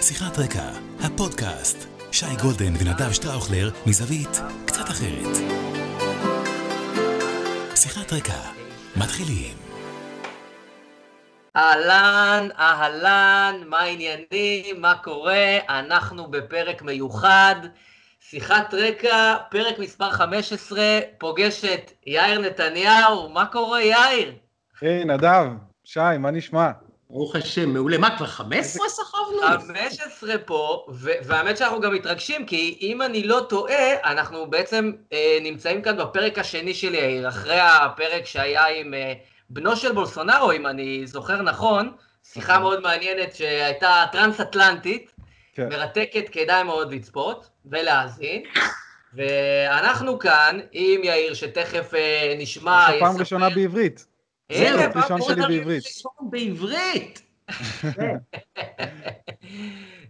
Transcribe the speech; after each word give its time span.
שיחת 0.00 0.38
רקע, 0.38 0.68
הפודקאסט. 1.00 1.88
שי 2.12 2.36
גולדן 2.42 2.72
ונדב 2.78 3.12
שטראוכלר 3.12 3.70
מזווית 3.86 4.40
קצת 4.66 4.84
אחרת. 4.90 5.36
שיחת 7.74 8.12
רקע, 8.12 8.40
מתחילים. 8.96 9.56
אהלן, 11.56 12.48
אהלן, 12.58 13.54
מה 13.66 13.78
העניינים, 13.78 14.80
מה 14.80 14.94
קורה? 15.04 15.58
אנחנו 15.68 16.30
בפרק 16.30 16.82
מיוחד, 16.82 17.56
שיחת 18.20 18.74
רקע, 18.74 19.36
פרק 19.50 19.78
מספר 19.78 20.10
15, 20.10 20.80
פוגש 21.18 21.64
את 21.64 21.92
יאיר 22.06 22.40
נתניהו, 22.40 23.28
מה 23.28 23.46
קורה 23.46 23.82
יאיר? 23.82 24.34
היי, 24.80 25.04
נדב, 25.04 25.46
שי, 25.84 26.00
מה 26.18 26.30
נשמע? 26.30 26.70
ברוך 27.10 27.36
השם, 27.36 27.70
מעולה. 27.70 27.98
מה, 27.98 28.16
כבר 28.16 28.26
15 28.26 28.88
סחבנו? 28.88 29.58
15 29.66 30.38
פה, 30.38 30.86
והאמת 31.24 31.56
שאנחנו 31.56 31.80
גם 31.80 31.94
מתרגשים, 31.94 32.46
כי 32.46 32.78
אם 32.80 33.02
אני 33.02 33.22
לא 33.22 33.46
טועה, 33.48 34.10
אנחנו 34.12 34.50
בעצם 34.50 34.92
אה, 35.12 35.38
נמצאים 35.42 35.82
כאן 35.82 35.96
בפרק 35.96 36.38
השני 36.38 36.74
של 36.74 36.94
יאיר, 36.94 37.28
אחרי 37.28 37.60
הפרק 37.60 38.26
שהיה 38.26 38.66
עם 38.66 38.94
אה, 38.94 39.12
בנו 39.50 39.76
של 39.76 39.92
בולסונארו, 39.92 40.52
אם 40.52 40.66
אני 40.66 41.06
זוכר 41.06 41.42
נכון, 41.42 41.92
שיחה 42.22 42.58
מאוד 42.58 42.80
מעניינת 42.80 43.34
שהייתה 43.34 44.04
טרנס-אטלנטית, 44.12 45.12
כן. 45.54 45.68
מרתקת, 45.68 46.28
כדאי 46.32 46.62
מאוד 46.62 46.94
לצפות 46.94 47.48
ולהאזין. 47.66 48.42
ואנחנו 49.14 50.18
כאן 50.18 50.60
עם 50.72 51.04
יאיר, 51.04 51.34
שתכף 51.34 51.94
אה, 51.94 52.34
נשמע... 52.38 52.86
זו 52.92 52.98
פעם 53.00 53.16
ראשונה 53.16 53.50
בעברית. 53.50 54.06
הנה, 54.50 54.78
זה 54.78 54.88
פעם 54.92 55.02
ראשון 55.02 55.22
שלי 55.22 55.58
בעברית. 55.58 55.84
בעברית. 56.20 57.22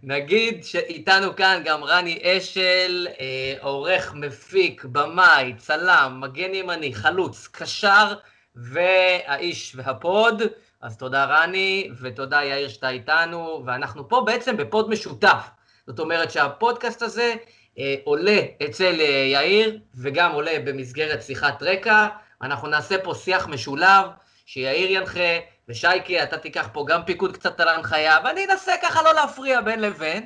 נגיד 0.03 0.63
שאיתנו 0.63 1.35
כאן 1.35 1.61
גם 1.65 1.83
רני 1.83 2.19
אשל, 2.23 3.07
אה, 3.19 3.53
עורך, 3.61 4.13
מפיק, 4.13 4.85
במאי, 4.85 5.53
צלם, 5.57 6.17
מגן 6.21 6.53
ימני, 6.53 6.93
חלוץ, 6.93 7.47
קשר 7.51 8.13
והאיש 8.55 9.75
והפוד. 9.75 10.41
אז 10.81 10.97
תודה 10.97 11.25
רני, 11.25 11.89
ותודה 12.01 12.43
יאיר 12.43 12.67
שאתה 12.67 12.89
איתנו, 12.89 13.63
ואנחנו 13.65 14.09
פה 14.09 14.23
בעצם 14.25 14.57
בפוד 14.57 14.89
משותף. 14.89 15.49
זאת 15.87 15.99
אומרת 15.99 16.31
שהפודקאסט 16.31 17.01
הזה 17.01 17.33
אה, 17.79 17.95
עולה 18.03 18.39
אצל 18.65 18.95
אה, 18.99 19.05
יאיר, 19.31 19.79
וגם 19.95 20.31
עולה 20.31 20.59
במסגרת 20.65 21.23
שיחת 21.23 21.63
רקע. 21.63 22.07
אנחנו 22.41 22.67
נעשה 22.67 22.95
פה 23.03 23.13
שיח 23.15 23.47
משולב, 23.47 24.05
שיאיר 24.51 24.91
ינחה, 24.91 25.39
ושייקי, 25.67 26.23
אתה 26.23 26.37
תיקח 26.37 26.69
פה 26.73 26.85
גם 26.87 27.01
פיקוד 27.05 27.37
קצת 27.37 27.59
על 27.59 27.67
ההנחיה, 27.67 28.17
ואני 28.23 28.45
אנסה 28.51 28.71
ככה 28.83 29.03
לא 29.03 29.13
להפריע 29.13 29.61
בין 29.61 29.79
לבין. 29.79 30.23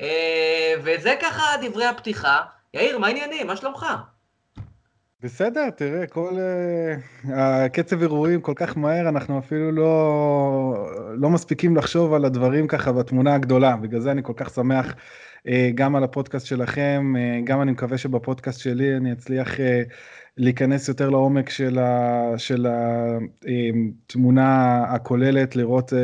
אה, 0.00 0.74
וזה 0.82 1.14
ככה 1.22 1.42
דברי 1.62 1.86
הפתיחה. 1.86 2.40
יאיר, 2.74 2.98
מה 2.98 3.06
העניינים? 3.06 3.46
מה 3.46 3.56
שלומך? 3.56 3.86
בסדר, 5.22 5.70
תראה, 5.70 6.06
כל 6.06 6.30
uh, 6.30 7.28
הקצב 7.34 8.02
אירועים 8.02 8.40
כל 8.40 8.52
כך 8.56 8.76
מהר, 8.76 9.08
אנחנו 9.08 9.38
אפילו 9.38 9.72
לא, 9.72 10.88
לא 11.14 11.30
מספיקים 11.30 11.76
לחשוב 11.76 12.14
על 12.14 12.24
הדברים 12.24 12.68
ככה 12.68 12.92
בתמונה 12.92 13.34
הגדולה. 13.34 13.76
בגלל 13.76 14.00
זה 14.00 14.10
אני 14.10 14.22
כל 14.24 14.32
כך 14.36 14.50
שמח 14.50 14.86
uh, 14.86 15.50
גם 15.74 15.96
על 15.96 16.04
הפודקאסט 16.04 16.46
שלכם, 16.46 17.14
uh, 17.16 17.44
גם 17.44 17.62
אני 17.62 17.72
מקווה 17.72 17.98
שבפודקאסט 17.98 18.60
שלי 18.60 18.96
אני 18.96 19.12
אצליח 19.12 19.54
uh, 19.54 19.60
להיכנס 20.36 20.88
יותר 20.88 21.10
לעומק 21.10 21.50
של, 21.50 21.78
ה, 21.78 22.32
של 22.36 22.66
התמונה 23.46 24.82
הכוללת, 24.88 25.56
לראות 25.56 25.92
uh, 25.92 25.96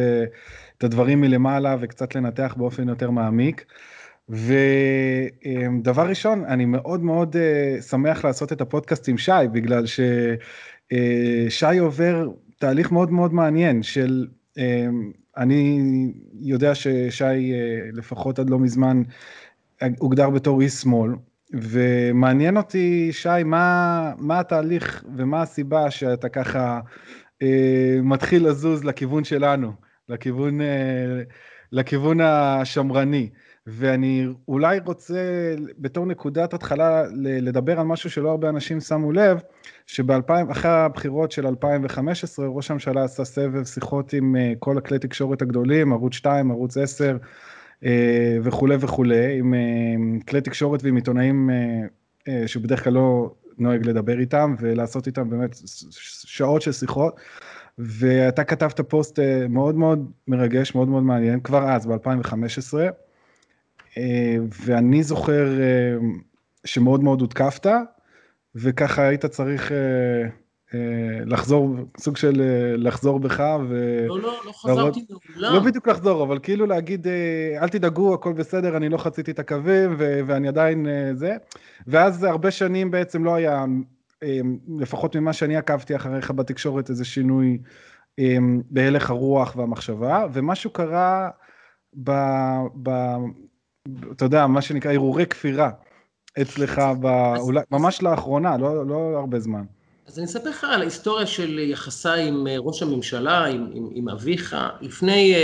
את 0.78 0.84
הדברים 0.84 1.20
מלמעלה 1.20 1.76
וקצת 1.80 2.14
לנתח 2.14 2.54
באופן 2.58 2.88
יותר 2.88 3.10
מעמיק. 3.10 3.64
ודבר 4.28 6.08
ראשון, 6.08 6.44
אני 6.44 6.64
מאוד 6.64 7.02
מאוד 7.02 7.36
uh, 7.36 7.82
שמח 7.82 8.24
לעשות 8.24 8.52
את 8.52 8.60
הפודקאסט 8.60 9.08
עם 9.08 9.18
שי, 9.18 9.32
בגלל 9.52 9.84
ששי 9.86 11.78
uh, 11.78 11.80
עובר 11.80 12.28
תהליך 12.58 12.92
מאוד 12.92 13.10
מאוד 13.10 13.34
מעניין 13.34 13.82
של, 13.82 14.26
uh, 14.56 14.60
אני 15.36 15.80
יודע 16.40 16.74
ששי 16.74 17.52
לפחות 17.92 18.38
עד 18.38 18.50
לא 18.50 18.58
מזמן 18.58 19.02
הוגדר 19.98 20.30
בתור 20.30 20.60
איש 20.60 20.72
שמאל, 20.72 21.10
ומעניין 21.52 22.56
אותי, 22.56 23.12
שי, 23.12 23.42
מה, 23.44 24.12
מה 24.18 24.40
התהליך 24.40 25.04
ומה 25.16 25.42
הסיבה 25.42 25.90
שאתה 25.90 26.28
ככה 26.28 26.80
uh, 27.42 27.46
מתחיל 28.02 28.48
לזוז 28.48 28.84
לכיוון 28.84 29.24
שלנו, 29.24 29.72
לכיוון, 30.08 30.60
uh, 30.60 30.64
לכיוון 31.72 32.20
השמרני. 32.20 33.30
ואני 33.66 34.26
אולי 34.48 34.78
רוצה 34.86 35.54
בתור 35.78 36.06
נקודת 36.06 36.54
התחלה 36.54 37.02
לדבר 37.16 37.80
על 37.80 37.86
משהו 37.86 38.10
שלא 38.10 38.30
הרבה 38.30 38.48
אנשים 38.48 38.80
שמו 38.80 39.12
לב, 39.12 39.40
שאחרי 39.86 40.70
הבחירות 40.70 41.32
של 41.32 41.46
2015 41.46 42.46
ראש 42.46 42.70
הממשלה 42.70 43.04
עשה 43.04 43.24
סבב 43.24 43.64
שיחות 43.64 44.12
עם 44.12 44.36
אה, 44.36 44.52
כל 44.58 44.78
הכלי 44.78 44.98
תקשורת 44.98 45.42
הגדולים, 45.42 45.92
ערוץ 45.92 46.14
2, 46.14 46.50
ערוץ 46.50 46.76
10 46.76 47.04
אה, 47.04 47.16
וכולי 48.42 48.76
וכולי, 48.80 49.38
עם 49.38 49.54
אה, 49.54 50.20
כלי 50.28 50.40
תקשורת 50.40 50.82
ועם 50.84 50.96
עיתונאים 50.96 51.50
שבדרך 52.46 52.84
כלל 52.84 52.92
לא 52.92 53.34
נוהג 53.58 53.86
לדבר 53.86 54.20
איתם 54.20 54.54
ולעשות 54.58 55.06
איתם 55.06 55.30
באמת 55.30 55.56
שעות 56.24 56.62
של 56.62 56.72
שיחות. 56.72 57.20
ואתה 57.78 58.44
כתבת 58.44 58.80
פוסט 58.80 59.18
מאוד 59.48 59.74
מאוד 59.74 60.10
מרגש, 60.28 60.74
מאוד 60.74 60.88
מאוד 60.88 61.02
מעניין, 61.02 61.40
כבר 61.40 61.70
אז, 61.70 61.86
ב-2015, 61.86 62.74
ואני 64.64 65.02
זוכר 65.02 65.48
שמאוד 66.64 67.02
מאוד 67.02 67.20
הותקפת, 67.20 67.66
וככה 68.54 69.08
היית 69.08 69.26
צריך 69.26 69.72
לחזור, 71.26 71.76
סוג 71.98 72.16
של 72.16 72.42
לחזור 72.76 73.20
בך 73.20 73.42
ו... 73.68 74.04
לא, 74.08 74.20
לא, 74.20 74.40
לא 74.46 74.52
חזרתי 74.52 75.04
מעולם. 75.10 75.54
לא 75.54 75.60
בדיוק 75.60 75.88
לחזור, 75.88 76.22
אבל 76.22 76.38
כאילו 76.42 76.66
להגיד, 76.66 77.06
אל 77.62 77.68
תדאגו, 77.68 78.14
הכל 78.14 78.32
בסדר, 78.32 78.76
אני 78.76 78.88
לא 78.88 78.96
חציתי 78.98 79.30
את 79.30 79.38
הקווים 79.38 79.94
ו- 79.98 80.20
ואני 80.26 80.48
עדיין 80.48 80.86
זה. 81.14 81.36
ואז 81.86 82.24
הרבה 82.24 82.50
שנים 82.50 82.90
בעצם 82.90 83.24
לא 83.24 83.34
היה, 83.34 83.64
לפחות 84.78 85.16
ממה 85.16 85.32
שאני 85.32 85.56
עקבתי 85.56 85.96
אחריך 85.96 86.30
בתקשורת, 86.30 86.90
איזה 86.90 87.04
שינוי 87.04 87.58
בהלך 88.70 89.10
הרוח 89.10 89.56
והמחשבה, 89.56 90.26
ומשהו 90.32 90.70
קרה 90.70 91.30
ב... 92.04 92.10
ב 92.82 92.90
אתה 94.12 94.24
יודע, 94.24 94.46
מה 94.46 94.62
שנקרא 94.62 94.92
הרהורי 94.92 95.26
כפירה 95.26 95.70
אצלך, 96.42 96.82
באולי, 97.00 97.60
ממש 97.70 98.02
לאחרונה, 98.02 98.56
לא, 98.56 98.86
לא 98.86 99.18
הרבה 99.18 99.40
זמן. 99.40 99.64
אז 100.10 100.18
אני 100.18 100.26
אספר 100.26 100.50
לך 100.50 100.64
על 100.64 100.80
ההיסטוריה 100.80 101.26
של 101.26 101.58
יחסיי 101.58 102.28
עם 102.28 102.46
ראש 102.58 102.82
הממשלה, 102.82 103.44
עם, 103.44 103.70
עם, 103.74 103.88
עם 103.94 104.08
אביך. 104.08 104.56
לפני, 104.80 105.34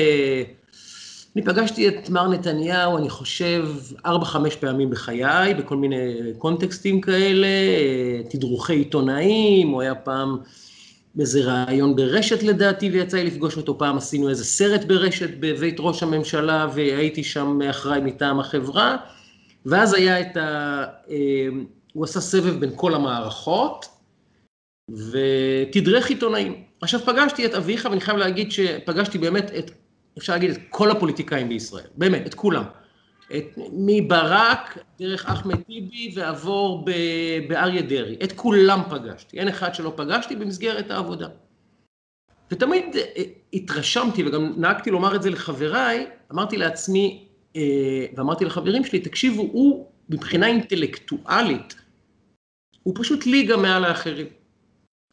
אני 1.37 1.45
פגשתי 1.45 1.89
את 1.89 2.11
מר 2.11 2.29
נתניהו, 2.29 2.99
אני 2.99 3.11
חושב, 3.11 3.69
ארבע-חמש 4.07 4.57
פעמים 4.57 4.91
בחיי, 4.91 5.55
בכל 5.55 5.77
מיני 5.77 6.13
קונטקסטים 6.39 7.01
כאלה, 7.01 7.49
תדרוכי 8.31 8.73
עיתונאים, 8.73 9.69
הוא 9.69 9.83
היה 9.83 9.95
פעם 9.95 10.37
באיזה 11.15 11.41
ראיון 11.45 11.97
ברשת 11.97 12.43
לדעתי, 12.43 12.91
ויצא 12.91 13.17
לי 13.17 13.25
לפגוש 13.25 13.57
אותו 13.57 13.79
פעם, 13.79 13.97
עשינו 13.97 14.29
איזה 14.29 14.45
סרט 14.45 14.85
ברשת 14.85 15.31
בבית 15.41 15.77
ראש 15.79 16.03
הממשלה, 16.03 16.69
והייתי 16.75 17.25
שם 17.25 17.63
אחראי 17.71 18.01
מטעם 18.01 18.41
החברה, 18.41 18.97
ואז 19.67 19.95
היה 19.95 20.21
את 20.21 20.37
ה... 20.37 20.85
הוא 21.93 22.05
עשה 22.05 22.21
סבב 22.21 22.61
בין 22.61 22.71
כל 22.77 22.95
המערכות, 22.95 23.96
ותדרך 24.91 26.11
עיתונאים. 26.11 26.63
עכשיו 26.81 27.01
פגשתי 27.01 27.47
את 27.47 27.55
אביך, 27.55 27.87
ואני 27.91 28.01
חייב 28.01 28.17
להגיד 28.17 28.53
שפגשתי 28.53 29.19
באמת 29.19 29.51
את, 29.59 29.71
אפשר 30.19 30.33
להגיד, 30.33 30.51
את 30.51 30.59
כל 30.71 30.91
הפוליטיקאים 30.91 31.49
בישראל, 31.49 31.87
באמת, 31.97 32.27
את 32.27 32.35
כולם. 32.35 32.65
את, 33.37 33.59
מברק, 33.73 34.79
דרך 34.99 35.27
אחמד 35.27 35.57
טיבי, 35.63 36.13
ועבור 36.15 36.85
באריה 37.49 37.83
דרעי. 37.83 38.17
את 38.25 38.33
כולם 38.33 38.81
פגשתי, 38.91 39.39
אין 39.39 39.49
אחד 39.49 39.75
שלא 39.75 39.93
פגשתי 39.97 40.37
במסגרת 40.37 40.91
העבודה. 40.91 41.29
ותמיד 42.51 42.97
התרשמתי, 43.53 44.25
וגם 44.25 44.53
נהגתי 44.57 44.91
לומר 44.91 45.17
את 45.17 45.23
זה 45.23 45.31
לחבריי, 45.31 46.07
אמרתי 46.33 46.57
לעצמי, 46.57 47.29
ואמרתי 48.17 48.45
לחברים 48.45 48.85
שלי, 48.85 49.01
תקשיבו, 49.01 49.43
הוא 49.43 49.87
מבחינה 50.09 50.47
אינטלקטואלית, 50.47 51.75
הוא 52.83 52.95
פשוט 52.99 53.27
ליגה 53.27 53.57
מעל 53.57 53.85
האחרים. 53.85 54.27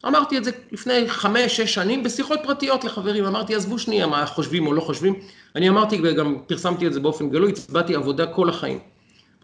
אמרתי 0.06 0.38
את 0.38 0.44
זה 0.44 0.50
לפני 0.72 1.08
חמש, 1.08 1.56
שש 1.56 1.74
שנים 1.74 2.02
בשיחות 2.02 2.40
פרטיות 2.42 2.84
לחברים, 2.84 3.24
אמרתי, 3.24 3.54
עזבו 3.54 3.78
שנייה 3.78 4.06
מה 4.06 4.26
חושבים 4.26 4.66
או 4.66 4.72
לא 4.72 4.80
חושבים, 4.80 5.14
אני 5.56 5.68
אמרתי 5.68 6.00
וגם 6.04 6.38
פרסמתי 6.46 6.86
את 6.86 6.92
זה 6.92 7.00
באופן 7.00 7.30
גלוי, 7.30 7.52
הצבעתי 7.52 7.94
עבודה 7.94 8.26
כל 8.26 8.48
החיים. 8.48 8.78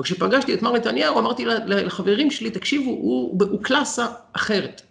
וכשפגשתי 0.00 0.54
את 0.54 0.62
מר 0.62 0.72
נתניהו, 0.72 1.18
אמרתי 1.18 1.44
לחברים 1.66 2.30
שלי, 2.30 2.50
תקשיבו, 2.50 2.90
הוא, 2.90 3.44
הוא 3.50 3.62
קלאסה 3.62 4.06
אחרת. 4.32 4.82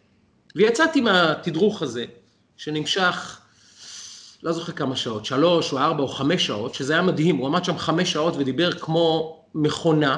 ויצאתי 0.56 1.02
מהתדרוך 1.02 1.82
הזה, 1.82 2.06
שנמשך 2.58 3.40
לא 4.44 4.52
זוכר 4.52 4.72
כמה 4.72 4.96
שעות, 4.96 5.26
שלוש 5.26 5.74
או 5.74 5.78
ארבע 5.78 6.04
או 6.04 6.08
חמש 6.08 6.46
שעות, 6.46 6.76
שזה 6.76 6.94
היה 6.94 7.02
מדהים, 7.02 7.36
הוא 7.38 7.48
עמד 7.48 7.64
שם 7.66 7.78
חמש 7.78 8.12
שעות 8.12 8.34
ודיבר 8.38 8.72
כמו 8.72 9.40
מכונה, 9.56 10.18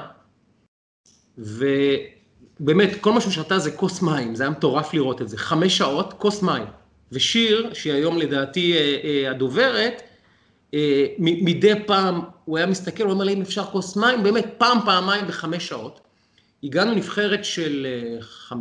ובאמת, 2.61 3.01
כל 3.01 3.13
מה 3.13 3.21
שהוא 3.21 3.31
שתה 3.31 3.59
זה 3.59 3.71
כוס 3.71 4.01
מים, 4.01 4.35
זה 4.35 4.43
היה 4.43 4.49
מטורף 4.49 4.93
לראות 4.93 5.21
את 5.21 5.29
זה, 5.29 5.37
חמש 5.37 5.77
שעות, 5.77 6.13
כוס 6.17 6.41
מים. 6.41 6.63
ושיר, 7.11 7.69
שהיא 7.73 7.93
היום 7.93 8.17
לדעתי 8.17 8.73
אה, 8.73 8.97
אה, 9.03 9.31
הדוברת, 9.31 10.01
אה, 10.73 11.05
מדי 11.19 11.73
פעם 11.85 12.21
הוא 12.45 12.57
היה 12.57 12.67
מסתכל, 12.67 13.03
הוא 13.03 13.11
אומר 13.11 13.25
לי 13.25 13.33
אם 13.33 13.41
אפשר 13.41 13.63
כוס 13.63 13.95
מים, 13.95 14.23
באמת 14.23 14.45
פעם, 14.57 14.77
פעמיים 14.85 15.27
בחמש 15.27 15.67
שעות. 15.67 15.99
הגענו 16.63 16.93
נבחרת 16.93 17.45
של 17.45 17.87
15-18 18.49 18.53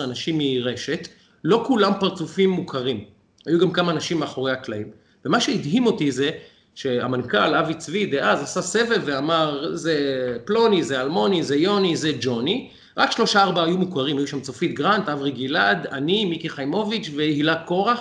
אנשים 0.00 0.38
מרשת, 0.38 1.08
לא 1.44 1.64
כולם 1.66 1.92
פרצופים 2.00 2.50
מוכרים, 2.50 3.04
היו 3.46 3.58
גם 3.58 3.72
כמה 3.72 3.92
אנשים 3.92 4.20
מאחורי 4.20 4.52
הקלעים, 4.52 4.90
ומה 5.24 5.40
שהדהים 5.40 5.86
אותי 5.86 6.12
זה 6.12 6.30
שהמנכ"ל 6.74 7.54
אבי 7.54 7.74
צבי 7.74 8.06
דאז 8.06 8.42
עשה 8.42 8.62
סבב 8.62 9.02
ואמר 9.04 9.70
זה 9.74 9.96
פלוני, 10.44 10.82
זה 10.82 11.02
אלמוני, 11.02 11.42
זה 11.42 11.56
יוני, 11.56 11.96
זה 11.96 12.12
ג'וני, 12.20 12.70
רק 12.96 13.12
שלושה 13.12 13.42
ארבעה 13.42 13.64
היו 13.64 13.78
מוכרים, 13.78 14.18
היו 14.18 14.26
שם 14.26 14.40
צופית 14.40 14.74
גרנט, 14.74 15.08
אברי 15.08 15.30
גלעד, 15.30 15.86
אני, 15.86 16.24
מיקי 16.24 16.48
חיימוביץ' 16.48 17.10
והילה 17.16 17.54
קורח, 17.64 18.00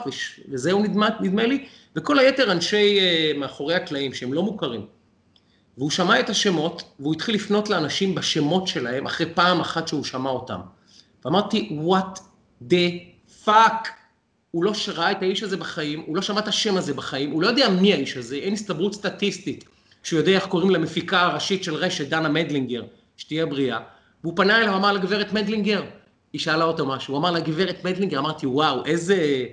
וזהו 0.50 0.83
נדמה, 0.83 1.09
נדמה 1.19 1.45
לי, 1.45 1.65
וכל 1.95 2.19
היתר 2.19 2.51
אנשי 2.51 3.00
uh, 3.00 3.38
מאחורי 3.38 3.75
הקלעים 3.75 4.13
שהם 4.13 4.33
לא 4.33 4.44
מוכרים. 4.44 4.86
והוא 5.77 5.92
שמע 5.92 6.19
את 6.19 6.30
השמות, 6.30 6.83
והוא 7.00 7.13
התחיל 7.13 7.36
לפנות 7.36 7.69
לאנשים 7.69 8.15
בשמות 8.15 8.68
שלהם, 8.68 9.06
אחרי 9.06 9.25
פעם 9.33 9.59
אחת 9.59 9.88
שהוא 9.88 10.03
שמע 10.03 10.30
אותם. 10.30 10.59
ואמרתי, 11.25 11.80
what 11.88 12.19
the 12.69 13.03
fuck? 13.45 13.88
הוא 14.51 14.63
לא 14.63 14.71
ראה 14.95 15.12
את 15.12 15.21
האיש 15.21 15.44
הזה 15.44 15.57
בחיים, 15.57 16.03
הוא 16.06 16.15
לא 16.15 16.21
שמע 16.21 16.39
את 16.39 16.47
השם 16.47 16.77
הזה 16.77 16.94
בחיים, 16.94 17.31
הוא 17.31 17.42
לא 17.42 17.47
יודע 17.47 17.69
מי 17.69 17.94
האיש 17.94 18.18
הזה, 18.18 18.36
אין 18.36 18.53
הסתברות 18.53 18.94
סטטיסטית 18.94 19.65
שהוא 20.03 20.19
יודע 20.19 20.31
איך 20.31 20.45
קוראים 20.45 20.69
למפיקה 20.69 21.21
הראשית 21.21 21.63
של 21.63 21.74
רשת, 21.74 22.09
דנה 22.09 22.30
מדלינגר, 22.30 22.83
שתהיה 23.18 23.45
בריאה, 23.45 23.80
והוא 24.25 24.38
פנה 24.38 24.57
אליו, 24.57 24.75
אמר 24.75 24.94
לגברת 24.94 25.33
מדלינגר, 25.33 25.83
היא 26.33 26.42
שאלה 26.42 26.63
אותו 26.63 26.86
משהו, 26.86 27.13
הוא 27.13 27.19
אמר 27.19 27.31
לה, 27.31 27.39
גברת 27.39 27.83
מדלינגר, 27.83 28.19
אמרתי, 28.19 28.45
וואו, 28.45 28.86
איזה, 28.86 29.45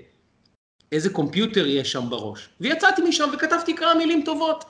איזה 0.93 1.11
קומפיוטר 1.11 1.67
יש 1.67 1.93
שם 1.93 2.11
בראש. 2.11 2.49
ויצאתי 2.61 3.03
משם 3.03 3.29
וכתבתי 3.35 3.77
כמה 3.77 3.95
מילים 3.95 4.23
טובות. 4.25 4.65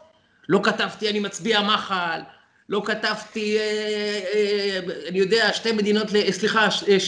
לא 0.49 0.61
כתבתי, 0.63 1.11
אני 1.11 1.21
מצביע 1.21 1.61
מחל, 1.61 2.21
לא 2.69 2.83
כתבתי, 2.85 3.59
אה, 3.59 4.21
אה, 4.35 4.81
אני 5.09 5.19
יודע, 5.19 5.53
שתי 5.53 5.73
מדינות, 5.73 6.07
סליחה, 6.31 6.65
אה, 6.89 6.99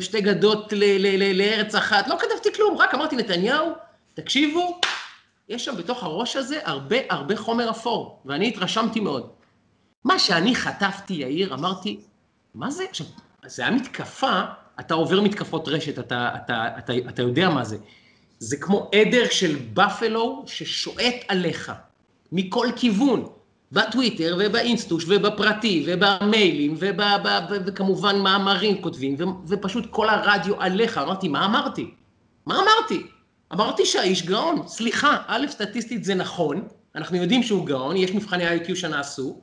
שתי 0.00 0.20
גדות 0.20 0.72
לארץ 1.34 1.74
אחת, 1.74 2.08
לא 2.08 2.16
כתבתי 2.18 2.52
כלום, 2.54 2.76
רק 2.78 2.94
אמרתי, 2.94 3.16
נתניהו, 3.16 3.72
תקשיבו, 4.14 4.80
יש 5.48 5.64
שם 5.64 5.76
בתוך 5.76 6.02
הראש 6.02 6.36
הזה 6.36 6.58
הרבה 6.64 6.96
הרבה 7.10 7.36
חומר 7.36 7.70
אפור, 7.70 8.22
ואני 8.24 8.48
התרשמתי 8.48 9.00
מאוד. 9.00 9.28
מה 10.04 10.18
שאני 10.18 10.54
חטפתי, 10.54 11.14
יאיר, 11.14 11.54
אמרתי, 11.54 12.00
מה 12.54 12.70
זה? 12.70 12.84
עכשיו, 12.90 13.06
זה 13.46 13.62
היה 13.62 13.70
מתקפה, 13.70 14.40
אתה 14.80 14.94
עובר 14.94 15.20
מתקפות 15.20 15.68
רשת, 15.68 15.98
אתה, 15.98 16.30
אתה, 16.36 16.68
אתה, 16.78 16.92
אתה 17.08 17.22
יודע 17.22 17.48
מה 17.48 17.64
זה. 17.64 17.76
זה 18.38 18.56
כמו 18.56 18.90
עדר 18.94 19.24
של 19.30 19.56
בפלו 19.74 20.44
ששועט 20.46 21.14
עליך, 21.28 21.72
מכל 22.32 22.68
כיוון. 22.76 23.28
בטוויטר 23.72 24.36
ובאינסטוש 24.38 25.04
ובפרטי 25.08 25.86
ובמיילים 25.86 26.76
וכמובן 27.66 28.18
מאמרים 28.18 28.82
כותבים 28.82 29.16
ופשוט 29.48 29.86
כל 29.90 30.08
הרדיו 30.08 30.60
עליך. 30.60 30.98
אמרתי, 30.98 31.28
מה 31.28 31.44
אמרתי? 31.44 31.90
מה 32.46 32.58
אמרתי? 32.62 33.06
אמרתי 33.52 33.86
שהאיש 33.86 34.26
גאון. 34.26 34.68
סליחה, 34.68 35.16
א', 35.26 35.46
סטטיסטית 35.50 36.04
זה 36.04 36.14
נכון, 36.14 36.68
אנחנו 36.94 37.16
יודעים 37.16 37.42
שהוא 37.42 37.66
גאון, 37.66 37.96
יש 37.96 38.14
מבחני 38.14 38.48
איי-קיו 38.48 38.76
שנעשו, 38.76 39.40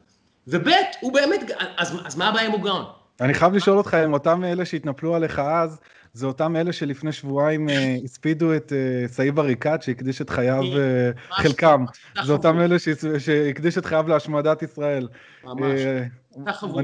וב', 0.47 0.67
הוא 0.99 1.13
באמת, 1.13 1.51
אז, 1.77 1.97
אז 2.05 2.15
מה 2.15 2.27
הבעיה 2.27 2.47
אם 2.47 2.51
הוא 2.51 2.61
גאון? 2.61 2.85
אני 3.21 3.33
חייב 3.33 3.53
לשאול 3.53 3.77
אותך 3.77 3.93
אם 4.05 4.13
אותם 4.13 4.43
אלה 4.43 4.65
שהתנפלו 4.65 5.15
עליך 5.15 5.39
אז, 5.39 5.79
זה 6.13 6.25
אותם 6.25 6.55
אלה 6.55 6.73
שלפני 6.73 7.11
שבועיים 7.11 7.69
אה, 7.69 7.95
הספידו 8.03 8.55
את 8.55 8.73
אה, 8.73 9.07
סעיב 9.07 9.39
עריקאת 9.39 9.83
שהקדיש 9.83 10.21
את 10.21 10.29
חייו, 10.29 10.63
אה, 10.77 11.11
חלקם, 11.31 11.85
זה 12.25 12.33
אותם 12.33 12.59
אלה 12.59 12.75
שהקדיש 13.19 13.77
את 13.77 13.85
חייו 13.85 14.07
להשמדת 14.07 14.61
ישראל. 14.63 15.07
ממש, 15.43 15.81
אותה 16.35 16.53
חבורה. 16.53 16.83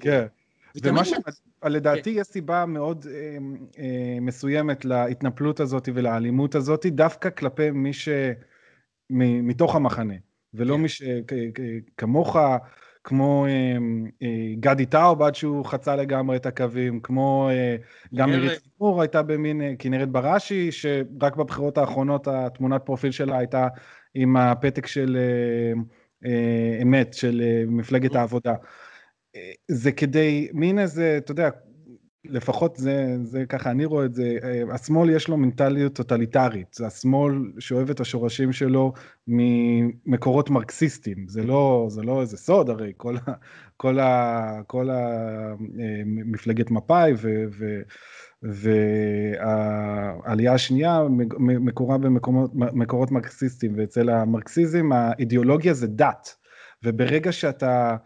כן. 0.00 0.26
ומה 0.82 1.04
ש... 1.04 1.12
לדעתי 1.64 2.10
יש 2.10 2.26
סיבה 2.26 2.66
מאוד 2.66 3.06
מסוימת 4.20 4.84
להתנפלות 4.84 5.60
הזאת 5.60 5.88
ולאלימות 5.94 6.54
הזאת, 6.54 6.86
דווקא 6.86 7.30
כלפי 7.30 7.70
מי 7.70 7.92
ש... 7.92 8.08
מתוך 9.10 9.76
המחנה, 9.76 10.14
ולא 10.54 10.74
כן. 10.74 10.80
מי 10.80 10.88
שכמוך, 10.88 12.36
כמו 13.08 13.46
אה, 13.46 13.76
אה, 14.22 14.54
גדי 14.60 14.86
טאוב 14.86 15.22
עד 15.22 15.34
שהוא 15.34 15.64
חצה 15.64 15.96
לגמרי 15.96 16.36
את 16.36 16.46
הקווים, 16.46 17.00
כמו 17.00 17.48
אה, 17.50 17.76
גם 18.14 18.30
מירית 18.30 18.52
ציפור 18.62 19.02
הייתה 19.02 19.22
במין 19.22 19.62
אה, 19.62 19.72
כנרת 19.78 20.08
בראשי, 20.08 20.72
שרק 20.72 21.36
בבחירות 21.36 21.78
האחרונות 21.78 22.28
התמונת 22.28 22.82
פרופיל 22.84 23.10
שלה 23.10 23.38
הייתה 23.38 23.68
עם 24.14 24.36
הפתק 24.36 24.86
של 24.86 25.16
אה, 25.16 25.80
אה, 26.30 26.78
אמת, 26.82 27.14
של 27.14 27.42
אה, 27.44 27.64
מפלגת 27.66 28.14
העבודה. 28.14 28.54
זה 29.68 29.92
כדי, 29.92 30.48
מין 30.52 30.78
איזה, 30.78 31.14
אתה 31.18 31.32
יודע, 31.32 31.50
לפחות 32.24 32.76
זה, 32.76 33.16
זה 33.22 33.44
ככה 33.48 33.70
אני 33.70 33.84
רואה 33.84 34.04
את 34.04 34.14
זה, 34.14 34.36
אה, 34.42 34.74
השמאל 34.74 35.10
יש 35.10 35.28
לו 35.28 35.36
מנטליות 35.36 35.94
טוטליטרית, 35.94 36.74
זה 36.74 36.86
השמאל 36.86 37.34
שאוהב 37.58 37.90
את 37.90 38.00
השורשים 38.00 38.52
שלו 38.52 38.92
ממקורות 39.28 40.50
מרקסיסטיים, 40.50 41.28
זה 41.28 41.42
לא, 41.42 41.86
זה 41.90 42.02
לא 42.02 42.20
איזה 42.20 42.36
סוד 42.36 42.70
הרי, 42.70 42.92
כל, 42.96 43.16
כל, 43.76 43.98
כל 44.66 44.90
ה, 44.90 44.94
אה, 45.80 46.02
מפא"י 46.70 47.12
והעלייה 48.42 50.52
השנייה 50.52 51.00
מקורה 51.38 51.98
במקורות 51.98 53.10
מרקסיסטיים, 53.10 53.72
ואצל 53.76 54.10
המרקסיזם 54.10 54.92
האידיאולוגיה 54.92 55.74
זה 55.74 55.86
דת, 55.86 56.36
וברגע 56.84 57.32
שאתה 57.32 57.96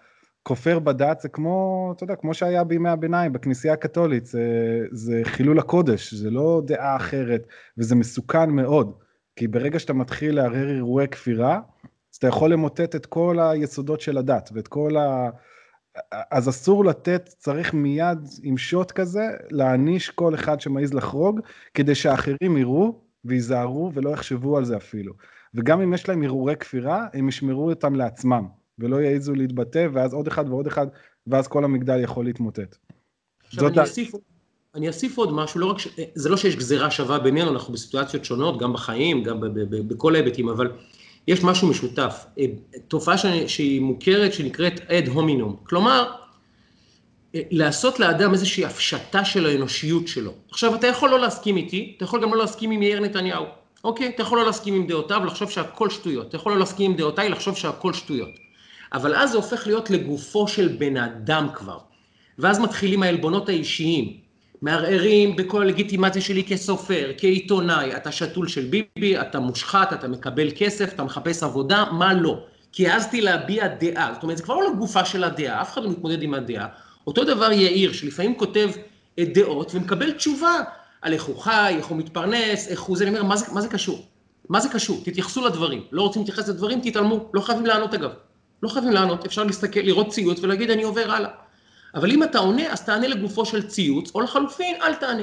כופר 0.43 0.79
בדת 0.79 1.21
זה 1.21 1.29
כמו, 1.29 1.93
אתה 1.97 2.05
יודע, 2.05 2.17
כמו 2.17 2.35
שהיה 2.35 2.65
בימי 2.65 2.89
הביניים 2.89 3.33
בכנסייה 3.33 3.75
הקתולית, 3.75 4.27
זה, 4.27 4.43
זה 4.91 5.21
חילול 5.25 5.59
הקודש, 5.59 6.15
זה 6.15 6.31
לא 6.31 6.63
דעה 6.65 6.97
אחרת, 6.97 7.47
וזה 7.79 7.95
מסוכן 7.95 8.51
מאוד, 8.51 8.93
כי 9.37 9.49
ברגע 9.49 9.79
שאתה 9.79 9.93
מתחיל 9.93 10.35
לערער 10.37 10.69
אירועי 10.69 11.09
כפירה, 11.09 11.61
אז 12.13 12.17
אתה 12.17 12.27
יכול 12.27 12.53
למוטט 12.53 12.97
את 12.97 13.07
כל 13.07 13.39
היסודות 13.41 14.01
של 14.01 14.19
הדת, 14.19 14.51
ואת 14.55 14.69
כל 14.69 14.97
ה... 14.97 15.31
אז 16.31 16.49
אסור 16.49 16.85
לתת, 16.85 17.29
צריך 17.39 17.75
מיד 17.75 18.19
עם 18.43 18.57
שוט 18.57 18.91
כזה, 18.91 19.31
להעניש 19.51 20.11
כל 20.11 20.35
אחד 20.35 20.61
שמעז 20.61 20.95
לחרוג, 20.95 21.41
כדי 21.75 21.95
שאחרים 21.95 22.57
יראו 22.57 23.01
וייזהרו 23.25 23.91
ולא 23.95 24.11
יחשבו 24.11 24.57
על 24.57 24.65
זה 24.65 24.77
אפילו. 24.77 25.13
וגם 25.55 25.81
אם 25.81 25.95
יש 25.95 26.09
להם 26.09 26.23
הרהורי 26.23 26.57
כפירה, 26.57 27.07
הם 27.15 27.29
ישמרו 27.29 27.71
אותם 27.71 27.95
לעצמם. 27.95 28.62
ולא 28.83 28.97
יעזו 28.97 29.35
להתבטא, 29.35 29.89
ואז 29.93 30.15
עוד 30.15 30.27
אחד 30.27 30.45
ועוד 30.49 30.67
אחד, 30.67 30.87
ואז 31.27 31.49
כל 31.49 31.65
המגדל 31.65 32.01
יכול 32.03 32.25
להתמוטט. 32.25 32.77
עכשיו 33.45 33.69
אני 33.69 33.81
אוסיף, 33.81 34.13
אני 34.75 34.89
אוסיף 34.89 35.19
עוד 35.19 35.33
משהו, 35.33 35.61
לא 35.61 35.67
רק 35.67 35.79
ש... 35.79 35.89
זה 36.15 36.29
לא 36.29 36.37
שיש 36.37 36.57
גזירה 36.57 36.91
שווה 36.91 37.19
בינינו, 37.19 37.51
אנחנו 37.51 37.73
בסיטואציות 37.73 38.25
שונות, 38.25 38.59
גם 38.59 38.73
בחיים, 38.73 39.23
גם 39.23 39.41
בכל 39.71 40.15
ההיבטים, 40.15 40.49
אבל 40.49 40.73
יש 41.29 41.45
משהו 41.45 41.69
משותף. 41.69 42.27
אה, 42.39 42.45
תופעה 42.89 43.15
שהיא 43.47 43.81
מוכרת, 43.81 44.33
שנקראת 44.33 44.81
אד 44.81 45.09
הומינום. 45.09 45.57
כלומר, 45.65 46.13
אה, 47.35 47.41
לעשות 47.51 48.01
לאדם 48.01 48.33
איזושהי 48.33 48.65
הפשטה 48.65 49.25
של 49.25 49.47
האנושיות 49.47 50.09
שלו. 50.09 50.33
עכשיו, 50.51 50.75
אתה 50.75 50.87
יכול 50.87 51.11
לא 51.11 51.21
להסכים 51.21 51.57
איתי, 51.57 51.95
אתה 51.97 52.05
יכול 52.05 52.23
גם 52.23 52.31
לא 52.31 52.39
להסכים 52.39 52.71
עם 52.71 52.83
יאיר 52.83 53.01
נתניהו. 53.01 53.45
אוקיי? 53.85 54.09
אתה 54.09 54.23
יכול 54.23 54.39
לא 54.39 54.47
להסכים 54.47 54.75
עם 54.75 54.87
דעותיו, 54.87 55.25
לחשוב 55.25 55.51
שהכל 55.51 55.91
שטויות. 55.91 56.29
אתה 56.29 56.37
יכול 56.37 56.53
לא 56.53 56.59
להסכים 56.59 56.91
עם 56.91 56.97
דעותיי, 56.97 57.29
לחשוב 57.29 57.57
שהכל 57.57 57.93
שטויות. 57.93 58.42
אבל 58.93 59.15
אז 59.15 59.31
זה 59.31 59.37
הופך 59.37 59.67
להיות 59.67 59.91
לגופו 59.91 60.49
של 60.49 60.69
בן 60.69 60.97
אדם 60.97 61.49
כבר. 61.55 61.79
ואז 62.39 62.59
מתחילים 62.59 63.03
העלבונות 63.03 63.49
האישיים. 63.49 64.17
מערערים 64.63 65.37
בכל 65.37 65.63
הלגיטימציה 65.63 66.23
שלי 66.23 66.45
כסופר, 66.45 67.11
כעיתונאי, 67.19 67.97
אתה 67.97 68.13
שתול 68.13 68.49
של 68.49 68.65
ביבי, 68.65 69.21
אתה 69.21 69.41
מושחת, 69.41 69.93
אתה 69.93 70.09
מקבל 70.09 70.49
כסף, 70.57 70.93
אתה 70.95 71.05
מחפש 71.05 71.43
עבודה, 71.43 71.85
מה 71.93 72.15
לא? 72.15 72.45
כי 72.73 72.89
העזתי 72.89 73.21
להביע 73.21 73.69
דעה, 73.69 74.11
זאת 74.15 74.23
אומרת, 74.23 74.37
זה 74.37 74.43
כבר 74.43 74.55
לא 74.55 74.73
לגופה 74.73 75.05
של 75.05 75.25
הדעה, 75.25 75.63
אף 75.63 75.73
אחד 75.73 75.83
לא 75.83 75.91
מתמודד 75.91 76.23
עם 76.23 76.35
הדעה. 76.35 76.67
אותו 77.07 77.25
דבר 77.25 77.53
יאיר, 77.53 77.93
שלפעמים 77.93 78.35
כותב 78.35 78.71
דעות 79.21 79.75
ומקבל 79.75 80.11
תשובה 80.11 80.59
על 81.03 81.13
איך 81.13 81.25
הוא 81.25 81.39
חי, 81.39 81.75
איך 81.77 81.87
הוא 81.87 81.99
מתפרנס, 81.99 82.69
איך 82.69 82.81
הוא 82.81 82.97
זה, 82.97 83.05
אני 83.05 83.11
אומר, 83.11 83.29
מה 83.29 83.37
זה, 83.37 83.47
מה 83.53 83.61
זה 83.61 83.69
קשור? 83.69 84.07
מה 84.49 84.61
זה 84.61 84.69
קשור? 84.69 85.01
תתייחסו 85.05 85.47
לדברים. 85.47 85.83
לא 85.93 86.03
רוצים 86.03 86.23
להתייחס 86.23 86.49
לדברים, 86.49 86.81
תתעלמו, 86.81 87.31
לא 87.35 87.41
חייבים 87.41 87.67
לענות 87.67 87.95
אגב. 87.95 88.11
לא 88.63 88.69
חייבים 88.69 88.93
לענות, 88.93 89.25
אפשר 89.27 89.45
להסתכל, 89.45 89.81
לראות 89.81 90.09
ציוץ 90.09 90.41
ולהגיד 90.43 90.71
אני 90.71 90.83
עובר 90.83 91.11
הלאה. 91.11 91.31
אבל 91.95 92.11
אם 92.11 92.23
אתה 92.23 92.39
עונה, 92.39 92.73
אז 92.73 92.85
תענה 92.85 93.09
לגופו 93.09 93.47
של 93.47 93.63
ציוץ, 93.69 94.11
או 94.15 94.21
לחלופין, 94.21 94.77
אל 94.83 94.95
תענה. 94.95 95.23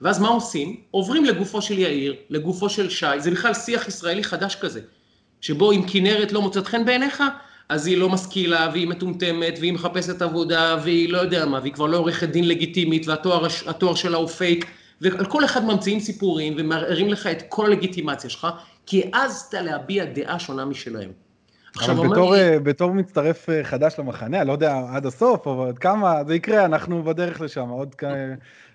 ואז 0.00 0.18
מה 0.18 0.28
עושים? 0.28 0.76
עוברים 0.90 1.24
לגופו 1.24 1.62
של 1.62 1.78
יאיר, 1.78 2.14
לגופו 2.30 2.68
של 2.68 2.90
שי, 2.90 3.06
זה 3.18 3.30
בכלל 3.30 3.54
שיח 3.54 3.88
ישראלי 3.88 4.24
חדש 4.24 4.54
כזה, 4.54 4.80
שבו 5.40 5.72
אם 5.72 5.82
כנרת 5.86 6.32
לא 6.32 6.42
מוצאת 6.42 6.66
חן 6.66 6.84
בעיניך, 6.84 7.22
אז 7.68 7.86
היא 7.86 7.98
לא 7.98 8.08
משכילה, 8.08 8.68
והיא 8.72 8.88
מטומטמת, 8.88 9.58
והיא 9.60 9.72
מחפשת 9.72 10.22
עבודה, 10.22 10.76
והיא 10.82 11.12
לא 11.12 11.18
יודע 11.18 11.46
מה, 11.46 11.58
והיא 11.60 11.72
כבר 11.72 11.86
לא 11.86 11.96
עורכת 11.96 12.28
דין 12.28 12.48
לגיטימית, 12.48 13.08
והתואר 13.08 13.94
שלה 13.94 14.16
הוא 14.16 14.28
פייק, 14.28 14.66
ועל 15.00 15.24
כל 15.24 15.44
אחד 15.44 15.64
ממציאים 15.64 16.00
סיפורים 16.00 16.54
ומערערים 16.56 17.08
לך 17.08 17.26
את 17.26 17.42
כל 17.48 17.66
הלגיטימציה 17.66 18.30
שלך, 18.30 18.46
כי 18.86 19.10
העזת 19.12 19.54
להביע 19.54 20.04
דעה 20.04 20.38
שונה 20.38 20.64
משלהם. 20.64 21.29
אבל 21.78 22.08
בתור, 22.08 22.34
לי... 22.34 22.40
אה, 22.40 22.58
בתור 22.58 22.92
מצטרף 22.92 23.50
אה, 23.50 23.64
חדש 23.64 23.94
למחנה, 23.98 24.40
אני 24.40 24.48
לא 24.48 24.52
יודע 24.52 24.82
עד 24.92 25.06
הסוף, 25.06 25.46
אבל 25.46 25.68
עד 25.68 25.78
כמה 25.78 26.24
זה 26.24 26.34
יקרה, 26.34 26.64
אנחנו 26.64 27.02
בדרך 27.02 27.40
לשם, 27.40 27.68
עוד. 27.68 27.94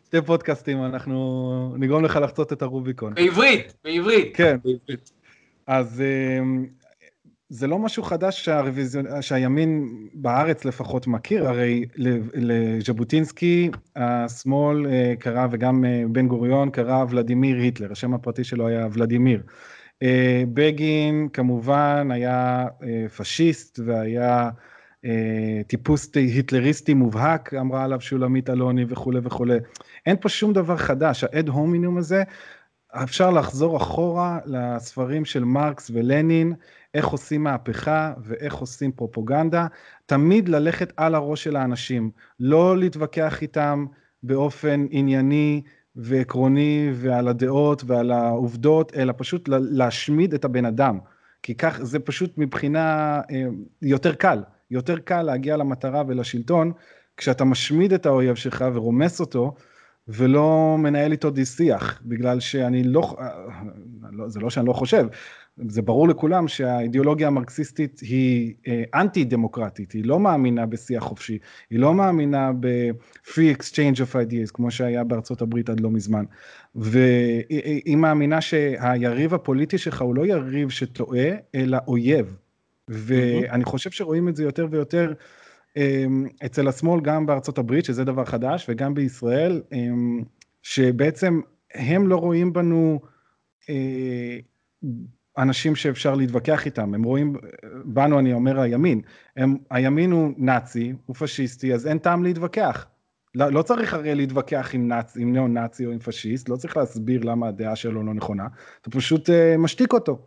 שתי 0.05 0.21
פודקאסטים, 0.21 0.85
אנחנו 0.85 1.75
נגרום 1.77 2.05
לך 2.05 2.19
לחצות 2.21 2.53
את 2.53 2.61
הרוביקון. 2.61 3.13
בעברית, 3.13 3.73
בעברית. 3.83 4.35
כן, 4.35 4.57
בעברית. 4.63 5.11
אז 5.67 6.01
אה, 6.01 6.43
זה 7.49 7.67
לא 7.67 7.79
משהו 7.79 8.03
חדש 8.03 8.45
שהרוויזיון, 8.45 9.21
שהימין 9.21 9.89
בארץ 10.13 10.65
לפחות 10.65 11.07
מכיר, 11.07 11.47
הרי 11.47 11.85
לז'בוטינסקי 12.33 13.71
השמאל 13.95 14.85
קרא 15.19 15.47
וגם 15.51 15.85
בן 16.09 16.27
גוריון 16.27 16.69
קרא 16.69 17.05
ולדימיר 17.09 17.57
היטלר, 17.57 17.91
השם 17.91 18.13
הפרטי 18.13 18.43
שלו 18.43 18.67
היה 18.67 18.87
ולדימיר. 18.93 19.41
אה, 20.03 20.43
בגין 20.53 21.29
כמובן 21.33 22.09
היה 22.11 22.67
אה, 22.83 23.09
פשיסט 23.17 23.79
והיה 23.85 24.49
אה, 25.05 25.61
טיפוס 25.67 26.15
היטלריסטי 26.15 26.93
מובהק, 26.93 27.53
אמרה 27.53 27.83
עליו 27.83 28.01
שולמית 28.01 28.49
אלוני 28.49 28.85
וכולי 28.89 29.19
וכולי. 29.23 29.57
אין 30.05 30.17
פה 30.21 30.29
שום 30.29 30.53
דבר 30.53 30.77
חדש, 30.77 31.23
האד 31.23 31.49
הומינום 31.49 31.97
הזה, 31.97 32.23
אפשר 33.03 33.31
לחזור 33.31 33.77
אחורה 33.77 34.39
לספרים 34.45 35.25
של 35.25 35.43
מרקס 35.43 35.91
ולנין, 35.93 36.53
איך 36.93 37.07
עושים 37.07 37.43
מהפכה 37.43 38.13
ואיך 38.23 38.55
עושים 38.55 38.91
פרופוגנדה, 38.91 39.67
תמיד 40.05 40.49
ללכת 40.49 40.93
על 40.97 41.15
הראש 41.15 41.43
של 41.43 41.55
האנשים, 41.55 42.11
לא 42.39 42.77
להתווכח 42.77 43.41
איתם 43.41 43.85
באופן 44.23 44.85
ענייני, 44.89 45.61
ועקרוני 45.95 46.91
ועל 46.93 47.27
הדעות 47.27 47.83
ועל 47.87 48.11
העובדות, 48.11 48.93
אלא 48.95 49.13
פשוט 49.17 49.49
להשמיד 49.49 50.33
את 50.33 50.45
הבן 50.45 50.65
אדם. 50.65 50.99
כי 51.43 51.55
כך 51.55 51.79
זה 51.81 51.99
פשוט 51.99 52.37
מבחינה 52.37 53.21
אה, 53.31 53.45
יותר 53.81 54.15
קל, 54.15 54.43
יותר 54.71 54.99
קל 54.99 55.21
להגיע 55.21 55.57
למטרה 55.57 56.03
ולשלטון, 56.07 56.71
כשאתה 57.17 57.45
משמיד 57.45 57.93
את 57.93 58.05
האויב 58.05 58.35
שלך 58.35 58.65
ורומס 58.73 59.19
אותו, 59.19 59.55
ולא 60.07 60.75
מנהל 60.79 61.11
איתו 61.11 61.29
די 61.29 61.45
שיח, 61.45 62.01
בגלל 62.05 62.39
שאני 62.39 62.83
לא, 62.83 63.15
אה, 63.19 63.29
לא, 64.11 64.29
זה 64.29 64.39
לא 64.39 64.49
שאני 64.49 64.67
לא 64.67 64.73
חושב, 64.73 65.07
זה 65.57 65.81
ברור 65.81 66.07
לכולם 66.07 66.47
שהאידיאולוגיה 66.47 67.27
המרקסיסטית 67.27 67.99
היא 67.99 68.53
אה, 68.67 68.83
אנטי 68.95 69.23
דמוקרטית, 69.23 69.91
היא 69.91 70.05
לא 70.05 70.19
מאמינה 70.19 70.65
בשיח 70.65 71.03
חופשי, 71.03 71.37
היא 71.69 71.79
לא 71.79 71.93
מאמינה 71.93 72.51
ב-free 72.59 73.57
exchange 73.57 73.97
of 73.97 74.13
ideas, 74.13 74.51
כמו 74.53 74.71
שהיה 74.71 75.03
בארצות 75.03 75.41
הברית 75.41 75.69
עד 75.69 75.79
לא 75.79 75.91
מזמן, 75.91 76.25
והיא 76.75 77.97
מאמינה 77.97 78.41
שהיריב 78.41 79.33
הפוליטי 79.33 79.77
שלך 79.77 80.01
הוא 80.01 80.15
לא 80.15 80.25
יריב 80.25 80.69
שטועה, 80.69 81.29
אלא 81.55 81.77
אויב, 81.87 82.35
ואני 82.87 83.63
חושב 83.63 83.91
שרואים 83.91 84.29
את 84.29 84.35
זה 84.35 84.43
יותר 84.43 84.67
ויותר 84.71 85.13
אה, 85.77 86.05
אצל 86.45 86.67
השמאל, 86.67 87.01
גם 87.01 87.25
בארצות 87.25 87.57
הברית, 87.57 87.85
שזה 87.85 88.03
דבר 88.03 88.25
חדש, 88.25 88.65
וגם 88.69 88.93
בישראל, 88.93 89.61
אה, 89.73 89.79
שבעצם 90.63 91.39
הם 91.73 92.07
לא 92.07 92.15
רואים 92.15 92.53
בנו 92.53 92.99
אנשים 95.37 95.75
שאפשר 95.75 96.15
להתווכח 96.15 96.65
איתם, 96.65 96.93
הם 96.93 97.03
רואים, 97.03 97.35
בנו 97.85 98.19
אני 98.19 98.33
אומר 98.33 98.59
הימין, 98.59 99.01
הם, 99.37 99.57
הימין 99.69 100.11
הוא 100.11 100.33
נאצי, 100.37 100.93
הוא 101.05 101.15
פשיסטי, 101.15 101.73
אז 101.73 101.87
אין 101.87 101.97
טעם 101.97 102.23
להתווכח. 102.23 102.85
לא, 103.35 103.51
לא 103.51 103.61
צריך 103.61 103.93
הרי 103.93 104.15
להתווכח 104.15 104.69
עם, 104.73 104.87
נאצ, 104.87 105.17
עם 105.17 105.33
ניאו-נאצי 105.33 105.85
או 105.85 105.91
עם 105.91 105.99
פשיסט, 105.99 106.49
לא 106.49 106.55
צריך 106.55 106.77
להסביר 106.77 107.21
למה 107.23 107.47
הדעה 107.47 107.75
שלו 107.75 108.03
לא 108.03 108.13
נכונה, 108.13 108.47
אתה 108.81 108.89
פשוט 108.89 109.29
uh, 109.29 109.57
משתיק 109.57 109.93
אותו. 109.93 110.19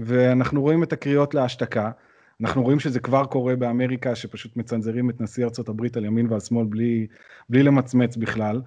ואנחנו 0.00 0.62
רואים 0.62 0.82
את 0.82 0.92
הקריאות 0.92 1.34
להשתקה, 1.34 1.90
אנחנו 2.40 2.62
רואים 2.62 2.80
שזה 2.80 3.00
כבר 3.00 3.24
קורה 3.24 3.56
באמריקה, 3.56 4.14
שפשוט 4.14 4.56
מצנזרים 4.56 5.10
את 5.10 5.20
נשיא 5.20 5.46
הברית 5.68 5.96
על 5.96 6.04
ימין 6.04 6.26
ועל 6.30 6.40
שמאל 6.40 6.66
בלי, 6.66 7.06
בלי 7.48 7.62
למצמץ 7.62 8.16
בכלל. 8.16 8.60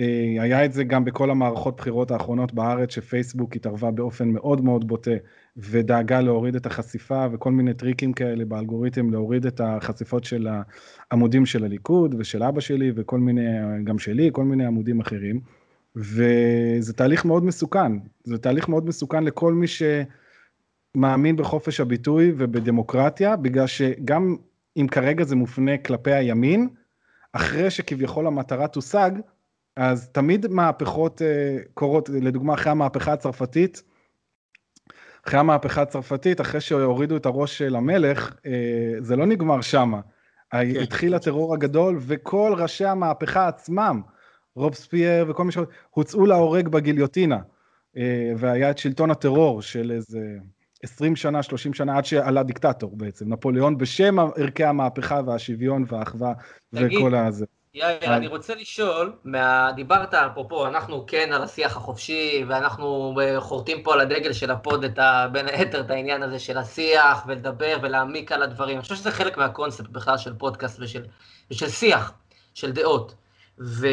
אה, 0.00 0.42
היה 0.42 0.64
את 0.64 0.72
זה 0.72 0.84
גם 0.84 1.04
בכל 1.04 1.30
המערכות 1.30 1.76
בחירות 1.76 2.10
האחרונות 2.10 2.54
בארץ, 2.54 2.90
שפייסבוק 2.90 3.56
התערבה 3.56 3.90
באופן 3.90 4.28
מאוד 4.28 4.64
מאוד 4.64 4.88
בוטה 4.88 5.10
ודאגה 5.56 6.20
להוריד 6.20 6.56
את 6.56 6.66
החשיפה 6.66 7.26
וכל 7.32 7.52
מיני 7.52 7.74
טריקים 7.74 8.12
כאלה 8.12 8.44
באלגוריתם 8.44 9.10
להוריד 9.10 9.46
את 9.46 9.60
החשיפות 9.64 10.24
של 10.24 10.48
העמודים 11.10 11.46
של 11.46 11.64
הליכוד 11.64 12.14
ושל 12.18 12.42
אבא 12.42 12.60
שלי 12.60 12.92
וכל 12.96 13.18
מיני, 13.18 13.46
גם 13.84 13.98
שלי, 13.98 14.30
כל 14.32 14.44
מיני 14.44 14.66
עמודים 14.66 15.00
אחרים. 15.00 15.40
וזה 15.96 16.92
תהליך 16.96 17.24
מאוד 17.24 17.44
מסוכן, 17.44 17.92
זה 18.24 18.38
תהליך 18.38 18.68
מאוד 18.68 18.86
מסוכן 18.86 19.24
לכל 19.24 19.54
מי 19.54 19.66
שמאמין 20.96 21.36
בחופש 21.36 21.80
הביטוי 21.80 22.32
ובדמוקרטיה, 22.38 23.36
בגלל 23.36 23.66
שגם 23.66 24.36
אם 24.76 24.86
כרגע 24.90 25.24
זה 25.24 25.36
מופנה 25.36 25.78
כלפי 25.78 26.12
הימין, 26.12 26.68
אחרי 27.32 27.70
שכביכול 27.70 28.26
המטרה 28.26 28.68
תושג, 28.68 29.10
אז 29.76 30.08
תמיד 30.08 30.46
מהפכות 30.46 31.22
אה, 31.22 31.56
קורות, 31.74 32.08
לדוגמה 32.08 32.54
אחרי 32.54 32.72
המהפכה 32.72 33.12
הצרפתית, 33.12 33.82
אחרי 35.26 35.40
המהפכה 35.40 35.82
הצרפתית, 35.82 36.40
אחרי 36.40 36.60
שהורידו 36.60 37.16
את 37.16 37.26
הראש 37.26 37.58
של 37.58 37.76
המלך, 37.76 38.36
אה, 38.46 38.94
זה 39.00 39.16
לא 39.16 39.26
נגמר 39.26 39.60
שמה. 39.60 40.00
כן. 40.50 40.58
התחיל 40.82 41.14
הטרור 41.14 41.54
הגדול, 41.54 41.98
וכל 42.00 42.54
ראשי 42.58 42.84
המהפכה 42.84 43.48
עצמם, 43.48 44.02
רובספייר 44.54 45.30
וכל 45.30 45.44
מי 45.44 45.52
ש... 45.52 45.58
הוצאו 45.90 46.26
להורג 46.26 46.68
בגיליוטינה. 46.68 47.38
אה, 47.96 48.32
והיה 48.38 48.70
את 48.70 48.78
שלטון 48.78 49.10
הטרור 49.10 49.62
של 49.62 49.90
איזה 49.90 50.20
20 50.82 51.16
שנה, 51.16 51.42
30 51.42 51.74
שנה, 51.74 51.96
עד 51.96 52.04
שעלה 52.04 52.42
דיקטטור 52.42 52.96
בעצם, 52.96 53.32
נפוליאון, 53.32 53.78
בשם 53.78 54.18
ערכי 54.18 54.64
המהפכה 54.64 55.20
והשוויון 55.26 55.84
והאחווה 55.88 56.32
וכל 56.72 57.14
הזה. 57.14 57.46
יאיר, 57.74 58.16
אני 58.16 58.26
רוצה 58.26 58.54
לשאול, 58.54 59.12
מה... 59.24 59.72
דיברת 59.76 60.14
אפרופו, 60.14 60.66
אנחנו 60.66 61.04
כן 61.06 61.32
על 61.32 61.42
השיח 61.42 61.76
החופשי, 61.76 62.44
ואנחנו 62.48 63.16
חורטים 63.38 63.82
פה 63.82 63.92
על 63.92 64.00
הדגל 64.00 64.32
של 64.32 64.50
ה 64.50 64.57
pod, 64.57 64.84
את 64.84 64.98
ה... 64.98 65.28
בין 65.32 65.48
היתר 65.48 65.80
את 65.80 65.90
העניין 65.90 66.22
הזה 66.22 66.38
של 66.38 66.58
השיח, 66.58 67.24
ולדבר 67.26 67.76
ולהעמיק 67.82 68.32
על 68.32 68.42
הדברים. 68.42 68.76
אני 68.76 68.82
חושב 68.82 68.94
שזה 68.94 69.10
חלק 69.10 69.38
מהקונספט 69.38 69.88
בכלל 69.88 70.18
של 70.18 70.34
פודקאסט 70.34 70.80
ושל, 70.80 71.02
ושל 71.50 71.68
שיח, 71.68 72.12
של 72.54 72.72
דעות. 72.72 73.14
ו... 73.60 73.86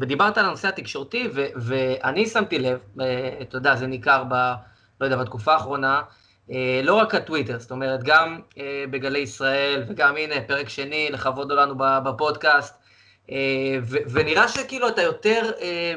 ודיברת 0.00 0.38
על 0.38 0.44
הנושא 0.44 0.68
התקשורתי, 0.68 1.28
ו... 1.34 1.46
ואני 1.56 2.26
שמתי 2.26 2.58
לב, 2.58 2.78
אה, 3.00 3.38
אתה 3.42 3.56
יודע, 3.56 3.76
זה 3.76 3.86
ניכר 3.86 4.24
ב... 4.28 4.34
לא 5.00 5.06
יודע, 5.06 5.16
בתקופה 5.16 5.52
האחרונה, 5.52 6.02
אה, 6.50 6.80
לא 6.84 6.94
רק 6.94 7.14
הטוויטר, 7.14 7.58
זאת 7.58 7.70
אומרת, 7.70 8.02
גם 8.02 8.40
אה, 8.58 8.84
בגלי 8.90 9.18
ישראל, 9.18 9.84
וגם 9.88 10.16
הנה, 10.16 10.34
פרק 10.46 10.68
שני, 10.68 11.08
לכבוד 11.10 11.52
לנו 11.52 11.74
בפודקאסט, 12.04 12.74
אה, 12.74 12.83
ונראה 14.10 14.48
שכאילו 14.48 14.88
אתה 14.88 15.02
יותר 15.02 15.50
אה, 15.60 15.94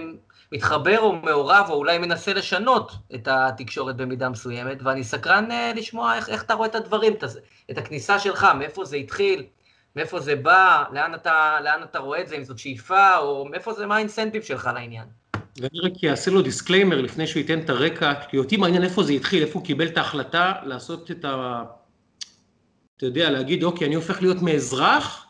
מתחבר 0.51 1.00
או 1.00 1.15
מעורב, 1.15 1.65
או 1.69 1.75
אולי 1.75 1.98
מנסה 1.98 2.34
לשנות 2.34 2.91
את 3.15 3.27
התקשורת 3.31 3.96
במידה 3.96 4.29
מסוימת, 4.29 4.77
ואני 4.84 5.03
סקרן 5.03 5.51
אה, 5.51 5.74
לשמוע 5.75 6.15
איך, 6.15 6.29
איך 6.29 6.43
אתה 6.43 6.53
רואה 6.53 6.67
את 6.67 6.75
הדברים, 6.75 7.13
את 7.72 7.77
הכניסה 7.77 8.19
שלך, 8.19 8.48
מאיפה 8.57 8.86
זה 8.86 8.98
התחיל, 8.98 9.43
מאיפה 9.96 10.19
זה 10.19 10.36
בא, 10.36 10.84
לאן 10.93 11.15
אתה, 11.15 11.57
לאן 11.63 11.84
אתה 11.84 12.00
רואה 12.00 12.22
את 12.22 12.27
זה, 12.27 12.36
אם 12.36 12.43
זאת 12.43 12.60
שאיפה, 12.60 13.17
או 13.17 13.46
מאיפה 13.46 13.74
זה, 13.74 13.86
מה 13.86 13.96
ה 13.96 14.00
incentive 14.00 14.43
שלך 14.43 14.69
לעניין. 14.74 15.05
ואני 15.62 15.79
רק 15.79 15.91
אעשה 16.10 16.31
לו 16.31 16.41
disclaimer 16.41 17.01
לפני 17.01 17.27
שהוא 17.27 17.39
ייתן 17.39 17.60
את 17.60 17.69
הרקע, 17.69 18.13
כי 18.29 18.38
אותי 18.38 18.57
מעניין 18.57 18.84
איפה 18.84 19.03
זה 19.03 19.13
התחיל, 19.13 19.43
איפה 19.43 19.60
הוא 19.60 19.65
קיבל 19.65 19.88
את 19.88 19.98
ההחלטה 19.98 20.53
לעשות 20.63 21.12
את 21.12 21.25
ה... 21.25 21.63
אתה 22.98 23.05
יודע, 23.05 23.29
להגיד, 23.29 23.63
אוקיי, 23.63 23.88
אני 23.88 23.96
הופך 23.96 24.22
להיות 24.22 24.41
מאזרח 24.41 25.26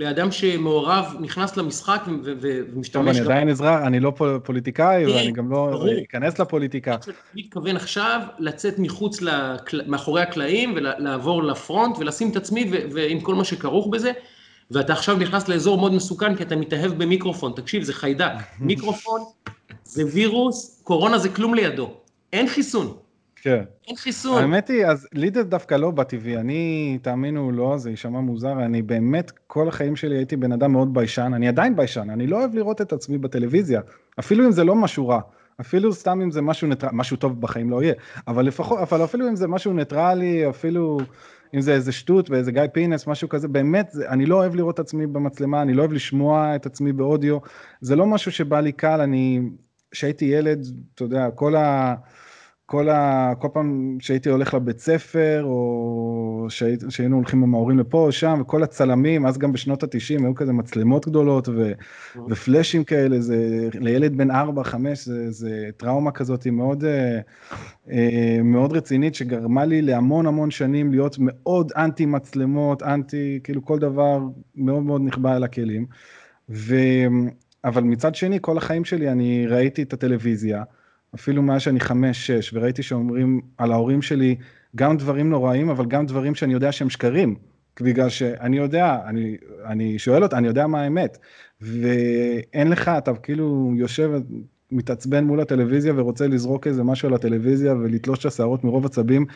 לאדם 0.00 0.32
שמעורב, 0.32 1.16
נכנס 1.20 1.56
למשחק 1.56 2.02
ומשתמש... 2.24 2.88
טוב, 2.88 3.08
אני 3.08 3.20
עדיין 3.20 3.48
אזרח, 3.48 3.82
אני 3.86 4.00
לא 4.00 4.12
פוליטיקאי, 4.44 5.06
ואני 5.06 5.32
גם 5.32 5.50
לא 5.50 5.84
אכנס 6.02 6.38
לפוליטיקה. 6.38 6.96
אני 7.34 7.42
מתכוון 7.42 7.76
עכשיו 7.76 8.20
לצאת 8.38 8.78
מחוץ, 8.78 9.18
מאחורי 9.86 10.22
הקלעים, 10.22 10.72
ולעבור 10.76 11.42
ל 11.42 11.50
front, 11.50 11.98
ולשים 11.98 12.30
את 12.30 12.36
עצמי 12.36 12.70
ועם 12.92 13.20
כל 13.20 13.34
מה 13.34 13.44
שכרוך 13.44 13.88
בזה, 13.90 14.12
ואתה 14.70 14.92
עכשיו 14.92 15.16
נכנס 15.16 15.48
לאזור 15.48 15.78
מאוד 15.78 15.94
מסוכן, 15.94 16.36
כי 16.36 16.42
אתה 16.42 16.56
מתאהב 16.56 16.92
במיקרופון. 17.02 17.52
תקשיב, 17.56 17.82
זה 17.82 17.92
חיידק. 17.94 18.32
מיקרופון 18.60 19.20
זה 19.84 20.02
וירוס, 20.12 20.80
קורונה 20.84 21.18
זה 21.18 21.28
כלום 21.28 21.54
לידו. 21.54 21.90
אין 22.32 22.48
חיסון. 22.48 22.96
כן. 23.42 23.62
אין 23.88 23.96
חיסון. 23.96 24.42
האמת 24.42 24.68
היא, 24.68 24.86
אז 24.86 25.08
לי 25.12 25.30
זה 25.34 25.42
דווקא 25.42 25.74
לא 25.74 25.90
בטבעי, 25.90 26.36
אני, 26.36 26.98
תאמינו 27.02 27.52
לא, 27.52 27.78
זה 27.78 27.90
יישמע 27.90 28.20
מוזר, 28.20 28.52
אני 28.64 28.82
באמת, 28.82 29.32
כל 29.46 29.68
החיים 29.68 29.96
שלי 29.96 30.16
הייתי 30.16 30.36
בן 30.36 30.52
אדם 30.52 30.72
מאוד 30.72 30.94
ביישן, 30.94 31.32
אני 31.34 31.48
עדיין 31.48 31.76
ביישן, 31.76 32.10
אני 32.10 32.26
לא 32.26 32.38
אוהב 32.38 32.54
לראות 32.54 32.80
את 32.80 32.92
עצמי 32.92 33.18
בטלוויזיה, 33.18 33.80
אפילו 34.18 34.46
אם 34.46 34.52
זה 34.52 34.64
לא 34.64 34.74
משהו 34.74 35.08
רע, 35.08 35.20
אפילו 35.60 35.92
סתם 35.92 36.20
אם 36.22 36.30
זה 36.30 36.42
משהו 36.42 36.68
ניטרלי, 36.68 36.96
משהו 36.96 37.16
טוב 37.16 37.40
בחיים 37.40 37.70
לא 37.70 37.82
יהיה, 37.82 37.94
אבל 38.28 38.46
לפחות, 38.46 38.78
אבל 38.78 39.04
אפילו 39.04 39.28
אם 39.28 39.36
זה 39.36 39.48
משהו 39.48 39.72
ניטרלי, 39.72 40.48
אפילו 40.48 40.98
אם 41.54 41.60
זה 41.60 41.74
איזה 41.74 41.92
שטות 41.92 42.30
ואיזה 42.30 42.52
גיא 42.52 42.62
פינס, 42.72 43.06
משהו 43.06 43.28
כזה, 43.28 43.48
באמת, 43.48 43.90
זה, 43.90 44.08
אני 44.08 44.26
לא 44.26 44.36
אוהב 44.36 44.54
לראות 44.54 44.74
את 44.74 44.80
עצמי 44.80 45.06
במצלמה, 45.06 45.62
אני 45.62 45.74
לא 45.74 45.82
אוהב 45.82 45.92
לשמוע 45.92 46.56
את 46.56 46.66
עצמי 46.66 46.92
באודיו, 46.92 47.38
זה 47.80 47.96
לא 47.96 48.06
משהו 48.06 48.32
שבא 48.32 48.60
לי 48.60 48.72
קל, 48.72 49.00
אני, 49.00 49.40
כשהייתי 49.90 50.24
ילד, 50.24 50.66
אתה 50.94 51.04
יודע, 51.04 51.30
כל 51.30 51.56
ה... 51.56 51.94
כל, 52.70 52.88
ה... 52.88 53.32
כל 53.38 53.48
פעם 53.52 53.96
שהייתי 54.00 54.28
הולך 54.28 54.54
לבית 54.54 54.78
ספר, 54.78 55.42
או 55.44 56.46
שהי... 56.48 56.76
שהיינו 56.88 57.16
הולכים 57.16 57.42
עם 57.42 57.54
ההורים 57.54 57.78
לפה 57.78 57.98
או 57.98 58.12
שם, 58.12 58.38
וכל 58.40 58.62
הצלמים, 58.62 59.26
אז 59.26 59.38
גם 59.38 59.52
בשנות 59.52 59.82
ה-90 59.82 60.22
היו 60.22 60.34
כזה 60.34 60.52
מצלמות 60.52 61.08
גדולות 61.08 61.48
ו... 61.48 61.72
ופלאשים 62.28 62.84
כאלה, 62.84 63.20
זה 63.20 63.68
לילד 63.74 64.16
בן 64.16 64.30
4-5, 64.30 64.34
זה, 64.94 65.30
זה 65.30 65.70
טראומה 65.76 66.10
כזאת 66.10 66.46
מאוד, 66.46 66.84
אה, 66.84 67.20
אה, 67.90 68.38
מאוד 68.44 68.72
רצינית, 68.72 69.14
שגרמה 69.14 69.64
לי 69.64 69.82
להמון 69.82 70.26
המון 70.26 70.50
שנים 70.50 70.90
להיות 70.90 71.16
מאוד 71.18 71.72
אנטי 71.76 72.06
מצלמות, 72.06 72.82
אנטי, 72.82 73.40
כאילו 73.44 73.64
כל 73.64 73.78
דבר 73.78 74.18
מאוד 74.56 74.82
מאוד 74.82 75.02
נכבה 75.04 75.36
על 75.36 75.44
הכלים. 75.44 75.86
ו... 76.50 76.76
אבל 77.64 77.82
מצד 77.82 78.14
שני, 78.14 78.38
כל 78.40 78.58
החיים 78.58 78.84
שלי 78.84 79.10
אני 79.10 79.46
ראיתי 79.46 79.82
את 79.82 79.92
הטלוויזיה. 79.92 80.62
אפילו 81.14 81.42
מאז 81.42 81.62
שאני 81.62 81.80
חמש-שש, 81.80 82.52
וראיתי 82.52 82.82
שאומרים 82.82 83.40
על 83.58 83.72
ההורים 83.72 84.02
שלי 84.02 84.36
גם 84.76 84.96
דברים 84.96 85.30
נוראים, 85.30 85.68
אבל 85.68 85.86
גם 85.86 86.06
דברים 86.06 86.34
שאני 86.34 86.52
יודע 86.52 86.72
שהם 86.72 86.90
שקרים. 86.90 87.36
בגלל 87.80 88.08
שאני 88.08 88.56
יודע, 88.56 88.98
אני, 89.06 89.36
אני 89.64 89.98
שואל 89.98 90.22
אותה, 90.22 90.38
אני 90.38 90.46
יודע 90.46 90.66
מה 90.66 90.82
האמת. 90.82 91.18
ואין 91.60 92.68
לך, 92.68 92.88
אתה 92.88 93.14
כאילו 93.14 93.72
יושב, 93.76 94.10
מתעצבן 94.72 95.24
מול 95.24 95.40
הטלוויזיה 95.40 95.92
ורוצה 95.96 96.26
לזרוק 96.26 96.66
איזה 96.66 96.82
משהו 96.82 97.08
על 97.08 97.14
הטלוויזיה 97.14 97.74
ולתלוש 97.74 98.18
את 98.18 98.24
השערות 98.24 98.64
מרוב 98.64 98.86
עצבים 98.86 99.26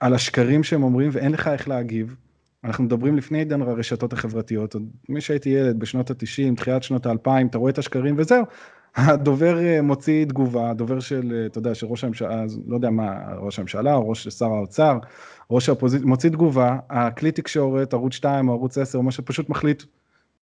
על 0.00 0.14
השקרים 0.14 0.62
שהם 0.64 0.82
אומרים, 0.82 1.10
ואין 1.12 1.32
לך 1.32 1.48
איך 1.48 1.68
להגיב. 1.68 2.16
אנחנו 2.64 2.84
מדברים 2.84 3.16
לפני 3.16 3.38
עידן 3.38 3.62
הרשתות 3.62 4.12
החברתיות, 4.12 4.74
עוד 4.74 4.82
מי 5.08 5.20
שהייתי 5.20 5.48
ילד 5.48 5.78
בשנות 5.78 6.10
ה-90, 6.10 6.56
תחילת 6.56 6.82
שנות 6.82 7.06
ה-2000, 7.06 7.46
אתה 7.50 7.58
רואה 7.58 7.70
את 7.70 7.78
השקרים 7.78 8.14
וזהו, 8.18 8.44
הדובר 8.96 9.58
אה, 9.58 9.82
מוציא 9.82 10.24
תגובה, 10.24 10.70
הדובר 10.70 11.00
של, 11.00 11.32
אה, 11.34 11.46
אתה 11.46 11.58
יודע, 11.58 11.74
של 11.74 11.86
ראש 11.86 12.04
הממשלה, 12.04 12.44
לא 12.66 12.74
יודע 12.74 12.90
מה, 12.90 13.18
ראש 13.38 13.58
הממשלה, 13.58 13.94
או 13.94 14.08
ראש 14.08 14.28
שר 14.28 14.46
האוצר, 14.46 14.98
ראש 15.50 15.68
האופוזיציה, 15.68 16.06
מוציא 16.06 16.30
תגובה, 16.30 16.76
הכלי 16.90 17.32
תקשורת, 17.32 17.92
ערוץ 17.92 18.12
2 18.12 18.48
או 18.48 18.54
ערוץ 18.54 18.78
10, 18.78 18.98
או 18.98 19.02
מה 19.02 19.10
שפשוט 19.10 19.48
מחליט, 19.48 19.82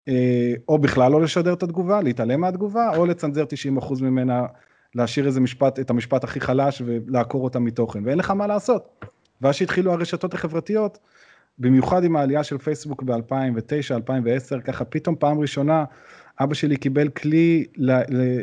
אה, 0.09 0.55
או 0.69 0.79
בכלל 0.79 1.13
לא 1.13 1.21
לשדר 1.21 1.53
את 1.53 1.63
התגובה, 1.63 2.03
להתעלם 2.03 2.41
מהתגובה, 2.41 2.97
או 2.97 3.07
לצנזר 3.07 3.45
90% 3.45 4.03
ממנה, 4.03 4.47
להשאיר 4.95 5.27
איזה 5.27 5.41
משפט, 5.41 5.79
את 5.79 5.91
המשפט 5.91 6.25
הכי 6.25 6.41
חלש 6.41 6.83
ולעקור 6.85 7.45
אותה 7.45 7.59
מתוכן, 7.59 8.07
ואין 8.07 8.19
לך 8.19 8.31
מה 8.31 8.47
לעשות. 8.47 9.05
ואז 9.41 9.55
שהתחילו 9.55 9.93
הרשתות 9.93 10.35
החברתיות, 10.35 10.99
במיוחד 11.59 12.05
עם 12.05 12.17
העלייה 12.17 12.45
של 12.45 12.59
פייסבוק 12.59 13.03
ב-2009, 13.03 13.95
2010, 13.95 14.61
ככה 14.61 14.85
פתאום 14.85 15.17
פעם 15.19 15.39
ראשונה, 15.39 15.85
אבא 16.41 16.55
שלי 16.55 16.77
קיבל 16.77 17.09
כלי 17.09 17.65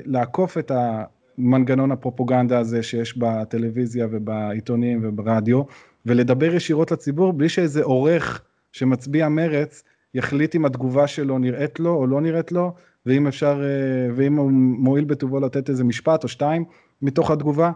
לעקוף 0.06 0.58
את 0.58 0.72
המנגנון 0.72 1.92
הפרופוגנדה 1.92 2.60
הזה 2.60 2.84
שיש 2.84 3.18
בטלוויזיה 3.18 4.08
ובעיתונים 4.12 5.00
וברדיו, 5.04 5.62
ולדבר 6.06 6.56
ישירות 6.56 6.92
לציבור 6.92 7.34
בלי 7.34 7.50
שאיזה 7.50 7.84
עורך 7.84 8.42
שמצביע 8.72 9.30
מרץ 9.30 9.84
יחליט 10.14 10.56
אם 10.56 10.66
התגובה 10.66 11.08
שלו 11.08 11.40
נראית 11.40 11.80
לו 11.80 11.96
או 11.96 12.08
לא 12.08 12.22
נראית 12.22 12.52
לו, 12.52 12.74
ואם 13.06 13.28
אפשר, 13.28 13.62
אה, 13.64 14.14
ואם 14.16 14.36
הוא 14.36 14.52
מועיל 14.52 15.06
בטובו 15.06 15.40
לתת 15.40 15.70
איזה 15.70 15.84
משפט 15.84 16.24
או 16.24 16.28
שתיים 16.28 16.66
מתוך 17.02 17.32
התגובה. 17.32 17.72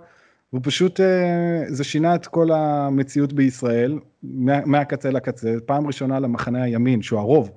הוא 0.49 0.61
פשוט, 0.63 0.99
אה, 0.99 1.63
זה 1.67 1.83
שינה 1.83 2.15
את 2.15 2.27
כל 2.27 2.51
המציאות 2.51 3.33
בישראל, 3.33 3.99
מהקצה 4.65 5.11
לקצה, 5.11 5.53
פעם 5.65 5.87
ראשונה 5.87 6.19
למחנה 6.19 6.63
הימין, 6.63 7.01
שהוא 7.01 7.19
הרוב, 7.19 7.51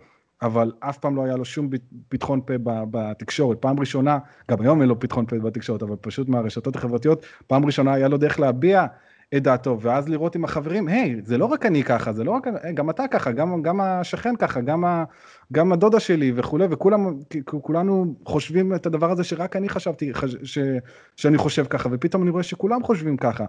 אבל 0.47 0.73
אף 0.81 0.99
פעם 0.99 1.17
לא 1.17 1.25
היה 1.25 1.37
לו 1.37 1.45
שום 1.45 1.69
פתחון 2.09 2.41
פה 2.47 2.55
בתקשורת. 2.91 3.59
פעם 3.59 3.81
ראשונה, 3.81 4.19
גם 4.51 4.61
היום 4.61 4.81
אין 4.81 4.89
לו 4.89 5.01
פתחון 5.01 5.27
פה 5.27 5.39
בתקשורת, 5.39 5.83
אבל 5.83 5.97
פשוט 6.01 6.29
מהרשתות 6.29 6.77
החברתיות, 6.77 7.27
פעם 7.47 7.67
ראשונה 7.67 7.95
היה 7.95 8.09
לו 8.09 8.17
דרך 8.17 8.41
להביע 8.41 8.87
את 9.37 9.43
דעתו, 9.43 9.79
ואז 9.81 10.09
לראות 10.09 10.35
עם 10.35 10.45
החברים, 10.45 10.89
היי, 10.89 11.21
זה 11.25 11.39
לא 11.39 11.45
רק 11.45 11.67
אני 11.67 11.83
ככה, 11.83 12.13
זה 12.13 12.25
לא 12.25 12.31
רק, 12.31 12.47
hey, 12.47 12.73
גם 12.75 12.91
אתה 12.91 13.09
ככה, 13.11 13.33
גם, 13.33 13.63
גם 13.63 13.81
השכן 13.81 14.37
ככה, 14.37 14.61
גם, 14.61 14.85
ה, 14.85 15.05
גם 15.53 15.73
הדודה 15.73 16.01
שלי 16.01 16.33
וכולי, 16.37 16.67
וכולם, 16.71 17.21
כולנו 17.45 18.15
חושבים 18.25 18.75
את 18.75 18.87
הדבר 18.87 19.11
הזה 19.11 19.25
שרק 19.25 19.57
אני 19.57 19.69
חשבתי 19.69 20.13
ש, 20.27 20.37
ש, 20.43 20.59
שאני 21.17 21.39
חושב 21.39 21.65
ככה, 21.65 21.89
ופתאום 21.93 22.23
אני 22.23 22.31
רואה 22.31 22.43
שכולם 22.43 22.83
חושבים 22.83 23.17
ככה. 23.17 23.45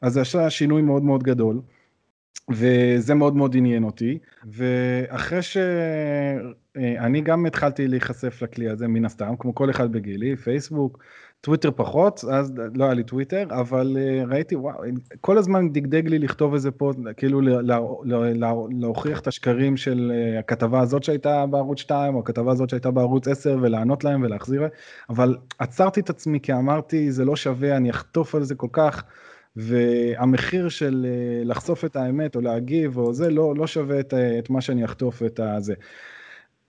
אז 0.00 0.12
זה 0.12 0.38
היה 0.38 0.50
שינוי 0.50 0.82
מאוד 0.82 1.02
מאוד 1.02 1.22
גדול. 1.22 1.60
וזה 2.50 3.14
מאוד 3.14 3.36
מאוד 3.36 3.56
עניין 3.56 3.84
אותי, 3.84 4.18
ואחרי 4.46 5.42
שאני 5.42 7.20
גם 7.20 7.46
התחלתי 7.46 7.88
להיחשף 7.88 8.42
לכלי 8.42 8.68
הזה 8.68 8.88
מן 8.88 9.04
הסתם, 9.04 9.34
כמו 9.38 9.54
כל 9.54 9.70
אחד 9.70 9.92
בגילי, 9.92 10.36
פייסבוק, 10.36 10.98
טוויטר 11.40 11.70
פחות, 11.76 12.24
אז 12.32 12.52
לא 12.74 12.84
היה 12.84 12.94
לי 12.94 13.04
טוויטר, 13.04 13.46
אבל 13.50 13.96
אה, 14.00 14.24
ראיתי, 14.24 14.56
וואו, 14.56 14.82
כל 15.20 15.38
הזמן 15.38 15.72
דגדג 15.72 16.08
לי 16.08 16.18
לכתוב 16.18 16.54
איזה 16.54 16.70
פה, 16.70 16.92
כאילו 17.16 17.40
לה, 17.40 17.60
לה, 17.62 17.78
לה, 18.34 18.52
להוכיח 18.70 19.20
את 19.20 19.26
השקרים 19.26 19.76
של 19.76 20.12
אה, 20.14 20.38
הכתבה 20.38 20.80
הזאת 20.80 21.02
שהייתה 21.02 21.46
בערוץ 21.46 21.78
2, 21.78 22.14
או 22.14 22.20
הכתבה 22.20 22.52
הזאת 22.52 22.70
שהייתה 22.70 22.90
בערוץ 22.90 23.28
10, 23.28 23.58
ולענות 23.62 24.04
להם 24.04 24.22
ולהחזיר, 24.22 24.62
אבל 25.10 25.36
עצרתי 25.58 26.00
את 26.00 26.10
עצמי 26.10 26.40
כי 26.40 26.52
אמרתי, 26.52 27.12
זה 27.12 27.24
לא 27.24 27.36
שווה, 27.36 27.76
אני 27.76 27.90
אחטוף 27.90 28.34
על 28.34 28.42
זה 28.42 28.54
כל 28.54 28.68
כך. 28.72 29.04
והמחיר 29.56 30.68
של 30.68 31.06
אה, 31.08 31.44
לחשוף 31.44 31.84
את 31.84 31.96
האמת 31.96 32.36
או 32.36 32.40
להגיב 32.40 32.98
או 32.98 33.14
זה 33.14 33.30
לא, 33.30 33.54
לא 33.56 33.66
שווה 33.66 34.00
את, 34.00 34.14
את 34.38 34.50
מה 34.50 34.60
שאני 34.60 34.84
אחטוף 34.84 35.22
את 35.22 35.40
הזה. 35.40 35.74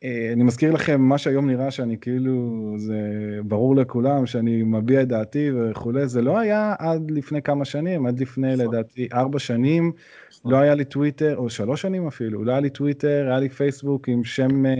אה, 0.03 0.29
אני 0.33 0.43
מזכיר 0.43 0.71
לכם, 0.71 1.01
מה 1.01 1.17
שהיום 1.17 1.49
נראה 1.49 1.71
שאני 1.71 1.97
כאילו, 2.01 2.75
זה 2.77 2.99
ברור 3.43 3.75
לכולם 3.75 4.25
שאני 4.25 4.63
מביע 4.63 5.01
את 5.01 5.07
דעתי 5.07 5.51
וכולי, 5.55 6.07
זה 6.07 6.21
לא 6.21 6.39
היה 6.39 6.75
עד 6.79 7.11
לפני 7.11 7.41
כמה 7.41 7.65
שנים, 7.65 8.05
עד 8.05 8.19
לפני 8.19 8.55
נכון. 8.55 8.65
לדעתי 8.67 9.07
ארבע 9.13 9.39
שנים, 9.39 9.91
נכון. 10.39 10.51
לא 10.51 10.57
היה 10.57 10.75
לי 10.75 10.85
טוויטר, 10.85 11.37
או 11.37 11.49
שלוש 11.49 11.81
שנים 11.81 12.07
אפילו, 12.07 12.43
לא 12.43 12.51
היה 12.51 12.59
לי 12.59 12.69
טוויטר, 12.69 13.25
היה 13.27 13.39
לי 13.39 13.49
פייסבוק 13.49 14.09
עם 14.09 14.23
שם 14.23 14.65
אה, 14.65 14.71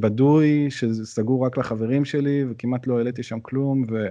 בדוי, 0.00 0.66
שסגור 0.70 1.46
רק 1.46 1.58
לחברים 1.58 2.04
שלי, 2.04 2.44
וכמעט 2.50 2.86
לא 2.86 2.98
העליתי 2.98 3.22
שם 3.22 3.40
כלום, 3.40 3.84
ו... 3.90 4.06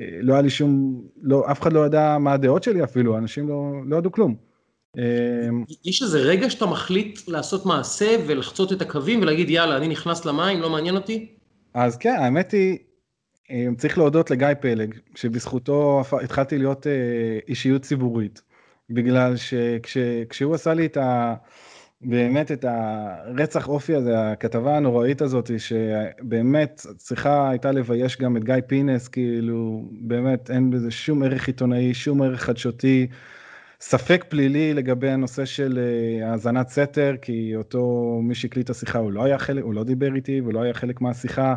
לא 0.00 0.32
היה 0.32 0.42
לי 0.42 0.50
שום, 0.50 1.02
לא, 1.22 1.50
אף 1.50 1.60
אחד 1.62 1.72
לא 1.72 1.86
ידע 1.86 2.18
מה 2.18 2.32
הדעות 2.32 2.62
שלי 2.62 2.84
אפילו, 2.84 3.18
אנשים 3.18 3.48
לא, 3.48 3.72
לא 3.86 3.96
ידעו 3.96 4.12
כלום. 4.12 4.36
אמ, 4.96 5.64
יש 5.84 6.02
איזה 6.02 6.18
רגע 6.18 6.50
שאתה 6.50 6.66
מחליט 6.66 7.20
לעשות 7.28 7.66
מעשה 7.66 8.16
ולחצות 8.26 8.72
את 8.72 8.82
הקווים 8.82 9.20
ולהגיד 9.20 9.50
יאללה, 9.50 9.76
אני 9.76 9.88
נכנס 9.88 10.24
למים, 10.24 10.60
לא 10.60 10.70
מעניין 10.70 10.96
אותי? 10.96 11.26
אז 11.74 11.96
כן, 11.96 12.16
האמת 12.18 12.52
היא, 12.52 12.78
אמ, 13.50 13.74
צריך 13.78 13.98
להודות 13.98 14.30
לגיא 14.30 14.48
פלג, 14.60 14.94
שבזכותו 15.14 16.02
התחלתי 16.22 16.58
להיות 16.58 16.86
אה, 16.86 16.92
אישיות 17.48 17.82
ציבורית, 17.82 18.42
בגלל 18.90 19.34
שכשהוא 19.36 20.54
עשה 20.54 20.74
לי 20.74 20.86
את 20.86 20.96
ה... 20.96 21.34
באמת 22.00 22.52
את 22.52 22.64
הרצח 22.68 23.68
אופי 23.68 23.94
הזה, 23.94 24.30
הכתבה 24.30 24.76
הנוראית 24.76 25.22
הזאת, 25.22 25.50
שבאמת 25.58 26.86
צריכה 26.96 27.50
הייתה 27.50 27.72
לבייש 27.72 28.18
גם 28.18 28.36
את 28.36 28.44
גיא 28.44 28.54
פינס, 28.66 29.08
כאילו, 29.08 29.88
באמת 30.00 30.50
אין 30.50 30.70
בזה 30.70 30.90
שום 30.90 31.22
ערך 31.22 31.46
עיתונאי, 31.46 31.94
שום 31.94 32.22
ערך 32.22 32.42
חדשותי. 32.42 33.06
ספק 33.80 34.24
פלילי 34.28 34.74
לגבי 34.74 35.10
הנושא 35.10 35.44
של 35.44 35.78
אה, 35.78 36.30
האזנת 36.30 36.68
סתר, 36.68 37.14
כי 37.22 37.56
אותו 37.56 38.18
מי 38.22 38.34
שהקליט 38.34 38.64
את 38.64 38.70
השיחה 38.70 38.98
הוא 38.98 39.12
לא 39.12 39.24
היה 39.24 39.38
חלק, 39.38 39.64
הוא 39.64 39.74
לא 39.74 39.84
דיבר 39.84 40.14
איתי 40.14 40.40
ולא 40.40 40.62
היה 40.62 40.74
חלק 40.74 41.00
מהשיחה, 41.00 41.54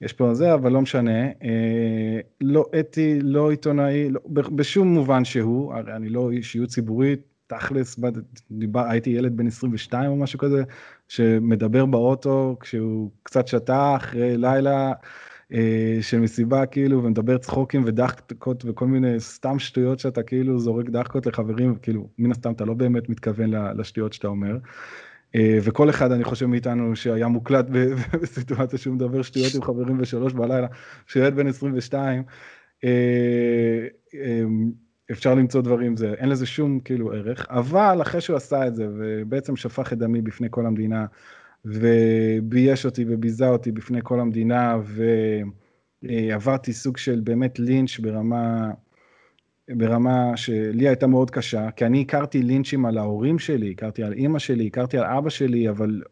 יש 0.00 0.12
פה 0.12 0.34
זה, 0.34 0.54
אבל 0.54 0.72
לא 0.72 0.80
משנה. 0.80 1.24
אה, 1.26 2.20
לא 2.40 2.64
אתי, 2.80 3.18
לא 3.22 3.50
עיתונאי, 3.50 4.10
לא, 4.10 4.20
בשום 4.32 4.88
מובן 4.88 5.24
שהוא, 5.24 5.74
הרי 5.74 5.96
אני 5.96 6.08
לא 6.08 6.30
אישיות 6.30 6.68
ציבורית, 6.68 7.29
תכלס, 7.50 8.00
דיבר, 8.50 8.80
הייתי 8.88 9.10
ילד 9.10 9.36
בן 9.36 9.46
22 9.46 10.10
או 10.10 10.16
משהו 10.16 10.38
כזה, 10.38 10.62
שמדבר 11.08 11.86
באוטו 11.86 12.56
כשהוא 12.60 13.10
קצת 13.22 13.48
שתה 13.48 13.96
אחרי 13.96 14.36
לילה 14.36 14.92
אה, 15.52 15.98
של 16.00 16.18
מסיבה 16.18 16.66
כאילו, 16.66 17.04
ומדבר 17.04 17.38
צחוקים 17.38 17.82
ודחקות 17.86 18.64
וכל 18.66 18.86
מיני 18.86 19.20
סתם 19.20 19.58
שטויות 19.58 19.98
שאתה 19.98 20.22
כאילו 20.22 20.58
זורק 20.58 20.88
דחקות 20.88 21.26
לחברים, 21.26 21.74
כאילו, 21.74 22.08
מן 22.18 22.30
הסתם 22.30 22.52
אתה 22.52 22.64
לא 22.64 22.74
באמת 22.74 23.08
מתכוון 23.08 23.50
לשטויות 23.76 24.12
שאתה 24.12 24.28
אומר. 24.28 24.56
אה, 25.34 25.58
וכל 25.62 25.90
אחד, 25.90 26.12
אני 26.12 26.24
חושב, 26.24 26.46
מאיתנו 26.46 26.96
שהיה 26.96 27.28
מוקלט 27.28 27.66
בסיטואציה 28.22 28.78
שהוא 28.78 28.94
מדבר 28.94 29.22
שטויות 29.22 29.54
עם 29.54 29.62
חברים 29.62 29.98
בשלוש 29.98 30.32
בלילה, 30.32 30.66
שילד 31.06 31.34
בן 31.34 31.46
22, 31.46 32.22
אה, 32.84 32.90
אפשר 35.10 35.34
למצוא 35.34 35.62
דברים, 35.62 35.96
זה, 35.96 36.14
אין 36.14 36.28
לזה 36.28 36.46
שום 36.46 36.80
כאילו 36.80 37.12
ערך, 37.12 37.46
אבל 37.50 37.98
אחרי 38.02 38.20
שהוא 38.20 38.36
עשה 38.36 38.66
את 38.66 38.74
זה, 38.74 38.88
ובעצם 38.98 39.56
שפך 39.56 39.92
את 39.92 39.98
דמי 39.98 40.22
בפני 40.22 40.46
כל 40.50 40.66
המדינה, 40.66 41.06
ובייש 41.64 42.86
אותי 42.86 43.04
וביזה 43.08 43.48
אותי 43.48 43.72
בפני 43.72 44.00
כל 44.02 44.20
המדינה, 44.20 44.76
ועברתי 46.02 46.72
סוג 46.72 46.96
של 46.96 47.20
באמת 47.24 47.58
לינץ' 47.58 47.98
ברמה, 47.98 48.70
ברמה 49.68 50.36
שלי 50.36 50.88
הייתה 50.88 51.06
מאוד 51.06 51.30
קשה, 51.30 51.70
כי 51.70 51.86
אני 51.86 52.00
הכרתי 52.00 52.42
לינצ'ים 52.42 52.86
על 52.86 52.98
ההורים 52.98 53.38
שלי, 53.38 53.70
הכרתי 53.70 54.02
על 54.02 54.12
אימא 54.12 54.38
שלי, 54.38 54.66
הכרתי 54.66 54.98
על 54.98 55.04
אבא 55.04 55.30
שלי, 55.30 55.68
אבל 55.68 56.02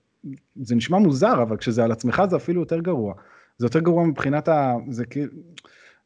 זה 0.56 0.74
נשמע 0.74 0.98
מוזר, 0.98 1.42
אבל 1.42 1.56
כשזה 1.56 1.84
על 1.84 1.92
עצמך 1.92 2.22
זה 2.30 2.36
אפילו 2.36 2.60
יותר 2.60 2.80
גרוע. 2.80 3.14
זה 3.58 3.66
יותר 3.66 3.80
גרוע 3.80 4.04
מבחינת 4.04 4.48
ה... 4.48 4.74
זה 4.88 5.04
כאילו... 5.04 5.32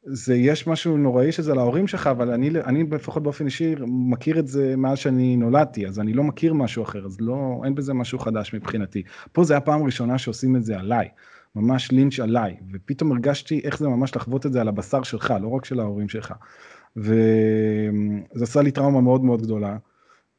זה 0.04 0.34
יש 0.34 0.66
משהו 0.66 0.96
נוראי 0.96 1.32
שזה 1.32 1.54
להורים 1.54 1.86
שלך, 1.86 2.06
אבל 2.06 2.30
אני, 2.30 2.50
אני 2.64 2.84
לפחות 2.90 3.22
באופן 3.22 3.46
אישי 3.46 3.74
מכיר 3.86 4.38
את 4.38 4.48
זה 4.48 4.76
מאז 4.76 4.98
שאני 4.98 5.36
נולדתי, 5.36 5.86
אז 5.86 6.00
אני 6.00 6.12
לא 6.12 6.22
מכיר 6.22 6.54
משהו 6.54 6.82
אחר, 6.82 7.06
אז 7.06 7.16
לא, 7.20 7.60
אין 7.64 7.74
בזה 7.74 7.94
משהו 7.94 8.18
חדש 8.18 8.54
מבחינתי. 8.54 9.02
פה 9.32 9.44
זה 9.44 9.56
הפעם 9.56 9.82
הראשונה 9.82 10.18
שעושים 10.18 10.56
את 10.56 10.64
זה 10.64 10.78
עליי, 10.78 11.08
ממש 11.56 11.92
לינץ' 11.92 12.20
עליי, 12.20 12.56
ופתאום 12.72 13.12
הרגשתי 13.12 13.60
איך 13.64 13.78
זה 13.78 13.88
ממש 13.88 14.16
לחוות 14.16 14.46
את 14.46 14.52
זה 14.52 14.60
על 14.60 14.68
הבשר 14.68 15.02
שלך, 15.02 15.34
לא 15.42 15.48
רק 15.48 15.64
של 15.64 15.80
ההורים 15.80 16.08
שלך. 16.08 16.34
וזה 16.96 18.44
עשה 18.44 18.62
לי 18.62 18.70
טראומה 18.70 19.00
מאוד 19.00 19.24
מאוד 19.24 19.42
גדולה. 19.42 19.76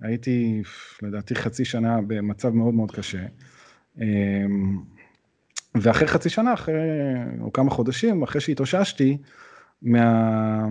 הייתי, 0.02 0.62
לדעתי, 1.02 1.36
חצי 1.36 1.65
שנה 1.65 1.99
במצב 2.08 2.49
מאוד 2.49 2.73
מאוד 2.73 2.91
קשה. 2.91 3.26
ואחרי 5.76 6.08
חצי 6.08 6.30
שנה, 6.30 6.54
אחרי, 6.54 6.76
או 7.41 7.54
כמה 7.54 7.69
חודשים, 7.69 8.23
אחרי 8.23 8.41
שהתאוששתי, 8.41 9.17
מה... 9.84 10.67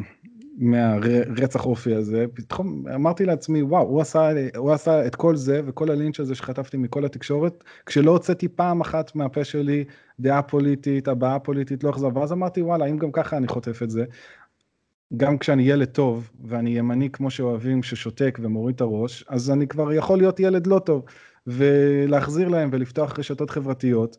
מהרצח 0.56 1.66
אופי 1.66 1.94
הזה, 1.94 2.24
פתאום 2.34 2.84
אמרתי 2.94 3.24
לעצמי, 3.24 3.62
וואו, 3.62 3.88
הוא 3.88 4.00
עשה, 4.00 4.30
הוא 4.56 4.72
עשה 4.72 5.06
את 5.06 5.14
כל 5.16 5.36
זה 5.36 5.60
וכל 5.66 5.90
הלינץ' 5.90 6.20
הזה 6.20 6.34
שחטפתי 6.34 6.76
מכל 6.76 7.04
התקשורת, 7.04 7.64
כשלא 7.86 8.10
הוצאתי 8.10 8.48
פעם 8.48 8.80
אחת 8.80 9.14
מהפה 9.14 9.44
שלי 9.44 9.84
דעה 10.20 10.42
פוליטית, 10.42 11.08
הבעה 11.08 11.38
פוליטית, 11.38 11.84
לא 11.84 11.90
אכזב, 11.90 12.16
ואז 12.16 12.32
אמרתי, 12.32 12.62
וואלה, 12.62 12.86
אם 12.86 12.98
גם 12.98 13.12
ככה 13.12 13.36
אני 13.36 13.48
חוטף 13.48 13.82
את 13.82 13.90
זה, 13.90 14.04
גם 15.16 15.38
כשאני 15.38 15.62
ילד 15.62 15.88
טוב, 15.88 16.30
ואני 16.44 16.78
ימני 16.78 17.10
כמו 17.10 17.30
שאוהבים, 17.30 17.82
ששותק 17.82 18.38
ומוריד 18.42 18.74
את 18.74 18.80
הראש, 18.80 19.24
אז 19.28 19.50
אני 19.50 19.66
כבר 19.66 19.92
יכול 19.92 20.18
להיות 20.18 20.40
ילד 20.40 20.66
לא 20.66 20.78
טוב, 20.78 21.04
ולהחזיר 21.46 22.48
להם 22.48 22.68
ולפתוח 22.72 23.18
רשתות 23.18 23.50
חברתיות. 23.50 24.16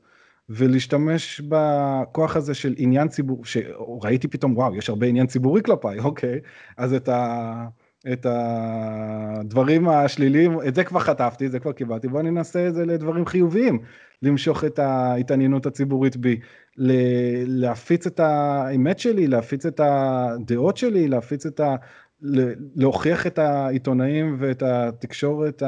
ולהשתמש 0.50 1.42
בכוח 1.42 2.36
הזה 2.36 2.54
של 2.54 2.74
עניין 2.78 3.08
ציבור, 3.08 3.46
שראיתי 3.46 4.28
פתאום, 4.28 4.58
וואו, 4.58 4.76
יש 4.76 4.90
הרבה 4.90 5.08
עניין 5.08 5.28
ציבורי 5.28 5.62
כלפיי, 5.62 6.00
אוקיי, 6.10 6.40
אז 6.78 6.94
את, 6.94 7.10
ה, 7.10 7.66
את 8.14 8.26
הדברים 8.30 9.90
השליליים, 9.90 10.58
את 10.68 10.76
זה 10.76 10.84
כבר 10.84 11.00
חטפתי, 11.00 11.50
זה 11.50 11.60
כבר 11.60 11.72
קיבלתי, 11.72 12.08
בואו 12.08 12.22
ננסה 12.22 12.68
את 12.68 12.76
זה 12.76 12.86
לדברים 12.86 13.26
חיוביים, 13.26 13.80
למשוך 14.22 14.64
את 14.64 14.80
ההתעניינות 14.80 15.66
הציבורית 15.66 16.18
בי, 16.18 16.40
להפיץ 17.48 18.08
את 18.08 18.20
האמת 18.20 19.00
שלי, 19.00 19.28
להפיץ 19.28 19.66
את 19.66 19.80
הדעות 19.84 20.78
שלי, 20.78 21.08
להפיץ 21.08 21.46
את 21.46 21.60
ה... 21.60 21.76
להוכיח 22.76 23.28
את 23.28 23.40
העיתונאים 23.40 24.36
ואת 24.40 24.64
התקשורת 24.66 25.64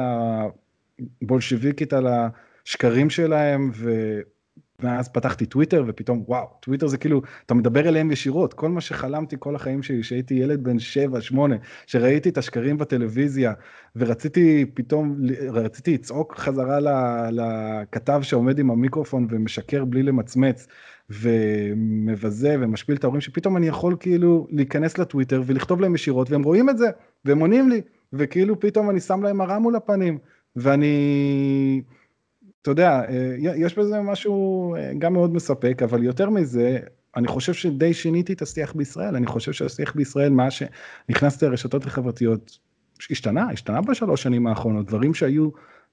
הבולשיביקית 1.22 1.92
על 1.92 2.06
השקרים 2.06 3.10
שלהם, 3.10 3.70
ו... 3.74 3.90
ואז 4.82 5.08
פתחתי 5.08 5.46
טוויטר 5.46 5.84
ופתאום 5.86 6.24
וואו, 6.28 6.46
טוויטר 6.60 6.86
זה 6.86 6.98
כאילו, 6.98 7.22
אתה 7.46 7.54
מדבר 7.54 7.88
אליהם 7.88 8.10
ישירות, 8.10 8.54
כל 8.54 8.68
מה 8.68 8.80
שחלמתי 8.80 9.36
כל 9.38 9.56
החיים 9.56 9.82
שלי, 9.82 10.02
שהייתי 10.02 10.34
ילד 10.34 10.64
בן 10.64 10.76
7-8, 11.32 11.36
שראיתי 11.86 12.28
את 12.28 12.38
השקרים 12.38 12.78
בטלוויזיה, 12.78 13.52
ורציתי 13.96 14.66
פתאום, 14.74 15.16
רציתי 15.48 15.94
לצעוק 15.94 16.34
חזרה 16.36 16.78
לכתב 17.30 18.20
שעומד 18.22 18.58
עם 18.58 18.70
המיקרופון 18.70 19.26
ומשקר 19.30 19.84
בלי 19.84 20.02
למצמץ, 20.02 20.66
ומבזה 21.10 22.56
ומשפיל 22.60 22.96
את 22.96 23.04
ההורים, 23.04 23.20
שפתאום 23.20 23.56
אני 23.56 23.68
יכול 23.68 23.96
כאילו 24.00 24.46
להיכנס 24.50 24.98
לטוויטר 24.98 25.42
ולכתוב 25.46 25.80
להם 25.80 25.94
ישירות, 25.94 26.30
והם 26.30 26.42
רואים 26.42 26.70
את 26.70 26.78
זה, 26.78 26.86
והם 27.24 27.38
עונים 27.38 27.68
לי, 27.68 27.80
וכאילו 28.12 28.60
פתאום 28.60 28.90
אני 28.90 29.00
שם 29.00 29.22
להם 29.22 29.36
מראה 29.36 29.58
מול 29.58 29.76
הפנים, 29.76 30.18
ואני... 30.56 31.82
אתה 32.66 32.72
יודע, 32.72 33.02
אה, 33.08 33.36
יש 33.56 33.78
בזה 33.78 34.00
משהו 34.00 34.74
אה, 34.74 34.92
גם 34.98 35.12
מאוד 35.12 35.34
מספק, 35.34 35.82
אבל 35.84 36.02
יותר 36.02 36.30
מזה, 36.30 36.78
אני 37.16 37.28
חושב 37.28 37.52
שדי 37.52 37.94
שיניתי 37.94 38.32
את 38.32 38.42
השיח 38.42 38.72
בישראל, 38.72 39.16
אני 39.16 39.26
חושב 39.26 39.52
שהשיח 39.52 39.94
בישראל, 39.94 40.32
מאז 40.32 40.52
שנכנסתי 40.52 41.46
לרשתות 41.46 41.86
החברתיות, 41.86 42.58
השתנה, 43.10 43.50
השתנה 43.52 43.80
בשלוש 43.80 44.22
שנים 44.22 44.46
האחרונות, 44.46 44.86
דברים 44.86 45.14
שהיו 45.14 45.48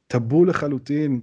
טאבו 0.07 0.45
לחלוטין, 0.45 1.19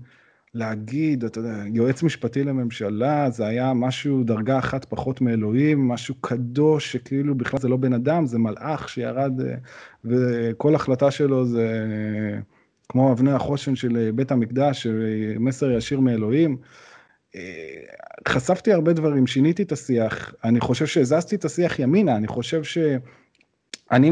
להגיד, 0.55 1.25
אתה 1.25 1.39
יודע, 1.39 1.63
יועץ 1.67 2.03
משפטי 2.03 2.45
לממשלה, 2.45 3.31
זה 3.31 3.47
היה 3.47 3.73
משהו, 3.75 4.25
דרגה 4.25 4.59
אחת 4.59 4.85
פחות 4.85 5.21
מאלוהים, 5.21 5.89
משהו 5.89 6.15
קדוש, 6.21 6.93
שכאילו 6.93 7.35
בכלל 7.35 7.61
זה 7.61 7.69
לא 7.69 7.77
בן 7.77 7.93
אדם, 7.93 8.27
זה 8.27 8.39
מלאך 8.39 8.89
שירד, 8.89 9.41
אה, 9.41 9.55
וכל 10.05 10.75
החלטה 10.75 11.11
שלו 11.11 11.45
זה... 11.45 11.87
כמו 12.91 13.13
אבני 13.13 13.33
החושן 13.33 13.77
של 13.77 13.97
אה, 13.97 14.13
בית 14.13 14.33
המקדש, 14.33 14.87
אה, 14.87 14.93
מסר 15.39 15.71
ישיר 15.71 16.01
מאלוהים. 16.01 16.57
אה, 17.37 17.41
חשפתי 18.29 18.73
הרבה 18.73 18.93
דברים, 18.93 19.27
שיניתי 19.27 19.63
את 19.63 19.73
השיח, 19.73 20.35
אני 20.45 20.61
חושב 20.61 20.87
שהזזתי 20.87 21.37
את 21.37 21.45
השיח 21.45 21.79
ימינה, 21.79 22.17
אני 22.17 22.27
חושב 22.27 22.65
שאני 22.65 24.11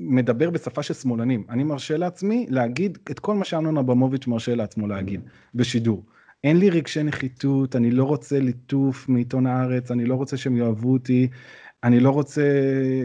מדבר 0.00 0.50
בשפה 0.50 0.82
של 0.82 0.94
שמאלנים, 0.94 1.44
אני 1.50 1.64
מרשה 1.64 1.96
לעצמי 1.96 2.46
להגיד 2.48 2.98
את 3.10 3.18
כל 3.18 3.34
מה 3.34 3.44
שאמנון 3.44 3.78
אברמוביץ' 3.78 4.26
מרשה 4.26 4.54
לעצמו 4.54 4.86
להגיד 4.86 5.20
בשידור. 5.54 6.02
אין 6.44 6.56
לי 6.56 6.70
רגשי 6.70 7.02
נחיתות, 7.02 7.76
אני 7.76 7.90
לא 7.90 8.04
רוצה 8.04 8.40
ליטוף 8.40 9.08
מעיתון 9.08 9.46
הארץ, 9.46 9.90
אני 9.90 10.04
לא 10.04 10.14
רוצה 10.14 10.36
שהם 10.36 10.56
יאהבו 10.56 10.92
אותי, 10.92 11.28
אני 11.84 12.00
לא 12.00 12.10
רוצה 12.10 12.42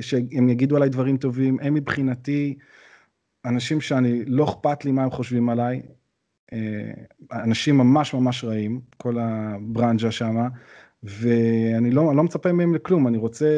שהם 0.02 0.50
יגידו 0.50 0.76
עליי 0.76 0.90
דברים 0.90 1.18
טובים, 1.18 1.58
הם 1.62 1.74
מבחינתי 1.74 2.56
אנשים 3.46 3.82
שאני, 3.82 4.26
לא 4.26 4.44
אכפת 4.44 4.86
לי 4.86 4.92
מה 4.92 5.04
הם 5.04 5.12
חושבים 5.12 5.50
עליי, 5.50 5.82
אה, 6.54 6.60
אנשים 7.44 7.78
ממש 7.78 8.14
ממש 8.14 8.44
רעים, 8.44 8.82
כל 8.98 9.18
הברנז'ה 9.20 10.12
שמה, 10.12 10.48
ואני 11.04 11.92
לא, 11.92 12.16
לא 12.16 12.24
מצפה 12.24 12.52
מהם 12.52 12.76
לכלום, 12.76 13.08
אני 13.08 13.18
רוצה 13.18 13.50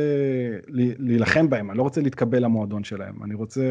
להילחם 1.00 1.50
בהם, 1.50 1.70
אני 1.70 1.78
לא 1.78 1.84
רוצה 1.84 2.02
להתקבל 2.02 2.44
למועדון 2.44 2.84
שלהם, 2.84 3.24
אני 3.24 3.36
רוצה, 3.36 3.62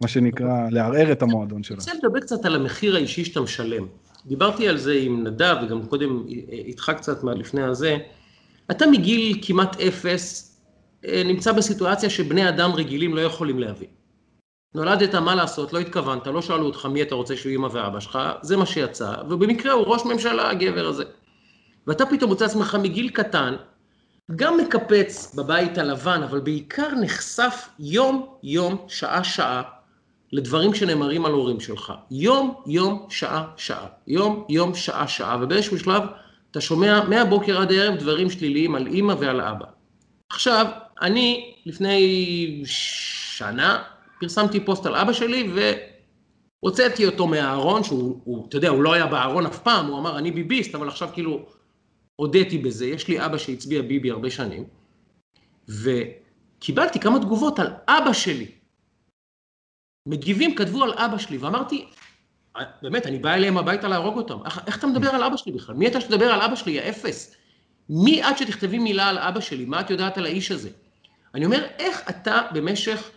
מה 0.00 0.08
שנקרא, 0.08 0.68
לערער 0.70 1.12
את 1.12 1.22
המועדון 1.22 1.62
שלהם. 1.62 1.80
אני 1.80 1.92
רוצה 1.92 2.06
לדבר 2.06 2.20
קצת 2.20 2.44
על 2.44 2.54
המחיר 2.54 2.96
האישי 2.96 3.24
שאתה 3.24 3.40
משלם. 3.40 3.86
דיברתי 4.26 4.68
על 4.68 4.78
זה 4.78 4.94
עם 5.00 5.26
נדב, 5.26 5.56
וגם 5.66 5.86
קודם 5.86 6.24
איתך 6.52 6.92
קצת 6.96 7.24
לפני 7.24 7.62
הזה. 7.62 7.96
אתה 8.70 8.86
מגיל 8.86 9.38
כמעט 9.42 9.80
אפס, 9.80 10.56
אה, 11.04 11.22
נמצא 11.24 11.52
בסיטואציה 11.52 12.10
שבני 12.10 12.48
אדם 12.48 12.70
רגילים 12.72 13.14
לא 13.14 13.20
יכולים 13.20 13.58
להבין. 13.58 13.88
נולדת, 14.74 15.14
מה 15.14 15.34
לעשות, 15.34 15.72
לא 15.72 15.78
התכוונת, 15.78 16.26
לא 16.26 16.42
שאלו 16.42 16.66
אותך 16.66 16.86
מי 16.86 17.02
אתה 17.02 17.14
רוצה 17.14 17.36
שהוא 17.36 17.52
אמא 17.52 17.68
ואבא 17.72 18.00
שלך, 18.00 18.18
זה 18.42 18.56
מה 18.56 18.66
שיצא, 18.66 19.14
ובמקרה 19.28 19.72
הוא 19.72 19.86
ראש 19.86 20.04
ממשלה, 20.04 20.50
הגבר 20.50 20.86
הזה. 20.86 21.04
ואתה 21.86 22.06
פתאום 22.06 22.30
מוצא 22.30 22.44
עצמך 22.44 22.76
מגיל 22.82 23.08
קטן, 23.08 23.54
גם 24.36 24.56
מקפץ 24.56 25.34
בבית 25.34 25.78
הלבן, 25.78 26.22
אבל 26.22 26.40
בעיקר 26.40 26.88
נחשף 27.00 27.68
יום-יום, 27.78 28.84
שעה-שעה, 28.88 29.62
לדברים 30.32 30.74
שנאמרים 30.74 31.26
על 31.26 31.32
הורים 31.32 31.60
שלך. 31.60 31.92
יום-יום, 32.10 33.06
שעה-שעה. 33.10 33.86
יום-יום, 34.06 34.74
שעה-שעה. 34.74 35.38
ובאיזשהו 35.40 35.78
שלב 35.78 36.02
אתה 36.50 36.60
שומע 36.60 37.04
מהבוקר 37.08 37.60
עד 37.60 37.72
הערב 37.72 37.96
דברים 37.96 38.30
שליליים 38.30 38.74
על 38.74 38.86
אימא 38.86 39.14
ועל 39.18 39.40
אבא. 39.40 39.66
עכשיו, 40.30 40.66
אני 41.02 41.54
לפני 41.66 42.62
שנה 42.64 43.82
פרסמתי 44.22 44.60
פוסט 44.60 44.86
על 44.86 44.94
אבא 44.94 45.12
שלי 45.12 45.52
והוצאתי 46.62 47.06
אותו 47.06 47.26
מהארון, 47.26 47.84
שהוא, 47.84 48.20
הוא, 48.24 48.48
אתה 48.48 48.56
יודע, 48.56 48.68
הוא 48.68 48.82
לא 48.82 48.92
היה 48.92 49.06
בארון 49.06 49.46
אף 49.46 49.58
פעם, 49.58 49.86
הוא 49.86 49.98
אמר, 49.98 50.18
אני 50.18 50.30
ביביסט, 50.30 50.74
אבל 50.74 50.88
עכשיו 50.88 51.08
כאילו 51.12 51.46
הודיתי 52.16 52.58
בזה. 52.58 52.86
יש 52.86 53.08
לי 53.08 53.24
אבא 53.26 53.38
שהצביע 53.38 53.82
ביבי 53.82 54.10
הרבה 54.10 54.30
שנים, 54.30 54.64
וקיבלתי 55.68 57.00
כמה 57.00 57.18
תגובות 57.18 57.58
על 57.58 57.66
אבא 57.88 58.12
שלי. 58.12 58.46
מגיבים 60.08 60.54
כתבו 60.54 60.84
על 60.84 60.92
אבא 60.92 61.18
שלי, 61.18 61.38
ואמרתי, 61.38 61.86
באמת, 62.82 63.06
אני 63.06 63.18
בא 63.18 63.34
אליהם 63.34 63.58
הביתה 63.58 63.88
להרוג 63.88 64.16
אותם. 64.16 64.38
איך, 64.44 64.60
איך 64.66 64.78
אתה 64.78 64.86
מדבר 64.86 65.08
על 65.08 65.22
אבא 65.22 65.36
שלי 65.36 65.52
בכלל? 65.52 65.74
מי 65.74 65.86
אתה 65.86 66.00
שתדבר 66.00 66.32
על 66.32 66.40
אבא 66.40 66.54
שלי, 66.54 66.80
האפס? 66.80 67.34
מי 67.88 68.22
את 68.22 68.38
שתכתבי 68.38 68.78
מילה 68.78 69.08
על 69.08 69.18
אבא 69.18 69.40
שלי? 69.40 69.64
מה 69.64 69.80
את 69.80 69.90
יודעת 69.90 70.18
על 70.18 70.26
האיש 70.26 70.50
הזה? 70.50 70.70
אני 71.34 71.44
אומר, 71.44 71.66
איך 71.78 72.10
אתה 72.10 72.42
במשך 72.52 73.10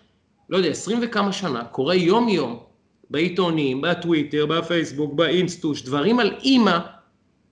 לא 0.49 0.57
יודע, 0.57 0.69
עשרים 0.69 0.99
וכמה 1.01 1.31
שנה, 1.31 1.65
קורא 1.65 1.93
יום-יום 1.93 2.59
בעיתונים, 3.09 3.81
בטוויטר, 3.81 4.45
בפייסבוק, 4.45 5.13
באינסטוש, 5.13 5.81
דברים 5.81 6.19
על 6.19 6.35
אימא, 6.43 6.77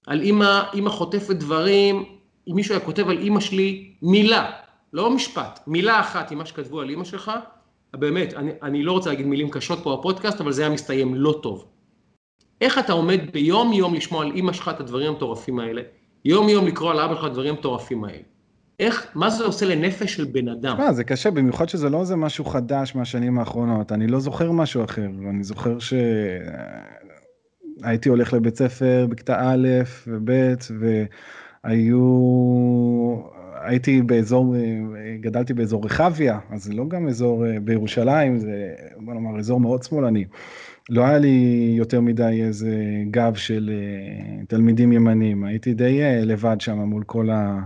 על 0.08 0.22
אימא, 0.22 0.62
אימא 0.74 0.90
חוטפת 0.90 1.36
דברים, 1.36 2.04
אם 2.48 2.56
מישהו 2.56 2.74
היה 2.76 2.86
כותב 2.86 3.10
על 3.10 3.18
אימא 3.18 3.40
שלי 3.40 3.94
מילה, 4.02 4.52
לא 4.94 5.10
משפט, 5.10 5.60
מילה 5.68 6.00
אחת 6.00 6.32
עם 6.32 6.38
מה 6.38 6.46
שכתבו 6.46 6.82
על 6.82 6.90
אימא 6.90 7.04
שלך, 7.04 7.32
באמת, 7.94 8.34
אני, 8.34 8.52
אני 8.62 8.84
לא 8.84 8.92
רוצה 8.92 9.10
להגיד 9.10 9.26
מילים 9.26 9.50
קשות 9.50 9.80
פה 9.84 9.98
בפודקאסט, 10.00 10.42
אבל 10.42 10.52
זה 10.52 10.62
היה 10.62 10.72
מסתיים 10.72 11.16
לא 11.16 11.40
טוב. 11.44 11.66
איך 12.62 12.80
אתה 12.80 12.94
עומד 12.94 13.20
ביום 13.32 13.74
יום 13.74 13.94
לשמוע 13.94 14.26
על 14.26 14.32
אימא 14.32 14.54
שלך 14.54 14.72
את 14.76 14.80
הדברים 14.80 15.08
המטורפים 15.08 15.60
האלה, 15.60 15.82
יום 16.26 16.50
יום 16.50 16.68
לקרוא 16.68 16.92
על 16.92 17.00
אבא 17.00 17.16
שלך 17.16 17.26
את 17.26 17.30
הדברים 17.30 17.56
המטורפים 17.56 18.04
האלה. 18.04 18.33
איך, 18.80 19.08
מה 19.16 19.30
זה 19.30 19.44
עושה 19.44 19.66
לנפש 19.66 20.16
של 20.16 20.26
בן 20.26 20.48
אדם? 20.48 20.74
תשמע, 20.74 20.94
זה 20.94 21.04
קשה, 21.04 21.32
במיוחד 21.32 21.70
שזה 21.70 21.90
לא 21.90 22.02
איזה 22.02 22.16
משהו 22.16 22.46
חדש 22.46 22.96
מהשנים 22.96 23.40
האחרונות. 23.40 23.92
אני 23.92 24.08
לא 24.08 24.20
זוכר 24.20 24.52
משהו 24.52 24.84
אחר. 24.84 25.06
אני 25.30 25.44
זוכר 25.44 25.78
שהייתי 27.80 28.10
הולך 28.10 28.34
לבית 28.34 28.58
ספר 28.58 29.08
בכיתה 29.10 29.40
א' 29.40 29.68
וב', 30.08 30.32
והיו... 31.64 32.04
הייתי 33.66 34.02
באזור, 34.02 34.56
גדלתי 35.20 35.54
באזור 35.54 35.86
רחביה, 35.86 36.40
אז 36.52 36.64
זה 36.64 36.74
לא 36.74 36.88
גם 36.88 37.08
אזור 37.08 37.46
בירושלים, 37.64 38.40
זה 38.40 38.74
בוא 38.98 39.14
נאמר 39.14 39.40
אזור 39.40 39.60
מאוד 39.60 39.84
שמאלני. 39.84 40.26
לא 40.90 41.06
היה 41.06 41.18
לי 41.18 41.74
יותר 41.78 42.02
מדי 42.02 42.44
איזה 42.44 42.76
גב 43.12 43.36
של 43.36 43.72
תלמידים 44.48 44.92
ימנים, 44.92 45.44
הייתי 45.44 45.74
די 45.74 46.02
לבד 46.26 46.56
שם 46.62 46.80
מול 46.80 47.04
כל 47.04 47.30
ה... 47.30 47.60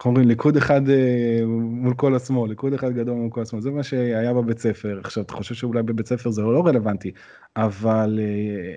איך 0.00 0.06
אומרים, 0.06 0.28
ליכוד 0.28 0.56
אחד 0.56 0.88
אה, 0.88 1.40
מול 1.46 1.94
כל 1.94 2.14
השמאל, 2.14 2.50
ליכוד 2.50 2.72
אחד 2.72 2.92
גדול 2.92 3.14
מול 3.14 3.30
כל 3.30 3.42
השמאל, 3.42 3.62
זה 3.62 3.70
מה 3.70 3.82
שהיה 3.82 4.34
בבית 4.34 4.58
ספר. 4.58 5.00
עכשיו, 5.04 5.22
אתה 5.22 5.32
חושב 5.32 5.54
שאולי 5.54 5.82
בבית 5.82 6.06
ספר 6.06 6.30
זה 6.30 6.42
לא 6.42 6.66
רלוונטי, 6.66 7.12
אבל 7.56 8.18
אה, 8.22 8.72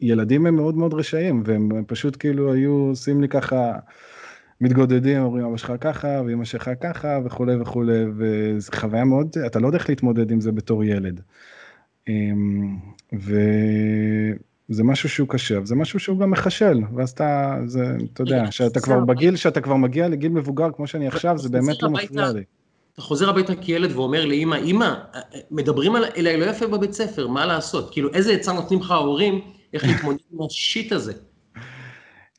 ילדים 0.00 0.46
הם 0.46 0.56
מאוד 0.56 0.74
מאוד 0.74 0.94
רשעים, 0.94 1.42
והם 1.46 1.84
פשוט 1.86 2.16
כאילו 2.20 2.52
היו 2.52 2.72
עושים 2.72 3.20
לי 3.20 3.28
ככה, 3.28 3.72
מתגודדים, 4.60 5.22
אומרים 5.22 5.46
אבא 5.46 5.56
שלך 5.56 5.72
ככה, 5.80 6.22
ואמא 6.26 6.44
שלך 6.44 6.70
ככה, 6.80 7.18
וכולי 7.24 7.56
וכולי, 7.56 8.04
וזו 8.16 8.72
חוויה 8.74 9.04
מאוד, 9.04 9.36
אתה 9.46 9.58
לא 9.58 9.66
יודע 9.66 9.78
איך 9.78 9.88
להתמודד 9.88 10.30
עם 10.30 10.40
זה 10.40 10.52
בתור 10.52 10.84
ילד. 10.84 11.20
אמ, 12.08 12.76
ו... 13.14 13.34
זה 14.68 14.84
משהו 14.84 15.08
שהוא 15.08 15.28
קשה, 15.28 15.58
זה 15.64 15.74
משהו 15.74 16.00
שהוא 16.00 16.18
גם 16.18 16.30
מחשל, 16.30 16.80
ואז 16.94 17.10
אתה, 17.10 17.56
זה, 17.66 17.96
אתה 18.12 18.22
יודע, 18.22 18.50
שאתה 18.50 18.80
כבר 18.80 19.00
בגיל, 19.00 19.36
שאתה 19.36 19.60
כבר 19.60 19.76
מגיע 19.76 20.08
לגיל 20.08 20.32
מבוגר 20.32 20.68
כמו 20.76 20.86
שאני 20.86 21.06
עכשיו, 21.06 21.38
זה 21.38 21.48
באמת 21.48 21.82
לא 21.82 21.90
מפריע 21.90 22.32
לי. 22.32 22.42
אתה 22.94 23.02
חוזר 23.02 23.28
הביתה 23.28 23.54
כילד 23.54 23.92
ואומר 23.92 24.24
לאמא, 24.24 24.56
אמא, 24.56 24.94
מדברים 25.50 25.96
אליי 25.96 26.36
לא 26.36 26.44
יפה 26.44 26.66
בבית 26.66 26.92
ספר, 26.92 27.28
מה 27.28 27.46
לעשות? 27.46 27.92
כאילו, 27.92 28.14
איזה 28.14 28.32
עצה 28.32 28.52
נותנים 28.52 28.80
לך 28.80 28.90
ההורים, 28.90 29.40
איך 29.72 29.84
להתמודד 29.84 30.18
עם 30.32 30.46
השיט 30.46 30.92
הזה? 30.92 31.12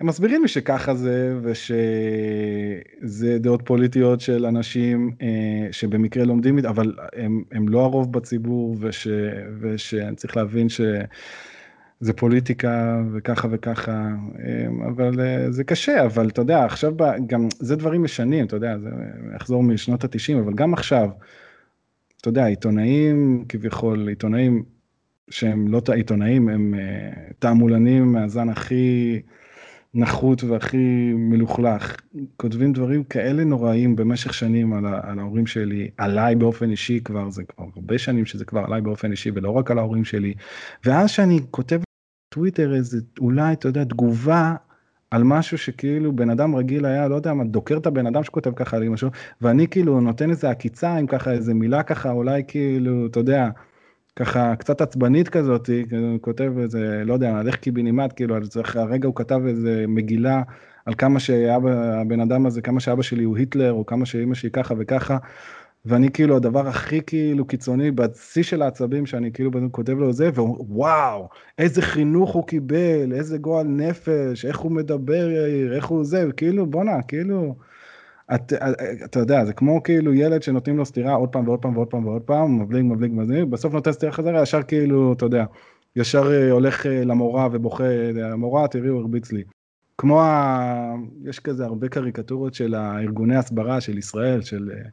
הם 0.01 0.07
מסבירים 0.07 0.41
לי 0.41 0.47
שככה 0.47 0.95
זה, 0.95 1.35
ושזה 1.43 3.37
דעות 3.39 3.61
פוליטיות 3.65 4.21
של 4.21 4.45
אנשים 4.45 5.11
אה, 5.21 5.67
שבמקרה 5.71 6.23
לומדים, 6.23 6.59
אבל 6.59 6.93
הם, 7.15 7.43
הם 7.51 7.69
לא 7.69 7.79
הרוב 7.79 8.13
בציבור, 8.13 8.75
וש, 8.79 9.07
ושאני 9.61 10.15
צריך 10.15 10.37
להבין 10.37 10.69
ש... 10.69 10.81
זה 11.99 12.13
פוליטיקה 12.13 13.03
וככה 13.13 13.47
וככה, 13.51 14.07
אמ, 14.39 14.81
אבל 14.81 15.19
אה, 15.19 15.51
זה 15.51 15.63
קשה, 15.63 16.05
אבל 16.05 16.27
אתה 16.27 16.41
יודע, 16.41 16.65
עכשיו 16.65 16.93
גם, 17.27 17.47
זה 17.60 17.75
דברים 17.75 18.03
משנים, 18.03 18.45
אתה 18.45 18.55
יודע, 18.55 18.77
זה 18.77 18.89
יחזור 19.36 19.63
משנות 19.63 20.03
התשעים, 20.03 20.38
אבל 20.38 20.53
גם 20.53 20.73
עכשיו, 20.73 21.10
אתה 22.21 22.29
יודע, 22.29 22.45
עיתונאים 22.45 23.45
כביכול, 23.49 24.07
עיתונאים 24.07 24.63
שהם 25.29 25.67
לא 25.67 25.81
עיתונאים, 25.93 26.49
הם 26.49 26.73
אה, 26.73 27.12
תעמולנים 27.39 28.12
מהזן 28.12 28.49
הכי 28.49 29.21
נחות 29.93 30.43
והכי 30.43 31.13
מלוכלך, 31.13 31.95
כותבים 32.38 32.73
דברים 32.73 33.03
כאלה 33.03 33.43
נוראים 33.43 33.95
במשך 33.95 34.33
שנים 34.33 34.73
על, 34.73 34.86
על 34.86 35.19
ההורים 35.19 35.47
שלי, 35.47 35.89
עליי 35.97 36.36
באופן 36.36 36.71
אישי 36.71 36.99
כבר, 37.03 37.29
זה 37.29 37.43
כבר 37.43 37.65
הרבה 37.75 37.97
שנים 37.97 38.25
שזה 38.25 38.45
כבר 38.45 38.65
עליי 38.65 38.81
באופן 38.81 39.12
אישי 39.12 39.31
ולא 39.33 39.49
רק 39.49 39.71
על 39.71 39.77
ההורים 39.77 40.05
שלי, 40.05 40.33
ואז 40.86 41.10
שאני 41.10 41.39
כותב 41.51 41.87
טוויטר 42.38 42.76
איזה, 42.76 42.97
אולי, 43.19 43.54
אתה 43.54 43.67
יודע, 43.67 43.84
תגובה 43.84 44.56
על 45.12 45.23
משהו 45.23 45.58
שכאילו 45.58 46.15
בן 46.15 46.30
אדם 46.30 46.56
רגיל 46.56 46.86
היה, 46.86 47.08
לא 47.08 47.15
יודע 47.15 47.34
מה, 47.34 47.43
דוקר 47.43 47.78
את 47.78 47.86
הבן 47.86 48.08
אדם 48.08 48.23
שכותב 48.23 48.52
ככה 48.56 48.78
על 48.78 48.84
אמא 48.84 48.97
שלו, 48.97 49.10
ואני 49.41 49.67
כאילו 49.67 50.02
נותן 50.02 50.30
איזה 50.30 50.50
עקיצה 50.50 50.95
עם 50.95 51.08
ככה 51.08 51.32
איזה 51.32 51.54
מילה 51.54 51.84
ככה, 51.84 52.12
אולי 52.12 52.43
כאילו, 52.47 53.06
אתה 53.06 53.19
יודע, 53.19 53.50
ככה 54.15 54.56
קצת 54.56 54.82
עצבנית 54.82 55.30
כזאת, 55.30 55.69
כותב 56.21 56.54
איזה, 56.58 57.04
לא 57.06 57.13
יודע, 57.13 57.41
איך 57.47 57.56
קיבינימט, 57.56 58.13
כאילו, 58.15 58.36
על 58.36 58.43
זה, 58.43 58.62
הרגע 58.76 59.08
הוא 59.08 59.15
כתב 59.15 59.41
איזה 59.47 59.86
מגילה 59.88 60.41
על 60.86 60.93
כמה 60.93 61.19
שהבן 61.19 62.19
אדם 62.19 62.45
הזה, 62.45 62.62
כמה 62.62 62.80
שאבא 62.80 63.02
שלי 63.02 63.23
הוא 63.23 63.38
היטלר, 63.38 63.73
או 63.73 63.86
כמה 63.86 64.06
שאימא 64.06 64.36
שלי 64.36 64.52
ככה 64.52 64.73
וככה, 64.78 65.17
ואני 65.88 66.12
כאילו 66.12 66.36
הדבר 66.36 66.67
הכי 66.67 67.02
כאילו 67.08 67.45
קיצוני 67.45 67.91
בשיא 67.91 68.43
של 68.43 68.62
העצבים 68.62 69.06
שאני 69.06 69.32
כאילו 69.32 69.52
כותב 69.71 69.91
לו 69.91 70.13
זה 70.13 70.30
ווואו 70.30 71.30
איזה 71.58 71.82
חינוך 71.82 72.34
הוא 72.34 72.47
קיבל 72.47 73.13
איזה 73.13 73.38
גועל 73.38 73.67
נפש 73.67 74.45
איך 74.45 74.60
הוא 74.60 74.71
מדבר 74.71 75.30
יאיר 75.30 75.76
איך 75.76 75.86
הוא 75.86 76.04
זה 76.04 76.26
כאילו 76.38 76.65
בואנה 76.65 77.02
כאילו. 77.02 77.56
את, 78.36 78.54
אתה 79.06 79.19
יודע 79.19 79.45
זה 79.45 79.54
כמו 79.54 79.84
כאילו 79.84 80.13
ילד 80.13 80.43
שנותנים 80.43 80.78
לו 80.78 80.86
סטירה 80.86 81.13
עוד 81.13 81.30
פעם 81.30 81.47
ועוד 81.47 81.62
פעם 81.62 81.78
ועוד 81.78 81.88
פעם 81.88 82.06
ועוד 82.06 82.21
פעם 82.21 82.60
מבליג 82.62 82.86
מבליג 82.86 83.12
מבליג 83.13 83.43
בסוף 83.43 83.73
נותן 83.73 83.91
סטירה 83.91 84.12
חזרה 84.12 84.41
ישר 84.41 84.63
כאילו 84.63 85.13
אתה 85.13 85.26
יודע 85.26 85.45
ישר 85.95 86.32
אה, 86.32 86.52
הולך 86.52 86.86
אה, 86.86 87.06
למורה 87.06 87.47
ובוכה 87.52 87.84
המורה 88.23 88.67
תראי 88.67 88.88
הוא 88.88 89.00
הרביץ 89.00 89.32
לי. 89.32 89.43
כמו 89.97 90.21
ה... 90.21 90.95
יש 91.26 91.39
כזה 91.39 91.65
הרבה 91.65 91.89
קריקטורות 91.89 92.54
של 92.54 92.76
הארגוני 92.76 93.36
הסברה 93.36 93.82
של 93.82 93.97
ישראל 93.97 94.41
של 94.41 94.71
אה, 94.73 94.89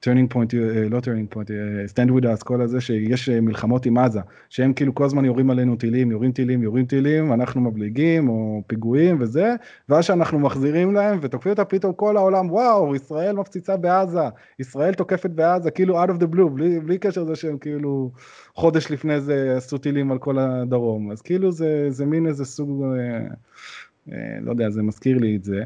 Turning 0.00 0.32
Point, 0.32 0.54
אה, 0.54 0.88
לא 0.90 1.00
Turning 1.00 1.28
Point, 1.30 1.50
Stand 1.86 2.10
With 2.10 2.26
Us, 2.26 2.42
כל 2.42 2.62
הזה 2.62 2.80
שיש 2.80 3.28
אה, 3.28 3.40
מלחמות 3.40 3.86
עם 3.86 3.98
עזה, 3.98 4.20
שהם 4.48 4.72
כאילו 4.72 4.94
כל 4.94 5.04
הזמן 5.04 5.24
יורים 5.24 5.50
עלינו 5.50 5.76
טילים, 5.76 6.10
יורים 6.10 6.32
טילים, 6.32 6.62
יורים 6.62 6.86
טילים, 6.86 7.32
אנחנו 7.32 7.60
מבליגים 7.60 8.28
או 8.28 8.62
פיגועים 8.66 9.16
וזה, 9.20 9.54
ואז 9.88 10.04
שאנחנו 10.04 10.38
מחזירים 10.38 10.94
להם 10.94 11.18
ותוקפים 11.22 11.50
אותה 11.50 11.64
פתאום 11.64 11.92
כל 11.92 12.16
העולם, 12.16 12.50
וואו, 12.50 12.96
ישראל 12.96 13.36
מפציצה 13.36 13.76
בעזה, 13.76 14.28
ישראל 14.58 14.94
תוקפת 14.94 15.30
בעזה, 15.30 15.70
כאילו 15.70 16.04
out 16.04 16.08
of 16.08 16.22
the 16.22 16.34
blue, 16.34 16.48
בלי, 16.54 16.80
בלי 16.80 16.98
קשר 16.98 17.22
לזה 17.22 17.36
שהם 17.36 17.58
כאילו 17.58 18.10
חודש 18.54 18.90
לפני 18.90 19.20
זה 19.20 19.54
עשו 19.56 19.78
טילים 19.78 20.12
על 20.12 20.18
כל 20.18 20.38
הדרום, 20.38 21.10
אז 21.10 21.22
כאילו 21.22 21.52
זה, 21.52 21.86
זה 21.90 22.06
מין 22.06 22.26
איזה 22.26 22.44
סוג, 22.44 22.84
אה, 22.84 23.26
אה, 24.12 24.38
לא 24.40 24.50
יודע, 24.50 24.70
זה 24.70 24.82
מזכיר 24.82 25.18
לי 25.18 25.36
את 25.36 25.44
זה. 25.44 25.62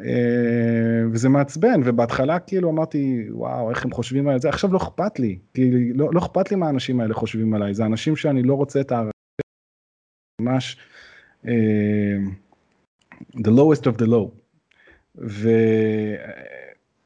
אה, 0.00 1.04
וזה 1.12 1.28
מעצבן, 1.28 1.80
ובהתחלה 1.84 2.38
כאילו 2.38 2.70
אמרתי, 2.70 3.26
וואו, 3.30 3.70
איך 3.70 3.84
הם 3.84 3.90
חושבים 3.90 4.28
על 4.28 4.40
זה, 4.40 4.48
עכשיו 4.48 4.72
לא 4.72 4.78
אכפת 4.78 5.18
לי, 5.18 5.38
כי 5.54 5.92
לא, 5.94 6.08
לא 6.12 6.18
אכפת 6.18 6.50
לי 6.50 6.56
מה 6.56 6.66
האנשים 6.66 7.00
האלה 7.00 7.14
חושבים 7.14 7.54
עליי, 7.54 7.74
זה 7.74 7.86
אנשים 7.86 8.16
שאני 8.16 8.42
לא 8.42 8.54
רוצה 8.54 8.80
את 8.80 8.92
הערכים, 8.92 9.10
ממש 10.40 10.78
uh, 11.44 11.48
the 13.36 13.50
lowest 13.50 13.82
of 13.82 13.98
the 13.98 14.06
low. 14.06 14.30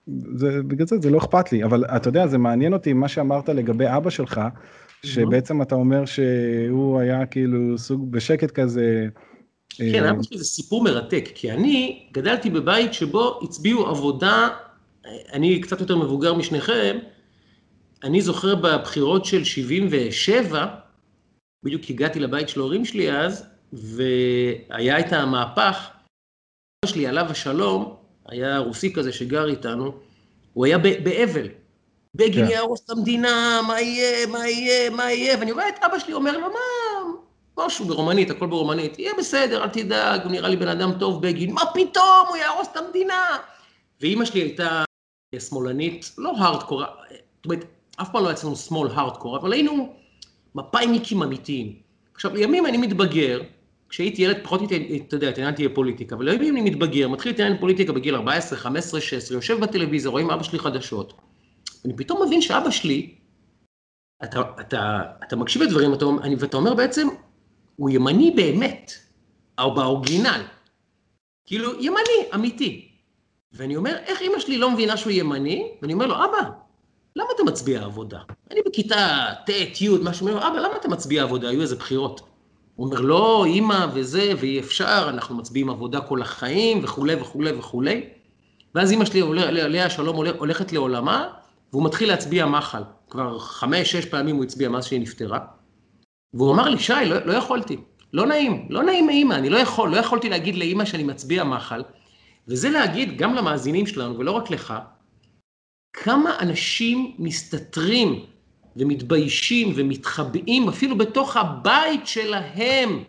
ובגלל 0.09 0.87
זה 0.87 0.99
זה 1.01 1.11
לא 1.11 1.19
אכפת 1.19 1.53
לי, 1.53 1.65
אבל 1.65 1.85
אתה 1.85 2.09
יודע, 2.09 2.27
זה 2.27 2.39
מעניין 2.39 2.73
אותי 2.73 2.93
מה 2.93 3.09
שאמרת 3.09 3.49
לגבי 3.49 3.85
אבא 3.97 4.11
שלך, 4.11 4.41
שבעצם 5.03 5.63
אתה 5.63 5.75
אומר 5.75 6.05
שהוא 6.05 7.01
היה 7.01 7.27
כאילו 7.27 7.79
סוג 7.79 8.13
בשקט 8.13 8.51
כזה, 8.51 9.09
כן, 9.69 10.05
אבא 10.05 10.23
שלי 10.23 10.39
זה 10.39 10.45
סיפור 10.45 10.85
מרתק, 10.85 11.29
כי 11.35 11.51
אני 11.51 12.07
גדלתי 12.13 12.51
בבית 12.51 12.95
שבו 12.95 13.41
הצביעו 13.43 13.87
עבודה, 13.87 14.49
אני 15.33 15.61
קצת 15.61 15.81
יותר 15.81 15.97
מבוגר 15.97 16.35
משניכם, 16.35 16.99
אני 18.05 18.23
זוכר 18.23 18.55
בבחירות 18.55 19.25
של 19.25 19.45
77, 19.45 20.67
בדיוק 21.65 21.83
הגעתי 21.91 22.21
לבית 22.21 22.49
של 22.49 22.61
ההורים 22.61 22.85
שלי 22.85 23.13
אז, 23.13 23.45
והיה 23.73 25.01
את 25.01 25.13
המהפך, 25.13 25.91
אבא 26.85 26.93
שלי 26.93 27.07
עליו 27.07 27.27
השלום, 27.31 27.97
היה 28.29 28.59
רוסי 28.59 28.93
כזה 28.93 29.13
שגר 29.13 29.49
איתנו, 29.49 29.93
הוא 30.53 30.67
היה 30.67 30.79
באבל. 30.79 31.49
בגין 32.15 32.47
כן. 32.47 32.53
יהרוס 32.53 32.85
את 32.85 32.91
המדינה, 32.91 33.61
מה 33.67 33.81
יהיה, 33.81 34.27
מה 34.27 34.49
יהיה, 34.49 34.91
מה 34.91 35.13
יהיה, 35.13 35.39
ואני 35.39 35.53
רואה 35.53 35.69
את 35.69 35.75
אבא 35.87 35.99
שלי 35.99 36.13
אומר 36.13 36.39
לו, 36.39 36.49
מה, 36.49 36.59
משהו 37.67 37.85
ברומנית, 37.85 38.31
הכל 38.31 38.47
ברומנית, 38.47 38.99
יהיה 38.99 39.13
בסדר, 39.19 39.63
אל 39.63 39.69
תדאג, 39.69 40.23
הוא 40.23 40.33
נראה 40.33 40.49
לי 40.49 40.57
בן 40.57 40.69
אדם 40.69 40.93
טוב 40.99 41.23
בגין, 41.23 41.53
מה 41.53 41.63
פתאום, 41.75 42.27
הוא 42.29 42.37
יהרוס 42.37 42.69
את 42.73 42.77
המדינה. 42.77 43.25
ואימא 44.01 44.25
שלי 44.25 44.41
הייתה 44.41 44.85
שמאלנית, 45.39 46.15
לא 46.19 46.33
הארדקור, 46.39 46.81
זאת 46.81 47.45
אומרת, 47.45 47.65
אף 47.97 48.09
פעם 48.13 48.23
לא 48.23 48.29
היה 48.29 48.35
אצלנו 48.35 48.57
שמאל 48.57 48.91
הארדקור, 48.95 49.37
אבל 49.37 49.53
היינו 49.53 49.95
מפאיניקים 50.55 51.23
אמיתיים. 51.23 51.77
עכשיו, 52.15 52.35
לימים 52.35 52.67
אני 52.67 52.77
מתבגר, 52.77 53.41
כשהייתי 53.89 54.23
ילד 54.23 54.37
פחות, 54.43 54.61
אתה 55.07 55.17
יודע, 55.17 55.29
התעניינתי 55.29 55.69
בפוליטיקה, 55.69 56.17
אבל 56.17 56.31
לימים 56.31 56.57
אני 56.57 56.71
מתבגר, 56.71 57.09
מתחיל 57.09 57.33
להתעניין 57.33 57.57
בפוליטיקה 57.57 57.93
בגיל 57.93 58.15
14, 58.15 58.59
15, 58.59 59.01
16, 59.01 59.37
יושב 59.37 59.61
בטלוויזיה, 59.61 60.11
רואים 60.11 60.31
אבא 60.31 60.43
שלי 60.43 60.59
חדשות. 60.59 61.13
אני 61.85 61.97
פתאום 61.97 62.23
מבין 62.27 62.43
שאבא 62.43 62.71
שלי, 62.71 63.15
אתה, 64.25 64.43
אתה, 64.61 65.01
אתה 65.27 65.37
מקשיב 65.37 65.63
לדברים, 65.63 65.95
אתה, 65.95 66.07
ואתה 66.39 66.57
אומר 66.57 66.75
בעצם, 66.75 67.09
הוא 67.79 67.91
ימני 67.91 68.31
באמת, 68.31 68.93
או 69.61 69.75
באורגינל. 69.75 70.43
כאילו, 71.47 71.81
ימני, 71.81 72.35
אמיתי. 72.35 72.89
ואני 73.53 73.77
אומר, 73.77 73.97
איך 74.07 74.21
אימא 74.21 74.39
שלי 74.39 74.59
לא 74.59 74.71
מבינה 74.71 74.97
שהוא 74.97 75.13
ימני? 75.13 75.73
ואני 75.83 75.93
אומר 75.93 76.07
לו, 76.07 76.15
אבא, 76.15 76.51
למה 77.17 77.29
אתה 77.35 77.43
מצביע 77.43 77.85
עבודה? 77.85 78.19
אני 78.51 78.61
בכיתה 78.67 79.27
ט', 79.47 79.81
י', 79.81 79.89
משהו, 80.03 80.29
אומר, 80.29 80.49
אבא, 80.49 80.57
למה 80.57 80.77
אתה 80.81 80.89
מצביע 80.89 81.23
עבודה? 81.23 81.49
היו 81.49 81.63
איזה 81.63 81.77
בחירות. 81.77 82.21
הוא 82.75 82.87
אומר, 82.87 83.01
לא, 83.01 83.45
אימא 83.45 83.87
וזה, 83.95 84.33
ואי 84.41 84.61
אפשר, 84.61 85.07
אנחנו 85.09 85.37
מצביעים 85.37 85.71
עבודה 85.71 86.01
כל 86.01 86.23
החיים, 86.23 86.85
וכולי 86.85 87.15
וכולי 87.15 87.53
וכולי. 87.53 88.09
ואז 88.75 88.91
אימא 88.91 89.05
שלי, 89.05 89.23
עליה 89.43 89.91
שלום, 89.91 90.17
הולכת 90.17 90.73
לעולמה, 90.73 91.29
והוא 91.73 91.85
מתחיל 91.85 92.09
להצביע 92.09 92.47
מחל. 92.47 92.83
כבר 93.11 93.39
חמש, 93.39 93.93
שש 93.93 94.07
פעמים 94.07 94.37
הוא 94.37 94.45
הצביע 94.45 94.69
מאז 94.69 94.85
שהיא 94.85 95.01
נפטרה. 95.01 95.58
והוא 96.35 96.55
אמר 96.55 96.69
לי, 96.69 96.79
שי, 96.79 96.93
לא, 97.07 97.27
לא 97.27 97.33
יכולתי. 97.33 97.77
לא 98.13 98.27
נעים, 98.27 98.67
לא 98.71 98.83
נעים 98.83 99.07
מאימא, 99.07 99.35
אני 99.35 99.51
לא 99.51 99.57
יכול, 99.57 99.91
לא 99.91 99.97
יכולתי 99.97 100.29
להגיד 100.29 100.57
לאימא 100.57 100.85
שאני 100.85 101.03
מצביע 101.03 101.45
מחל. 101.45 101.83
וזה 102.49 102.71
להגיד 102.71 103.19
גם 103.19 103.35
למאזינים 103.35 103.87
שלנו, 103.87 104.19
ולא 104.19 104.31
רק 104.31 104.51
לך, 104.51 104.75
כמה 105.93 106.39
אנשים 106.41 107.15
מסתתרים 107.19 108.25
ומתביישים 108.77 109.73
ומתחבאים 109.77 110.69
אפילו 110.69 110.99
בתוך 110.99 111.37
הבית 111.37 112.07
שלהם. 112.07 113.05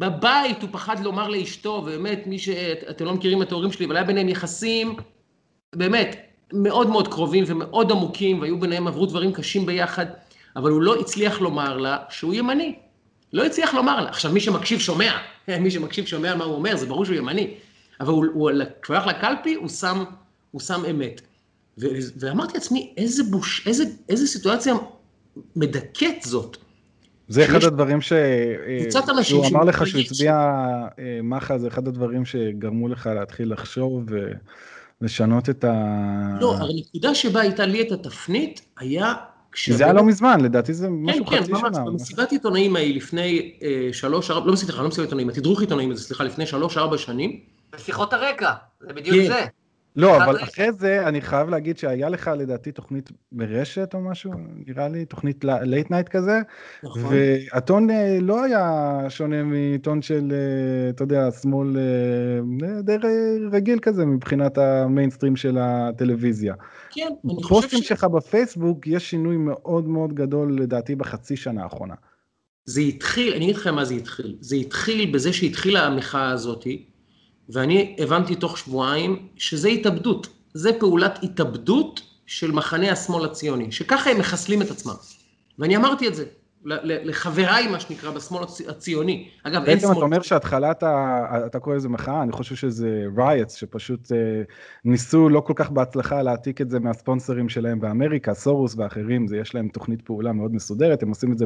בבית 0.00 0.62
הוא 0.62 0.70
פחד 0.72 1.00
לומר 1.00 1.28
לאשתו, 1.28 1.70
ובאמת, 1.70 2.26
מי 2.26 2.38
ש... 2.38 2.48
אתם 2.90 3.04
לא 3.04 3.14
מכירים 3.14 3.42
את 3.42 3.52
ההורים 3.52 3.72
שלי, 3.72 3.86
אבל 3.86 3.96
היה 3.96 4.04
ביניהם 4.04 4.28
יחסים, 4.28 4.96
באמת, 5.74 6.16
מאוד 6.52 6.88
מאוד 6.88 7.08
קרובים 7.08 7.44
ומאוד 7.46 7.92
עמוקים, 7.92 8.40
והיו 8.40 8.60
ביניהם, 8.60 8.86
עברו 8.86 9.06
דברים 9.06 9.32
קשים 9.32 9.66
ביחד, 9.66 10.06
אבל 10.56 10.70
הוא 10.70 10.82
לא 10.82 11.00
הצליח 11.00 11.40
לומר 11.40 11.76
לה 11.76 11.98
שהוא 12.08 12.34
ימני. 12.34 12.74
לא 13.32 13.46
הצליח 13.46 13.74
לומר 13.74 14.00
לה. 14.00 14.08
עכשיו, 14.08 14.32
מי 14.32 14.40
שמקשיב 14.40 14.78
שומע, 14.78 15.12
מי 15.60 15.70
שמקשיב 15.70 16.06
שומע 16.06 16.34
מה 16.34 16.44
הוא 16.44 16.54
אומר, 16.54 16.76
זה 16.76 16.86
ברור 16.86 17.04
שהוא 17.04 17.16
ימני. 17.16 17.54
אבל 18.00 18.12
הוא, 18.12 18.50
כשהוא 18.82 18.96
הלך 18.96 19.06
לקלפי, 19.06 19.54
הוא 19.54 19.68
שם, 19.68 20.04
הוא 20.50 20.60
שם 20.60 20.82
אמת. 20.90 21.20
ו, 21.78 21.86
ואמרתי 22.18 22.54
לעצמי, 22.54 22.94
איזה 22.96 23.22
בוש, 23.22 23.66
איזה, 23.66 23.84
איזה 24.08 24.26
סיטואציה 24.26 24.74
מדכאת 25.56 26.22
זאת. 26.22 26.56
זה 27.28 27.44
אחד 27.44 27.64
הדברים 27.64 28.00
ש... 28.00 28.12
הוא 29.32 29.46
אמר 29.46 29.64
לך 29.64 29.86
שהוא 29.86 30.00
הצביע 30.00 30.34
אה, 30.98 31.20
מח"א, 31.22 31.58
זה 31.58 31.68
אחד 31.68 31.88
הדברים 31.88 32.24
שגרמו 32.24 32.88
לך 32.88 33.06
להתחיל 33.14 33.52
לחשוב 33.52 34.04
ולשנות 35.00 35.50
את 35.50 35.64
ה... 35.64 35.72
לא, 36.40 36.54
הנקודה 36.54 37.14
שבה 37.14 37.40
הייתה 37.40 37.66
לי 37.66 37.82
את 37.82 37.92
התפנית, 37.92 38.60
היה... 38.78 39.14
זה 39.70 39.84
היה 39.84 39.92
לא 39.92 40.04
מזמן, 40.04 40.40
לדעתי 40.40 40.74
זה 40.74 40.88
משהו 40.90 41.26
חצי 41.26 41.44
שנה. 41.44 41.56
כן, 41.56 41.60
כן, 41.60 41.66
ממש, 41.66 41.76
במסיבת 41.86 42.32
עיתונאים 42.32 42.76
ההיא 42.76 42.96
לפני 42.96 43.52
אה, 43.62 43.88
שלוש, 43.92 44.30
ארבע, 44.30 44.46
לא 44.46 44.52
מסיבת 44.52 44.74
לא 44.74 44.88
מסיבת 44.88 45.04
עיתונאים, 45.06 45.28
התדרוך 45.28 45.60
עיתונאים, 45.60 45.96
סליחה, 45.96 46.24
לפני 46.24 46.46
שלוש, 46.46 46.76
ארבע 46.76 46.98
שנים. 46.98 47.40
בשיחות 47.72 48.12
הרקע, 48.12 48.52
זה 48.80 48.92
בדיוק 48.92 49.16
כן. 49.16 49.26
זה. 49.26 49.44
לא, 49.96 50.24
אבל 50.24 50.42
אחרי 50.42 50.72
זה 50.72 51.08
אני 51.08 51.20
חייב 51.20 51.48
להגיד 51.48 51.78
שהיה 51.78 52.08
לך 52.08 52.30
לדעתי 52.38 52.72
תוכנית 52.72 53.10
ברשת 53.32 53.94
או 53.94 54.00
משהו, 54.00 54.32
נראה 54.66 54.88
לי 54.88 55.04
תוכנית 55.04 55.44
late 55.44 55.90
night 55.90 56.08
כזה, 56.08 56.40
נכון. 56.82 57.02
והטון 57.04 57.90
אה, 57.90 58.18
לא 58.20 58.44
היה 58.44 58.98
שונה 59.08 59.36
מטון 59.44 60.02
של, 60.02 60.32
אה, 60.32 60.90
אתה 60.90 61.02
יודע, 61.02 61.30
שמאל 61.42 61.76
די 62.82 62.96
רגיל 63.52 63.78
כזה 63.82 64.06
מבחינת 64.06 64.58
המיינסטרים 64.58 65.36
של 65.36 65.58
הטלוויזיה. 65.60 66.54
כן, 66.94 67.08
אני 67.24 67.42
חושב 67.42 67.82
ש... 67.82 67.88
שלך 67.88 68.04
בפייסבוק 68.04 68.86
יש 68.86 69.10
שינוי 69.10 69.36
מאוד 69.36 69.88
מאוד 69.88 70.12
גדול 70.12 70.58
לדעתי 70.60 70.94
בחצי 70.94 71.36
שנה 71.36 71.62
האחרונה. 71.62 71.94
זה 72.64 72.80
התחיל, 72.80 73.34
אני 73.34 73.44
אגיד 73.44 73.56
לכם 73.56 73.74
מה 73.74 73.84
זה 73.84 73.94
התחיל, 73.94 74.36
זה 74.40 74.56
התחיל 74.56 75.10
בזה 75.14 75.32
שהתחילה 75.32 75.86
המחאה 75.86 76.30
הזאתי, 76.30 76.84
ואני 77.48 77.96
הבנתי 77.98 78.34
תוך 78.34 78.58
שבועיים 78.58 79.28
שזה 79.36 79.68
התאבדות, 79.68 80.26
זה 80.54 80.70
פעולת 80.80 81.18
התאבדות 81.22 82.00
של 82.26 82.52
מחנה 82.52 82.92
השמאל 82.92 83.24
הציוני, 83.24 83.72
שככה 83.72 84.10
הם 84.10 84.18
מחסלים 84.18 84.62
את 84.62 84.70
עצמם. 84.70 84.94
ואני 85.58 85.76
אמרתי 85.76 86.08
את 86.08 86.14
זה 86.14 86.24
לחבריי, 86.64 87.66
מה 87.68 87.80
שנקרא, 87.80 88.10
בשמאל 88.10 88.44
הציוני. 88.68 89.28
אגב, 89.42 89.64
אין 89.64 89.64
שמאל... 89.64 89.74
בעצם 89.74 89.98
אתה 89.98 90.04
אומר 90.04 90.22
שהתחלת, 90.22 90.82
אתה 91.46 91.58
קורא 91.60 91.76
לזה 91.76 91.88
מחאה, 91.88 92.22
אני 92.22 92.32
חושב 92.32 92.54
שזה 92.54 93.04
רייטס, 93.16 93.54
שפשוט 93.54 94.12
אה, 94.12 94.42
ניסו 94.84 95.28
לא 95.28 95.40
כל 95.40 95.52
כך 95.56 95.70
בהצלחה 95.70 96.22
להעתיק 96.22 96.60
את 96.60 96.70
זה 96.70 96.80
מהספונסרים 96.80 97.48
שלהם 97.48 97.80
באמריקה, 97.80 98.34
סורוס 98.34 98.74
ואחרים, 98.78 99.26
זה 99.26 99.36
יש 99.36 99.54
להם 99.54 99.68
תוכנית 99.68 100.02
פעולה 100.02 100.32
מאוד 100.32 100.54
מסודרת, 100.54 101.02
הם 101.02 101.08
עושים 101.08 101.32
את 101.32 101.38
זה 101.38 101.44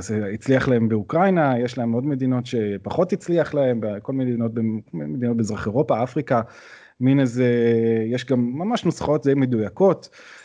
זה 0.00 0.26
הצליח 0.34 0.68
להם 0.68 0.88
באוקראינה, 0.88 1.58
יש 1.58 1.78
להם 1.78 1.92
עוד 1.92 2.06
מדינות 2.06 2.46
שפחות 2.46 3.12
הצליח 3.12 3.54
להם, 3.54 3.80
כל 4.02 4.12
מיני 4.12 4.30
מדינות, 4.30 4.52
מדינות 4.92 5.36
במזרח 5.36 5.66
אירופה, 5.66 6.02
אפריקה, 6.02 6.40
מין 7.00 7.20
איזה, 7.20 7.46
יש 8.06 8.24
גם 8.24 8.52
ממש 8.58 8.84
נוסחאות 8.84 9.26
די 9.26 9.34
מדויקות, 9.34 10.08
אה, 10.12 10.16
אה, 10.16 10.39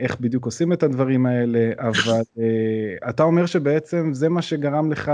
איך 0.00 0.20
בדיוק 0.20 0.44
עושים 0.44 0.72
את 0.72 0.82
הדברים 0.82 1.26
האלה, 1.26 1.72
אבל 1.78 2.22
אה, 2.38 3.10
אתה 3.10 3.22
אומר 3.22 3.46
שבעצם 3.46 4.10
זה 4.12 4.28
מה 4.28 4.42
שגרם 4.42 4.92
לך, 4.92 5.12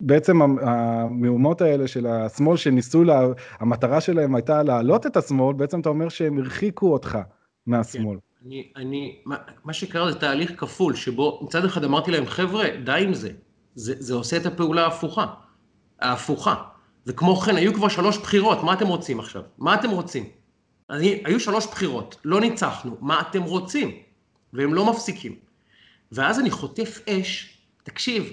בעצם 0.00 0.42
המהומות 0.42 1.60
האלה 1.60 1.88
של 1.88 2.06
השמאל 2.06 2.56
שניסו, 2.56 3.04
לה, 3.04 3.26
המטרה 3.60 4.00
שלהם 4.00 4.34
הייתה 4.34 4.62
להעלות 4.62 5.06
את 5.06 5.16
השמאל, 5.16 5.56
בעצם 5.56 5.80
אתה 5.80 5.88
אומר 5.88 6.08
שהם 6.08 6.38
הרחיקו 6.38 6.92
אותך 6.92 7.18
מהשמאל. 7.66 8.16
כן. 8.16 8.46
אני, 8.46 8.72
אני, 8.76 9.22
מה, 9.24 9.36
מה 9.64 9.72
שקרה 9.72 10.12
זה 10.12 10.18
תהליך 10.18 10.52
כפול, 10.56 10.94
שבו 10.94 11.40
מצד 11.42 11.64
אחד 11.64 11.84
אמרתי 11.84 12.10
להם, 12.10 12.26
חבר'ה, 12.26 12.64
די 12.84 13.04
עם 13.04 13.14
זה. 13.14 13.30
זה, 13.74 13.94
זה 13.98 14.14
עושה 14.14 14.36
את 14.36 14.46
הפעולה 14.46 14.84
ההפוכה. 14.84 15.26
ההפוכה. 16.00 16.54
וכמו 17.06 17.36
כן, 17.36 17.56
היו 17.56 17.74
כבר 17.74 17.88
שלוש 17.88 18.18
בחירות, 18.18 18.62
מה 18.62 18.72
אתם 18.72 18.86
רוצים 18.86 19.20
עכשיו? 19.20 19.42
מה 19.58 19.74
אתם 19.74 19.90
רוצים? 19.90 20.24
אני, 20.90 21.22
היו 21.24 21.40
שלוש 21.40 21.66
בחירות, 21.66 22.16
לא 22.24 22.40
ניצחנו, 22.40 22.96
מה 23.00 23.20
אתם 23.20 23.42
רוצים? 23.42 23.90
והם 24.52 24.74
לא 24.74 24.90
מפסיקים. 24.90 25.34
ואז 26.12 26.40
אני 26.40 26.50
חוטף 26.50 27.00
אש, 27.08 27.58
תקשיב, 27.82 28.32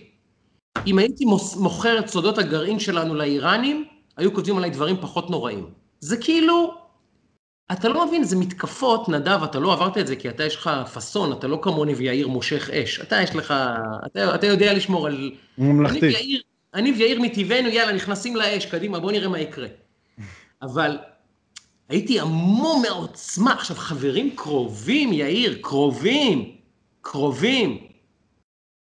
אם 0.88 0.98
הייתי 1.00 1.26
מוכר 1.58 2.00
את 2.00 2.08
סודות 2.08 2.38
הגרעין 2.38 2.80
שלנו 2.80 3.16
לאיראנים, 3.16 3.86
היו 4.18 4.34
כותבים 4.34 4.58
עליי 4.58 4.70
דברים 4.70 4.98
פחות 5.02 5.30
נוראים. 5.30 5.70
זה 6.00 6.18
כאילו, 6.18 6.74
אתה 7.72 7.90
לא 7.90 8.08
מבין, 8.08 8.24
זה 8.24 8.36
מתקפות, 8.36 9.10
נדב, 9.10 9.44
אתה 9.44 9.60
לא 9.60 9.74
עברת 9.74 9.98
את 9.98 10.08
זה 10.08 10.16
כי 10.16 10.30
אתה 10.30 10.44
יש 10.44 10.56
לך 10.56 10.70
פאסון, 10.94 11.32
אתה 11.32 11.48
לא 11.48 11.60
כמוני 11.62 11.94
ויאיר 11.94 12.28
מושך 12.28 12.70
אש. 12.70 13.00
אתה 13.00 13.22
יש 13.22 13.36
לך, 13.36 13.54
אתה, 14.06 14.36
אתה 14.36 14.48
יודע 14.48 14.74
לשמור 14.74 15.08
על... 15.08 15.32
ממלכתי. 15.58 16.00
אני 16.00 16.08
ויאיר, 16.08 16.42
אני 16.74 16.92
ויאיר 16.92 17.22
מטבענו, 17.22 17.70
יאללה, 17.70 17.94
נכנסים 17.94 18.36
לאש, 18.36 18.66
קדימה, 18.66 19.00
בוא 19.00 19.12
נראה 19.12 19.28
מה 19.28 19.40
יקרה. 19.40 19.68
אבל 20.62 20.98
הייתי 21.94 22.20
המום 22.20 22.82
מהעוצמה. 22.82 23.54
עכשיו, 23.54 23.78
חברים 23.78 24.36
קרובים, 24.36 25.14
יאיר, 25.14 25.60
קרובים, 25.62 26.52
קרובים. 27.02 27.88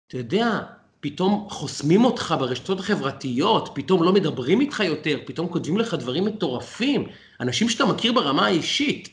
אתה 0.07 0.17
יודע, 0.17 0.61
פתאום 1.01 1.47
חוסמים 1.51 2.05
אותך 2.05 2.35
ברשתות 2.39 2.81
החברתיות, 2.81 3.71
פתאום 3.75 4.03
לא 4.03 4.13
מדברים 4.13 4.61
איתך 4.61 4.81
יותר, 4.81 5.19
פתאום 5.27 5.49
כותבים 5.49 5.79
לך 5.79 5.95
דברים 5.95 6.25
מטורפים. 6.25 7.07
אנשים 7.41 7.69
שאתה 7.69 7.85
מכיר 7.87 8.13
ברמה 8.13 8.47
האישית. 8.47 9.09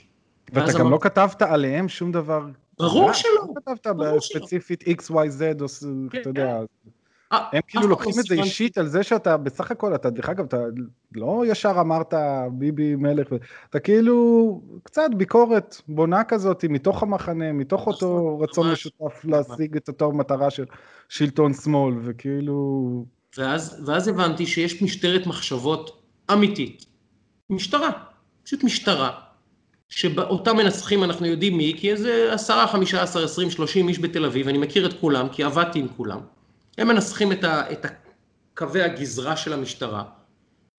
ואתה 0.54 0.74
גם 0.74 0.82
אמר... 0.82 0.90
לא 0.90 0.98
כתבת 1.02 1.42
עליהם 1.42 1.90
שום 1.90 2.12
דבר. 2.12 2.46
ברור 2.80 3.14
שלא. 3.14 3.32
לא 3.48 3.54
כתבת 3.56 3.88
בספציפית 3.88 4.84
XYZ, 4.84 5.62
או 5.62 5.68
כן, 6.12 6.22
אתה 6.22 6.30
יודע. 6.30 6.46
אה, 6.46 6.64
הם 7.32 7.62
כאילו 7.68 7.88
לוקחים 7.88 8.14
את 8.20 8.26
זה 8.26 8.36
אישית 8.36 8.78
על 8.78 8.88
זה 8.88 9.04
שאתה 9.04 9.38
בסך 9.38 9.72
הכל, 9.72 9.96
אתה 9.96 10.10
דרך 10.10 10.30
אגב, 10.30 10.46
אתה 10.46 10.58
לא 11.16 11.44
ישר 11.48 11.76
אמרת 11.80 12.14
ביבי 12.52 12.96
מלך, 12.96 13.28
אתה 13.70 13.80
כאילו 13.80 14.62
קצת 14.84 15.10
ביקורת 15.18 15.82
בונה 15.88 16.24
כזאת 16.24 16.66
מתוך 16.70 17.04
המחנה, 17.04 17.54
מתוך 17.54 17.88
אותו 17.88 18.40
רצון 18.40 18.72
משותף 18.72 19.26
להשיג 19.26 19.76
את 19.76 19.88
אותו 19.88 20.12
מטרה 20.12 20.50
של 20.50 20.66
שלטון 21.10 21.54
שמאל, 21.54 21.96
וכאילו... 22.04 23.06
ואז 23.38 24.08
הבנתי 24.08 24.46
שיש 24.46 24.82
משטרת 24.82 25.28
מחשבות 25.28 26.02
אמיתית. 26.34 26.86
משטרה. 27.50 27.90
פשוט 28.44 28.64
משטרה, 28.64 29.12
שאותה 29.90 30.54
מנסחים 30.54 31.04
אנחנו 31.04 31.26
יודעים 31.26 31.58
מי, 31.58 31.74
כי 31.78 31.92
איזה 31.92 32.34
עשרה, 32.34 32.68
חמישה 32.68 33.04
עשר, 33.04 33.24
עשרים, 33.24 33.50
שלושים 33.50 33.88
איש 33.88 34.00
בתל 34.00 34.26
אביב, 34.26 34.48
אני 34.48 34.58
מכיר 34.58 34.86
את 34.86 34.94
כולם, 35.00 35.30
כי 35.30 35.44
עבדתי 35.44 35.80
עם 35.80 35.88
כולם. 35.98 36.20
הם 36.78 36.88
מנסחים 36.88 37.32
את, 37.32 37.44
ה, 37.44 37.72
את 37.72 37.86
קווי 38.56 38.82
הגזרה 38.82 39.38
של 39.38 39.54
המשטרה, 39.54 40.04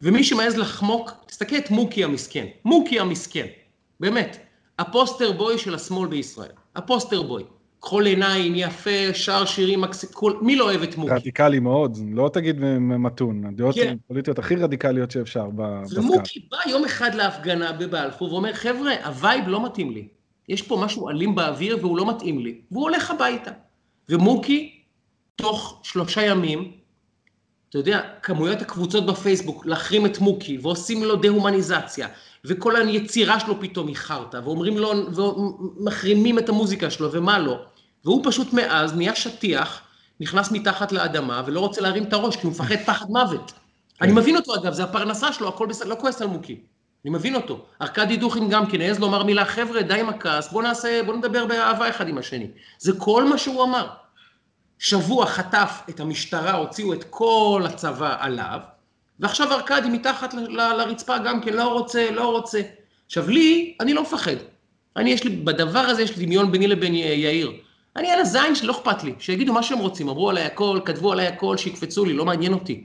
ומי 0.03 0.25
שמעז 0.25 0.57
לחמוק, 0.57 1.11
תסתכל 1.27 1.57
את 1.57 1.71
מוקי 1.71 2.05
המסכן, 2.05 2.47
מוקי 2.65 3.01
המסכן, 3.01 3.47
באמת, 4.01 4.37
ה 4.79 4.86
poster 4.86 5.33
boy 5.33 5.59
של 5.59 5.75
השמאל 5.75 6.09
בישראל, 6.09 6.53
ה 6.77 6.83
poster 6.83 7.23
boy. 7.23 7.45
כחול 7.83 8.07
עיניים, 8.07 8.53
יפה, 8.57 9.15
שר 9.15 9.45
שירים 9.45 9.81
מקסימום, 9.81 10.33
מי 10.43 10.57
לא 10.57 10.65
אוהב 10.65 10.83
את 10.83 10.97
מוקי? 10.97 11.13
רדיקלי 11.13 11.59
מאוד, 11.59 11.99
לא 12.13 12.31
תגיד 12.33 12.57
מתון, 12.81 13.45
הדעות 13.45 13.75
כן. 13.75 13.97
הפוליטיות 14.05 14.39
הכי 14.39 14.55
רדיקליות 14.55 15.11
שאפשר 15.11 15.47
בסקאפ. 15.55 16.05
ומוקי 16.05 16.41
בא 16.51 16.71
יום 16.71 16.85
אחד 16.85 17.15
להפגנה 17.15 17.73
בבלפור 17.73 18.33
ואומר, 18.33 18.53
חבר'ה, 18.53 18.93
ה 19.05 19.13
vibe 19.13 19.49
לא 19.49 19.65
מתאים 19.65 19.91
לי. 19.91 20.09
יש 20.49 20.63
פה 20.63 20.81
משהו 20.85 21.09
אלים 21.09 21.35
באוויר 21.35 21.79
והוא 21.81 21.97
לא 21.97 22.09
מתאים 22.09 22.39
לי, 22.39 22.61
והוא 22.71 22.83
הולך 22.83 23.11
הביתה. 23.11 23.51
ומוקי, 24.09 24.78
תוך 25.41 25.81
שלושה 25.83 26.23
ימים, 26.23 26.73
אתה 27.69 27.79
יודע, 27.79 28.01
כמויות 28.23 28.63
הקבוצות 28.63 29.07
בפייסבוק, 29.07 29.67
להחרים 29.67 30.07
את 30.07 30.19
מוקי, 30.19 30.59
ועושים 30.63 31.05
לו 31.05 31.17
דה-הומניזציה, 31.17 32.09
וכל 32.45 32.77
היצירה 32.77 33.41
שלו 33.41 33.61
פתאום 33.61 33.87
היא 33.87 33.97
חרטא, 33.97 34.41
ואומרים 34.45 34.79
לו, 34.79 34.93
ומחרימים 35.17 36.39
את 36.39 36.49
המוזיקה 36.49 36.91
שלו, 36.91 37.13
ומה 37.13 37.39
לא. 37.39 37.59
והוא 38.05 38.21
פשוט 38.25 38.53
מאז 38.53 38.95
נהיה 38.95 39.15
שטיח, 39.15 39.81
נכנס 40.21 40.51
מתחת 40.51 40.93
לאדמה, 40.93 41.43
ולא 41.47 41.61
רוצה 41.61 41.81
להרים 41.81 42.05
את 42.05 42.13
הראש, 42.13 42.37
כי 42.37 42.47
הוא 42.47 42.53
מפחד 42.53 42.77
פחד 42.87 43.07
מוות. 43.09 43.53
אני 44.01 44.13
מבין 44.13 44.37
אותו 44.37 44.55
אגב, 44.55 44.73
זה 44.73 44.85
הפרנסה 44.85 45.33
שלו, 45.33 45.49
הכל 45.49 45.67
בסדר, 45.67 45.89
לא 45.89 45.97
כועס 46.01 46.23
על 46.23 46.29
מוקי. 46.29 46.61
אני 47.05 47.13
מבין 47.13 47.35
אותו. 47.35 47.67
ארכדי 47.83 48.17
דוכין 48.17 48.49
גם 48.49 48.67
כן 48.67 48.81
העז 48.81 48.99
לומר 48.99 49.23
מילה, 49.23 49.45
חבר'ה, 49.45 49.83
די 49.83 50.01
עם 50.01 50.09
הכעס, 50.09 50.53
בואו 50.53 50.63
נעשה, 50.63 51.03
בואו 51.07 51.17
נדבר 51.17 51.47
באהבה 51.47 51.89
אחד 51.89 52.09
עם 52.09 52.19
השני. 52.19 52.47
זה 52.79 52.93
כל 52.99 53.25
מה 53.25 53.39
שהוא 53.39 53.65
אמר. 53.65 53.89
שבוע 54.79 55.27
חטף 55.27 55.81
את 55.91 56.01
המשטרה, 56.01 56.53
הוציאו 56.53 56.93
את 56.93 57.05
כל 57.11 57.63
הצבא 57.67 58.17
עליו, 58.21 58.61
ועכשיו 59.21 59.53
ארכדי 59.53 59.89
מתחת 59.89 60.35
ל- 60.35 60.61
ל- 60.61 60.77
לרצפה 60.77 61.19
גם 61.19 61.41
כן, 61.41 61.55
לא 61.55 61.73
רוצה, 61.73 62.11
לא 62.11 62.31
רוצה. 62.33 62.61
עכשיו 63.07 63.31
לי, 63.31 63.77
אני 63.81 63.95
לא 63.95 64.03
מפחד. 64.03 64.37
אני 64.97 65.11
יש 65.11 65.25
לי, 65.25 65.31
בדבר 65.37 65.79
הזה 65.79 66.03
יש 66.03 66.17
לי 66.17 66.27
דמיון 66.27 66.53
ביני 66.53 66.67
לבין 66.67 66.95
יאיר. 66.95 67.53
אני 67.97 68.11
על 68.11 68.21
הזין 68.21 68.55
שלי, 68.55 68.67
לא 68.67 68.73
אכפת 68.73 69.05
לי, 69.05 69.15
שיגידו 69.19 69.53
מה 69.53 69.63
שהם 69.63 69.79
רוצים, 69.79 70.09
אמרו 70.09 70.31
עליי 70.31 70.45
הכל, 70.45 70.81
כתבו 70.85 71.13
עליי 71.13 71.27
הכל, 71.27 71.57
שיקפצו 71.57 72.05
לי, 72.05 72.13
לא 72.13 72.25
מעניין 72.25 72.53
אותי. 72.53 72.85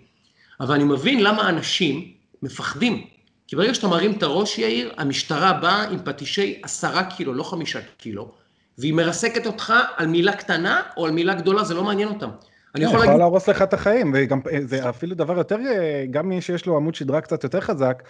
אבל 0.59 0.75
אני 0.75 0.83
מבין 0.83 1.23
למה 1.23 1.49
אנשים 1.49 2.11
מפחדים. 2.41 3.05
כי 3.47 3.55
ברגע 3.55 3.73
שאתה 3.73 3.87
מרים 3.87 4.11
את 4.11 4.23
הראש, 4.23 4.57
יאיר, 4.57 4.93
המשטרה 4.97 5.53
באה 5.53 5.83
עם 5.83 5.99
פטישי 6.05 6.59
עשרה 6.63 7.03
קילו, 7.03 7.33
לא 7.33 7.43
חמישה 7.43 7.79
קילו, 7.97 8.31
והיא 8.77 8.93
מרסקת 8.93 9.45
אותך 9.45 9.73
על 9.97 10.07
מילה 10.07 10.35
קטנה 10.35 10.81
או 10.97 11.05
על 11.05 11.11
מילה 11.11 11.33
גדולה, 11.33 11.63
זה 11.63 11.73
לא 11.73 11.83
מעניין 11.83 12.09
אותם. 12.09 12.29
אני 12.75 12.83
יכול 12.85 12.99
להגיד, 12.99 13.17
להרוס 13.17 13.49
לך 13.49 13.61
את 13.61 13.73
החיים, 13.73 14.11
וגם 14.15 14.39
אה, 14.51 14.59
זה 14.61 14.89
אפילו 14.89 15.15
דבר 15.15 15.37
יותר, 15.37 15.57
אה, 15.59 16.05
גם 16.11 16.29
מי 16.29 16.41
שיש 16.41 16.65
לו 16.65 16.75
עמוד 16.75 16.95
שדרה 16.95 17.21
קצת 17.21 17.43
יותר 17.43 17.61
חזק, 17.61 18.03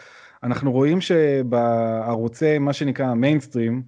אנחנו 0.44 0.72
רואים 0.72 1.02
שבערוצי, 1.02 2.58
מה 2.58 2.74
שנקרא 2.74 3.14
מיינסטרים, 3.14 3.84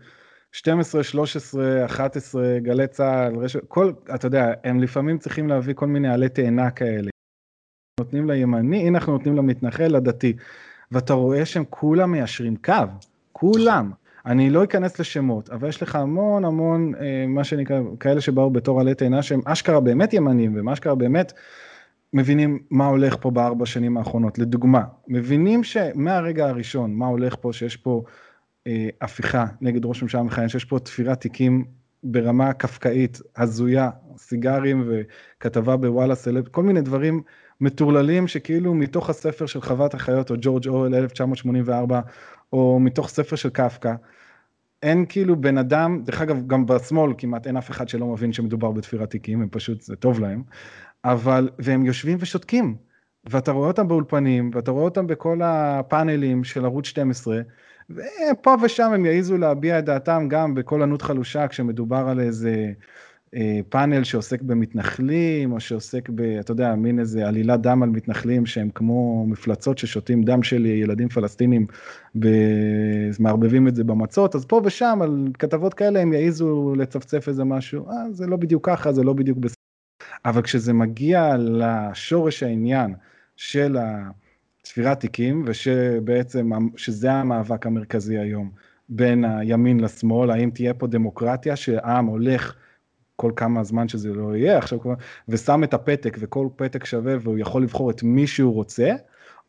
12, 0.51 1.03
13, 1.03 1.85
11, 1.85 2.59
גלי 2.59 2.87
צה"ל, 2.87 3.35
רשת, 3.35 3.59
כל, 3.67 3.91
אתה 4.15 4.27
יודע, 4.27 4.53
הם 4.63 4.79
לפעמים 4.79 5.17
צריכים 5.17 5.47
להביא 5.47 5.73
כל 5.73 5.87
מיני 5.87 6.13
עלי 6.13 6.29
תאנה 6.29 6.71
כאלה. 6.71 7.09
נותנים 7.99 8.29
לימני, 8.29 8.87
הנה 8.87 8.97
אנחנו 8.97 9.13
נותנים 9.13 9.35
למתנחל, 9.35 9.87
לדתי. 9.87 10.33
ואתה 10.91 11.13
רואה 11.13 11.45
שהם 11.45 11.63
כולם 11.69 12.11
מיישרים 12.11 12.55
קו, 12.55 12.73
כולם. 13.31 13.91
אני 14.25 14.49
לא 14.49 14.63
אכנס 14.63 14.99
לשמות, 14.99 15.49
אבל 15.49 15.69
יש 15.69 15.81
לך 15.81 15.95
המון 15.95 16.45
המון, 16.45 16.93
אה, 16.95 17.25
מה 17.27 17.43
שנקרא, 17.43 17.79
כאלה 17.99 18.21
שבאו 18.21 18.49
בתור 18.49 18.81
עלי 18.81 18.95
תאנה, 18.95 19.21
שהם 19.21 19.41
אשכרה 19.45 19.79
באמת 19.79 20.13
ימנים, 20.13 20.55
והם 20.55 20.69
אשכרה 20.69 20.95
באמת 20.95 21.33
מבינים 22.13 22.59
מה 22.69 22.87
הולך 22.87 23.15
פה 23.19 23.31
בארבע 23.31 23.65
שנים 23.65 23.97
האחרונות. 23.97 24.39
לדוגמה, 24.39 24.83
מבינים 25.07 25.63
שמהרגע 25.63 26.47
הראשון, 26.47 26.93
מה 26.93 27.05
הולך 27.05 27.35
פה, 27.41 27.53
שיש 27.53 27.75
פה 27.75 28.03
אה, 28.67 28.89
הפיכה 29.01 29.45
נגד 29.61 29.85
ראש 29.85 30.03
ממשלה 30.03 30.23
מכהן, 30.23 30.49
שיש 30.49 30.65
פה 30.65 30.79
תפירת 30.79 31.21
תיקים 31.21 31.65
ברמה 32.03 32.53
קפקאית, 32.53 33.21
הזויה, 33.37 33.89
סיגרים 34.17 34.89
וכתבה 34.89 35.77
בוואלה 35.77 36.15
סלב, 36.15 36.47
כל 36.47 36.63
מיני 36.63 36.81
דברים 36.81 37.21
מטורללים 37.61 38.27
שכאילו 38.27 38.73
מתוך 38.73 39.09
הספר 39.09 39.45
של 39.45 39.61
חוות 39.61 39.93
החיות 39.93 40.31
או 40.31 40.35
ג'ורג' 40.41 40.67
אורל 40.67 40.95
1984 40.95 41.99
או 42.55 42.79
מתוך 42.79 43.09
ספר 43.09 43.35
של 43.35 43.49
קפקא. 43.49 43.93
אין 44.83 45.05
כאילו 45.09 45.41
בן 45.41 45.57
אדם, 45.57 46.01
דרך 46.03 46.21
אגב 46.21 46.47
גם 46.47 46.65
בשמאל 46.65 47.13
כמעט 47.17 47.47
אין 47.47 47.57
אף 47.57 47.71
אחד 47.71 47.89
שלא 47.89 48.07
מבין 48.07 48.33
שמדובר 48.33 48.71
בתפירת 48.71 49.09
תיקים, 49.09 49.41
הם 49.41 49.47
פשוט, 49.51 49.81
זה 49.81 49.95
טוב 49.95 50.19
להם, 50.19 50.43
אבל, 51.05 51.49
והם 51.59 51.85
יושבים 51.85 52.17
ושותקים, 52.21 52.75
ואתה 53.29 53.51
רואה 53.51 53.67
אותם 53.67 53.87
באולפנים, 53.87 54.51
ואתה 54.53 54.71
רואה 54.71 54.83
אותם 54.83 55.07
בכל 55.07 55.39
הפאנלים 55.43 56.43
של 56.43 56.65
ערוץ 56.65 56.85
12, 56.85 57.41
ופה 57.89 58.55
ושם 58.63 58.91
הם 58.93 59.05
יעיזו 59.05 59.37
להביע 59.37 59.79
את 59.79 59.85
דעתם 59.85 60.27
גם 60.29 60.53
בכל 60.53 60.81
ענות 60.81 61.01
חלושה 61.01 61.47
כשמדובר 61.47 62.05
על 62.07 62.19
איזה 62.19 62.71
פאנל 63.69 64.03
שעוסק 64.03 64.41
במתנחלים, 64.41 65.51
או 65.51 65.59
שעוסק 65.59 66.09
ב, 66.09 66.21
אתה 66.21 66.51
יודע, 66.51 66.75
מין 66.75 66.99
איזה 66.99 67.27
עלילת 67.27 67.61
דם 67.61 67.83
על 67.83 67.89
מתנחלים 67.89 68.45
שהם 68.45 68.69
כמו 68.69 69.25
מפלצות 69.27 69.77
ששותים 69.77 70.23
דם 70.23 70.43
של 70.43 70.65
ילדים 70.65 71.09
פלסטינים, 71.09 71.67
ב... 72.19 72.27
מערבבים 73.19 73.67
את 73.67 73.75
זה 73.75 73.83
במצות, 73.83 74.35
אז 74.35 74.45
פה 74.45 74.61
ושם 74.63 74.99
על 75.01 75.27
כתבות 75.39 75.73
כאלה 75.73 76.01
הם 76.01 76.13
יעיזו 76.13 76.73
לצפצף 76.77 77.27
איזה 77.27 77.43
משהו, 77.43 77.89
אה, 77.89 78.11
זה 78.11 78.27
לא 78.27 78.37
בדיוק 78.37 78.65
ככה, 78.69 78.93
זה 78.93 79.03
לא 79.03 79.13
בדיוק 79.13 79.37
בסדר. 79.37 79.55
אבל 80.25 80.41
כשזה 80.41 80.73
מגיע 80.73 81.35
לשורש 81.37 82.43
העניין 82.43 82.93
של 83.35 83.77
צפירת 84.63 84.99
תיקים, 84.99 85.43
ושבעצם, 85.47 86.49
שזה 86.75 87.11
המאבק 87.11 87.65
המרכזי 87.65 88.17
היום 88.17 88.51
בין 88.89 89.25
הימין 89.25 89.79
לשמאל, 89.79 90.31
האם 90.31 90.49
תהיה 90.49 90.73
פה 90.73 90.87
דמוקרטיה 90.87 91.55
שהעם 91.55 92.05
הולך 92.05 92.55
כל 93.25 93.31
כמה 93.35 93.63
זמן 93.63 93.87
שזה 93.87 94.13
לא 94.13 94.35
יהיה 94.35 94.57
עכשיו, 94.57 94.79
ושם 95.29 95.63
את 95.63 95.73
הפתק 95.73 96.17
וכל 96.19 96.47
פתק 96.55 96.85
שווה 96.85 97.15
והוא 97.21 97.37
יכול 97.37 97.63
לבחור 97.63 97.91
את 97.91 98.03
מי 98.03 98.27
שהוא 98.27 98.53
רוצה, 98.53 98.91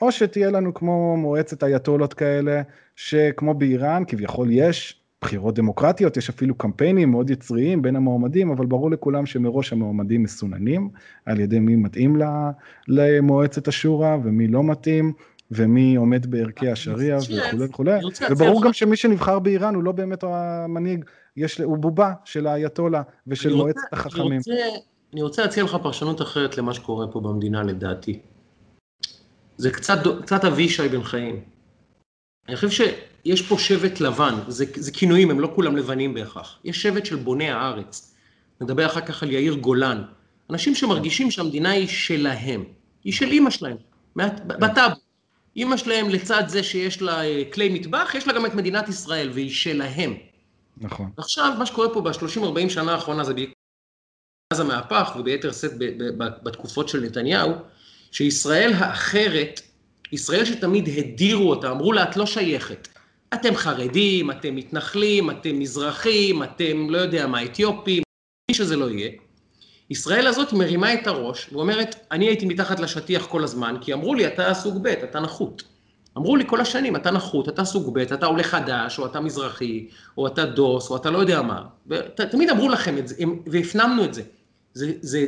או 0.00 0.12
שתהיה 0.12 0.50
לנו 0.50 0.74
כמו 0.74 1.16
מועצת 1.16 1.64
אייתולות 1.64 2.14
כאלה, 2.14 2.62
שכמו 2.96 3.54
באיראן 3.54 4.02
כביכול 4.06 4.48
יש 4.50 5.00
בחירות 5.20 5.54
דמוקרטיות, 5.54 6.16
יש 6.16 6.28
אפילו 6.28 6.54
קמפיינים 6.54 7.10
מאוד 7.10 7.30
יצריים 7.30 7.82
בין 7.82 7.96
המועמדים, 7.96 8.50
אבל 8.50 8.66
ברור 8.66 8.90
לכולם 8.90 9.26
שמראש 9.26 9.72
המועמדים 9.72 10.22
מסוננים 10.22 10.88
על 11.26 11.40
ידי 11.40 11.58
מי 11.58 11.76
מתאים 11.76 12.16
למועצת 12.88 13.68
השורא 13.68 14.16
ומי 14.22 14.48
לא 14.48 14.64
מתאים. 14.64 15.12
ומי 15.50 15.96
עומד 15.96 16.26
בערכי 16.26 16.68
השריעה 16.68 17.18
וכולי 17.18 17.64
וכולי, 17.64 18.00
וברור 18.30 18.64
גם 18.64 18.72
שמי 18.72 18.96
שנבחר 18.96 19.38
באיראן 19.38 19.74
הוא 19.74 19.82
לא 19.82 19.92
באמת 19.92 20.24
המנהיג, 20.24 21.04
יש, 21.36 21.60
הוא 21.60 21.78
בובה 21.78 22.12
של 22.24 22.46
האייתולה 22.46 23.02
ושל 23.26 23.54
מועצת 23.54 23.80
החכמים. 23.92 24.26
אני 24.30 24.36
רוצה, 24.38 24.52
אני 25.12 25.22
רוצה 25.22 25.42
להציע 25.42 25.64
לך 25.64 25.76
פרשנות 25.82 26.22
אחרת 26.22 26.58
למה 26.58 26.74
שקורה 26.74 27.06
פה 27.12 27.20
במדינה 27.20 27.62
לדעתי. 27.62 28.18
זה 29.56 29.70
קצת, 29.70 29.98
קצת 30.22 30.44
אבישי 30.44 30.88
בן 30.88 31.02
חיים. 31.02 31.40
אני 32.48 32.56
חושב 32.56 32.70
שיש 32.70 33.42
פה 33.42 33.58
שבט 33.58 34.00
לבן, 34.00 34.34
זה, 34.48 34.64
זה 34.74 34.92
כינויים, 34.92 35.30
הם 35.30 35.40
לא 35.40 35.52
כולם 35.54 35.76
לבנים 35.76 36.14
בהכרח. 36.14 36.58
יש 36.64 36.82
שבט 36.82 37.06
של 37.06 37.16
בוני 37.16 37.50
הארץ. 37.50 38.14
נדבר 38.60 38.86
אחר 38.86 39.00
כך 39.00 39.22
על 39.22 39.30
יאיר 39.30 39.54
גולן. 39.54 40.02
אנשים 40.50 40.74
שמרגישים 40.74 41.30
שהמדינה 41.30 41.70
היא 41.70 41.88
שלהם, 41.88 42.64
היא 43.04 43.12
של 43.12 43.26
אימא 43.26 43.50
שלהם, 43.50 43.76
בטאבו. 44.46 45.05
אימא 45.56 45.76
שלהם 45.76 46.08
לצד 46.08 46.42
זה 46.46 46.62
שיש 46.62 47.02
לה 47.02 47.20
כלי 47.52 47.68
מטבח, 47.68 48.14
יש 48.14 48.26
לה 48.26 48.32
גם 48.32 48.46
את 48.46 48.54
מדינת 48.54 48.88
ישראל, 48.88 49.30
והיא 49.34 49.50
שלהם. 49.50 50.14
נכון. 50.76 51.10
עכשיו, 51.16 51.52
מה 51.58 51.66
שקורה 51.66 51.94
פה 51.94 52.00
ב-30-40 52.00 52.68
שנה 52.68 52.92
האחרונה 52.92 53.24
זה 53.24 53.32
מאז 54.52 54.60
המהפך, 54.60 55.16
וביתר 55.18 55.52
שאת 55.52 55.72
בתקופות 56.42 56.88
של 56.88 57.00
נתניהו, 57.00 57.52
שישראל 58.12 58.72
האחרת, 58.72 59.60
ישראל 60.12 60.44
שתמיד 60.44 60.88
הדירו 60.98 61.50
אותה, 61.50 61.70
אמרו 61.70 61.92
לה, 61.92 62.02
את 62.10 62.16
לא 62.16 62.26
שייכת. 62.26 62.88
אתם 63.34 63.54
חרדים, 63.54 64.30
אתם 64.30 64.56
מתנחלים, 64.56 65.30
אתם 65.30 65.58
מזרחים, 65.58 66.42
אתם 66.42 66.90
לא 66.90 66.98
יודע 66.98 67.26
מה, 67.26 67.44
אתיופים, 67.44 68.02
מי 68.50 68.54
שזה 68.54 68.76
לא 68.76 68.90
יהיה. 68.90 69.10
ישראל 69.90 70.26
הזאת 70.26 70.52
מרימה 70.52 70.94
את 70.94 71.06
הראש 71.06 71.48
ואומרת, 71.52 72.06
אני 72.10 72.26
הייתי 72.26 72.46
מתחת 72.46 72.80
לשטיח 72.80 73.26
כל 73.26 73.44
הזמן, 73.44 73.76
כי 73.80 73.92
אמרו 73.92 74.14
לי, 74.14 74.26
אתה 74.26 74.54
סוג 74.54 74.82
ב', 74.82 74.86
אתה 74.86 75.20
נחות. 75.20 75.62
אמרו 76.16 76.36
לי 76.36 76.44
כל 76.46 76.60
השנים, 76.60 76.96
אתה 76.96 77.10
נחות, 77.10 77.48
אתה 77.48 77.64
סוג 77.64 77.94
ב', 77.94 77.98
אתה 77.98 78.26
עולה 78.26 78.42
חדש, 78.42 78.98
או 78.98 79.06
אתה 79.06 79.20
מזרחי, 79.20 79.88
או 80.18 80.26
אתה 80.26 80.44
דוס, 80.44 80.90
או 80.90 80.96
אתה 80.96 81.10
לא 81.10 81.18
יודע 81.18 81.42
מה. 81.42 81.62
תמיד 82.30 82.50
אמרו 82.50 82.68
לכם 82.68 82.98
את 82.98 83.08
זה, 83.08 83.14
והפנמנו 83.46 84.04
את 84.04 84.14
זה. 84.14 84.22
זה, 84.74 84.92
זה 85.00 85.26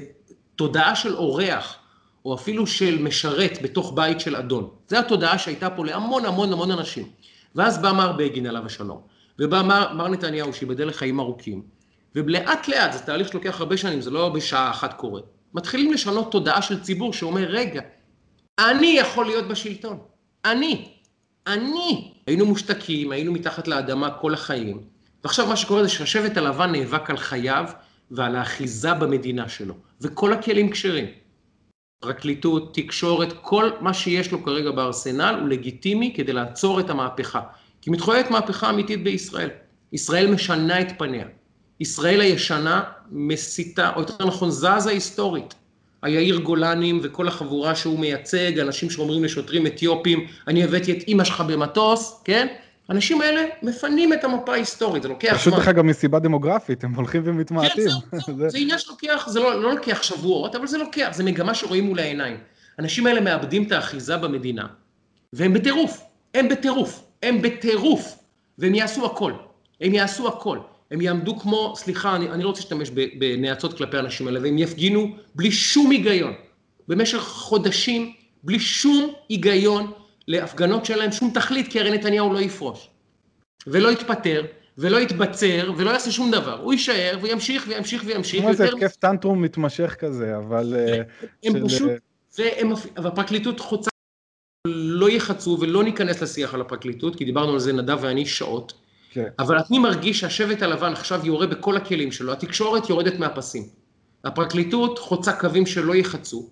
תודעה 0.56 0.96
של 0.96 1.16
אורח, 1.16 1.76
או 2.24 2.34
אפילו 2.34 2.66
של 2.66 3.02
משרת 3.02 3.58
בתוך 3.62 3.92
בית 3.94 4.20
של 4.20 4.36
אדון. 4.36 4.68
זו 4.88 4.96
התודעה 4.96 5.38
שהייתה 5.38 5.70
פה 5.70 5.84
להמון 5.84 6.24
המון 6.24 6.52
המון 6.52 6.70
אנשים. 6.70 7.06
ואז 7.54 7.82
בא 7.82 7.92
מר 7.92 8.12
בגין 8.12 8.46
עליו 8.46 8.66
השלום, 8.66 9.00
ובא 9.38 9.62
מר, 9.62 9.92
מר 9.92 10.08
נתניהו 10.08 10.52
שיבדל 10.52 10.88
לחיים 10.88 11.20
ארוכים, 11.20 11.62
ולאט 12.26 12.68
לאט, 12.68 12.92
זה 12.92 12.98
תהליך 12.98 13.28
שלוקח 13.28 13.60
הרבה 13.60 13.76
שנים, 13.76 14.00
זה 14.00 14.10
לא 14.10 14.28
בשעה 14.28 14.70
אחת 14.70 14.94
קורה. 14.94 15.20
מתחילים 15.54 15.92
לשנות 15.92 16.32
תודעה 16.32 16.62
של 16.62 16.80
ציבור 16.80 17.12
שאומר, 17.12 17.44
רגע, 17.48 17.80
אני 18.58 18.96
יכול 19.00 19.26
להיות 19.26 19.48
בשלטון. 19.48 19.98
אני. 20.44 20.88
אני. 21.46 22.12
היינו 22.26 22.46
מושתקים, 22.46 23.12
היינו 23.12 23.32
מתחת 23.32 23.68
לאדמה 23.68 24.10
כל 24.10 24.34
החיים. 24.34 24.82
ועכשיו 25.24 25.46
מה 25.46 25.56
שקורה 25.56 25.82
זה 25.82 25.88
שהשבט 25.88 26.36
הלבן 26.36 26.72
נאבק 26.72 27.10
על 27.10 27.16
חייו 27.16 27.64
ועל 28.10 28.36
האחיזה 28.36 28.94
במדינה 28.94 29.48
שלו. 29.48 29.74
וכל 30.00 30.32
הכלים 30.32 30.70
כשרים. 30.70 31.06
פרקליטות, 32.00 32.74
תקשורת, 32.74 33.32
כל 33.40 33.70
מה 33.80 33.94
שיש 33.94 34.32
לו 34.32 34.44
כרגע 34.44 34.70
בארסנל 34.70 35.36
הוא 35.40 35.48
לגיטימי 35.48 36.14
כדי 36.16 36.32
לעצור 36.32 36.80
את 36.80 36.90
המהפכה. 36.90 37.40
כי 37.80 37.90
מתחוללת 37.90 38.30
מהפכה 38.30 38.70
אמיתית 38.70 39.04
בישראל. 39.04 39.50
ישראל 39.92 40.30
משנה 40.30 40.80
את 40.80 40.98
פניה. 40.98 41.26
ישראל 41.80 42.20
הישנה 42.20 42.82
מסיתה, 43.10 43.90
או 43.96 44.00
יותר 44.00 44.26
נכון 44.26 44.50
זזה 44.50 44.90
היסטורית. 44.90 45.54
היאיר 46.02 46.38
גולנים 46.38 47.00
וכל 47.02 47.28
החבורה 47.28 47.74
שהוא 47.74 47.98
מייצג, 47.98 48.58
אנשים 48.58 48.90
שאומרים 48.90 49.24
לשוטרים 49.24 49.66
אתיופים, 49.66 50.26
אני 50.48 50.64
הבאתי 50.64 50.92
את 50.92 51.02
אימא 51.08 51.24
שלך 51.24 51.40
במטוס, 51.40 52.20
כן? 52.24 52.46
האנשים 52.88 53.20
האלה 53.20 53.44
מפנים 53.62 54.12
את 54.12 54.24
המפה 54.24 54.52
ההיסטורית, 54.52 55.02
זה 55.02 55.08
לוקח 55.08 55.36
פשוט 55.36 55.54
דרך 55.54 55.68
אגב 55.68 55.84
מסיבה 55.84 56.18
דמוגרפית, 56.18 56.84
הם 56.84 56.94
הולכים 56.94 57.22
ומתמעטים. 57.24 57.88
כן, 58.10 58.18
זהו, 58.18 58.36
זהו, 58.36 58.50
זה 58.52 58.58
עניין 58.58 58.78
שלוקח, 58.78 59.28
זה 59.28 59.40
לא, 59.40 59.62
לא 59.62 59.74
לוקח 59.74 60.02
שבועות, 60.02 60.54
אבל 60.54 60.66
זה 60.66 60.78
לוקח, 60.78 61.08
זה 61.12 61.24
מגמה 61.24 61.54
שרואים 61.54 61.84
מול 61.84 61.98
העיניים. 61.98 62.36
האנשים 62.78 63.06
האלה 63.06 63.20
מאבדים 63.20 63.62
את 63.62 63.72
האחיזה 63.72 64.16
במדינה, 64.16 64.66
והם 65.32 65.54
בטירוף, 65.54 66.00
הם 66.34 66.48
בטירוף, 66.48 67.04
הם 67.22 67.42
בטירוף, 67.42 68.18
והם 68.58 68.74
יעשו 68.74 69.06
הכל, 69.06 69.32
הם 69.80 69.94
יעשו 69.94 70.28
הכל. 70.28 70.58
הם 70.90 71.00
יעמדו 71.00 71.38
כמו, 71.38 71.74
סליחה, 71.76 72.16
אני, 72.16 72.30
אני 72.30 72.42
לא 72.42 72.48
רוצה 72.48 72.60
להשתמש 72.60 72.90
בנאצות 73.18 73.76
כלפי 73.76 73.96
האנשים 73.96 74.26
האלה, 74.26 74.40
והם 74.42 74.58
יפגינו 74.58 75.16
בלי 75.34 75.52
שום 75.52 75.90
היגיון, 75.90 76.32
במשך 76.88 77.18
חודשים, 77.18 78.12
בלי 78.42 78.60
שום 78.60 79.12
היגיון, 79.28 79.92
להפגנות 80.28 80.84
שאין 80.84 80.98
להם 80.98 81.12
שום 81.12 81.30
תכלית, 81.34 81.68
כי 81.68 81.80
הרי 81.80 81.90
נתניהו 81.90 82.32
לא 82.32 82.38
יפרוש. 82.38 82.88
ולא 83.66 83.92
יתפטר, 83.92 84.44
ולא 84.78 85.00
יתבצר, 85.00 85.72
ולא 85.76 85.90
יעשה 85.90 86.10
שום 86.10 86.30
דבר. 86.30 86.60
הוא 86.60 86.72
יישאר, 86.72 87.18
וימשיך, 87.22 87.64
וימשיך, 87.68 88.02
וימשיך. 88.06 88.40
כמו 88.40 88.50
איזה 88.50 88.64
התקף 88.64 88.96
טנטרום 88.96 89.42
מתמשך 89.42 89.96
כזה, 89.98 90.36
אבל... 90.36 90.76
אה, 90.76 91.02
הם 91.44 91.52
של... 91.52 91.64
פשוט, 91.64 91.90
והפרקליטות 92.96 93.60
חוצה, 93.60 93.90
לא 94.66 95.10
יחצו 95.10 95.58
ולא 95.60 95.84
ניכנס 95.84 96.22
לשיח 96.22 96.54
על 96.54 96.60
הפרקליטות, 96.60 97.16
כי 97.16 97.24
דיברנו 97.24 97.52
על 97.52 97.58
זה 97.58 97.72
נדב 97.72 97.98
ואני 98.00 98.26
שעות. 98.26 98.72
כן. 99.10 99.28
אבל 99.38 99.58
אני 99.68 99.78
מרגיש 99.78 100.20
שהשבט 100.20 100.62
הלבן 100.62 100.92
עכשיו 100.92 101.26
יורה 101.26 101.46
בכל 101.46 101.76
הכלים 101.76 102.12
שלו, 102.12 102.32
התקשורת 102.32 102.88
יורדת 102.88 103.18
מהפסים. 103.18 103.68
הפרקליטות 104.24 104.98
חוצה 104.98 105.32
קווים 105.32 105.66
שלא 105.66 105.94
יחצו, 105.94 106.50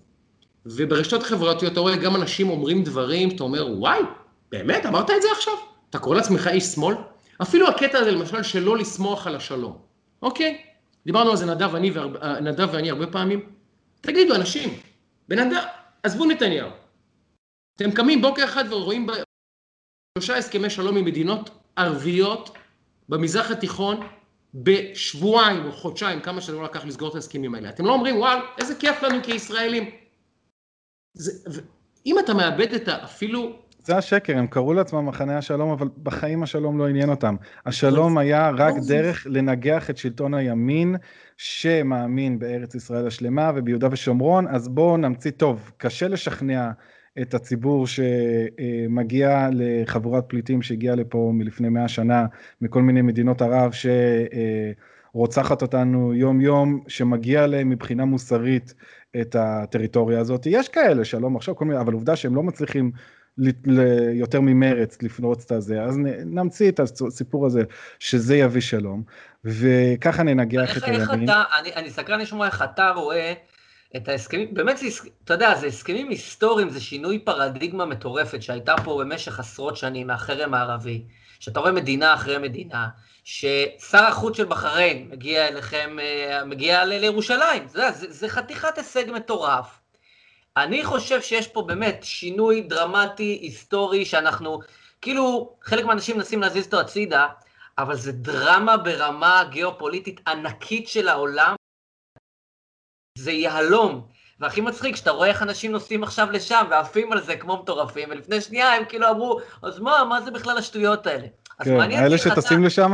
וברשתות 0.65 1.23
חברתיות 1.23 1.73
אתה 1.73 1.79
רואה 1.79 1.95
גם 1.97 2.15
אנשים 2.15 2.49
אומרים 2.49 2.83
דברים, 2.83 3.29
אתה 3.29 3.43
אומר, 3.43 3.67
וואי, 3.77 3.99
באמת, 4.51 4.85
אמרת 4.85 5.09
את 5.09 5.21
זה 5.21 5.27
עכשיו? 5.31 5.53
אתה 5.89 5.99
קורא 5.99 6.15
לעצמך 6.15 6.47
איש 6.47 6.63
שמאל? 6.63 6.95
אפילו 7.41 7.67
הקטע 7.67 7.97
הזה, 7.99 8.11
למשל, 8.11 8.43
שלא 8.43 8.77
לסמוך 8.77 9.27
על 9.27 9.35
השלום. 9.35 9.77
אוקיי, 10.21 10.61
דיברנו 11.05 11.31
על 11.31 11.37
זה 11.37 11.45
נדב 11.45 11.69
ואני, 11.73 11.91
והרבה, 11.91 12.39
נדב 12.39 12.69
ואני 12.71 12.89
הרבה 12.89 13.07
פעמים. 13.07 13.49
תגידו, 14.01 14.35
אנשים, 14.35 14.69
בן 15.27 15.39
אדם, 15.39 15.63
עזבו 16.03 16.25
נתניהו. 16.25 16.69
אתם 17.75 17.91
קמים 17.91 18.21
בוקר 18.21 18.43
אחד 18.43 18.63
ורואים 18.69 19.07
שלושה 20.17 20.37
הסכמי 20.37 20.69
שלום 20.69 20.97
עם 20.97 21.05
מדינות 21.05 21.49
ערביות 21.77 22.57
במזרח 23.09 23.51
התיכון 23.51 24.07
בשבועיים 24.53 25.65
או 25.65 25.71
חודשיים, 25.71 26.19
כמה 26.19 26.41
שזה 26.41 26.55
לא 26.55 26.63
לקח 26.63 26.85
לסגור 26.85 27.09
את 27.09 27.15
ההסכמים 27.15 27.55
האלה. 27.55 27.69
אתם 27.69 27.85
לא 27.85 27.93
אומרים, 27.93 28.17
וואל, 28.17 28.37
איזה 28.57 28.75
כיף 28.75 29.03
לנו 29.03 29.23
כישראלים. 29.23 29.89
זה, 31.13 31.61
אם 32.05 32.19
אתה 32.19 32.33
מאבד 32.33 32.73
את 32.73 32.87
האפילו... 32.87 33.59
זה 33.83 33.97
השקר, 33.97 34.37
הם 34.37 34.47
קראו 34.47 34.73
לעצמם 34.73 35.05
מחנה 35.05 35.37
השלום, 35.37 35.71
אבל 35.71 35.87
בחיים 36.03 36.43
השלום 36.43 36.77
לא 36.77 36.87
עניין 36.87 37.09
אותם. 37.09 37.35
השלום 37.65 38.17
היה 38.17 38.49
רק 38.57 38.75
דרך 38.87 39.27
לנגח 39.29 39.89
את 39.89 39.97
שלטון 39.97 40.33
הימין, 40.33 40.95
שמאמין 41.37 42.39
בארץ 42.39 42.75
ישראל 42.75 43.07
השלמה 43.07 43.51
וביהודה 43.55 43.87
ושומרון, 43.91 44.47
אז 44.47 44.67
בואו 44.67 44.97
נמציא 44.97 45.31
טוב. 45.31 45.71
קשה 45.77 46.07
לשכנע 46.07 46.71
את 47.21 47.33
הציבור 47.33 47.85
שמגיע 47.87 49.49
לחבורת 49.53 50.23
פליטים 50.27 50.61
שהגיעה 50.61 50.95
לפה 50.95 51.31
מלפני 51.33 51.69
מאה 51.69 51.87
שנה 51.87 52.25
מכל 52.61 52.81
מיני 52.81 53.01
מדינות 53.01 53.41
ערב 53.41 53.71
שרוצחת 55.13 55.61
אותנו 55.61 56.13
יום 56.13 56.41
יום, 56.41 56.83
שמגיע 56.87 57.47
להם 57.47 57.69
מבחינה 57.69 58.05
מוסרית 58.05 58.73
את 59.21 59.35
הטריטוריה 59.39 60.19
הזאת. 60.19 60.45
יש 60.45 60.69
כאלה, 60.69 61.05
שלום 61.05 61.35
עכשיו, 61.35 61.55
כל 61.55 61.65
מיני, 61.65 61.79
אבל 61.79 61.93
עובדה 61.93 62.15
שהם 62.15 62.35
לא 62.35 62.43
מצליחים 62.43 62.91
יותר 64.13 64.41
ממרץ 64.41 65.01
לפרוץ 65.01 65.45
את 65.45 65.51
הזה, 65.51 65.83
אז 65.83 65.97
נמציא 66.25 66.71
את 66.71 66.79
הסיפור 66.79 67.45
הזה, 67.45 67.61
שזה 67.99 68.37
יביא 68.37 68.61
שלום, 68.61 69.03
וככה 69.45 70.23
ננגח 70.23 70.77
את 70.77 70.83
הימין. 70.83 71.29
אני, 71.59 71.73
אני 71.75 71.89
סקרן 71.89 72.19
לשמוע 72.19 72.45
איך 72.45 72.61
אתה 72.61 72.89
רואה 72.95 73.33
את 73.97 74.07
ההסכמים, 74.07 74.53
באמת, 74.53 74.79
אתה 75.23 75.33
יודע, 75.33 75.55
זה 75.55 75.67
הסכמים 75.67 76.09
היסטוריים, 76.09 76.69
זה 76.69 76.81
שינוי 76.81 77.19
פרדיגמה 77.19 77.85
מטורפת 77.85 78.41
שהייתה 78.41 78.75
פה 78.83 78.97
במשך 78.99 79.39
עשרות 79.39 79.77
שנים 79.77 80.07
מהחרם 80.07 80.53
הערבי, 80.53 81.03
שאתה 81.39 81.59
רואה 81.59 81.71
מדינה 81.71 82.13
אחרי 82.13 82.37
מדינה, 82.37 82.87
ששר 83.23 84.03
החוץ 84.03 84.37
של 84.37 84.45
בחריין 84.45 85.07
מגיע 85.11 85.47
אליכם, 85.47 85.97
אה, 86.01 86.45
מגיע 86.45 86.85
לירושלים, 86.85 87.67
זה, 87.67 87.91
זה, 87.91 88.11
זה 88.11 88.29
חתיכת 88.29 88.77
הישג 88.77 89.11
מטורף. 89.11 89.79
אני 90.57 90.83
חושב 90.85 91.21
שיש 91.21 91.47
פה 91.47 91.61
באמת 91.61 91.99
שינוי 92.03 92.61
דרמטי, 92.61 93.39
היסטורי, 93.41 94.05
שאנחנו, 94.05 94.59
כאילו, 95.01 95.55
חלק 95.63 95.85
מהאנשים 95.85 96.17
מנסים 96.17 96.41
להזיז 96.41 96.65
אותו 96.65 96.79
הצידה, 96.79 97.27
אבל 97.77 97.95
זה 97.95 98.11
דרמה 98.11 98.77
ברמה 98.77 99.43
גיאופוליטית 99.49 100.21
ענקית 100.27 100.87
של 100.87 101.07
העולם, 101.07 101.55
זה 103.17 103.31
יהלום. 103.31 104.01
והכי 104.39 104.61
מצחיק, 104.61 104.95
שאתה 104.95 105.11
רואה 105.11 105.27
איך 105.27 105.43
אנשים 105.43 105.71
נוסעים 105.71 106.03
עכשיו 106.03 106.27
לשם 106.31 106.65
ועפים 106.69 107.11
על 107.11 107.21
זה 107.21 107.35
כמו 107.35 107.61
מטורפים, 107.61 108.09
ולפני 108.09 108.41
שנייה 108.41 108.73
הם 108.73 108.83
כאילו 108.89 109.09
אמרו, 109.09 109.39
אז 109.63 109.79
מה, 109.79 110.03
מה 110.09 110.21
זה 110.21 110.31
בכלל 110.31 110.57
השטויות 110.57 111.07
האלה? 111.07 111.27
כן, 111.63 111.79
האלה 111.79 112.17
שטסים 112.17 112.63
לשם, 112.63 112.93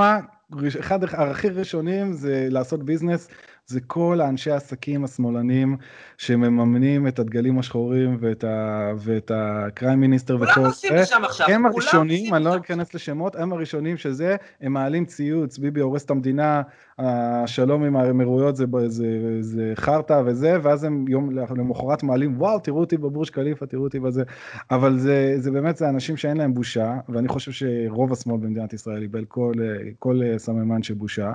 אחד 0.80 1.04
הכי 1.04 1.50
ראשונים 1.50 2.14
זה 2.14 2.48
לעשות 2.50 2.84
ביזנס 2.84 3.28
זה 3.68 3.80
כל 3.88 4.22
האנשי 4.22 4.52
העסקים 4.52 5.04
השמאלנים 5.04 5.78
שמממנים 6.18 7.08
את 7.08 7.20
הדגלים 7.20 7.60
השחורים 7.60 8.18
ואת, 8.20 8.44
ה, 8.44 8.92
ואת 8.98 9.32
הקריים 9.36 10.00
מיניסטר 10.00 10.36
וכל 10.36 10.46
זה. 10.46 10.54
כולם 10.54 10.66
עושים 10.66 10.96
לשם 10.96 11.22
עכשיו, 11.26 11.50
הם 11.50 11.66
הראשונים, 11.66 12.34
אני 12.34 12.44
לא 12.44 12.58
אכנס 12.58 12.94
לשמות, 12.94 13.36
הם 13.36 13.54
הראשונים 13.54 13.98
שזה, 13.98 14.36
הם 14.62 14.74
מעלים 14.74 15.06
ציוץ, 15.06 15.58
ביבי 15.58 15.82
הורס 15.82 16.06
את 16.06 16.12
המדינה, 16.12 16.62
השלום 17.00 17.84
עם 17.84 17.96
האמירויות 17.96 18.56
זה, 18.56 18.66
זה, 18.88 19.08
זה 19.42 19.74
חרטא 19.76 20.22
וזה, 20.26 20.58
ואז 20.62 20.84
הם 20.84 21.06
יום 21.08 21.30
למחרת 21.32 22.04
מעלים, 22.04 22.42
וואו, 22.42 22.60
תראו 22.60 22.80
אותי 22.80 22.98
בבורש 22.98 23.30
קליפה, 23.30 23.66
תראו 23.66 23.84
אותי 23.84 24.00
בזה. 24.00 24.24
אבל 24.72 25.00
זה, 25.00 25.34
זה 25.38 25.52
באמת, 25.52 25.78
זה 25.78 25.90
אנשים 25.90 26.18
שאין 26.18 26.38
להם 26.38 26.54
בושה, 26.54 26.94
ואני 27.10 27.28
חושב 27.28 27.52
שרוב 27.52 28.14
השמאל 28.14 28.38
במדינת 28.38 28.74
ישראל 28.74 29.02
איבד 29.02 29.26
כל, 29.28 29.54
כל 30.00 30.22
סממן 30.38 30.84
של 30.84 30.94
בושה. 30.94 31.32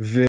ו... 0.00 0.27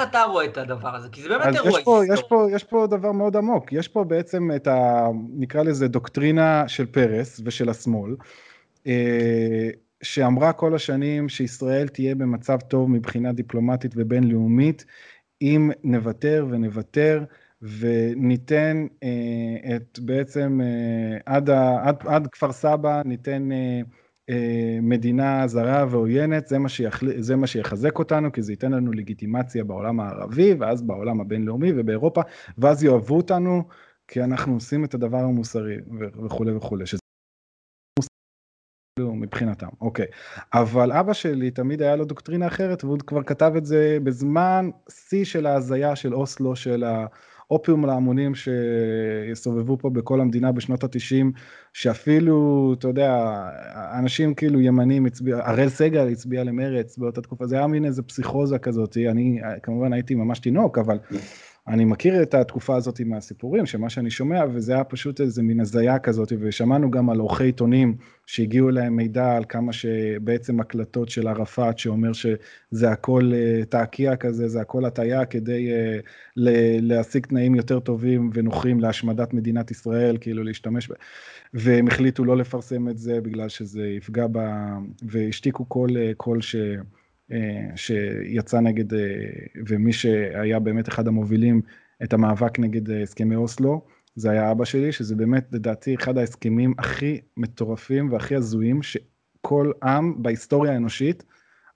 איך 0.00 0.08
אתה 0.10 0.22
רואה 0.22 0.44
את 0.44 0.58
הדבר 0.58 0.96
הזה? 0.96 1.08
כי 1.08 1.22
זה 1.22 1.28
באמת 1.28 1.54
אירוע 1.54 1.76
היסטורי. 1.76 2.06
יש 2.12 2.22
פה, 2.22 2.46
יש 2.52 2.64
פה 2.64 2.86
דבר 2.90 3.12
מאוד 3.12 3.36
עמוק, 3.36 3.72
יש 3.72 3.88
פה 3.88 4.04
בעצם 4.04 4.50
את 4.56 4.66
ה... 4.66 5.08
נקרא 5.30 5.62
לזה 5.62 5.88
דוקטרינה 5.88 6.68
של 6.68 6.86
פרס 6.86 7.40
ושל 7.44 7.68
השמאל, 7.68 8.16
אה, 8.86 9.70
שאמרה 10.02 10.52
כל 10.52 10.74
השנים 10.74 11.28
שישראל 11.28 11.88
תהיה 11.88 12.14
במצב 12.14 12.60
טוב 12.60 12.90
מבחינה 12.90 13.32
דיפלומטית 13.32 13.92
ובינלאומית, 13.96 14.84
אם 15.42 15.70
נוותר 15.84 16.46
ונוותר. 16.50 17.24
וניתן 17.62 18.86
אה, 19.02 19.76
את 19.76 19.98
בעצם 19.98 20.60
אה, 20.62 21.18
עד, 21.26 21.50
עד, 21.82 21.96
עד 22.06 22.26
כפר 22.26 22.52
סבא 22.52 23.02
ניתן 23.04 23.52
אה, 23.52 23.80
מדינה 24.82 25.46
זרה 25.46 25.86
ועוינת, 25.90 26.46
זה 26.46 26.58
מה, 26.58 26.68
שיחל... 26.68 27.20
זה 27.20 27.36
מה 27.36 27.46
שיחזק 27.46 27.98
אותנו, 27.98 28.32
כי 28.32 28.42
זה 28.42 28.52
ייתן 28.52 28.72
לנו 28.72 28.92
לגיטימציה 28.92 29.64
בעולם 29.64 30.00
הערבי, 30.00 30.54
ואז 30.54 30.82
בעולם 30.82 31.20
הבינלאומי 31.20 31.72
ובאירופה, 31.76 32.20
ואז 32.58 32.84
יאהבו 32.84 33.16
אותנו, 33.16 33.62
כי 34.08 34.24
אנחנו 34.24 34.54
עושים 34.54 34.84
את 34.84 34.94
הדבר 34.94 35.18
המוסרי 35.18 35.76
וכולי 36.24 36.52
וכולי, 36.52 36.86
שזה 36.86 36.98
מבחינתם, 39.00 39.68
אוקיי. 39.80 40.06
אבל 40.54 40.92
אבא 40.92 41.12
שלי 41.12 41.50
תמיד 41.50 41.82
היה 41.82 41.96
לו 41.96 42.04
דוקטרינה 42.04 42.46
אחרת, 42.46 42.84
והוא 42.84 42.98
כבר 43.06 43.22
כתב 43.22 43.52
את 43.56 43.66
זה 43.66 43.98
בזמן 44.04 44.70
שיא 44.90 45.24
של 45.24 45.46
ההזיה 45.46 45.96
של 45.96 46.14
אוסלו, 46.14 46.56
של 46.56 46.84
ה... 46.84 47.06
אופיום 47.50 47.86
להמונים 47.86 48.32
שיסובבו 48.34 49.78
פה 49.78 49.90
בכל 49.90 50.20
המדינה 50.20 50.52
בשנות 50.52 50.84
התשעים, 50.84 51.32
שאפילו, 51.72 52.74
אתה 52.78 52.88
יודע, 52.88 53.42
אנשים 53.98 54.34
כאילו 54.34 54.60
ימנים 54.60 55.06
הצביעו, 55.06 55.38
הראל 55.38 55.68
סגל 55.68 56.08
הצביע 56.08 56.44
למרץ 56.44 56.98
באותה 56.98 57.20
תקופה, 57.20 57.46
זה 57.46 57.56
היה 57.56 57.66
מין 57.66 57.84
איזה 57.84 58.02
פסיכוזה 58.02 58.58
כזאת, 58.58 58.96
אני 59.10 59.40
כמובן 59.62 59.92
הייתי 59.92 60.14
ממש 60.14 60.38
תינוק, 60.38 60.78
אבל... 60.78 60.98
אני 61.68 61.84
מכיר 61.84 62.22
את 62.22 62.34
התקופה 62.34 62.76
הזאת 62.76 63.00
מהסיפורים, 63.00 63.66
שמה 63.66 63.90
שאני 63.90 64.10
שומע, 64.10 64.44
וזה 64.52 64.74
היה 64.74 64.84
פשוט 64.84 65.20
איזה 65.20 65.42
מין 65.42 65.60
הזיה 65.60 65.98
כזאת, 65.98 66.32
ושמענו 66.40 66.90
גם 66.90 67.10
על 67.10 67.18
עורכי 67.18 67.44
עיתונים 67.44 67.96
שהגיעו 68.26 68.68
אליהם 68.68 68.96
מידע 68.96 69.36
על 69.36 69.44
כמה 69.48 69.72
שבעצם 69.72 70.60
הקלטות 70.60 71.08
של 71.08 71.28
ערפאת, 71.28 71.78
שאומר 71.78 72.12
שזה 72.12 72.90
הכל 72.90 73.32
אה, 73.34 73.64
תעקיע 73.64 74.16
כזה, 74.16 74.48
זה 74.48 74.60
הכל 74.60 74.84
הטעיה 74.84 75.24
כדי 75.24 75.70
uh, 75.70 76.02
להשיג 76.82 77.26
תנאים 77.26 77.54
יותר 77.54 77.80
טובים 77.80 78.30
ונוחים 78.34 78.80
להשמדת 78.80 79.34
מדינת 79.34 79.70
ישראל, 79.70 80.16
כאילו 80.20 80.44
להשתמש. 80.44 80.88
והם 81.54 81.88
החליטו 81.88 82.24
לא 82.24 82.36
לפרסם 82.36 82.88
את 82.88 82.98
זה 82.98 83.20
בגלל 83.20 83.48
שזה 83.48 83.86
יפגע 83.86 84.26
ב... 84.32 84.38
והשתיקו 85.02 85.68
כל 85.68 85.88
אה, 85.96 86.12
קול 86.16 86.40
ש... 86.40 86.56
אה, 87.32 87.76
שיצא 87.76 88.60
נגד, 88.60 88.94
אה, 88.94 89.00
ומי 89.68 89.92
שהיה 89.92 90.58
באמת 90.58 90.88
אחד 90.88 91.08
המובילים 91.08 91.60
את 92.02 92.12
המאבק 92.12 92.58
נגד 92.58 92.90
אה, 92.90 93.02
הסכמי 93.02 93.36
אוסלו, 93.36 93.86
זה 94.14 94.30
היה 94.30 94.50
אבא 94.50 94.64
שלי, 94.64 94.92
שזה 94.92 95.16
באמת 95.16 95.48
לדעתי 95.52 95.94
אחד 95.94 96.18
ההסכמים 96.18 96.74
הכי 96.78 97.20
מטורפים 97.36 98.12
והכי 98.12 98.34
הזויים, 98.34 98.80
כל 99.40 99.72
עם 99.82 100.22
בהיסטוריה 100.22 100.72
האנושית 100.72 101.24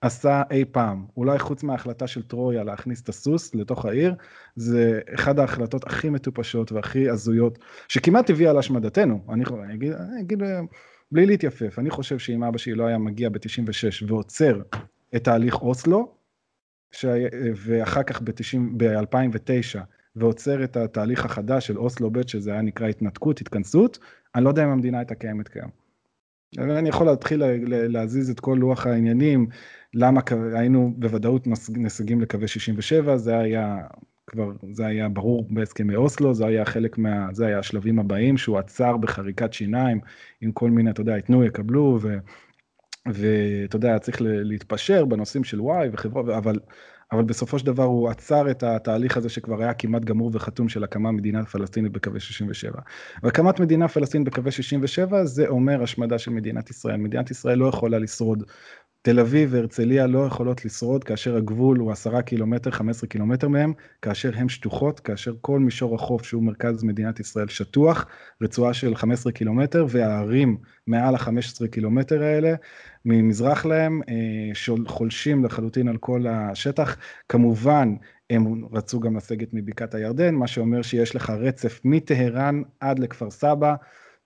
עשה 0.01 0.43
אי 0.51 0.65
פעם. 0.65 1.07
אולי 1.17 1.39
חוץ 1.39 1.63
מההחלטה 1.63 2.07
של 2.07 2.23
טרויה 2.23 2.65
להכניס 2.65 3.03
את 3.03 3.09
הסוס 3.09 3.55
לתוך 3.55 3.85
העיר, 3.85 4.15
זה 4.57 5.01
אחת 5.15 5.39
ההחלטות 5.39 5.87
הכי 5.87 6.11
מטופשות 6.11 6.73
והכי 6.73 7.09
הזויות, 7.09 7.59
שכמעט 7.89 8.31
הביאה 8.31 8.53
להשמדתנו. 8.53 9.25
אני, 9.29 9.45
אני 9.65 9.75
אגיד, 9.75 9.93
אני 9.93 10.21
אגיד 10.21 10.43
בלי 11.13 11.27
להתייפף, 11.27 11.79
אני 11.79 11.91
חושב 11.91 12.19
שאם 12.19 12.45
אבא 12.45 12.59
שלי 12.59 12.75
לא 12.75 12.85
היה 12.87 12.99
מגיע 12.99 13.29
ב-96 13.29 14.05
ועוצר 14.07 14.63
את 15.17 15.25
תהליך 15.25 15.63
אוסלו, 15.63 16.15
ש... 16.93 17.05
ואחר 17.57 18.03
כך 18.03 18.23
ב-2009, 18.77 19.81
ועוצר 20.17 20.65
את 20.65 20.77
התהליך 20.77 21.25
החדש 21.25 21.67
של 21.67 21.79
אוסלו 21.79 22.11
ב', 22.11 22.27
שזה 22.27 22.53
היה 22.53 22.63
נקרא 22.63 22.89
התנתקות, 22.89 23.41
התכנסות, 23.41 23.99
אני 24.35 24.45
לא 24.45 24.49
יודע 24.49 24.65
אם 24.65 24.69
המדינה 24.69 24.99
הייתה 24.99 25.15
קיימת 25.15 25.49
כיום. 25.49 25.71
אני 26.59 26.89
יכול 26.89 27.07
להתחיל 27.07 27.43
להזיז 27.67 28.31
את 28.31 28.41
כל 28.41 28.57
לוח 28.61 28.87
העניינים, 28.87 29.47
למה 29.95 30.21
היינו 30.55 30.95
בוודאות 30.97 31.47
נסגים 31.77 32.21
לקווי 32.21 32.49
67, 32.49 33.17
זה 33.17 33.39
היה 33.39 33.79
כבר, 34.27 34.53
זה 34.73 34.87
היה 34.87 35.09
ברור 35.09 35.47
בהסכמי 35.51 35.97
אוסלו, 35.97 36.35
זה 36.35 36.47
היה 36.47 36.65
חלק 36.65 36.99
מה, 36.99 37.29
זה 37.33 37.47
היה 37.47 37.59
השלבים 37.59 37.99
הבאים, 37.99 38.37
שהוא 38.37 38.59
עצר 38.59 38.97
בחריקת 38.97 39.53
שיניים, 39.53 40.01
עם 40.41 40.53
כל 40.53 40.71
מיני, 40.71 40.91
אתה 40.91 41.01
יודע, 41.01 41.19
יתנו, 41.19 41.45
יקבלו, 41.45 41.99
ו... 42.03 42.19
ואתה 43.09 43.77
יודע, 43.77 43.99
צריך 43.99 44.17
להתפשר 44.21 45.05
בנושאים 45.05 45.45
של 45.45 45.61
וואי 45.61 45.89
וחברה, 45.93 46.39
אבל 46.39 46.59
אבל 47.13 47.25
בסופו 47.25 47.59
של 47.59 47.67
דבר 47.67 47.83
הוא 47.83 48.09
עצר 48.11 48.51
את 48.51 48.63
התהליך 48.63 49.17
הזה 49.17 49.29
שכבר 49.29 49.63
היה 49.63 49.75
כמעט 49.75 50.05
גמור 50.05 50.31
וחתום 50.35 50.69
של 50.69 50.85
הקמה 50.85 51.13
מדינה 51.13 51.45
פלסטינית 51.45 51.93
בקווי 51.93 52.21
67. 52.21 52.81
והקמת 53.23 53.61
מדינה 53.61 53.89
פלסטינית 53.89 54.29
בקווי 54.29 54.51
67 54.51 55.25
זה 55.25 55.49
אומר 55.49 55.83
השמדה 55.83 56.19
של 56.19 56.31
מדינת 56.31 56.71
ישראל. 56.71 56.97
מדינת 56.97 57.31
ישראל 57.31 57.59
לא 57.59 57.67
יכולה 57.67 57.99
לשרוד 57.99 58.45
תל 59.05 59.21
אביב 59.21 59.49
והרצליה 59.53 60.07
לא 60.07 60.27
יכולות 60.27 60.65
לשרוד 60.65 61.05
כאשר 61.05 61.37
הגבול 61.37 61.79
הוא 61.79 61.93
עשרה 61.93 62.23
קילומטר, 62.23 62.71
חמש 62.71 62.97
עשרה 62.97 63.09
קילומטר 63.09 63.49
מהם, 63.49 63.73
כאשר 64.03 64.31
הן 64.35 64.49
שטוחות, 64.49 65.01
כאשר 65.01 65.35
כל 65.41 65.61
מישור 65.61 65.95
החוף 65.95 66.25
שהוא 66.25 66.43
מרכז 66.43 66.83
מדינת 66.85 67.21
ישראל 67.21 67.49
שטוח, 67.49 68.07
רצועה 68.43 68.75
של 68.75 68.95
חמש 68.95 69.19
עשרה 69.19 69.33
קילומטר, 69.33 69.87
והערים 69.89 70.57
מעל 70.87 71.15
החמש 71.15 71.53
עשרה 71.53 71.69
קילומטר 71.69 72.23
האלה, 72.23 72.55
ממזרח 73.05 73.65
להם, 73.67 74.01
אה, 74.09 74.75
חולשים 74.87 75.45
לחלוטין 75.45 75.89
על 75.89 75.97
כל 75.97 76.27
השטח. 76.27 76.97
כמובן, 77.29 77.95
הם 78.31 78.65
רצו 78.73 79.01
גם 79.01 79.17
לסגת 79.17 79.49
מבקעת 79.53 79.95
הירדן, 79.95 80.35
מה 80.35 80.47
שאומר 80.47 80.83
שיש 80.83 81.17
לך 81.17 81.31
רצף 81.31 81.81
מטהרן 81.85 82.63
עד 82.81 82.99
לכפר 82.99 83.31
סבא. 83.31 83.75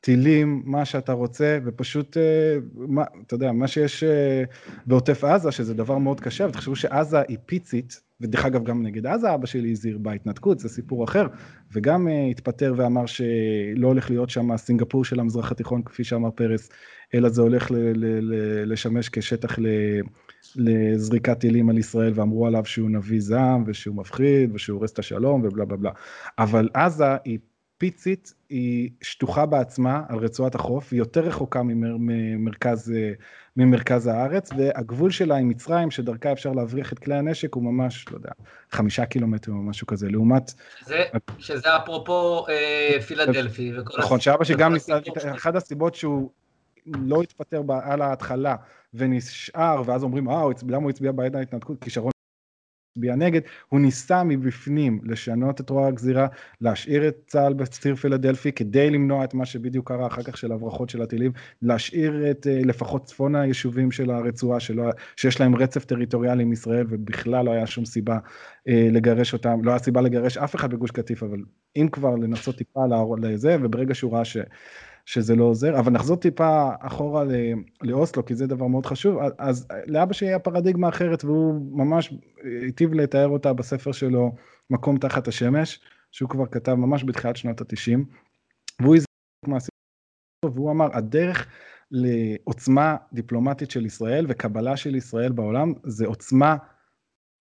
טילים, 0.06 0.62
מה 0.64 0.84
שאתה 0.84 1.12
רוצה, 1.12 1.58
ופשוט, 1.64 2.16
אה, 2.16 2.56
מה, 2.74 3.04
אתה 3.26 3.34
יודע, 3.34 3.52
מה 3.52 3.68
שיש 3.68 4.04
אה, 4.04 4.44
בעוטף 4.86 5.24
עזה, 5.24 5.52
שזה 5.52 5.74
דבר 5.74 5.98
מאוד 5.98 6.20
קשה, 6.20 6.46
ותחשבו 6.48 6.76
שעזה 6.76 7.20
היא 7.28 7.38
פיצית, 7.46 8.00
ודרך 8.20 8.46
אגב 8.46 8.64
גם 8.64 8.82
נגד 8.82 9.06
עזה 9.06 9.34
אבא 9.34 9.46
שלי 9.46 9.70
הזהיר 9.70 9.98
בהתנתקות, 9.98 10.58
זה 10.58 10.68
סיפור 10.68 11.04
אחר, 11.04 11.26
וגם 11.72 12.08
uh, 12.08 12.10
התפטר 12.30 12.74
ואמר 12.76 13.06
שלא 13.06 13.88
הולך 13.88 14.10
להיות 14.10 14.30
שם 14.30 14.56
סינגפור 14.56 15.04
של 15.04 15.20
המזרח 15.20 15.52
התיכון, 15.52 15.82
כפי 15.82 16.04
שאמר 16.04 16.30
פרס, 16.30 16.68
אלא 17.14 17.28
זה 17.28 17.42
הולך 17.42 17.70
ל- 17.70 17.74
ל- 17.74 18.34
ל- 18.34 18.72
לשמש 18.72 19.08
כשטח 19.08 19.58
ל- 19.58 20.00
לזריקת 20.56 21.38
טילים 21.38 21.68
על 21.70 21.78
ישראל, 21.78 22.12
ואמרו 22.14 22.46
עליו 22.46 22.64
שהוא 22.64 22.90
נביא 22.90 23.20
זעם, 23.20 23.64
ושהוא 23.66 23.96
מפחיד, 23.96 24.50
ושהוא 24.54 24.78
הורס 24.78 24.92
את 24.92 24.98
השלום, 24.98 25.40
ובלה 25.44 25.64
בלה 25.64 25.76
בלה. 25.76 25.90
אבל 26.38 26.68
עזה 26.74 27.16
היא 27.24 27.38
פיצית 27.78 28.34
היא 28.48 28.90
שטוחה 29.02 29.46
בעצמה 29.46 30.02
על 30.08 30.18
רצועת 30.18 30.54
החוף, 30.54 30.92
היא 30.92 30.98
יותר 30.98 31.20
רחוקה 31.20 31.62
ממר, 31.62 31.96
ממרכז, 31.98 32.92
ממרכז 33.56 34.06
הארץ, 34.06 34.50
והגבול 34.56 35.10
שלה 35.10 35.36
עם 35.36 35.48
מצרים, 35.48 35.90
שדרכה 35.90 36.32
אפשר 36.32 36.52
להבריח 36.52 36.92
את 36.92 36.98
כלי 36.98 37.14
הנשק, 37.14 37.54
הוא 37.54 37.62
ממש, 37.62 38.04
לא 38.10 38.16
יודע, 38.16 38.30
חמישה 38.70 39.06
קילומטר 39.06 39.52
או 39.52 39.56
משהו 39.56 39.86
כזה, 39.86 40.08
לעומת... 40.08 40.52
שזה, 40.78 41.04
שזה 41.38 41.76
אפרופו 41.76 42.46
אה, 42.48 43.00
פילדלפי. 43.00 43.72
נכון, 43.98 44.20
שאבא 44.20 44.44
שגם 44.44 44.72
ניסה, 44.72 44.98
אחת 45.34 45.54
הסיבות 45.54 45.94
שהוא 45.94 46.30
לא 46.86 47.22
התפטר 47.22 47.62
על 47.82 48.02
ההתחלה 48.02 48.56
ונשאר, 48.94 49.82
ואז 49.86 50.02
אומרים, 50.02 50.28
אה, 50.28 50.42
למה 50.68 50.82
הוא 50.82 50.90
הצביע 50.90 51.12
בעד 51.12 51.36
ההתנתקות? 51.36 51.76
כי 51.80 51.90
שרון 52.96 53.10
הצביע 53.10 53.16
נגד, 53.16 53.40
הוא 53.68 53.80
ניסה 53.80 54.24
מבפנים 54.24 55.00
לשנות 55.04 55.60
את 55.60 55.70
רוע 55.70 55.88
הגזירה, 55.88 56.26
להשאיר 56.60 57.08
את 57.08 57.16
צה"ל 57.26 57.54
בציר 57.54 57.94
פילדלפי 57.94 58.52
כדי 58.52 58.90
למנוע 58.90 59.24
את 59.24 59.34
מה 59.34 59.46
שבדיוק 59.46 59.88
קרה 59.88 60.06
אחר 60.06 60.22
כך 60.22 60.36
של 60.36 60.52
הברחות 60.52 60.90
של 60.90 61.02
הטילים, 61.02 61.32
להשאיר 61.62 62.30
את 62.30 62.46
אה, 62.46 62.60
לפחות 62.64 63.04
צפון 63.04 63.34
היישובים 63.34 63.90
של 63.90 64.10
הרצועה, 64.10 64.60
שלא, 64.60 64.90
שיש 65.16 65.40
להם 65.40 65.56
רצף 65.56 65.84
טריטוריאלי 65.84 66.42
עם 66.42 66.52
ישראל 66.52 66.86
ובכלל 66.88 67.44
לא 67.44 67.50
היה 67.50 67.66
שום 67.66 67.84
סיבה 67.84 68.18
אה, 68.68 68.88
לגרש 68.92 69.32
אותם, 69.32 69.64
לא 69.64 69.70
היה 69.70 69.78
סיבה 69.78 70.00
לגרש 70.00 70.38
אף 70.38 70.54
אחד 70.54 70.70
בגוש 70.70 70.90
קטיף, 70.90 71.22
אבל 71.22 71.38
אם 71.76 71.88
כבר 71.92 72.16
לנסות 72.16 72.56
טיפה 72.56 72.80
לזה, 73.22 73.56
וברגע 73.62 73.94
שהוא 73.94 74.12
ראה 74.12 74.24
ש... 74.24 74.36
שזה 75.06 75.36
לא 75.36 75.44
עוזר, 75.44 75.78
אבל 75.78 75.92
נחזור 75.92 76.16
טיפה 76.16 76.68
אחורה 76.80 77.24
לאוסלו, 77.82 78.24
כי 78.24 78.34
זה 78.34 78.46
דבר 78.46 78.66
מאוד 78.66 78.86
חשוב, 78.86 79.18
אז 79.38 79.68
לאבא 79.86 80.12
שלי 80.12 80.28
היה 80.28 80.38
פרדיגמה 80.38 80.88
אחרת, 80.88 81.24
והוא 81.24 81.76
ממש 81.78 82.14
היטיב 82.62 82.94
לתאר 82.94 83.28
אותה 83.28 83.52
בספר 83.52 83.92
שלו, 83.92 84.34
מקום 84.70 84.98
תחת 84.98 85.28
השמש, 85.28 85.80
שהוא 86.12 86.30
כבר 86.30 86.46
כתב 86.46 86.74
ממש 86.74 87.04
בתחילת 87.04 87.36
שנות 87.36 87.60
התשעים, 87.60 88.04
והוא 88.82 88.96
הזכיר 88.96 90.56
והוא 90.56 90.70
אמר, 90.70 90.96
הדרך 90.96 91.46
לעוצמה 91.90 92.96
דיפלומטית 93.12 93.70
של 93.70 93.86
ישראל 93.86 94.26
וקבלה 94.28 94.76
של 94.76 94.94
ישראל 94.94 95.32
בעולם, 95.32 95.72
זה 95.84 96.06
עוצמה 96.06 96.56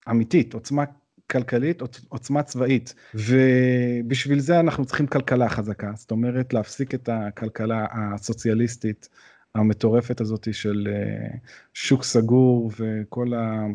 אמיתית, 0.09 0.53
עוצמה 0.53 0.83
כלכלית, 1.31 1.81
עוצמה 2.09 2.43
צבאית, 2.43 2.95
ובשביל 3.13 4.39
זה 4.39 4.59
אנחנו 4.59 4.85
צריכים 4.85 5.07
כלכלה 5.07 5.49
חזקה, 5.49 5.91
זאת 5.95 6.11
אומרת 6.11 6.53
להפסיק 6.53 6.93
את 6.93 7.09
הכלכלה 7.09 7.85
הסוציאליסטית 7.91 9.09
המטורפת 9.55 10.21
הזאת 10.21 10.53
של 10.53 10.87
אה, 10.91 11.37
שוק 11.73 12.03
סגור 12.03 12.71
וכל, 12.79 13.33
ה... 13.33 13.65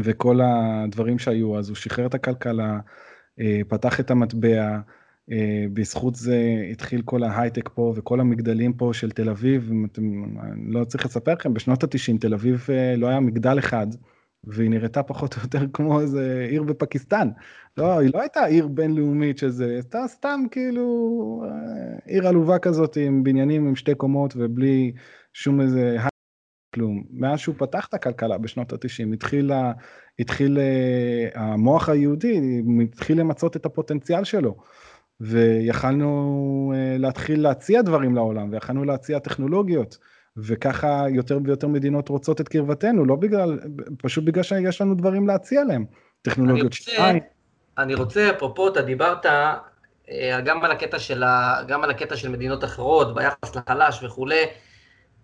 וכל 0.00 0.40
הדברים 0.42 1.18
שהיו, 1.18 1.58
אז 1.58 1.68
הוא 1.68 1.76
שחרר 1.76 2.06
את 2.06 2.14
הכלכלה, 2.14 2.78
אה, 3.40 3.60
פתח 3.68 4.00
את 4.00 4.10
המטבע, 4.10 4.78
אה, 5.32 5.64
בזכות 5.72 6.14
זה 6.14 6.38
התחיל 6.70 7.02
כל 7.02 7.22
ההייטק 7.22 7.70
פה 7.74 7.92
וכל 7.96 8.20
המגדלים 8.20 8.72
פה 8.72 8.90
של 8.92 9.10
תל 9.10 9.28
אביב, 9.28 9.70
אתם, 9.92 10.24
לא 10.66 10.84
צריך 10.84 11.06
לספר 11.06 11.32
לכם, 11.32 11.54
בשנות 11.54 11.84
ה-90 11.84 12.18
תל 12.20 12.34
אביב 12.34 12.66
לא 12.96 13.06
היה 13.06 13.20
מגדל 13.20 13.58
אחד. 13.58 13.86
והיא 14.44 14.70
נראתה 14.70 15.02
פחות 15.02 15.36
או 15.36 15.40
יותר 15.42 15.66
כמו 15.72 16.00
איזה 16.00 16.46
עיר 16.50 16.62
בפקיסטן. 16.62 17.28
לא, 17.76 17.98
היא 17.98 18.10
לא 18.14 18.20
הייתה 18.20 18.44
עיר 18.44 18.68
בינלאומית 18.68 19.38
שזה, 19.38 19.66
הייתה 19.66 20.04
סתם 20.06 20.40
כאילו 20.50 21.42
אה, 21.44 21.98
עיר 22.06 22.28
עלובה 22.28 22.58
כזאת 22.58 22.96
עם 22.96 23.24
בניינים 23.24 23.68
עם 23.68 23.76
שתי 23.76 23.94
קומות 23.94 24.34
ובלי 24.36 24.92
שום 25.32 25.60
איזה 25.60 25.96
כלום. 26.74 27.04
מאז 27.10 27.38
שהוא 27.38 27.54
פתח 27.58 27.86
את 27.86 27.94
הכלכלה 27.94 28.38
בשנות 28.38 28.72
ה-90, 28.72 29.14
התחיל, 29.14 29.52
התחיל 30.18 30.58
אה, 30.58 31.42
המוח 31.42 31.88
היהודי, 31.88 32.62
התחיל 32.82 33.20
למצות 33.20 33.56
את 33.56 33.66
הפוטנציאל 33.66 34.24
שלו. 34.24 34.56
ויכלנו 35.20 36.72
אה, 36.74 36.98
להתחיל 36.98 37.42
להציע 37.42 37.82
דברים 37.82 38.14
לעולם, 38.14 38.52
ויכלנו 38.52 38.84
להציע 38.84 39.18
טכנולוגיות. 39.18 39.98
וככה 40.36 41.04
יותר 41.10 41.38
ויותר 41.44 41.68
מדינות 41.68 42.08
רוצות 42.08 42.40
את 42.40 42.48
קרבתנו, 42.48 43.04
לא 43.04 43.16
בגלל, 43.16 43.58
פשוט 44.02 44.24
בגלל 44.24 44.42
שיש 44.42 44.80
לנו 44.80 44.94
דברים 44.94 45.26
להציע 45.26 45.64
להם. 45.64 45.84
טכנולוגיות 46.22 46.72
שתיים. 46.72 47.18
אני 47.78 47.94
רוצה, 47.94 48.30
אפרופו, 48.30 48.68
אתה 48.68 48.82
דיברת 48.82 49.26
אה, 49.26 50.40
גם 50.44 50.64
על 50.64 50.70
הקטע 50.70 50.98
של, 50.98 51.22
ה, 51.22 51.62
גם 51.68 51.84
על 51.84 51.90
הקטע 51.90 52.16
של 52.16 52.28
מדינות 52.28 52.64
אחרות, 52.64 53.14
ביחס 53.14 53.56
לחלש 53.56 54.04
וכולי. 54.04 54.44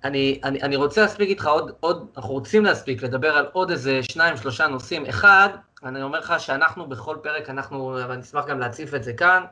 אני, 0.05 0.41
אני, 0.45 0.63
אני 0.63 0.77
רוצה 0.77 1.01
להספיק 1.01 1.29
איתך 1.29 1.47
עוד, 1.47 1.73
עוד, 1.81 2.07
אנחנו 2.17 2.33
רוצים 2.33 2.65
להספיק 2.65 3.03
לדבר 3.03 3.37
על 3.37 3.47
עוד 3.53 3.71
איזה 3.71 4.03
שניים, 4.03 4.37
שלושה 4.37 4.67
נושאים. 4.67 5.07
אחד, 5.07 5.49
אני 5.85 6.03
אומר 6.03 6.19
לך 6.19 6.35
שאנחנו 6.39 6.89
בכל 6.89 7.17
פרק, 7.23 7.51
אנחנו, 7.51 7.99
ואני 8.09 8.21
אשמח 8.21 8.47
גם 8.47 8.61
להציף 8.61 8.95
את 8.95 9.05
זה 9.05 9.13
כאן, 9.13 9.43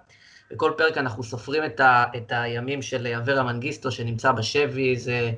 בכל 0.51 0.73
פרק 0.77 0.99
אנחנו 0.99 1.23
סופרים 1.23 1.65
את, 1.65 1.81
ה, 1.81 2.05
את 2.17 2.33
הימים 2.35 2.83
של 2.83 3.07
אברה 3.07 3.43
מנגיסטו 3.43 3.91
שנמצא 3.91 4.33
בשבי, 4.33 4.97
זה 4.97 5.33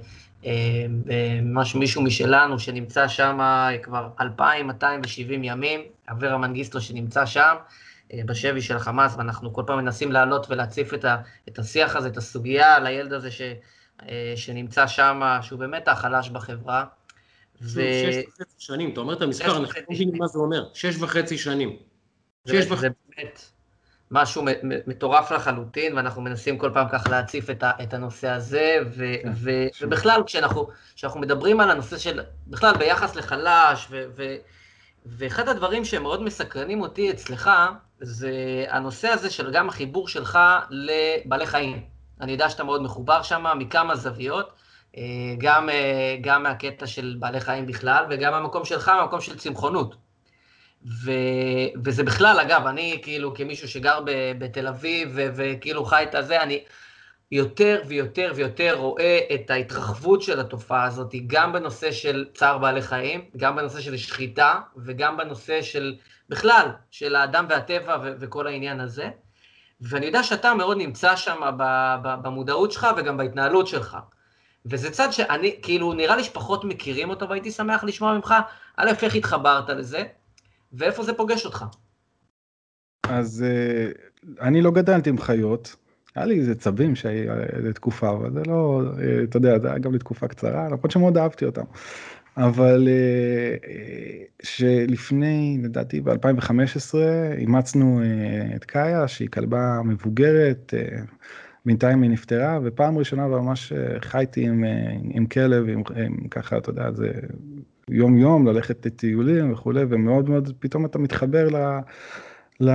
אה, 0.45 0.87
אה, 1.11 1.39
משהו, 1.43 1.81
מישהו 1.81 2.03
משלנו 2.03 2.59
שנמצא 2.59 3.09
שם 3.09 3.39
כבר 3.83 4.09
2,270 4.21 5.45
ימים, 5.45 5.81
אברה 6.11 6.39
מנגיסטו 6.39 6.81
שנמצא 6.81 7.27
שם 7.27 7.55
אה, 8.13 8.21
בשבי 8.27 8.61
של 8.61 8.79
חמאס, 8.79 9.15
ואנחנו 9.19 9.53
כל 9.53 9.63
פעם 9.67 9.79
מנסים 9.79 10.13
לעלות 10.13 10.47
ולהציף 10.51 10.95
את, 10.95 11.05
ה, 11.05 11.17
את 11.49 11.59
השיח 11.59 11.97
הזה, 11.97 12.09
את 12.09 12.17
הסוגיה 12.17 12.77
על 12.77 12.87
הילד 12.87 13.13
הזה 13.13 13.31
ש, 13.31 13.43
שנמצא 14.37 14.87
שם, 14.87 15.21
שהוא 15.43 15.59
באמת 15.59 15.89
החלש 15.89 16.29
בחברה. 16.29 16.85
ו... 17.63 17.81
שש 17.83 18.25
וחצי 18.29 18.55
שנים, 18.59 18.93
אתה 18.93 19.01
אומר 19.01 19.15
את 19.15 19.23
המספר, 19.23 19.57
אנחנו 19.57 19.81
לא 19.81 19.87
מבינים 19.91 20.19
מה 20.19 20.27
זה 20.27 20.39
אומר, 20.39 20.69
שש 20.75 20.97
וחצי 20.97 21.39
שנים. 21.39 21.77
שש 22.49 22.67
וחצי. 22.67 22.81
זה 22.81 22.89
באמת... 23.17 23.56
משהו 24.11 24.45
מטורף 24.87 25.33
לחלוטין, 25.33 25.97
ואנחנו 25.97 26.23
מנסים 26.23 26.59
כל 26.59 26.71
פעם 26.75 26.89
ככה 26.89 27.11
להציף 27.11 27.51
את, 27.51 27.63
ה, 27.63 27.71
את 27.83 27.95
הנושא 27.95 28.29
הזה, 28.29 28.79
ו, 28.97 29.05
כן, 29.23 29.33
ו, 29.35 29.51
ובכלל, 29.83 30.23
כשאנחנו, 30.27 30.69
כשאנחנו 30.95 31.21
מדברים 31.21 31.61
על 31.61 31.71
הנושא 31.71 31.99
של, 31.99 32.21
בכלל 32.47 32.77
ביחס 32.77 33.17
לחלש, 33.17 33.87
ו, 33.91 34.05
ו, 34.17 34.37
ואחד 35.07 35.49
הדברים 35.49 35.85
שמאוד 35.85 36.23
מסקרנים 36.23 36.81
אותי 36.81 37.11
אצלך, 37.11 37.51
זה 38.01 38.33
הנושא 38.69 39.09
הזה 39.09 39.31
של 39.31 39.53
גם 39.53 39.69
החיבור 39.69 40.09
שלך 40.09 40.39
לבעלי 40.71 41.47
חיים. 41.47 41.83
אני 42.21 42.33
יודע 42.33 42.51
שאתה 42.51 42.65
מאוד 42.65 42.83
מחובר 42.83 43.23
שם 43.23 43.45
מכמה 43.59 43.97
זוויות, 43.97 44.53
אה, 44.97 45.03
גם, 45.39 45.69
אה, 45.71 46.17
גם 46.21 46.43
מהקטע 46.43 46.87
של 46.87 47.17
בעלי 47.19 47.41
חיים 47.41 47.67
בכלל, 47.67 48.05
וגם 48.11 48.35
המקום 48.35 48.65
שלך, 48.65 48.89
המקום 48.89 49.21
של 49.21 49.39
צמחונות. 49.39 50.06
ו, 50.85 51.11
וזה 51.85 52.03
בכלל, 52.05 52.41
אגב, 52.41 52.67
אני 52.67 53.01
כאילו 53.03 53.35
כמישהו 53.35 53.69
שגר 53.69 54.01
ב, 54.05 54.11
בתל 54.39 54.67
אביב 54.67 55.11
ו, 55.15 55.29
וכאילו 55.37 55.85
חי 55.85 56.03
את 56.03 56.15
הזה, 56.15 56.43
אני 56.43 56.65
יותר 57.33 57.83
ויותר 57.87 58.33
ויותר 58.37 58.75
רואה 58.75 59.19
את 59.35 59.51
ההתרחבות 59.51 60.23
של 60.23 60.41
התופעה 60.41 60.85
הזאת, 60.85 61.15
גם 61.27 61.53
בנושא 61.53 61.93
של 61.93 62.27
צער 62.35 62.59
בעלי 62.59 62.83
חיים, 62.83 63.25
גם 63.37 63.57
בנושא 63.57 63.81
של 63.81 63.97
שחיטה 63.97 64.61
וגם 64.77 65.17
בנושא 65.17 65.63
של, 65.63 65.97
בכלל, 66.29 66.69
של 66.91 67.17
האדם 67.17 67.47
והטבע 67.49 67.97
ו, 68.05 68.13
וכל 68.21 68.47
העניין 68.47 68.81
הזה. 68.81 69.11
ואני 69.81 70.07
יודע 70.07 70.23
שאתה 70.23 70.55
מאוד 70.55 70.77
נמצא 70.77 71.17
שם 71.17 71.41
במודעות 72.03 72.73
שלך 72.73 72.87
וגם 72.97 73.17
בהתנהלות 73.17 73.67
שלך. 73.67 73.97
וזה 74.67 74.91
צד 74.91 75.09
שאני, 75.11 75.59
כאילו, 75.63 75.93
נראה 75.93 76.17
לי 76.17 76.25
שפחות 76.25 76.65
מכירים 76.65 77.11
אותו, 77.11 77.29
והייתי 77.29 77.51
שמח 77.51 77.85
לשמוע 77.85 78.15
ממך, 78.15 78.35
א', 78.77 78.91
איך 79.03 79.15
התחברת 79.15 79.69
לזה, 79.69 80.05
ואיפה 80.73 81.03
זה 81.03 81.15
פוגש 81.15 81.45
אותך? 81.47 81.65
אז 83.09 83.45
אה, 83.47 83.91
אני 84.41 84.63
לא 84.63 84.71
גדלתי 84.71 85.11
עם 85.11 85.19
חיות, 85.19 85.77
היה 86.15 86.27
לי 86.27 86.39
איזה 86.39 86.55
צבים 86.55 86.97
שהיה 86.97 87.35
איזה 87.57 87.73
תקופה, 87.73 88.11
אבל 88.11 88.33
זה 88.33 88.43
לא, 88.47 88.83
אה, 88.99 89.23
אתה 89.25 89.37
יודע, 89.37 89.59
זה 89.59 89.69
היה 89.69 89.79
גם 89.79 89.95
לתקופה 89.95 90.29
קצרה, 90.29 90.67
למרות 90.67 90.91
שמאוד 90.91 91.19
אהבתי 91.19 91.45
אותם. 91.45 91.65
אבל 92.37 92.89
אה, 92.89 93.57
שלפני, 94.43 95.59
לדעתי 95.63 96.01
ב-2015, 96.01 96.95
אימצנו 97.39 98.01
את 98.57 98.65
קאיה, 98.65 99.09
שהיא 99.09 99.29
כלבה 99.29 99.81
מבוגרת, 99.85 100.75
בינתיים 101.67 102.03
היא 102.03 102.11
נפטרה, 102.11 102.59
ופעם 102.63 102.99
ראשונה 102.99 103.27
ממש 103.27 103.73
חייתי 104.01 104.47
עם, 104.47 104.65
עם 105.11 105.27
כלב, 105.27 105.69
עם, 105.69 105.83
עם 105.97 106.29
ככה, 106.29 106.59
אתה 106.59 106.71
יודע, 106.71 106.93
זה 106.93 107.11
יום 107.91 108.17
יום, 108.19 108.47
ללכת 108.47 108.87
לטיולים 108.87 109.53
וכולי, 109.53 109.83
ומאוד 109.89 110.31
מאוד 110.31 110.53
פתאום 110.59 110.85
אתה 110.87 110.99
מתחבר 110.99 111.49
ל, 111.49 111.57
ל, 112.61 112.71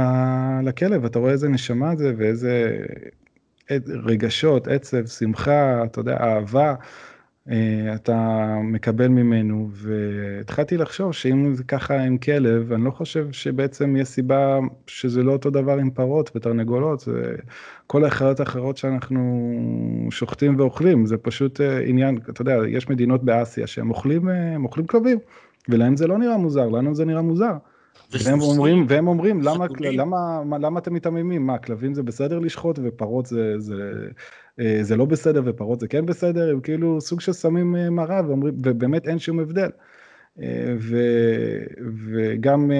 לכלב, 0.63 1.05
אתה 1.05 1.19
רואה 1.19 1.31
איזה 1.31 1.49
נשמה 1.49 1.95
זה 1.95 2.13
ואיזה 2.17 2.77
רגשות, 3.87 4.67
עצב, 4.67 5.05
שמחה, 5.05 5.83
אתה 5.83 5.99
יודע, 5.99 6.17
אהבה. 6.17 6.75
אה, 7.49 7.95
אתה 7.95 8.45
מקבל 8.63 9.07
ממנו, 9.07 9.69
והתחלתי 9.71 10.77
לחשוב 10.77 11.11
שאם 11.11 11.53
זה 11.53 11.63
ככה 11.63 11.99
עם 11.99 12.17
כלב, 12.17 12.71
אני 12.71 12.83
לא 12.83 12.91
חושב 12.91 13.31
שבעצם 13.31 13.95
יש 13.95 14.07
סיבה 14.07 14.59
שזה 14.87 15.23
לא 15.23 15.31
אותו 15.31 15.49
דבר 15.49 15.77
עם 15.77 15.91
פרות 15.91 16.31
ותרנגולות, 16.35 16.99
זה 16.99 17.35
כל 17.87 18.05
החיות 18.05 18.39
האחרות 18.39 18.77
שאנחנו 18.77 19.51
שוחטים 20.11 20.59
ואוכלים, 20.59 21.05
זה 21.05 21.17
פשוט 21.17 21.61
אה, 21.61 21.79
עניין, 21.79 22.17
אתה 22.29 22.41
יודע, 22.41 22.57
יש 22.67 22.89
מדינות 22.89 23.23
באסיה 23.23 23.67
שהם 23.67 23.89
אוכלים, 23.89 24.29
אה, 24.29 24.55
אוכלים 24.63 24.87
כלבים, 24.87 25.17
ולהם 25.69 25.97
זה 25.97 26.07
לא 26.07 26.17
נראה 26.17 26.37
מוזר, 26.37 26.67
לנו 26.69 26.95
זה 26.95 27.05
נראה 27.05 27.21
מוזר. 27.21 27.53
והם 28.11 28.41
אומרים, 28.41 28.85
והם 28.89 29.07
אומרים, 29.07 29.41
למה, 29.41 29.65
למה, 29.79 30.39
למה, 30.41 30.57
למה 30.57 30.79
אתם 30.79 30.93
מתעממים? 30.93 31.45
מה, 31.45 31.57
כלבים 31.57 31.93
זה 31.93 32.03
בסדר 32.03 32.39
לשחוט 32.39 32.79
ופרות 32.83 33.25
זה, 33.25 33.59
זה, 33.59 33.93
זה 34.81 34.97
לא 34.97 35.05
בסדר 35.05 35.41
ופרות 35.45 35.79
זה 35.79 35.87
כן 35.87 36.05
בסדר? 36.05 36.49
הם 36.51 36.61
כאילו 36.61 37.01
סוג 37.01 37.21
של 37.21 37.33
שמים 37.33 37.75
אה, 37.75 37.89
מראה 37.89 38.21
ואומרים, 38.27 38.53
ובאמת 38.63 39.07
אין 39.07 39.19
שום 39.19 39.39
הבדל. 39.39 39.69
אה, 40.41 40.75
ו, 40.79 40.97
וגם 42.05 42.71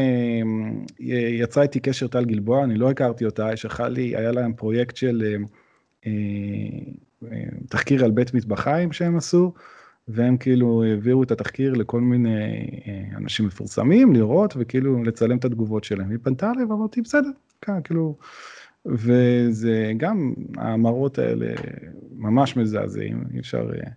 יצרה 1.39 1.63
איתי 1.63 1.79
קשר 1.79 2.07
טל 2.07 2.25
גלבוע, 2.25 2.63
אני 2.63 2.75
לא 2.75 2.89
הכרתי 2.89 3.25
אותה, 3.25 3.49
יש 3.53 3.65
לי, 3.79 4.15
היה 4.15 4.31
להם 4.31 4.53
פרויקט 4.53 4.95
של 4.95 5.43
תחקיר 7.69 8.05
על 8.05 8.11
בית 8.11 8.33
מטבחיים 8.33 8.91
שהם 8.91 9.17
עשו. 9.17 9.53
והם 10.07 10.37
כאילו 10.37 10.83
העבירו 10.83 11.23
את 11.23 11.31
התחקיר 11.31 11.73
לכל 11.73 12.01
מיני 12.01 12.39
אה, 12.87 13.17
אנשים 13.17 13.45
מפורסמים 13.45 14.13
לראות 14.13 14.53
וכאילו 14.57 15.03
לצלם 15.03 15.37
את 15.37 15.45
התגובות 15.45 15.83
שלהם. 15.83 16.09
היא 16.09 16.17
פנתה 16.23 16.51
אליי 16.51 16.63
ואמרתי 16.63 17.01
בסדר, 17.01 17.29
כן, 17.61 17.81
כאילו, 17.83 18.17
וזה 18.85 19.91
גם 19.97 20.33
המראות 20.57 21.19
האלה 21.19 21.53
ממש 22.15 22.57
מזעזעים, 22.57 23.23
אי 23.33 23.39
אפשר, 23.39 23.69
אה, 23.75 23.91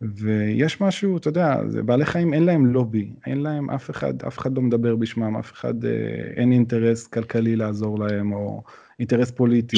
ויש 0.00 0.80
משהו, 0.80 1.16
אתה 1.16 1.28
יודע, 1.28 1.60
זה 1.66 1.82
בעלי 1.82 2.04
חיים 2.06 2.34
אין 2.34 2.42
להם 2.42 2.66
לובי, 2.66 3.12
אין 3.26 3.42
להם 3.42 3.70
אף 3.70 3.90
אחד, 3.90 4.22
אף 4.22 4.38
אחד 4.38 4.56
לא 4.56 4.62
מדבר 4.62 4.96
בשמם, 4.96 5.36
אף 5.36 5.52
אחד, 5.52 5.84
אה, 5.84 5.90
אין 6.36 6.52
אינטרס 6.52 7.06
כלכלי 7.06 7.56
לעזור 7.56 7.98
להם 7.98 8.32
או 8.32 8.62
אינטרס 8.98 9.30
פוליטי. 9.30 9.76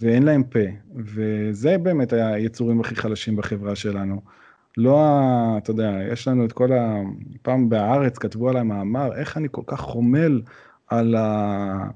ואין 0.00 0.22
להם 0.22 0.42
פה, 0.42 0.58
וזה 0.94 1.78
באמת 1.78 2.12
היצורים 2.12 2.80
הכי 2.80 2.96
חלשים 2.96 3.36
בחברה 3.36 3.76
שלנו. 3.76 4.20
לא, 4.76 5.08
אתה 5.58 5.70
יודע, 5.70 5.98
יש 6.12 6.28
לנו 6.28 6.44
את 6.44 6.52
כל 6.52 6.72
ה... 6.72 7.00
פעם 7.42 7.68
בהארץ 7.68 8.18
כתבו 8.18 8.48
עליי 8.48 8.62
מאמר, 8.62 9.16
איך 9.16 9.36
אני 9.36 9.48
כל 9.50 9.62
כך 9.66 9.80
חומל 9.80 10.42
על, 10.88 11.14
ה... 11.14 11.90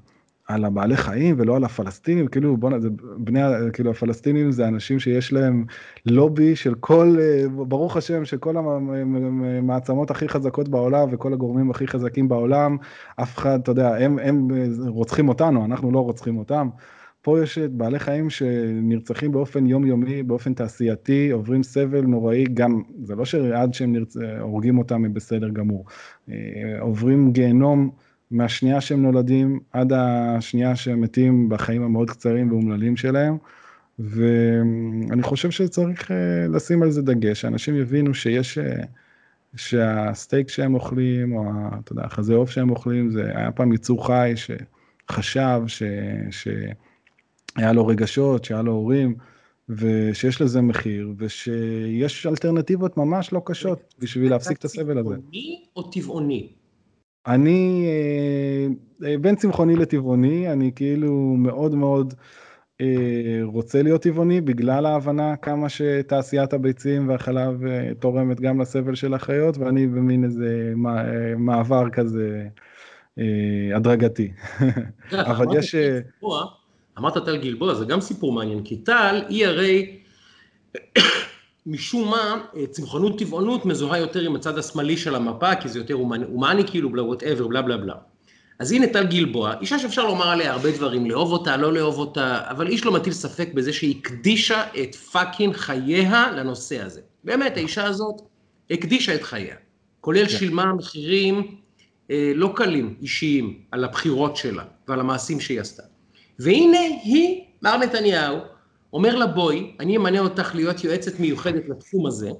על 0.47 0.65
הבעלי 0.65 0.97
חיים 0.97 1.35
ולא 1.39 1.55
על 1.55 1.63
הפלסטינים, 1.63 2.27
כאילו 2.27 2.57
בוא'נה, 2.57 2.79
זה 2.79 2.89
בני, 3.17 3.39
כאילו 3.73 3.91
הפלסטינים 3.91 4.51
זה 4.51 4.67
אנשים 4.67 4.99
שיש 4.99 5.33
להם 5.33 5.65
לובי 6.05 6.55
של 6.55 6.75
כל, 6.75 7.17
ברוך 7.51 7.97
השם, 7.97 8.25
של 8.25 8.37
כל 8.37 8.57
המעצמות 8.57 10.11
הכי 10.11 10.29
חזקות 10.29 10.69
בעולם 10.69 11.07
וכל 11.11 11.33
הגורמים 11.33 11.71
הכי 11.71 11.87
חזקים 11.87 12.27
בעולם, 12.27 12.77
אף 13.21 13.37
אחד, 13.37 13.59
אתה 13.59 13.71
יודע, 13.71 13.95
הם, 13.95 14.19
הם 14.19 14.47
רוצחים 14.87 15.29
אותנו, 15.29 15.65
אנחנו 15.65 15.91
לא 15.91 15.99
רוצחים 15.99 16.37
אותם. 16.37 16.69
פה 17.21 17.41
יש 17.43 17.57
את 17.57 17.71
בעלי 17.71 17.99
חיים 17.99 18.29
שנרצחים 18.29 19.31
באופן 19.31 19.65
יומיומי, 19.65 20.23
באופן 20.23 20.53
תעשייתי, 20.53 21.31
עוברים 21.31 21.63
סבל 21.63 22.01
נוראי, 22.01 22.43
גם, 22.53 22.81
זה 23.03 23.15
לא 23.15 23.25
שעד 23.25 23.73
שהם 23.73 23.91
נרצ... 23.91 24.17
הורגים 24.39 24.77
אותם 24.77 25.05
הם 25.05 25.13
בסדר 25.13 25.49
גמור. 25.49 25.85
אה, 26.29 26.35
עוברים 26.79 27.31
גיהנום 27.31 27.91
מהשנייה 28.31 28.81
שהם 28.81 29.01
נולדים 29.01 29.59
עד 29.71 29.93
השנייה 29.93 30.75
שהם 30.75 31.01
מתים 31.01 31.49
בחיים 31.49 31.83
המאוד 31.83 32.09
קצרים 32.09 32.51
ואומללים 32.51 32.95
שלהם. 32.95 33.37
ואני 33.99 35.23
חושב 35.23 35.51
שצריך 35.51 36.11
אה, 36.11 36.47
לשים 36.47 36.83
על 36.83 36.91
זה 36.91 37.01
דגש, 37.01 37.41
שאנשים 37.41 37.75
יבינו 37.75 38.13
שיש, 38.13 38.57
אה, 38.57 38.83
שהסטייק 39.55 40.49
שהם 40.49 40.73
אוכלים, 40.73 41.35
או 41.35 41.43
אתה 41.79 41.91
יודע, 41.91 42.03
החזה 42.05 42.35
עוף 42.35 42.49
שהם 42.49 42.69
אוכלים, 42.69 43.09
זה 43.09 43.31
היה 43.35 43.51
פעם 43.51 43.73
יצור 43.73 44.07
חי 44.07 44.33
שחשב 44.35 45.61
ש... 45.67 45.83
ש... 46.29 46.47
היה 47.55 47.73
לו 47.73 47.87
רגשות, 47.87 48.45
שהיה 48.45 48.61
לו 48.61 48.71
הורים, 48.71 49.15
ושיש 49.69 50.41
לזה 50.41 50.61
מחיר, 50.61 51.13
ושיש 51.17 52.25
אלטרנטיבות 52.25 52.97
ממש 52.97 53.33
לא 53.33 53.41
קשות 53.45 53.95
בשביל 53.99 54.31
להפסיק 54.31 54.57
את 54.57 54.65
הסבל 54.65 54.97
הזה. 54.97 55.15
צמחוני 55.15 55.63
או 55.75 55.83
טבעוני? 55.91 56.49
אני 57.27 57.85
אה, 57.87 58.67
אה, 59.07 59.17
בין 59.17 59.35
צמחוני 59.35 59.75
לטבעוני, 59.75 60.51
אני 60.51 60.71
כאילו 60.75 61.35
מאוד 61.37 61.75
מאוד 61.75 62.13
אה, 62.81 63.39
רוצה 63.43 63.81
להיות 63.81 64.01
טבעוני 64.01 64.41
בגלל 64.41 64.85
ההבנה 64.85 65.35
כמה 65.35 65.69
שתעשיית 65.69 66.53
הביצים 66.53 67.09
והחלב 67.09 67.61
תורמת 67.99 68.39
גם 68.39 68.61
לסבל 68.61 68.95
של 68.95 69.13
החיות, 69.13 69.57
ואני 69.57 69.87
במין 69.87 70.23
איזה 70.23 70.73
מעבר 71.37 71.89
כזה 71.89 72.47
הדרגתי. 73.75 74.31
אבל 75.11 75.45
יש... 75.57 75.75
אמרת 76.97 77.17
טל 77.25 77.37
גלבוע, 77.37 77.73
זה 77.73 77.85
גם 77.85 78.01
סיפור 78.01 78.33
מעניין, 78.33 78.63
כי 78.63 78.77
טל 78.77 79.21
היא 79.29 79.45
הרי, 79.45 79.97
משום 81.65 82.09
מה, 82.09 82.41
צמחונות 82.71 83.19
טבעונות 83.19 83.65
מזוהה 83.65 83.99
יותר 83.99 84.21
עם 84.21 84.35
הצד 84.35 84.57
השמאלי 84.57 84.97
של 84.97 85.15
המפה, 85.15 85.55
כי 85.55 85.69
זה 85.69 85.79
יותר 85.79 85.93
הומני, 85.93 86.25
הומני 86.25 86.67
כאילו, 86.67 86.89
בלה 86.89 87.03
whatever, 87.03 87.47
בלה 87.47 87.61
בלה 87.61 87.77
בלה. 87.77 87.95
אז 88.59 88.71
הנה 88.71 88.87
טל 88.87 89.05
גלבוע, 89.05 89.53
אישה 89.61 89.79
שאפשר 89.79 90.07
לומר 90.07 90.29
עליה 90.29 90.51
הרבה 90.51 90.71
דברים, 90.71 91.05
לאהוב 91.05 91.31
אותה, 91.31 91.57
לא 91.57 91.73
לאהוב 91.73 91.97
אותה, 91.97 92.41
אבל 92.49 92.67
איש 92.67 92.85
לא 92.85 92.91
מטיל 92.91 93.13
ספק 93.13 93.49
בזה 93.53 93.73
שהיא 93.73 93.95
הקדישה 93.99 94.63
את 94.81 94.95
fucking 94.95 95.55
חייה 95.55 96.31
לנושא 96.31 96.81
הזה. 96.81 97.01
באמת, 97.23 97.57
האישה 97.57 97.85
הזאת 97.85 98.21
הקדישה 98.71 99.15
את 99.15 99.23
חייה, 99.23 99.55
כולל 100.01 100.25
כן. 100.25 100.29
שילמה 100.29 100.73
מחירים 100.73 101.55
אה, 102.11 102.31
לא 102.35 102.53
קלים, 102.55 102.95
אישיים, 103.01 103.59
על 103.71 103.83
הבחירות 103.83 104.35
שלה 104.35 104.63
ועל 104.87 104.99
המעשים 104.99 105.39
שהיא 105.39 105.61
עשתה. 105.61 105.83
והנה 106.39 106.79
היא, 107.03 107.41
מר 107.61 107.77
נתניהו, 107.77 108.37
אומר 108.95 109.15
לה 109.15 109.27
בואי, 109.27 109.71
אני 109.79 109.97
אמנה 109.97 110.19
אותך 110.19 110.55
להיות 110.55 110.83
יועצת 110.83 111.19
מיוחדת 111.19 111.69
לתחום 111.69 112.05
הזה, 112.07 112.31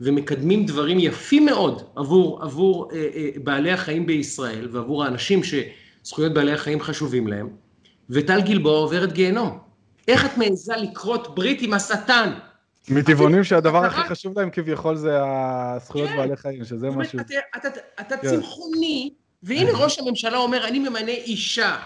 ומקדמים 0.00 0.66
דברים 0.66 0.98
יפים 0.98 1.46
מאוד 1.46 1.82
עבור, 1.96 2.42
עבור 2.42 2.90
אה, 2.92 3.08
אה, 3.14 3.28
בעלי 3.44 3.72
החיים 3.72 4.06
בישראל 4.06 4.68
ועבור 4.72 5.04
האנשים 5.04 5.40
שזכויות 5.44 6.34
בעלי 6.34 6.52
החיים 6.52 6.80
חשובים 6.80 7.26
להם, 7.26 7.48
וטל 8.10 8.40
גלבוע 8.40 8.72
עוברת 8.72 9.12
גיהנום. 9.12 9.58
איך 10.08 10.26
את 10.26 10.38
מעיזה 10.38 10.76
לכרות 10.76 11.34
ברית 11.34 11.62
עם 11.62 11.74
השטן? 11.74 12.32
מטבעונים 12.88 13.44
שהדבר 13.44 13.84
הכי 13.84 14.08
חשוב 14.08 14.38
להם 14.38 14.50
כביכול 14.50 14.96
זה 14.96 15.18
הזכויות 15.22 16.08
כן. 16.08 16.16
בעלי 16.16 16.36
חיים, 16.36 16.64
שזה 16.64 16.90
משהו... 16.90 17.20
אתה, 17.20 17.38
אתה, 17.56 17.68
אתה 18.00 18.16
כן. 18.16 18.28
צמחוני, 18.30 19.14
והנה 19.42 19.70
ראש 19.72 19.98
הממשלה 19.98 20.38
אומר, 20.38 20.66
אני 20.68 20.78
ממנה 20.78 21.12
אישה, 21.12 21.76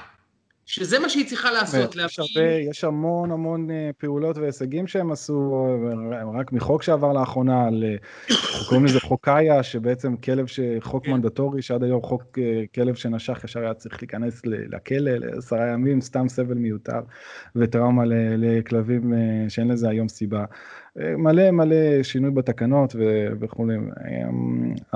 שזה 0.71 0.99
מה 0.99 1.09
שהיא 1.09 1.29
צריכה 1.29 1.51
לעשות, 1.51 1.97
יש 1.97 2.19
הרבה, 2.19 2.51
יש 2.71 2.85
המון 2.85 3.31
המון 3.31 3.71
אה, 3.71 3.91
פעולות 3.99 4.39
והישגים 4.39 4.87
שהם 4.87 5.13
עשו, 5.13 5.67
רק 6.35 6.53
מחוק 6.53 6.83
שעבר 6.83 7.13
לאחרונה, 7.13 7.67
על, 7.67 7.85
קוראים 8.69 8.85
לזה 8.85 9.01
חוקאיה, 9.01 9.63
שבעצם 9.63 10.17
כלב, 10.17 10.47
חוק 10.81 11.05
כן. 11.05 11.13
מנדטורי, 11.13 11.63
שעד 11.63 11.83
היום 11.83 12.03
חוק 12.03 12.39
אה, 12.39 12.65
כלב 12.75 12.95
שנשך 12.95 13.45
ישר 13.45 13.61
היה 13.61 13.75
צריך 13.75 14.03
להיכנס 14.03 14.43
לכלא 14.45 15.11
לעשרה 15.11 15.67
ימים, 15.67 16.01
סתם 16.01 16.29
סבל 16.29 16.55
מיותר, 16.55 17.01
וטראומה 17.57 18.03
לכלבים 18.37 19.13
אה, 19.15 19.19
שאין 19.49 19.69
לזה 19.69 19.89
היום 19.89 20.09
סיבה. 20.09 20.45
מלא 20.97 21.51
מלא 21.51 22.03
שינוי 22.03 22.31
בתקנות 22.31 22.95
ו- 22.99 23.29
וכולי, 23.41 23.75
אה, 23.77 23.81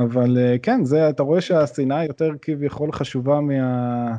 אבל 0.05 0.37
כן, 0.63 0.85
זה, 0.85 1.09
אתה 1.09 1.23
רואה 1.23 1.41
שהשנאה 1.41 2.05
יותר 2.05 2.31
כביכול 2.43 2.93
חשובה 2.93 3.41
מה... 3.41 4.17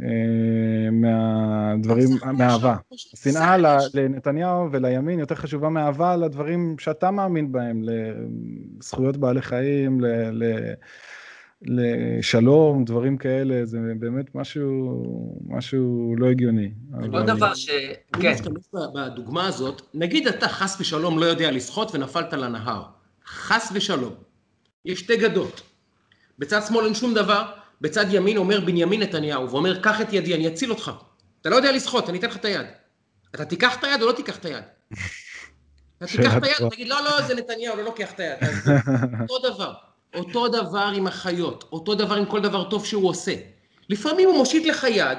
אה, 0.00 0.90
מהדברים, 0.92 2.08
מהאהבה. 2.32 2.76
השנאה 3.12 3.56
ל- 3.56 3.78
לנתניהו 3.94 4.68
ולימין 4.72 5.18
יותר 5.18 5.34
חשובה 5.34 5.68
מהאהבה 5.68 6.16
לדברים 6.16 6.76
שאתה 6.78 7.10
מאמין 7.10 7.52
בהם, 7.52 7.82
לזכויות 7.84 9.16
בעלי 9.16 9.42
חיים, 9.42 10.00
ל- 10.00 10.30
ל- 10.44 10.74
לשלום, 11.64 12.84
דברים 12.84 13.16
כאלה, 13.16 13.64
זה 13.64 13.78
באמת 13.98 14.34
משהו, 14.34 15.02
משהו 15.48 16.14
לא 16.18 16.26
הגיוני. 16.26 16.70
עוד 17.12 17.26
דבר 17.26 17.54
ש... 17.54 17.70
אני 18.14 18.22
כן, 18.22 18.32
משתמש 18.32 18.62
בדוגמה 18.94 19.46
הזאת, 19.46 19.82
נגיד 19.94 20.26
אתה 20.28 20.48
חס 20.48 20.76
ושלום 20.80 21.18
לא 21.18 21.24
יודע 21.24 21.50
לשחות 21.50 21.94
ונפלת 21.94 22.32
לנהר. 22.32 22.82
חס 23.26 23.70
ושלום. 23.74 24.12
יש 24.84 25.00
שתי 25.00 25.16
גדות. 25.16 25.62
בצד 26.38 26.60
שמאל 26.68 26.84
אין 26.84 26.94
שום 26.94 27.14
דבר, 27.14 27.42
בצד 27.82 28.04
ימין 28.10 28.36
אומר 28.36 28.60
בנימין 28.60 29.02
נתניהו, 29.02 29.50
ואומר, 29.50 29.80
קח 29.80 30.00
את 30.00 30.12
ידי, 30.12 30.34
אני 30.34 30.48
אציל 30.48 30.70
אותך. 30.70 30.90
אתה 31.40 31.50
לא 31.50 31.56
יודע 31.56 31.72
לשחות, 31.72 32.08
אני 32.08 32.18
אתן 32.18 32.28
לך 32.28 32.36
את 32.36 32.44
היד. 32.44 32.66
אתה 33.34 33.44
תיקח 33.44 33.78
את 33.78 33.84
היד 33.84 34.02
או 34.02 34.06
לא 34.06 34.12
תיקח 34.12 34.36
את 34.36 34.44
היד? 34.44 34.64
אתה 35.98 36.06
תיקח 36.06 36.36
את 36.36 36.44
היד. 36.44 36.70
תגיד, 36.70 36.88
לא, 36.88 37.04
לא, 37.04 37.22
זה 37.22 37.34
נתניהו, 37.34 37.76
לא 37.76 37.82
לוקח 37.82 38.12
את 38.12 38.20
היד. 38.20 38.38
אותו 39.30 39.50
דבר. 39.50 39.72
אותו 40.14 40.48
דבר 40.48 40.92
עם 40.94 41.06
החיות, 41.06 41.64
אותו 41.72 41.94
דבר 41.94 42.14
עם 42.14 42.24
כל 42.24 42.40
דבר 42.40 42.70
טוב 42.70 42.86
שהוא 42.86 43.08
עושה. 43.08 43.34
לפעמים 43.88 44.28
הוא 44.28 44.36
מושיט 44.36 44.66
לך 44.66 44.86
יד, 44.88 45.18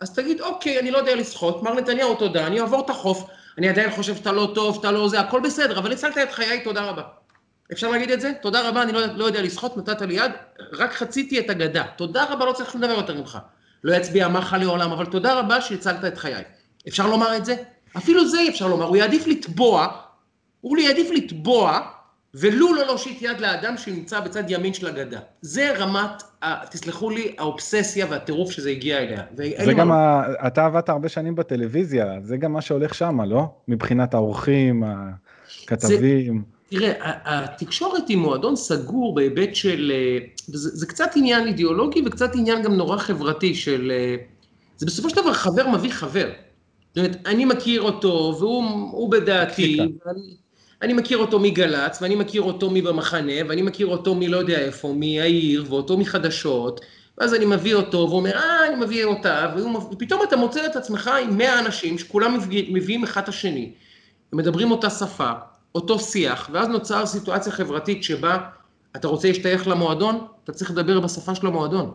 אז 0.00 0.14
תגיד, 0.14 0.40
אוקיי, 0.40 0.80
אני 0.80 0.90
לא 0.90 0.98
יודע 0.98 1.14
לשחות, 1.14 1.62
מר 1.62 1.74
נתניהו, 1.74 2.14
תודה, 2.14 2.46
אני 2.46 2.60
אעבור 2.60 2.84
את 2.84 2.90
החוף, 2.90 3.24
אני 3.58 3.68
עדיין 3.68 3.90
חושב 3.90 4.16
שאתה 4.16 4.32
לא 4.32 4.52
טוב, 4.54 4.74
שאתה 4.74 4.90
לא 4.90 5.08
זה, 5.08 5.20
הכל 5.20 5.40
בסדר, 5.40 5.78
אבל 5.78 5.92
הצלת 5.92 6.18
את 6.18 6.32
חיי, 6.32 6.64
תודה 6.64 6.82
רבה. 6.82 7.02
אפשר 7.72 7.90
להגיד 7.90 8.10
את 8.10 8.20
זה? 8.20 8.32
תודה 8.42 8.68
רבה, 8.68 8.82
אני 8.82 8.92
לא, 8.92 9.00
לא 9.16 9.24
יודע 9.24 9.42
לשחות, 9.42 9.76
נתת 9.76 10.02
לי 10.02 10.14
יד, 10.14 10.30
רק 10.72 10.92
חציתי 10.92 11.38
את 11.40 11.50
הגדה. 11.50 11.84
תודה 11.96 12.24
רבה, 12.30 12.44
לא 12.44 12.52
צריך 12.52 12.70
שום 12.72 12.80
דבר 12.80 12.92
יותר 12.92 13.14
ממך. 13.20 13.38
לא 13.84 13.94
יצביע 13.94 14.26
עמך 14.26 14.56
לעולם, 14.60 14.92
אבל 14.92 15.06
תודה 15.06 15.38
רבה 15.38 15.60
שהצלת 15.60 16.04
את 16.04 16.18
חיי. 16.18 16.42
אפשר 16.88 17.06
לומר 17.06 17.36
את 17.36 17.44
זה? 17.44 17.56
אפילו 17.96 18.28
זה 18.28 18.38
אי 18.38 18.48
אפשר 18.48 18.68
לומר, 18.68 18.84
הוא 18.86 18.96
יעדיף 18.96 19.26
לתבוע, 19.26 19.86
הוא 20.60 20.78
יעדיף 20.78 21.10
לתבוע, 21.10 21.80
ולו 22.34 22.74
לא 22.74 22.86
להושיט 22.86 23.22
יד 23.22 23.40
לאדם 23.40 23.76
שנמצא 23.76 24.20
בצד 24.20 24.42
ימין 24.48 24.74
של 24.74 24.86
הגדה. 24.86 25.18
זה 25.40 25.72
רמת, 25.78 26.22
ה- 26.42 26.66
תסלחו 26.66 27.10
לי, 27.10 27.34
האובססיה 27.38 28.06
והטירוף 28.10 28.50
שזה 28.50 28.70
הגיע 28.70 28.98
אליה. 28.98 29.22
זה 29.64 29.72
גם, 29.72 29.88
מה- 29.88 30.20
ה... 30.38 30.46
אתה 30.46 30.64
עבדת 30.66 30.88
הרבה 30.88 31.08
שנים 31.08 31.34
בטלוויזיה, 31.34 32.06
זה 32.22 32.36
גם 32.36 32.52
מה 32.52 32.60
שהולך 32.60 32.94
שם, 32.94 33.20
לא? 33.20 33.50
מבחינת 33.68 34.14
האורחים, 34.14 34.82
הכתבים. 35.64 36.55
תראה, 36.70 36.92
התקשורת 37.24 38.08
היא 38.08 38.16
מועדון 38.16 38.56
סגור 38.56 39.14
בהיבט 39.14 39.54
של, 39.54 39.92
אה, 39.94 40.18
זה, 40.46 40.86
קצת 40.86 41.10
עניין 41.16 41.46
אידיאולוגי 41.46 42.02
וקצת 42.06 42.34
עניין 42.34 42.62
גם 42.62 42.74
נורא 42.74 42.96
חברתי 42.96 43.54
של, 43.54 43.92
אה, 43.94 44.16
זה 44.76 44.86
בסופו 44.86 45.10
של 45.10 45.16
דבר 45.16 45.32
חבר 45.32 45.68
מביא 45.68 45.90
חבר. 45.92 46.28
זאת 46.94 46.98
אומרת, 46.98 47.16
אני 47.26 47.44
מכיר 47.44 47.82
אותו 47.82 48.36
והוא 48.38 48.64
הוא 48.92 49.10
בדעתי, 49.10 49.78
אני 50.82 50.92
מכיר 50.92 51.18
אותו 51.18 51.38
מגל"צ, 51.40 51.98
ואני 52.02 52.14
מכיר 52.14 52.42
אותו 52.42 52.70
מבמחנה, 52.70 53.32
ואני 53.48 53.62
מכיר 53.62 53.86
אותו 53.86 54.14
מלא 54.14 54.36
יודע 54.36 54.58
איפה, 54.58 54.92
מהעיר, 54.96 55.64
ואותו 55.68 55.98
מחדשות, 55.98 56.80
ואז 57.18 57.34
אני 57.34 57.44
מביא 57.44 57.74
אותו, 57.74 57.98
והוא 57.98 58.16
אומר, 58.18 58.36
אה, 58.36 58.66
אני 58.66 58.84
מביא 58.84 59.04
אותה, 59.04 59.54
ופתאום 59.92 60.20
אתה 60.28 60.36
מוצא 60.36 60.66
את 60.66 60.76
עצמך 60.76 61.10
עם 61.22 61.38
100 61.38 61.58
אנשים 61.58 61.98
שכולם 61.98 62.34
מביא- 62.34 62.74
מביאים 62.74 63.04
אחד 63.04 63.22
את 63.22 63.28
השני, 63.28 63.72
מדברים 64.32 64.70
אותה 64.70 64.90
שפה, 64.90 65.30
אותו 65.76 65.98
שיח, 65.98 66.50
ואז 66.52 66.68
נוצר 66.68 67.06
סיטואציה 67.06 67.52
חברתית 67.52 68.04
שבה 68.04 68.38
אתה 68.96 69.08
רוצה 69.08 69.28
להשתייך 69.28 69.68
למועדון, 69.68 70.26
אתה 70.44 70.52
צריך 70.52 70.70
לדבר 70.70 71.00
בשפה 71.00 71.34
של 71.34 71.46
המועדון. 71.46 71.92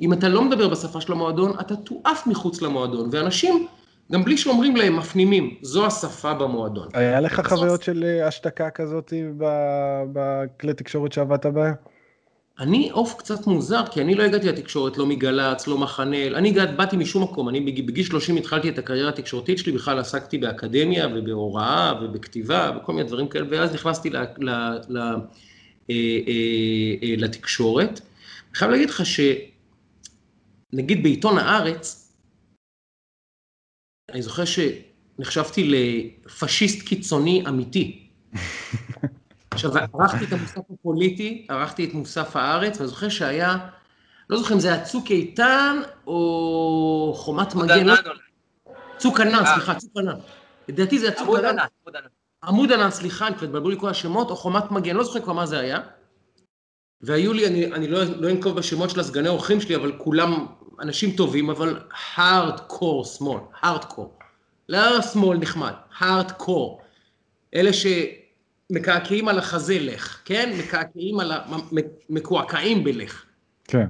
אם 0.00 0.12
אתה 0.12 0.28
לא 0.28 0.44
מדבר 0.44 0.68
בשפה 0.68 1.00
של 1.00 1.12
המועדון, 1.12 1.52
אתה 1.60 1.76
תועף 1.76 2.26
מחוץ 2.26 2.62
למועדון, 2.62 3.08
ואנשים, 3.12 3.66
גם 4.12 4.24
בלי 4.24 4.36
שאומרים 4.36 4.76
להם, 4.76 4.96
מפנימים, 4.96 5.54
זו 5.62 5.86
השפה 5.86 6.34
במועדון. 6.34 6.88
היה 6.94 7.20
לך 7.20 7.40
חוויות 7.48 7.82
של 7.82 8.04
אה, 8.04 8.26
השתקה 8.26 8.70
כזאת 8.70 9.12
בכלי 10.12 10.74
תקשורת 10.74 11.12
שעבדת 11.12 11.46
בהם? 11.46 11.74
אני 12.58 12.90
עוף 12.90 13.14
קצת 13.18 13.46
מוזר, 13.46 13.82
כי 13.92 14.00
אני 14.00 14.14
לא 14.14 14.22
הגעתי 14.22 14.48
לתקשורת, 14.48 14.96
לא 14.96 15.06
מגל"צ, 15.06 15.66
לא 15.66 15.78
מחנה, 15.78 16.26
אני 16.26 16.48
הגעת, 16.48 16.76
באתי 16.76 16.96
משום 16.96 17.22
מקום, 17.22 17.48
אני 17.48 17.60
בג- 17.60 17.86
בגיל 17.86 18.04
30 18.04 18.36
התחלתי 18.36 18.68
את 18.68 18.78
הקריירה 18.78 19.08
התקשורתית 19.08 19.58
שלי, 19.58 19.72
בכלל 19.72 19.98
עסקתי 19.98 20.38
באקדמיה 20.38 21.08
ובהוראה 21.14 21.92
ובכתיבה 22.02 22.70
וכל 22.76 22.92
מיני 22.92 23.08
דברים 23.08 23.28
כאלה, 23.28 23.46
ואז 23.50 23.74
נכנסתי 23.74 24.10
ל, 24.10 24.16
ל, 24.38 24.50
ל, 24.88 24.98
אה, 24.98 25.16
אה, 25.90 25.94
אה, 27.02 27.14
לתקשורת. 27.18 27.90
אני 27.90 28.54
חייב 28.54 28.70
להגיד 28.70 28.90
לך 28.90 29.02
שנגיד 30.72 31.02
בעיתון 31.02 31.38
הארץ, 31.38 32.12
אני 34.10 34.22
זוכר 34.22 34.42
שנחשבתי 34.44 35.70
לפשיסט 35.70 36.82
קיצוני 36.82 37.44
אמיתי. 37.48 38.08
עכשיו, 39.54 39.72
ערכתי 40.00 40.24
את 40.24 40.32
המוסף 40.32 40.60
הפוליטי, 40.70 41.46
ערכתי 41.48 41.84
את 41.84 41.94
מוסף 41.94 42.36
הארץ, 42.36 42.76
ואני 42.76 42.88
זוכר 42.88 43.08
שהיה, 43.08 43.56
לא 44.30 44.38
זוכר 44.38 44.54
אם 44.54 44.60
זה 44.60 44.68
היה 44.72 44.84
צוק 44.84 45.10
איתן 45.10 45.82
או 46.06 47.12
חומת 47.16 47.54
מגן, 47.54 47.86
לא-. 47.86 47.94
צוק 48.98 49.20
ענן, 49.20 49.34
אה. 49.34 49.54
סליחה, 49.54 49.74
צוק 49.74 49.92
ענן. 49.96 50.14
לדעתי 50.68 50.98
זה 50.98 51.06
היה 51.06 51.14
צוק 51.16 51.38
ענן, 51.38 51.56
עמוד 52.44 52.72
ענן. 52.72 52.90
סליחה, 52.90 53.26
אני 53.26 53.36
כבר 53.36 53.46
התבלבלו 53.46 53.70
לי 53.70 53.76
כל 53.80 53.88
השמות, 53.88 54.30
או 54.30 54.36
חומת 54.36 54.70
מגן, 54.70 54.96
לא 54.96 55.04
זוכר 55.04 55.20
כבר 55.20 55.32
מה 55.32 55.46
זה 55.46 55.58
היה. 55.58 55.80
והיו 57.00 57.32
לי, 57.32 57.46
אני, 57.46 57.66
אני 57.66 57.88
לא, 57.88 58.04
לא 58.04 58.30
אנקוב 58.30 58.56
בשמות 58.56 58.90
של 58.90 59.00
הסגני 59.00 59.28
אורחים 59.28 59.60
שלי, 59.60 59.76
אבל 59.76 59.92
כולם 59.98 60.46
אנשים 60.80 61.16
טובים, 61.16 61.50
אבל 61.50 61.80
הארדקור 62.14 63.04
שמאל, 63.04 63.40
הארדקור. 63.60 64.18
לא 64.68 65.02
שמאל 65.02 65.38
נחמד, 65.38 65.72
הארדקור. 65.98 66.80
אלה 67.54 67.72
שמקעקעים 68.74 69.28
על 69.28 69.38
החזה 69.38 69.78
לך, 69.80 70.20
כן? 70.24 70.52
מקעקעים 70.58 71.20
על 71.20 71.32
ה... 71.32 71.40
מקועקעים 72.10 72.84
בלך. 72.84 73.24
כן. 73.64 73.86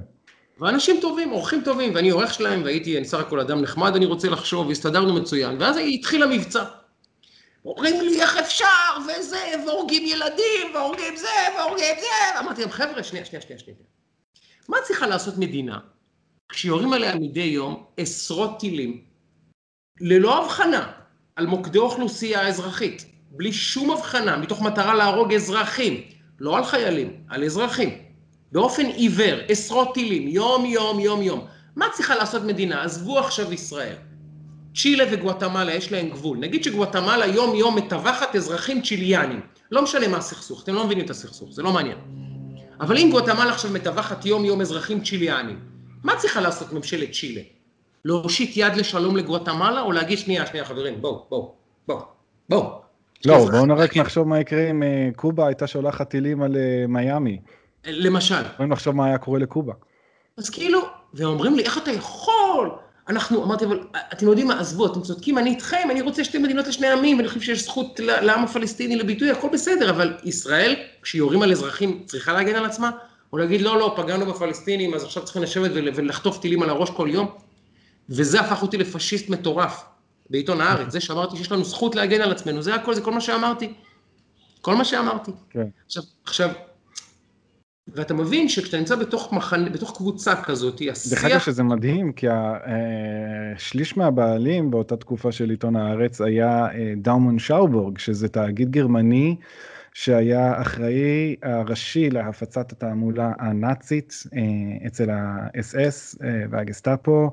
ואנשים 0.59 0.97
טובים, 1.01 1.31
אורחים 1.31 1.61
טובים, 1.65 1.95
ואני 1.95 2.09
עורך 2.09 2.33
שלהם, 2.33 2.63
והייתי, 2.63 2.97
אני 2.97 3.05
סך 3.05 3.19
הכל 3.19 3.39
אדם 3.39 3.61
נחמד, 3.61 3.95
אני 3.95 4.05
רוצה 4.05 4.29
לחשוב, 4.29 4.67
והסתדרנו 4.67 5.13
מצוין. 5.13 5.61
ואז 5.61 5.77
התחיל 5.93 6.23
המבצע. 6.23 6.63
אומרים 7.65 8.01
לי, 8.01 8.21
איך 8.21 8.37
אפשר, 8.37 8.65
וזה, 9.05 9.39
והורגים 9.65 10.03
ילדים, 10.05 10.75
והורגים 10.75 11.15
זה, 11.15 11.27
והורגים 11.57 11.95
זה. 11.99 12.39
אמרתי 12.39 12.61
להם, 12.61 12.71
חבר'ה, 12.71 13.03
שנייה, 13.03 13.25
שנייה, 13.25 13.41
שנייה, 13.41 13.59
שנייה. 13.59 13.77
מה 14.69 14.77
צריכה 14.83 15.07
לעשות 15.07 15.37
מדינה 15.37 15.79
כשיורים 16.49 16.93
עליה 16.93 17.15
מדי 17.15 17.39
יום 17.39 17.85
עשרות 17.97 18.59
טילים, 18.59 19.01
ללא 20.01 20.43
הבחנה, 20.43 20.91
על 21.35 21.45
מוקדי 21.45 21.77
אוכלוסייה 21.77 22.47
אזרחית, 22.47 23.14
בלי 23.37 23.53
שום 23.53 23.91
הבחנה, 23.91 24.37
מתוך 24.37 24.61
מטרה 24.61 24.93
להרוג 24.93 25.33
אזרחים, 25.33 26.01
לא 26.39 26.57
על 26.57 26.63
חיילים, 26.63 27.13
על 27.29 27.43
אזרחים, 27.43 27.89
באופן 28.51 28.85
עיוור, 28.85 29.39
עשרות 29.47 29.93
טילים, 29.93 30.27
יום, 30.27 30.65
יום, 30.65 30.99
יום, 30.99 31.21
יום. 31.21 31.45
מה 31.75 31.85
צריכה 31.93 32.15
לעשות 32.15 32.43
מדינה? 32.43 32.83
עזבו 32.83 33.19
עכשיו 33.19 33.53
ישראל. 33.53 33.95
צ'ילה 34.75 35.03
וגואטמלה 35.11 35.73
יש 35.73 35.91
להם 35.91 36.09
גבול. 36.09 36.37
נגיד 36.37 36.63
שגואטמלה 36.63 37.25
יום 37.25 37.55
יום 37.55 37.75
מטווחת 37.75 38.35
אזרחים 38.35 38.81
צ'יליאנים. 38.81 39.41
לא 39.71 39.81
משנה 39.81 40.07
מה 40.07 40.17
הסכסוך, 40.17 40.63
אתם 40.63 40.75
לא 40.75 40.85
מבינים 40.85 41.05
את 41.05 41.09
הסכסוך, 41.09 41.51
זה 41.51 41.63
לא 41.63 41.71
מעניין. 41.71 41.97
אבל 42.79 42.97
אם 42.97 43.09
גואטמלה 43.11 43.51
עכשיו 43.51 43.71
מטווחת 43.71 44.25
יום 44.25 44.45
יום 44.45 44.61
אזרחים 44.61 45.03
צ'יליאנים, 45.03 45.59
מה 46.03 46.15
צריכה 46.17 46.41
לעשות 46.41 46.73
ממשלת 46.73 47.11
צ'ילה? 47.11 47.41
להושיט 48.05 48.51
יד 48.55 48.75
לשלום 48.75 49.17
לגואטמלה 49.17 49.81
או 49.81 49.91
להגיד 49.91 50.17
שנייה, 50.17 50.45
שנייה 50.45 50.65
חברים, 50.65 51.01
בואו, 51.01 51.25
בואו, 51.29 51.55
בואו, 51.87 52.01
בואו. 52.49 52.84
לא, 53.25 53.49
בואו 53.51 53.77
רק 53.77 53.97
נחשוב 53.97 54.27
מה 54.27 54.39
יקרה 54.39 54.69
אם 54.69 54.83
אה, 54.83 55.09
קובה 55.15 55.47
הייתה 55.47 55.67
שולחת 55.67 56.09
טילים 56.09 56.41
על 56.41 56.55
אה, 56.55 56.87
מיאמי. 56.87 57.39
למשל. 57.87 58.45
יכולים 58.53 58.71
לחשוב 58.71 58.95
מה 58.95 59.05
היה 59.05 59.17
קורה 59.17 59.39
לקובה. 59.39 59.73
אז 60.37 60.49
כאילו, 60.49 60.79
והם 61.13 61.27
אומרים 61.27 61.55
לי, 61.55 61.63
איך 61.63 61.77
אתה 61.77 61.91
יכול? 61.91 62.71
אנחנו, 63.09 63.43
אמרתי, 63.43 63.65
אבל 63.65 63.79
אתם 64.13 64.27
יודעים 64.27 64.47
מה, 64.47 64.59
עזבו, 64.59 64.85
אתם 64.85 65.01
צודקים, 65.01 65.37
אני 65.37 65.49
איתכם, 65.49 65.87
אני 65.91 66.01
רוצה 66.01 66.23
שתי 66.23 66.37
מדינות 66.37 66.67
לשני 66.67 66.87
עמים, 66.87 67.17
ואני 67.17 67.27
חושב 67.27 67.41
שיש 67.41 67.63
זכות 67.63 67.99
לעם 67.99 68.43
הפלסטיני 68.43 68.95
לביטוי, 68.95 69.31
הכל 69.31 69.47
בסדר, 69.53 69.89
אבל 69.89 70.13
ישראל, 70.23 70.75
כשיורים 71.01 71.41
על 71.41 71.51
אזרחים, 71.51 72.03
צריכה 72.05 72.33
להגן 72.33 72.55
על 72.55 72.65
עצמה? 72.65 72.91
או 73.33 73.37
להגיד, 73.37 73.61
לא, 73.61 73.79
לא, 73.79 73.93
פגענו 73.97 74.25
בפלסטינים, 74.25 74.93
אז 74.93 75.03
עכשיו 75.03 75.23
צריכים 75.23 75.43
לשבת 75.43 75.71
ולחטוף 75.73 76.37
טילים 76.37 76.63
על 76.63 76.69
הראש 76.69 76.89
כל 76.89 77.07
יום? 77.11 77.27
וזה 78.09 78.39
הפך 78.39 78.61
אותי 78.61 78.77
לפשיסט 78.77 79.29
מטורף 79.29 79.83
בעיתון 80.29 80.61
הארץ, 80.61 80.91
זה 80.91 80.99
שאמרתי 80.99 81.37
שיש 81.37 81.51
לנו 81.51 81.63
זכות 81.63 81.95
להגן 81.95 82.21
על 82.21 82.31
עצמנו, 82.31 82.61
זה 82.61 82.75
הכל, 82.75 82.95
זה 82.95 83.01
כל 83.01 83.11
מה 83.11 83.21
שאמרתי. 83.21 83.73
כל 84.61 84.75
מה 84.75 84.85
שאמרתי. 84.85 85.31
כן. 85.49 85.67
עכשיו, 85.85 86.03
עכשיו, 86.23 86.49
ואתה 87.87 88.13
מבין 88.13 88.49
שכשאתה 88.49 88.77
נמצא 88.77 88.95
בתוך 88.95 89.33
מחנה, 89.33 89.69
בתוך 89.69 89.97
קבוצה 89.97 90.35
כזאת, 90.35 90.81
השיח... 90.91 91.13
דרך 91.13 91.25
אגב 91.25 91.39
שזה 91.39 91.63
מדהים, 91.63 92.11
כי 92.11 92.27
השליש 92.29 93.91
אה, 93.91 93.97
מהבעלים 93.97 94.71
באותה 94.71 94.97
תקופה 94.97 95.31
של 95.31 95.49
עיתון 95.49 95.75
הארץ 95.75 96.21
היה 96.21 96.67
אה, 96.73 96.93
DuMont 96.97 97.39
Schauberg, 97.39 97.97
שזה 97.97 98.27
תאגיד 98.27 98.71
גרמני 98.71 99.35
שהיה 99.97 100.61
אחראי 100.61 101.35
הראשי 101.43 102.09
להפצת 102.09 102.71
התעמולה 102.71 103.31
הנאצית 103.39 104.13
אה, 104.35 104.87
אצל 104.87 105.09
האס-אס 105.09 106.15
והגסטאפו. 106.49 107.31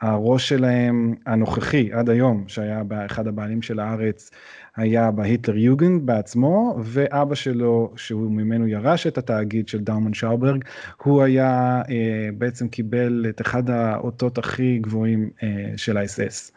הראש 0.00 0.48
שלהם 0.48 1.14
הנוכחי 1.26 1.92
עד 1.92 2.10
היום, 2.10 2.44
שהיה 2.46 2.82
אחד 3.06 3.26
הבעלים 3.26 3.62
של 3.62 3.80
הארץ, 3.80 4.30
היה 4.76 5.10
ב 5.10 5.56
Hitlerjugend 5.56 6.06
בעצמו, 6.06 6.76
ואבא 6.84 7.34
שלו, 7.34 7.92
שהוא 7.96 8.30
ממנו 8.30 8.66
ירש 8.66 9.06
את 9.06 9.18
התאגיד 9.18 9.68
של 9.68 9.80
DuMont 9.80 10.14
Schauberg, 10.14 10.64
הוא 11.02 11.22
היה, 11.22 11.82
אה, 11.90 12.28
בעצם 12.38 12.68
קיבל 12.68 13.26
את 13.28 13.40
אחד 13.40 13.70
האותות 13.70 14.38
הכי 14.38 14.78
גבוהים 14.78 15.30
אה, 15.42 15.48
של 15.76 15.96
האס-אס, 15.96 16.52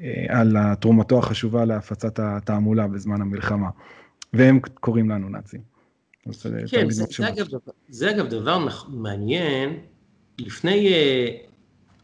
אה, 0.00 0.24
על 0.28 0.56
תרומתו 0.80 1.18
החשובה 1.18 1.64
להפצת 1.64 2.18
התעמולה 2.18 2.86
בזמן 2.86 3.20
המלחמה. 3.20 3.68
והם 4.34 4.60
קוראים 4.60 5.10
לנו 5.10 5.28
נאצים. 5.28 5.60
כן, 6.70 6.90
זה, 6.90 7.04
זה, 7.10 7.28
אגב, 7.28 7.46
זה 7.88 8.10
אגב 8.10 8.26
דבר 8.26 8.66
מעניין. 8.88 9.78
לפני 10.38 10.92
אה, 10.92 11.28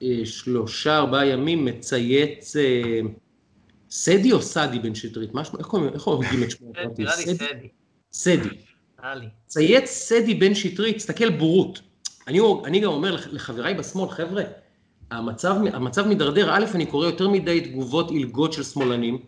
אה, 0.03 0.26
שלושה, 0.26 0.99
ארבעה 0.99 1.26
ימים 1.26 1.64
מצייץ 1.64 2.57
אה, 2.57 3.01
סדי 3.91 4.33
או 4.33 4.43
סדי 4.43 4.78
בן 4.78 4.95
שטרית? 4.95 5.31
איך 5.59 6.03
הוגים 6.03 6.43
את 6.43 6.51
שמו? 6.51 6.72
נראה 6.99 7.16
לי 7.16 7.24
סדי. 7.24 7.68
סדי. 8.12 8.49
צייץ 9.47 9.91
סדי 9.91 10.35
בן 10.35 10.55
שטרית, 10.55 10.97
תסתכל 10.97 11.31
בורות. 11.31 11.81
אני, 12.28 12.41
אני 12.64 12.81
גם 12.81 12.91
אומר 12.91 13.16
לחבריי 13.31 13.74
בשמאל, 13.74 14.11
חבר'ה, 14.11 14.43
המצב, 15.11 15.57
המצב 15.72 16.07
מידרדר, 16.07 16.51
א', 16.51 16.64
אני 16.74 16.87
קורא 16.87 17.07
יותר 17.07 17.28
מדי 17.28 17.61
תגובות 17.61 18.11
עילגות 18.11 18.53
של 18.53 18.62
שמאלנים, 18.62 19.18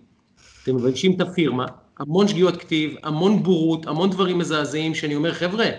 אתם 0.63 0.77
מביישים 0.77 1.17
את 1.17 1.21
הפירמה, 1.21 1.67
המון 1.99 2.29
שגיאות 2.29 2.57
כתיב, 2.57 2.95
המון 3.03 3.43
בורות, 3.43 3.87
המון 3.87 4.11
דברים 4.11 4.39
מזעזעים, 4.39 4.95
שאני 4.95 5.15
אומר, 5.15 5.35
חבר'ה, 5.35 5.71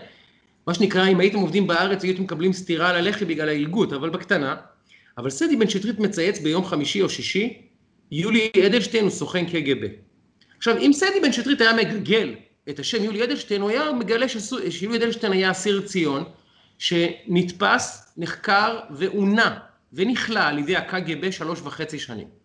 מה 0.67 0.73
שנקרא, 0.73 1.07
אם 1.07 1.19
הייתם 1.19 1.37
עובדים 1.37 1.67
בארץ, 1.67 2.03
הייתם 2.03 2.23
מקבלים 2.23 2.53
סטירה 2.53 2.89
על 2.89 2.95
הלחי 2.95 3.25
בגלל 3.25 3.49
העילגות, 3.49 3.93
אבל 3.93 4.09
בקטנה. 4.09 4.55
אבל 5.17 5.29
סדי 5.29 5.55
בן 5.55 5.69
שטרית 5.69 5.99
מצייץ 5.99 6.39
ביום 6.39 6.65
חמישי 6.65 7.01
או 7.01 7.09
שישי, 7.09 7.61
יולי 8.11 8.51
אדלשטיין 8.65 9.03
הוא 9.03 9.11
סוכן 9.11 9.45
קג"ב. 9.45 9.87
עכשיו, 10.57 10.77
אם 10.77 10.91
סדי 10.93 11.19
בן 11.21 11.31
שטרית 11.31 11.61
היה 11.61 11.73
מגגל 11.73 12.35
את 12.69 12.79
השם 12.79 13.03
יולי 13.03 13.23
אדלשטיין, 13.23 13.61
הוא 13.61 13.69
היה 13.69 13.91
מגלה 13.91 14.25
שיולי 14.69 14.97
אדלשטיין 14.97 15.31
היה 15.31 15.51
אסיר 15.51 15.81
ציון, 15.81 16.23
שנתפס, 16.77 18.13
נחקר 18.17 18.79
ועונה 18.89 19.59
ונכלא 19.93 20.39
על 20.39 20.59
ידי 20.59 20.75
הקג"ב 20.75 21.31
שלוש 21.31 21.61
וחצי 21.61 21.99
שנים. 21.99 22.42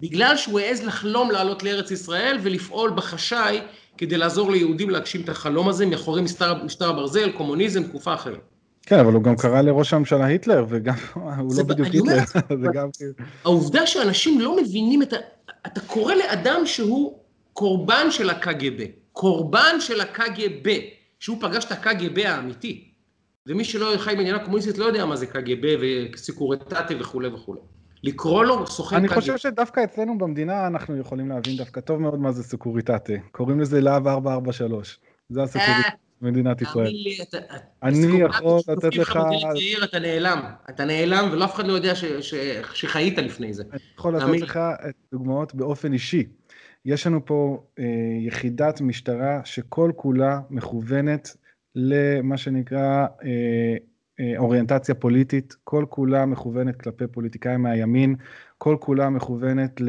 בגלל 0.00 0.36
שהוא 0.36 0.60
העז 0.60 0.82
לחלום 0.82 1.30
לעלות 1.30 1.62
לארץ 1.62 1.90
ישראל 1.90 2.38
ולפעול 2.42 2.90
בחשאי 2.90 3.60
כדי 3.98 4.16
לעזור 4.16 4.50
ליהודים 4.50 4.90
להגשים 4.90 5.20
את 5.20 5.28
החלום 5.28 5.68
הזה 5.68 5.86
מאחורי 5.86 6.22
משטר, 6.22 6.64
משטר 6.64 6.90
הברזל, 6.90 7.32
קומוניזם, 7.32 7.82
תקופה 7.82 8.14
אחרת. 8.14 8.40
כן, 8.82 8.98
אבל 8.98 9.12
הוא 9.12 9.22
גם 9.22 9.36
קרא 9.36 9.60
לראש 9.60 9.92
הממשלה 9.92 10.24
היטלר, 10.24 10.64
וגם, 10.68 10.94
הוא 11.38 11.54
לא 11.56 11.62
בדיוק 11.62 11.88
היטלר, 11.92 12.24
זה 12.62 12.66
גם. 12.74 12.88
העובדה 13.44 13.86
שאנשים 13.86 14.40
לא 14.40 14.56
מבינים 14.56 15.02
את 15.02 15.12
ה... 15.12 15.16
אתה 15.66 15.80
קורא 15.80 16.14
לאדם 16.14 16.66
שהוא 16.66 17.18
קורבן 17.52 18.10
של 18.10 18.30
הקג"ב, 18.30 18.84
קורבן 19.12 19.80
של 19.80 20.00
הקג"ב, 20.00 20.78
שהוא 21.20 21.36
פגש 21.40 21.64
את 21.64 21.72
הקג"ב 21.72 22.18
האמיתי. 22.18 22.84
ומי 23.46 23.64
שלא 23.64 23.94
חי 23.98 24.14
במדינה 24.16 24.38
קומוניסטית 24.38 24.78
לא 24.78 24.84
יודע 24.84 25.04
מה 25.06 25.16
זה 25.16 25.26
קג"ב 25.26 25.76
וסיקורטטה 25.80 26.94
וכולי 27.00 27.28
וכולי. 27.28 27.60
לקרוא 28.02 28.44
לו 28.44 28.66
סוכן 28.66 28.96
קג"ב. 28.96 29.12
אני 29.12 29.20
חושב 29.20 29.36
שדווקא 29.36 29.84
אצלנו 29.84 30.18
במדינה 30.18 30.66
אנחנו 30.66 30.96
יכולים 30.96 31.28
להבין 31.28 31.56
דווקא 31.56 31.80
טוב 31.80 32.00
מאוד 32.00 32.20
מה 32.20 32.32
זה 32.32 32.42
סיקוריטטה. 32.42 33.12
קוראים 33.30 33.60
לזה 33.60 33.80
להב 33.80 34.06
443. 34.08 35.00
זה 35.28 35.42
הסיקוריטטה. 35.42 35.88
מדינת 36.22 36.62
ישראל. 36.62 36.92
אני 37.82 38.22
יכול 38.22 38.60
לתת 38.68 38.96
לך... 38.96 39.18
אתה 39.84 39.98
נעלם, 39.98 40.40
אתה 40.70 40.84
נעלם 40.84 41.28
ולא 41.32 41.44
אף 41.44 41.54
אחד 41.54 41.66
לא 41.66 41.72
יודע 41.72 41.92
שחיית 42.74 43.18
לפני 43.18 43.52
זה. 43.52 43.62
אני 43.72 43.80
יכול 43.98 44.16
לתת 44.16 44.40
לך 44.40 44.60
דוגמאות 45.12 45.54
באופן 45.54 45.92
אישי. 45.92 46.24
יש 46.84 47.06
לנו 47.06 47.24
פה 47.24 47.64
אה, 47.78 47.84
יחידת 48.26 48.80
משטרה 48.80 49.40
שכל 49.44 49.92
כולה 49.96 50.40
מכוונת 50.50 51.36
למה 51.74 52.36
שנקרא 52.36 52.78
אה, 52.78 53.06
אה, 53.24 53.76
אוריינטציה 54.38 54.94
פוליטית, 54.94 55.56
כל 55.64 55.84
כולה 55.88 56.26
מכוונת 56.26 56.76
כלפי 56.76 57.06
פוליטיקאים 57.06 57.62
מהימין, 57.62 58.14
כל 58.58 58.76
כולה 58.80 59.10
מכוונת 59.10 59.80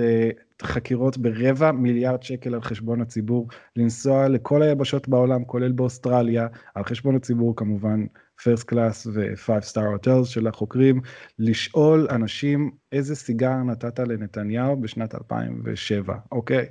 חקירות 0.64 1.18
ברבע 1.18 1.72
מיליארד 1.72 2.24
שקל 2.24 2.54
על 2.54 2.62
חשבון 2.62 3.02
הציבור, 3.02 3.48
לנסוע 3.76 4.28
לכל 4.28 4.62
היבשות 4.62 5.08
בעולם, 5.08 5.46
כולל 5.46 5.72
באוסטרליה, 5.72 6.48
על 6.76 6.84
חשבון 6.84 7.16
הציבור 7.16 7.56
כמובן, 7.56 8.06
פרסט 8.44 8.64
קלאס 8.68 9.08
ו-five 9.14 9.64
star 9.72 10.06
hotels 10.06 10.26
של 10.26 10.48
החוקרים, 10.48 11.02
לשאול 11.40 12.08
אנשים 12.10 12.72
איזה 12.92 13.16
סיגר 13.16 13.56
נתת 13.56 14.00
לנתניהו 14.00 14.82
בשנת 14.82 15.16
2007, 15.16 16.16
אוקיי? 16.32 16.66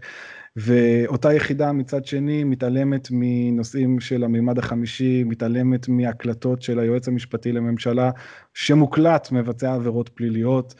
ואותה 0.56 1.32
יחידה 1.32 1.72
מצד 1.72 2.04
שני 2.04 2.44
מתעלמת 2.44 3.08
מנושאים 3.10 4.00
של 4.00 4.24
המימד 4.24 4.58
החמישי, 4.58 5.24
מתעלמת 5.24 5.88
מהקלטות 5.88 6.62
של 6.62 6.78
היועץ 6.78 7.08
המשפטי 7.08 7.52
לממשלה, 7.52 8.10
שמוקלט 8.54 9.32
מבצע 9.32 9.74
עבירות 9.74 10.08
פליליות. 10.08 10.74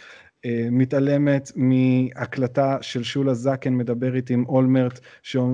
אה, 0.45 0.69
מתעלמת 0.71 1.53
מהקלטה 1.57 2.77
של 2.81 3.03
שולה 3.03 3.35
זקן 3.35 3.75
מדברת 3.75 4.31
עם 4.31 4.45
אולמרט, 4.49 5.01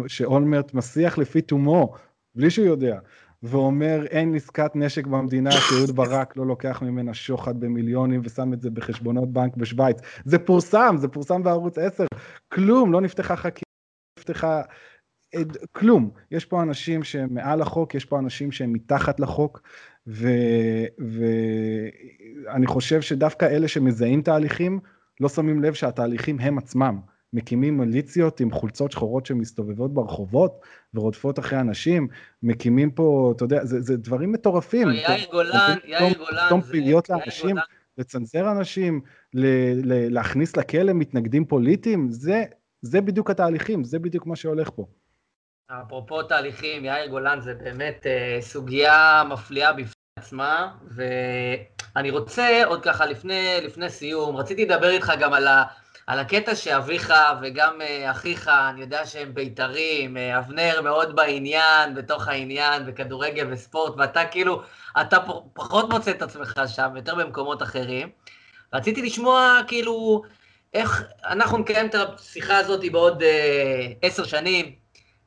שאולמרט 0.06 0.74
מסיח 0.74 1.18
לפי 1.18 1.40
תומו, 1.40 1.94
בלי 2.34 2.50
שהוא 2.50 2.66
יודע, 2.66 2.98
ואומר 3.42 4.06
אין 4.10 4.34
עסקת 4.34 4.70
נשק 4.74 5.06
במדינה 5.06 5.50
שאהוד 5.50 5.90
ברק 5.96 6.36
לא 6.36 6.46
לוקח 6.46 6.82
ממנה 6.82 7.14
שוחד 7.14 7.60
במיליונים 7.60 8.20
ושם 8.24 8.52
את 8.52 8.60
זה 8.60 8.70
בחשבונות 8.70 9.32
בנק 9.32 9.56
בשוויץ. 9.56 9.98
זה 10.24 10.38
פורסם, 10.38 10.96
זה 10.98 11.08
פורסם 11.08 11.42
בערוץ 11.42 11.78
10, 11.78 12.04
כלום, 12.52 12.92
לא 12.92 13.00
נפתחה 13.00 13.36
חקירה, 13.36 13.63
לא 14.28 14.32
נפתחה... 14.32 14.62
כלום. 15.72 16.10
יש 16.30 16.44
פה 16.44 16.62
אנשים 16.62 17.04
שהם 17.04 17.34
מעל 17.34 17.62
החוק, 17.62 17.94
יש 17.94 18.04
פה 18.04 18.18
אנשים 18.18 18.52
שהם 18.52 18.72
מתחת 18.72 19.20
לחוק, 19.20 19.62
ואני 22.46 22.66
חושב 22.66 23.00
שדווקא 23.00 23.44
אלה 23.44 23.68
שמזהים 23.68 24.22
תהליכים, 24.22 24.80
לא 25.20 25.28
שמים 25.28 25.62
לב 25.62 25.74
שהתהליכים 25.74 26.40
הם 26.40 26.58
עצמם. 26.58 26.98
מקימים 27.32 27.78
מיליציות 27.78 28.40
עם 28.40 28.50
חולצות 28.50 28.92
שחורות 28.92 29.26
שמסתובבות 29.26 29.94
ברחובות 29.94 30.60
ורודפות 30.94 31.38
אחרי 31.38 31.60
אנשים, 31.60 32.08
מקימים 32.42 32.90
פה, 32.90 33.32
אתה 33.36 33.44
יודע, 33.44 33.64
זה, 33.64 33.80
זה 33.80 33.96
דברים 33.96 34.32
מטורפים. 34.32 34.88
יאיר 34.88 35.26
גולן, 35.32 35.76
יאיר 35.84 36.18
גולן. 36.18 36.46
פתאום 36.46 36.60
פליליות 36.60 37.10
לאנשים, 37.10 37.56
לצנזר 37.98 38.52
אנשים, 38.52 39.00
ל, 39.34 39.46
ל, 39.74 40.14
להכניס 40.14 40.56
לכלא 40.56 40.92
מתנגדים 40.92 41.44
פוליטיים, 41.44 42.10
זה, 42.10 42.44
זה 42.84 43.00
בדיוק 43.00 43.30
התהליכים, 43.30 43.84
זה 43.84 43.98
בדיוק 43.98 44.26
מה 44.26 44.36
שהולך 44.36 44.70
פה. 44.74 44.86
אפרופו 45.70 46.22
תהליכים, 46.22 46.84
יאיר 46.84 47.06
גולן 47.06 47.40
זה 47.40 47.54
באמת 47.54 48.06
אה, 48.06 48.38
סוגיה 48.40 49.22
מפליאה 49.28 49.72
בפני 49.72 49.92
עצמה, 50.18 50.72
ואני 50.90 52.10
רוצה 52.10 52.64
עוד 52.64 52.82
ככה 52.82 53.06
לפני, 53.06 53.56
לפני 53.62 53.90
סיום, 53.90 54.36
רציתי 54.36 54.64
לדבר 54.64 54.90
איתך 54.90 55.12
גם 55.20 55.32
על, 55.32 55.46
ה, 55.46 55.64
על 56.06 56.18
הקטע 56.18 56.54
שאביך 56.54 57.12
וגם 57.42 57.80
אה, 57.80 58.10
אחיך, 58.10 58.48
אני 58.48 58.80
יודע 58.80 59.06
שהם 59.06 59.34
בית"רים, 59.34 60.16
אה, 60.16 60.38
אבנר 60.38 60.80
מאוד 60.82 61.16
בעניין, 61.16 61.94
בתוך 61.94 62.28
העניין, 62.28 62.86
בכדורגל 62.86 63.52
וספורט, 63.52 63.94
ואתה 63.98 64.24
כאילו, 64.24 64.62
אתה 65.00 65.16
פחות 65.52 65.90
מוצא 65.90 66.10
את 66.10 66.22
עצמך 66.22 66.60
שם, 66.66 66.96
יותר 66.96 67.14
במקומות 67.14 67.62
אחרים. 67.62 68.08
רציתי 68.72 69.02
לשמוע 69.02 69.60
כאילו, 69.68 70.22
איך 70.74 71.04
אנחנו 71.30 71.58
נקיים 71.58 71.86
את 71.86 71.94
השיחה 71.94 72.58
הזאת 72.58 72.80
בעוד 72.92 73.22
אה, 73.22 73.86
עשר 74.02 74.24
שנים, 74.24 74.72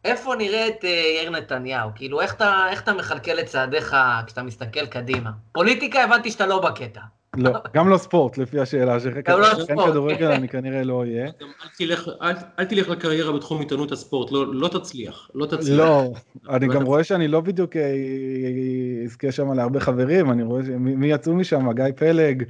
איפה 0.06 0.36
נראה 0.36 0.68
את 0.68 0.86
אה, 0.86 0.90
יאיר 0.90 1.30
נתניהו? 1.30 1.90
כאילו, 1.96 2.22
איך 2.22 2.34
אתה, 2.34 2.66
איך 2.72 2.82
אתה 2.82 2.94
מכלכל 2.94 3.40
את 3.40 3.46
צעדיך 3.46 3.96
כשאתה 4.26 4.44
מסתכל 4.44 4.86
קדימה? 4.86 5.30
פוליטיקה, 5.52 6.04
הבנתי 6.04 6.32
שאתה 6.32 6.46
לא 6.46 6.60
בקטע. 6.62 7.02
לא, 7.38 7.52
גם 7.74 7.90
לא 7.90 7.98
ספורט, 7.98 8.38
לפי 8.38 8.60
השאלה 8.60 9.00
שלך. 9.00 9.18
גם 9.26 9.40
לא 9.40 9.48
ספורט. 9.66 9.90
כדורגל 9.90 10.32
אני 10.32 10.48
כנראה 10.50 10.84
לא 10.84 11.00
אהיה. 11.00 11.26
אל 11.64 11.68
תלך, 11.78 12.10
אל, 12.22 12.32
אל 12.60 12.66
תלך 12.66 12.90
לקריירה 12.90 13.32
בתחום 13.32 13.60
עיתונות 13.60 13.92
הספורט, 13.92 14.32
לא, 14.32 14.54
לא 14.54 14.68
תצליח, 14.68 15.30
לא 15.36 15.46
תצליח. 15.46 15.78
לא, 15.78 16.12
אני 16.50 16.68
לא 16.68 16.74
גם. 16.74 16.84
רואה 16.84 17.04
שאני 17.04 17.28
לא 17.28 17.42
בדיוק 17.42 17.76
אה, 17.76 17.94
אזכה 19.06 19.32
שם 19.32 19.54
להרבה 19.54 19.80
חברים, 19.80 20.32
אני 20.32 20.44
רואה 20.44 20.64
ש- 20.66 20.70
מי 20.80 21.08
יצאו 21.12 21.34
משם, 21.36 21.72
גיא 21.72 21.86
פלג, 21.96 22.42
אה, 22.42 22.48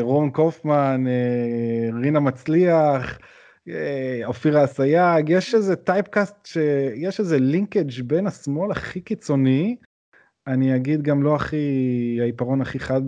רון 0.00 0.30
קופמן, 0.30 1.04
אה, 1.06 1.98
רינה 2.00 2.20
מצליח, 2.20 3.18
אה, 3.68 4.20
אופירה 4.24 4.64
אסייג, 4.64 5.28
יש 5.28 5.54
איזה 5.54 5.76
typecast, 5.76 6.46
שיש 6.46 7.20
איזה 7.20 7.38
linkage 7.38 8.02
בין 8.06 8.26
השמאל 8.26 8.70
הכי 8.70 9.00
קיצוני, 9.00 9.76
אני 10.46 10.76
אגיד 10.76 11.02
גם 11.02 11.22
לא 11.22 11.36
הכי, 11.36 11.66
העיפרון 12.20 12.60
הכי 12.60 12.78
חד 12.78 13.02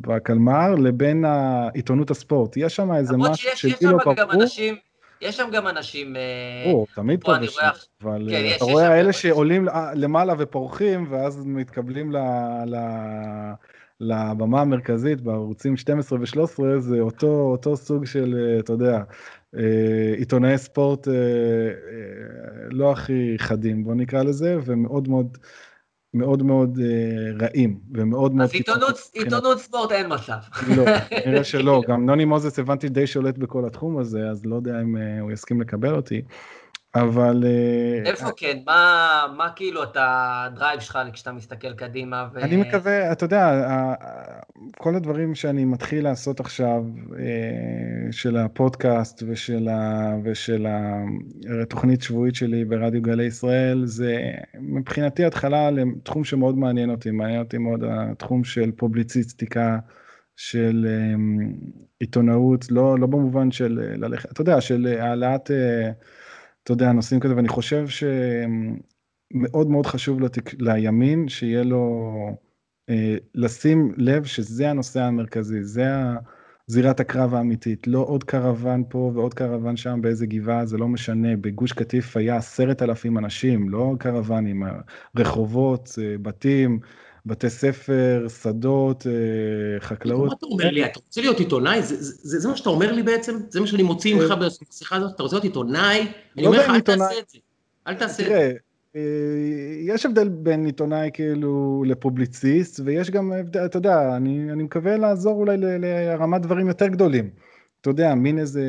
בקלמר, 0.00 0.74
לבין 0.74 1.24
העיתונות 1.24 2.10
הספורט. 2.10 2.56
יש 2.56 2.76
שם 2.76 2.92
איזה 2.92 3.16
משהו 3.16 3.48
יש 3.48 3.64
גם 4.18 4.28
ברור. 4.28 4.42
אנשים, 4.42 4.74
יש 5.20 5.36
שם 5.36 5.48
גם 5.52 5.68
אנשים, 5.68 6.16
אה, 6.16 6.22
ברור, 6.66 6.86
תמיד 6.94 7.20
אח- 7.60 7.86
אבל 8.02 8.26
כן, 8.30 8.34
אה, 8.34 8.40
יש- 8.40 8.56
אתה 8.56 8.64
יש 8.64 8.70
רואה 8.70 9.02
גם 9.04 9.12
שעולים 9.12 9.66
למעלה 9.94 10.34
ופורחים, 10.38 11.06
ואז 11.10 11.46
מתקבלים 11.46 12.12
ל- 12.12 12.16
ל- 12.66 13.52
לבמה 14.00 14.60
המרכזית 14.60 15.20
בערוצים 15.20 15.76
12 15.76 16.18
ו-13, 16.18 16.78
זה 16.78 17.00
אותו 17.00 17.26
אותו 17.26 17.76
סוג 17.76 18.04
של, 18.06 18.34
אה, 18.38 18.58
אתה 18.58 18.72
יודע, 18.72 19.02
אה, 19.56 20.14
עיתונאי 20.16 20.58
ספורט 20.58 21.08
אה, 21.08 21.14
לא 22.70 22.92
הכי 22.92 23.34
חדים, 23.38 23.84
בוא 23.84 23.94
נקרא 23.94 24.22
לזה, 24.22 24.58
ומאוד 24.64 25.08
מאוד 25.08 25.38
מאוד 26.14 26.42
מאוד 26.42 26.78
רעים, 27.40 27.80
ומאוד 27.94 28.34
מאוד... 28.34 28.48
אז 28.48 28.54
עיתונות, 28.54 28.98
עיתונות 29.12 29.58
ספורט 29.58 29.92
אין 29.92 30.06
מצב. 30.12 30.36
לא, 30.76 30.84
נראה 31.26 31.44
שלא, 31.44 31.82
גם 31.88 32.06
נוני 32.06 32.24
מוזס 32.24 32.58
הבנתי 32.58 32.88
די 32.88 33.06
שולט 33.06 33.38
בכל 33.38 33.66
התחום 33.66 33.98
הזה, 33.98 34.30
אז 34.30 34.46
לא 34.46 34.56
יודע 34.56 34.80
אם 34.80 34.96
הוא 35.20 35.32
יסכים 35.32 35.60
לקבל 35.60 35.94
אותי, 35.94 36.22
אבל... 37.02 37.44
אה, 37.46 38.10
איפה 38.10 38.26
כן? 38.36 38.58
מה, 38.66 39.26
מה 39.36 39.48
כאילו 39.56 39.82
אתה, 39.82 40.44
הדרייב 40.46 40.80
שלך 40.80 40.98
כשאתה 41.12 41.32
מסתכל 41.32 41.74
קדימה? 41.74 42.28
ו... 42.34 42.38
אני 42.38 42.56
מקווה, 42.56 43.12
אתה 43.12 43.24
יודע, 43.24 43.64
כל 44.78 44.94
הדברים 44.94 45.34
שאני 45.34 45.64
מתחיל 45.64 46.04
לעשות 46.04 46.40
עכשיו, 46.40 46.84
אה, 47.18 48.12
של 48.12 48.36
הפודקאסט 48.36 49.22
ושל, 49.26 49.68
ה, 49.68 50.12
ושל 50.24 50.66
התוכנית 51.62 52.02
שבועית 52.02 52.34
שלי 52.34 52.64
ברדיו 52.64 53.02
גלי 53.02 53.24
ישראל, 53.24 53.82
זה 53.84 54.30
מבחינתי 54.60 55.24
התחלה 55.24 55.70
לתחום 55.70 56.24
שמאוד 56.24 56.58
מעניין 56.58 56.90
אותי, 56.90 57.10
מעניין 57.10 57.40
אותי 57.40 57.58
מאוד 57.58 57.84
התחום 57.88 58.44
של 58.44 58.70
פובליציסטיקה, 58.76 59.78
של 60.36 60.86
עיתונאות, 62.00 62.70
לא, 62.70 62.98
לא 62.98 63.06
במובן 63.06 63.50
של 63.50 63.80
ללכת, 63.96 64.32
אתה 64.32 64.40
יודע, 64.40 64.60
של 64.60 64.86
העלאת, 65.00 65.50
אה, 65.50 65.90
אתה 66.66 66.72
יודע, 66.72 66.92
נושאים 66.92 67.20
כזה, 67.20 67.36
ואני 67.36 67.48
חושב 67.48 67.88
ש... 67.88 68.04
מאוד 69.34 69.86
חשוב 69.86 70.20
לתק... 70.20 70.54
לימין 70.58 71.28
שיהיה 71.28 71.62
לו 71.62 72.12
אה, 72.90 73.16
לשים 73.34 73.92
לב 73.96 74.24
שזה 74.24 74.70
הנושא 74.70 75.02
המרכזי, 75.02 75.64
זה 75.64 75.84
זירת 76.66 77.00
הקרב 77.00 77.34
האמיתית, 77.34 77.86
לא 77.86 77.98
עוד 77.98 78.24
קרוון 78.24 78.84
פה 78.88 79.10
ועוד 79.14 79.34
קרוון 79.34 79.76
שם 79.76 80.00
באיזה 80.02 80.26
גבעה, 80.26 80.66
זה 80.66 80.78
לא 80.78 80.88
משנה, 80.88 81.36
בגוש 81.36 81.72
קטיף 81.72 82.16
היה 82.16 82.36
עשרת 82.36 82.82
אלפים 82.82 83.18
אנשים, 83.18 83.68
לא 83.68 83.94
קרוונים, 83.98 84.62
רחובות, 85.16 85.88
אה, 86.02 86.18
בתים, 86.18 86.80
בתי 87.26 87.50
ספר, 87.50 88.26
שדות, 88.42 89.06
אה, 89.06 89.12
חקלאות. 89.80 90.28
מה 90.28 90.34
אתה 90.38 90.46
אומר 90.46 90.70
לי? 90.70 90.84
אתה 90.84 90.98
רוצה 91.06 91.20
להיות 91.20 91.38
עיתונאי? 91.38 91.82
זה- 91.82 91.96
זה 92.02 92.12
זה- 92.22 92.38
זה 92.40 92.48
מה 92.48 92.56
שאתה 92.56 92.70
אומר 92.70 92.92
לי 92.92 93.02
בעצם? 93.02 93.38
זה 93.48 93.60
מה 93.60 93.66
שאני 93.66 93.82
מוציא 93.82 94.14
ממך 94.14 94.34
בשיחה 94.70 94.96
הזאת? 94.96 95.14
אתה 95.14 95.22
רוצה 95.22 95.36
להיות 95.36 95.44
עיתונאי? 95.44 96.00
אני 96.36 96.42
לא 96.44 96.48
אומר 96.48 96.58
לך, 96.60 96.70
אל 96.70 96.80
תעשה. 96.80 97.04
את 97.18 97.28
זה. 97.28 97.38
אל 97.86 97.94
תעשה 97.94 98.22
את 98.22 98.28
זה. 98.28 98.52
אה, 98.96 99.00
יש 99.80 100.06
הבדל 100.06 100.28
בין 100.28 100.66
עיתונאי 100.66 101.10
כאילו 101.12 101.84
לפובליציסט, 101.86 102.80
ויש 102.84 103.10
גם 103.10 103.32
הבדל, 103.32 103.64
אתה 103.64 103.76
יודע, 103.76 104.16
אני, 104.16 104.52
אני 104.52 104.62
מקווה 104.62 104.96
לעזור 104.96 105.34
אולי 105.40 105.56
לרמת 105.58 106.42
דברים 106.42 106.68
יותר 106.68 106.86
גדולים. 106.86 107.30
אתה 107.80 107.90
יודע, 107.90 108.14
מין 108.14 108.38
איזה, 108.38 108.62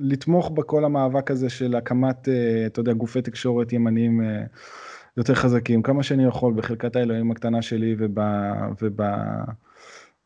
לתמוך 0.00 0.50
בכל 0.50 0.84
המאבק 0.84 1.30
הזה 1.30 1.48
של 1.48 1.74
הקמת, 1.74 2.28
אה, 2.28 2.66
אתה 2.66 2.80
יודע, 2.80 2.92
גופי 2.92 3.22
תקשורת 3.22 3.72
ימניים 3.72 4.20
אה, 4.22 4.42
יותר 5.16 5.34
חזקים, 5.34 5.82
כמה 5.82 6.02
שאני 6.02 6.24
יכול 6.24 6.54
בחלקת 6.54 6.96
האלוהים 6.96 7.30
הקטנה 7.30 7.62
שלי 7.62 7.96
וב... 7.98 8.18
וב 8.82 9.00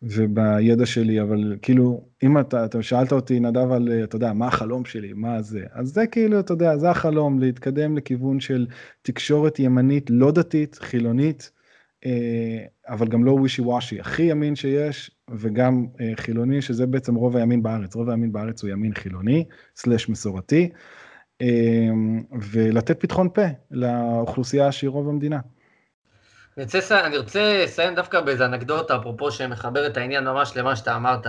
ובידע 0.03 0.87
שלי, 0.87 1.20
אבל 1.22 1.57
כאילו, 1.62 2.05
אם 2.22 2.39
אתה, 2.39 2.64
אתה 2.64 2.82
שאלת 2.82 3.12
אותי, 3.12 3.41
נדב, 3.41 3.72
על, 3.72 3.89
אתה 4.05 4.16
יודע, 4.16 4.32
מה 4.32 4.47
החלום 4.47 4.84
שלי, 4.84 5.12
מה 5.12 5.43
זה, 5.43 5.64
אז 5.72 5.89
זה 5.89 6.07
כאילו, 6.07 6.41
אתה 6.41 6.53
יודע, 6.53 6.76
זה 6.76 6.91
החלום, 6.91 7.39
להתקדם 7.39 7.97
לכיוון 7.97 8.41
של 8.41 8.66
תקשורת 9.03 9.59
ימנית 9.59 10.11
לא 10.11 10.32
דתית, 10.32 10.78
חילונית, 10.82 11.51
אה, 12.07 12.64
אבל 12.89 13.09
גם 13.09 13.24
לא 13.24 13.30
ווישי 13.30 13.62
וושי, 13.62 14.01
הכי 14.01 14.22
ימין 14.22 14.57
שיש, 14.57 15.11
וגם 15.30 15.87
אה, 16.01 16.12
חילוני, 16.16 16.62
שזה 16.62 16.87
בעצם 16.87 17.14
רוב 17.14 17.37
הימין 17.37 17.62
בארץ, 17.62 17.95
רוב 17.95 18.09
הימין 18.11 18.32
בארץ 18.32 18.62
הוא 18.62 18.70
ימין 18.70 18.95
חילוני, 18.95 19.45
סלש 19.76 20.09
מסורתי, 20.09 20.68
ולתת 22.53 23.01
פתחון 23.01 23.28
פה 23.34 23.43
לאוכלוסייה 23.70 24.72
שהיא 24.72 24.91
רוב 24.91 25.09
המדינה. 25.09 25.39
אני 26.57 26.64
רוצה, 26.64 27.07
אני 27.07 27.16
רוצה 27.18 27.64
לסיים 27.64 27.95
דווקא 27.95 28.20
באיזה 28.20 28.47
אנקדוטה, 28.47 28.97
אפרופו 28.97 29.30
שמחבר 29.30 29.87
את 29.87 29.97
העניין 29.97 30.24
ממש 30.24 30.57
למה 30.57 30.76
שאתה 30.76 30.97
אמרת. 30.97 31.26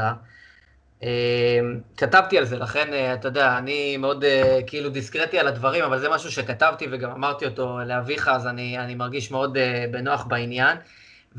אה, 1.03 1.60
כתבתי 1.97 2.38
על 2.38 2.45
זה, 2.45 2.58
לכן, 2.58 2.93
אה, 2.93 3.14
אתה 3.14 3.28
יודע, 3.28 3.58
אני 3.58 3.97
מאוד 3.97 4.24
אה, 4.24 4.60
כאילו 4.68 4.89
דיסקרטי 4.89 5.39
על 5.39 5.47
הדברים, 5.47 5.84
אבל 5.84 5.99
זה 5.99 6.10
משהו 6.10 6.32
שכתבתי 6.32 6.88
וגם 6.91 7.12
אמרתי 7.12 7.45
אותו 7.45 7.80
לאביך, 7.86 8.28
אז 8.28 8.47
אני, 8.47 8.80
אני 8.80 8.95
מרגיש 8.95 9.32
מאוד 9.32 9.58
אה, 9.58 9.86
בנוח 9.91 10.24
בעניין. 10.24 10.78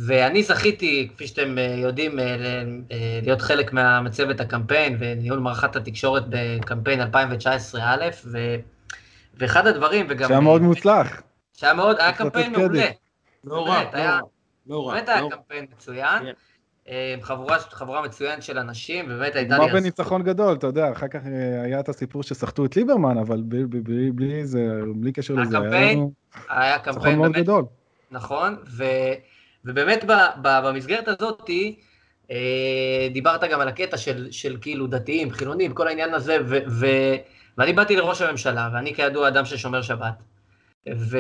ואני 0.07 0.43
זכיתי, 0.43 1.09
כפי 1.15 1.27
שאתם 1.27 1.59
אה, 1.59 1.75
יודעים, 1.79 2.19
אה, 2.19 2.25
אה, 2.93 3.21
להיות 3.23 3.41
חלק 3.41 3.73
מה- 3.73 4.01
מצוות 4.01 4.41
הקמפיין 4.41 4.97
וניהול 5.01 5.39
מערכת 5.39 5.77
התקשורת 5.77 6.23
בקמפיין 6.29 7.01
2019 7.01 7.81
א', 7.85 8.05
ו... 8.25 8.57
ואחד 9.35 9.67
הדברים, 9.67 10.07
וגם... 10.09 10.29
שהיה 10.29 10.41
מאוד 10.41 10.63
מוצלח. 10.63 11.23
שהיה 11.57 11.75
מאוד, 11.75 11.97
היה 12.01 12.13
קמפיין. 12.13 12.53
מעולה. 12.53 12.87
לא 13.45 13.67
רע, 13.67 13.83
לא 13.83 13.89
היה- 13.93 14.15
רע. 14.15 14.21
לא 14.67 14.87
רע. 14.89 14.95
באמת 14.95 15.09
היה. 15.09 15.21
קמפיין 15.31 15.67
מצוין, 15.77 16.23
כן. 16.87 16.93
חבורה, 17.23 17.59
חבורה 17.59 18.03
מצוינת 18.03 18.43
של 18.43 18.59
אנשים, 18.59 19.05
ובאמת 19.09 19.37
הייתה 19.37 19.59
לי... 19.59 19.65
הזכות- 19.65 19.81
בניצחון 19.81 20.23
גדול, 20.23 20.55
אתה 20.57 20.67
יודע, 20.67 20.93
אחר 20.93 21.09
כך 21.09 21.21
היה 21.65 21.81
את 21.81 21.89
הסיפור 21.89 22.23
שסחטו 22.23 22.65
את 22.65 22.77
ליברמן, 22.77 23.19
אבל 23.19 23.43
בלי, 23.43 23.65
בלי, 23.67 23.81
בלי, 23.81 24.11
בלי, 24.11 24.47
זה, 24.47 24.69
בלי 24.97 25.13
קשר 25.13 25.35
לזה, 25.35 25.59
היה 25.59 25.67
הקמפיין, 25.69 25.99
לנו 25.99 26.13
היה 26.49 26.79
קמפיין 26.79 27.19
מאוד 27.19 27.33
באמת 27.33 27.43
גדול. 27.45 27.65
נכון, 28.11 28.57
ו, 28.77 28.85
ובאמת 29.69 30.05
ב, 30.05 30.13
ב, 30.43 30.49
במסגרת 30.65 31.09
הזאתי, 31.09 31.77
אה, 32.31 32.37
דיברת 33.13 33.45
גם 33.45 33.61
על 33.61 33.69
הקטע 33.69 33.97
של, 33.97 34.29
של 34.31 34.57
כאילו 34.61 34.87
דתיים, 34.87 35.31
חילונים, 35.31 35.73
כל 35.75 35.89
העניין 35.89 36.15
הזה, 36.15 36.37
ו, 36.49 36.59
ו, 36.69 36.87
ואני 37.59 37.73
באתי 37.73 37.97
לראש 37.97 38.23
הממשלה, 38.23 38.69
ואני 38.75 38.95
כידוע 38.95 39.29
אדם 39.29 39.45
ששומר 39.45 39.83
שבת, 39.83 40.15
ו, 40.97 41.19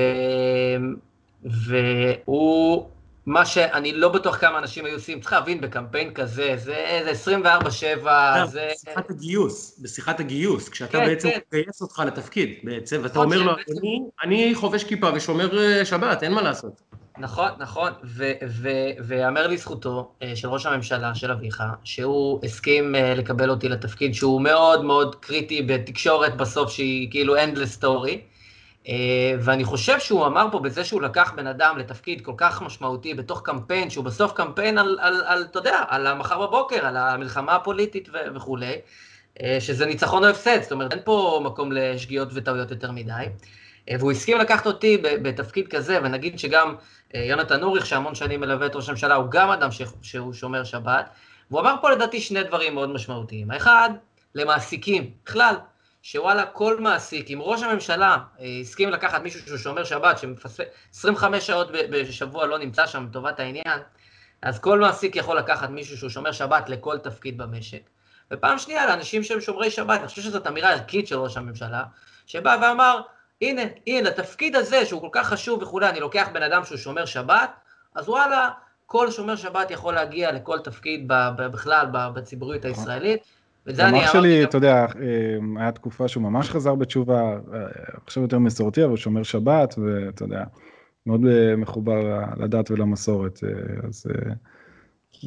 והוא, 1.45 2.89
מה 3.27 3.47
שאני 3.47 3.93
לא 3.93 4.09
בטוח 4.09 4.37
כמה 4.37 4.59
אנשים 4.59 4.85
היו 4.85 4.95
עושים, 4.95 5.21
צריך 5.21 5.33
להבין, 5.33 5.61
בקמפיין 5.61 6.15
כזה, 6.15 6.55
זה, 6.57 7.01
זה 7.15 7.33
24-7, 8.05 8.07
זה... 8.47 8.69
בשיחת 8.73 9.11
הגיוס, 9.11 9.81
בשיחת 9.83 10.21
הגיוס, 10.21 10.69
כשאתה 10.69 10.93
כן, 10.99 11.07
בעצם 11.07 11.29
כן. 11.31 11.39
מגייס 11.53 11.83
אותך 11.83 12.03
לתפקיד, 12.07 12.49
בעצם, 12.65 13.01
ואתה 13.03 13.13
נכון, 13.15 13.25
אומר 13.25 13.43
לו, 13.43 13.53
שבעצם- 13.53 13.73
"אני- 13.83 14.01
אני 14.23 14.55
חובש 14.55 14.85
כיפה 14.85 15.11
ושומר 15.15 15.59
אה, 15.59 15.85
שבת, 15.85 16.23
אין 16.23 16.33
מה 16.33 16.43
לעשות. 16.43 16.81
נכון, 17.21 17.51
נכון, 17.59 17.93
ויאמר 19.05 19.47
לזכותו 19.47 20.13
אה, 20.23 20.37
של 20.37 20.49
ראש 20.49 20.67
הממשלה, 20.67 21.15
של 21.15 21.31
אביך, 21.31 21.63
שהוא 21.85 22.41
הסכים 22.45 22.95
אה, 22.95 23.15
לקבל 23.15 23.51
אותי 23.51 23.69
לתפקיד 23.69 24.15
שהוא 24.15 24.41
מאוד 24.41 24.85
מאוד 24.85 25.15
קריטי 25.15 25.63
בתקשורת 25.63 26.37
בסוף, 26.37 26.71
שהיא 26.71 27.11
כאילו 27.11 27.37
endless 27.37 27.83
story. 27.83 28.17
אה, 28.89 29.35
ואני 29.41 29.65
חושב 29.65 30.01
שהוא 30.01 30.27
אמר 30.27 30.47
פה 30.53 30.59
בזה 30.59 30.85
שהוא 30.85 31.03
לקח 31.03 31.33
בן 31.37 31.47
אדם 31.47 31.79
לתפקיד 31.79 32.21
כל 32.25 32.35
כך 32.37 32.63
משמעותי 32.63 33.15
בתוך 33.15 33.43
קמפיין, 33.45 33.91
שהוא 33.91 34.05
בסוף 34.05 34.33
קמפיין 34.33 34.79
על, 34.79 34.99
על, 35.01 35.23
על 35.27 35.47
אתה 35.51 35.59
יודע, 35.59 35.83
על 35.89 36.07
המחר 36.07 36.47
בבוקר, 36.47 36.87
על 36.87 36.97
המלחמה 36.97 37.55
הפוליטית 37.55 38.09
ו- 38.13 38.35
וכולי, 38.35 38.75
שזה 39.61 39.87
ניצחון 39.87 40.25
או 40.25 40.29
הפסד, 40.29 40.63
זאת 40.63 40.73
אומרת, 40.73 40.93
אין 40.93 41.01
פה 41.05 41.41
מקום 41.45 41.73
לשגיאות 41.73 42.29
וטעויות 42.33 42.71
יותר 42.71 42.93
מדי. 42.93 43.25
והוא 43.99 44.13
הסכים 44.13 44.39
לקחת 44.39 44.67
אותי 44.67 44.97
בתפקיד 45.03 45.69
כזה, 45.69 45.99
ונגיד 46.03 46.39
שגם 46.39 46.75
יונתן 47.15 47.63
אוריך, 47.63 47.87
שהמון 47.87 48.15
שנים 48.15 48.41
מלווה 48.41 48.67
את 48.67 48.77
ראש 48.77 48.89
הממשלה, 48.89 49.15
הוא 49.15 49.31
גם 49.31 49.51
אדם 49.51 49.71
ש- 49.71 49.83
שהוא 50.03 50.33
שומר 50.33 50.65
שבת, 50.65 51.11
והוא 51.51 51.61
אמר 51.61 51.75
פה 51.81 51.91
לדעתי 51.91 52.21
שני 52.21 52.43
דברים 52.43 52.75
מאוד 52.75 52.89
משמעותיים. 52.89 53.51
האחד, 53.51 53.91
למעסיקים, 54.35 55.11
בכלל, 55.25 55.55
שוואלה, 56.03 56.47
כל 56.47 56.81
מעסיק, 56.81 57.31
אם 57.31 57.39
ראש 57.43 57.63
הממשלה 57.63 58.19
אה, 58.41 58.47
הסכים 58.61 58.91
לקחת 58.91 59.23
מישהו 59.23 59.41
שהוא 59.41 59.59
שומר 59.59 59.85
שבת, 59.85 60.19
שמפספס 60.19 60.67
25 60.95 61.47
שעות 61.47 61.69
בשבוע 61.73 62.47
לא 62.47 62.59
נמצא 62.59 62.87
שם 62.87 63.07
לטובת 63.11 63.41
העניין, 63.41 63.81
אז 64.43 64.59
כל 64.59 64.81
מעסיק 64.81 65.17
יכול 65.17 65.39
לקחת 65.39 65.71
מישהו 65.71 65.97
שהוא 65.97 66.11
שומר 66.11 66.33
שבת 66.33 66.69
לכל 66.69 66.99
תפקיד 66.99 67.39
במשק. 67.39 67.81
ופעם 68.31 68.59
שנייה, 68.59 68.87
לאנשים 68.87 69.23
שהם 69.23 69.41
שומרי 69.41 69.71
שבת, 69.71 69.99
אני 70.01 70.09
חושב 70.09 70.23
שזאת 70.23 70.47
אמירה 70.47 70.73
ערכית 70.73 71.09
של 71.09 71.17
ראש 71.19 71.37
הממשלה, 71.37 71.85
שבא 72.27 72.57
ואמר, 72.63 73.01
הנה, 73.43 73.63
הנה, 73.87 74.09
לתפקיד 74.09 74.57
הזה, 74.57 74.87
שהוא 74.87 75.01
כל 75.01 75.09
כך 75.13 75.29
חשוב 75.29 75.63
וכולי, 75.63 75.89
אני 75.89 76.01
לוקח 76.01 76.29
בן 76.33 76.43
אדם 76.43 76.65
שהוא 76.65 76.79
שומר 76.79 77.05
שבת, 77.05 77.51
אז 77.95 78.09
וואלה, 78.09 78.49
כל 78.87 79.11
שומר 79.11 79.37
שבת 79.37 79.71
יכול 79.71 79.95
להגיע 79.95 80.33
לכל 80.33 80.59
תפקיד 80.59 81.05
בכלל 81.37 81.87
בציבוריות 82.15 82.65
הישראלית. 82.65 83.21
וזה 83.67 83.89
אני 83.89 83.99
אמרתי... 83.99 84.13
שלי, 84.13 84.45
אתה 84.45 84.57
יודע, 84.57 84.75
אה, 84.75 85.61
היה 85.61 85.73
תקופה 85.73 86.09
שהוא 86.09 86.23
ממש 86.23 86.51
חזר 86.51 86.75
בתשובה, 86.75 87.21
אה, 87.21 87.61
עכשיו 88.07 88.23
יותר 88.23 88.39
מסורתי, 88.39 88.83
אבל 88.83 88.91
הוא 88.91 88.97
שומר 88.97 89.23
שבת, 89.23 89.75
ואתה 89.79 90.25
יודע, 90.25 90.45
מאוד 91.07 91.21
אה, 91.27 91.57
מחובר 91.57 92.21
לדת 92.37 92.71
ולמסורת, 92.71 93.41
אז 93.89 94.07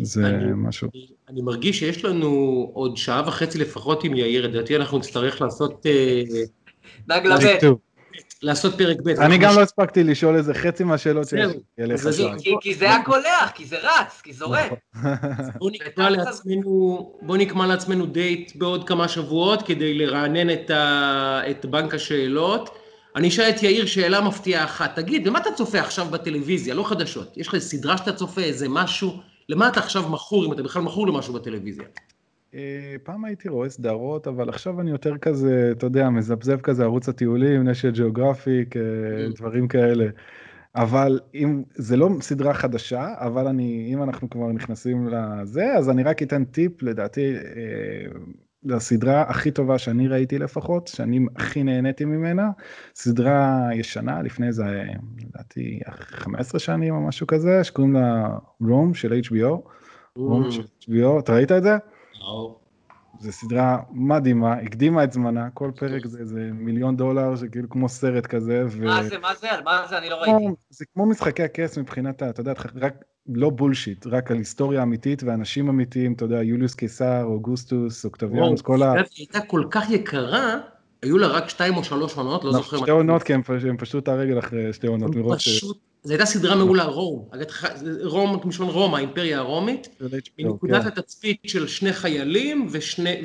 זה 0.01 0.27
אני, 0.27 0.51
משהו. 0.55 0.89
אני 1.29 1.41
מרגיש 1.41 1.79
שיש 1.79 2.05
לנו 2.05 2.71
עוד 2.73 2.97
שעה 2.97 3.23
וחצי 3.27 3.57
לפחות 3.59 4.03
עם 4.03 4.15
יאיר, 4.15 4.47
לדעתי 4.47 4.75
אנחנו 4.75 4.97
נצטרך 4.97 5.41
לעשות... 5.41 5.85
דג 7.07 7.21
לבט. 7.25 7.63
לעשות 8.41 8.77
פרק 8.77 8.97
ב'. 9.03 9.09
אני 9.09 9.37
גם 9.37 9.55
לא 9.55 9.61
הספקתי 9.61 10.03
לשאול 10.03 10.35
איזה 10.35 10.53
חצי 10.53 10.83
מהשאלות 10.83 11.27
שיש 11.27 11.39
לי. 11.39 11.59
כי 12.61 12.75
זה 12.75 12.85
היה 12.85 13.03
קולח, 13.03 13.51
כי 13.55 13.65
זה 13.65 13.77
רץ, 13.77 14.21
כי 14.23 14.33
זורק. 14.33 14.71
בוא 15.55 15.71
נקבע 17.37 17.67
לעצמנו 17.67 18.05
דייט 18.05 18.55
בעוד 18.55 18.87
כמה 18.87 19.07
שבועות 19.07 19.61
כדי 19.67 19.93
לרענן 19.93 20.49
את 21.49 21.65
בנק 21.65 21.93
השאלות. 21.93 22.69
אני 23.15 23.27
אשאל 23.27 23.49
את 23.49 23.63
יאיר 23.63 23.85
שאלה 23.85 24.21
מפתיעה 24.21 24.63
אחת. 24.63 24.95
תגיד, 24.95 25.27
במה 25.27 25.39
אתה 25.39 25.49
צופה 25.51 25.79
עכשיו 25.79 26.05
בטלוויזיה? 26.05 26.73
לא 26.73 26.83
חדשות. 26.83 27.37
יש 27.37 27.47
לך 27.47 27.57
סדרה 27.57 27.97
שאתה 27.97 28.13
צופה, 28.13 28.41
איזה 28.41 28.69
משהו? 28.69 29.19
למה 29.49 29.67
אתה 29.67 29.79
עכשיו 29.79 30.09
מכור, 30.09 30.45
אם 30.45 30.53
אתה 30.53 30.63
בכלל 30.63 30.81
מכור 30.81 31.07
למשהו 31.07 31.33
בטלוויזיה? 31.33 31.85
אה, 32.55 32.95
פעם 33.03 33.25
הייתי 33.25 33.49
רואה 33.49 33.69
סדרות, 33.69 34.27
אבל 34.27 34.49
עכשיו 34.49 34.81
אני 34.81 34.91
יותר 34.91 35.17
כזה, 35.17 35.69
אתה 35.71 35.85
יודע, 35.85 36.09
מזפזפ 36.09 36.61
כזה 36.61 36.83
ערוץ 36.83 37.09
הטיולים, 37.09 37.63
נשת 37.63 37.93
ג'אוגרפיק, 37.93 38.77
אה, 38.77 38.81
mm. 38.81 39.37
דברים 39.37 39.67
כאלה. 39.67 40.05
אבל 40.75 41.19
אם, 41.33 41.63
זה 41.75 41.97
לא 41.97 42.09
סדרה 42.21 42.53
חדשה, 42.53 43.13
אבל 43.17 43.47
אני, 43.47 43.89
אם 43.93 44.03
אנחנו 44.03 44.29
כבר 44.29 44.47
נכנסים 44.51 45.07
לזה, 45.07 45.73
אז 45.73 45.89
אני 45.89 46.03
רק 46.03 46.23
אתן 46.23 46.45
טיפ, 46.45 46.83
לדעתי, 46.83 47.35
אה, 47.35 48.19
לסדרה 48.63 49.21
הכי 49.21 49.51
טובה 49.51 49.77
שאני 49.77 50.07
ראיתי 50.07 50.39
לפחות, 50.39 50.87
שאני 50.87 51.19
הכי 51.35 51.63
נהניתי 51.63 52.05
ממנה, 52.05 52.49
סדרה 52.95 53.69
ישנה, 53.73 54.21
לפני 54.21 54.47
איזה, 54.47 54.83
לדעתי, 55.27 55.79
15 55.87 56.59
שנים 56.59 56.95
או 56.95 57.01
משהו 57.01 57.27
כזה, 57.27 57.63
שקוראים 57.63 57.93
לה 57.93 58.37
רום 58.61 58.93
של 58.93 59.19
HBO. 59.25 59.69
רום 60.15 60.47
mm. 60.47 60.51
של 60.51 60.61
HBO, 60.61 61.19
אתה 61.19 61.33
ראית 61.33 61.51
את 61.51 61.63
זה? 61.63 61.77
זו 63.19 63.31
סדרה 63.31 63.77
מדהימה, 63.91 64.53
הקדימה 64.53 65.03
את 65.03 65.11
זמנה, 65.11 65.49
כל 65.53 65.71
פרק 65.75 66.05
זה 66.05 66.19
איזה 66.19 66.49
מיליון 66.53 66.97
דולר, 66.97 67.35
זה 67.35 67.47
כאילו 67.47 67.69
כמו 67.69 67.89
סרט 67.89 68.25
כזה. 68.25 68.63
ו... 68.69 68.85
מה 68.85 69.03
זה, 69.03 69.17
מה 69.17 69.35
זה, 69.35 69.51
על 69.51 69.63
מה 69.63 69.87
זה, 69.89 69.97
אני 69.97 70.09
לא 70.09 70.15
ראיתי. 70.15 70.45
זה 70.69 70.85
כמו 70.93 71.05
משחקי 71.05 71.43
הכס 71.43 71.77
מבחינת, 71.77 72.23
אתה 72.23 72.41
יודע, 72.41 72.53
רק 72.75 72.93
לא 73.27 73.49
בולשיט, 73.49 74.07
רק 74.07 74.31
על 74.31 74.37
היסטוריה 74.37 74.83
אמיתית 74.83 75.23
ואנשים 75.23 75.69
אמיתיים, 75.69 76.13
אתה 76.13 76.25
יודע, 76.25 76.43
יוליוס 76.43 76.75
קיסר, 76.75 77.23
אוגוסטוס, 77.23 78.05
אוקטביאנוס, 78.05 78.61
כל 78.61 78.83
ה... 78.83 78.93
היא 78.93 79.03
הייתה 79.17 79.41
כל 79.41 79.63
כך 79.71 79.89
יקרה, 79.89 80.57
היו 81.01 81.17
לה 81.17 81.27
רק 81.27 81.49
שתיים 81.49 81.77
או 81.77 81.83
שלוש 81.83 82.17
עונות, 82.17 82.43
לא 82.43 82.51
זוכר. 82.51 82.77
שתי 82.77 82.91
עונות, 82.91 83.23
כי 83.23 83.33
הם 83.33 83.77
פשטו 83.77 83.97
את 83.97 84.07
הרגל 84.07 84.39
אחרי 84.39 84.73
שתי 84.73 84.87
עונות. 84.87 85.11
פשוט 85.35 85.90
זו 86.03 86.13
הייתה 86.13 86.25
סדרה 86.25 86.55
מעולה, 86.55 86.83
Rome. 86.83 87.29
Rome, 88.03 88.39
מלשון 88.45 88.67
רומא, 88.69 88.97
האימפריה 88.97 89.37
הרומית. 89.37 89.89
מנקודת 90.39 90.81
כן. 90.81 90.87
התצפית 90.87 91.41
של 91.47 91.67
שני 91.67 91.93
חיילים, 91.93 92.67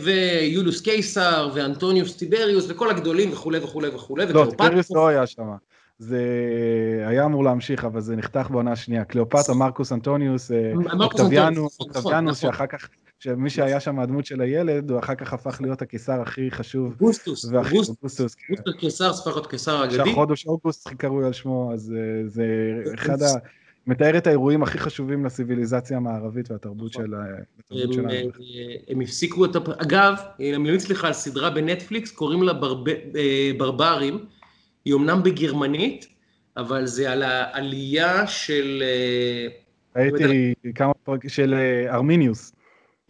ויוליוס 0.02 0.80
קיסר, 0.80 1.50
ואנטוניוס 1.54 2.16
טיבריוס, 2.16 2.66
וכל 2.68 2.90
הגדולים 2.90 3.32
וכולי 3.32 3.58
וכולי 3.58 3.88
וכולי. 3.88 4.26
לא, 4.32 4.46
טיבריוס 4.50 4.90
לא 4.90 5.08
היה 5.08 5.26
שם. 5.26 5.42
זה 5.98 6.22
היה 7.06 7.24
אמור 7.24 7.44
להמשיך, 7.44 7.84
אבל 7.84 8.00
זה 8.00 8.16
נחתך 8.16 8.46
בעונה 8.50 8.72
השנייה. 8.72 9.04
קליאופטרה, 9.04 9.54
מרקוס 9.54 9.92
אנטוניוס, 9.92 10.50
אה, 10.50 10.72
אוקטביאנוס, 11.00 11.80
אוקטביאנוס, 11.80 12.38
שאחר 12.38 12.66
כך 12.66 12.88
שמי 13.18 13.50
שהיה 13.50 13.80
שם 13.80 13.98
הדמות 13.98 14.26
של 14.26 14.40
הילד, 14.40 14.90
הוא 14.90 14.98
אחר 14.98 15.14
כך 15.14 15.32
הפך 15.32 15.60
להיות 15.60 15.82
הקיסר 15.82 16.20
הכי 16.20 16.50
חשוב. 16.50 16.92
אוגוסטוס, 17.00 17.44
אוגוסטוס. 17.44 18.34
כן. 18.34 18.54
אוגוסטוס 18.54 18.74
קיסר, 18.80 19.10
הפך 19.10 19.26
להיות 19.26 19.46
קיסר 19.46 19.84
אגדי. 19.84 19.96
שהחודש 19.96 20.46
אוגוסט 20.46 20.88
קרוי 20.88 21.26
על 21.26 21.32
שמו, 21.32 21.70
אז 21.74 21.94
אה, 21.96 22.28
זה 22.28 22.44
אחד 22.94 23.22
ה... 23.22 23.26
מתאר 23.86 24.18
את 24.18 24.26
האירועים 24.26 24.62
הכי 24.62 24.78
חשובים 24.78 25.24
לסיביליזציה 25.24 25.96
המערבית 25.96 26.50
והתרבות 26.50 26.90
נכון. 26.90 27.06
שלנו. 27.06 27.22
אה, 27.72 28.74
הם 28.88 29.00
הפסיקו 29.00 29.44
את... 29.44 29.56
אגב, 29.56 30.14
אני 30.38 30.56
ממליץ 30.56 30.88
לך 30.88 31.04
על 31.04 31.12
סדרה 31.12 31.50
בנטפליקס, 31.50 32.10
קוראים 32.10 32.42
לה 32.42 32.52
אה, 32.52 33.50
ברברים. 33.58 34.24
היא 34.84 34.94
אמנם 34.94 35.22
בגרמנית, 35.22 36.06
אבל 36.56 36.86
זה 36.86 37.12
על 37.12 37.22
העלייה 37.22 38.26
של... 38.26 38.82
ראיתי 39.96 40.54
כמה 40.74 40.94
פרקים 40.94 41.30
של 41.30 41.54
ארמיניוס. 41.88 42.55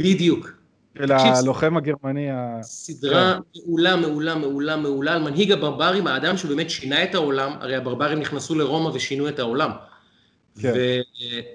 בדיוק. 0.03 0.51
של 0.99 1.13
הלוחם 1.13 1.77
הגרמני. 1.77 2.29
סדרה 2.63 3.35
כן. 3.35 3.61
מעולה, 3.67 3.97
מעולה, 3.97 4.35
מעולה, 4.35 4.77
מעולה, 4.77 5.13
על 5.13 5.23
מנהיג 5.23 5.53
הברברים, 5.53 6.07
האדם 6.07 6.37
שבאמת 6.37 6.71
שינה 6.71 7.05
את 7.05 7.15
העולם, 7.15 7.53
הרי 7.61 7.77
הברברים 7.77 8.19
נכנסו 8.19 8.55
לרומא 8.55 8.89
ושינו 8.89 9.29
את 9.29 9.39
העולם. 9.39 9.71
כן. 10.61 10.73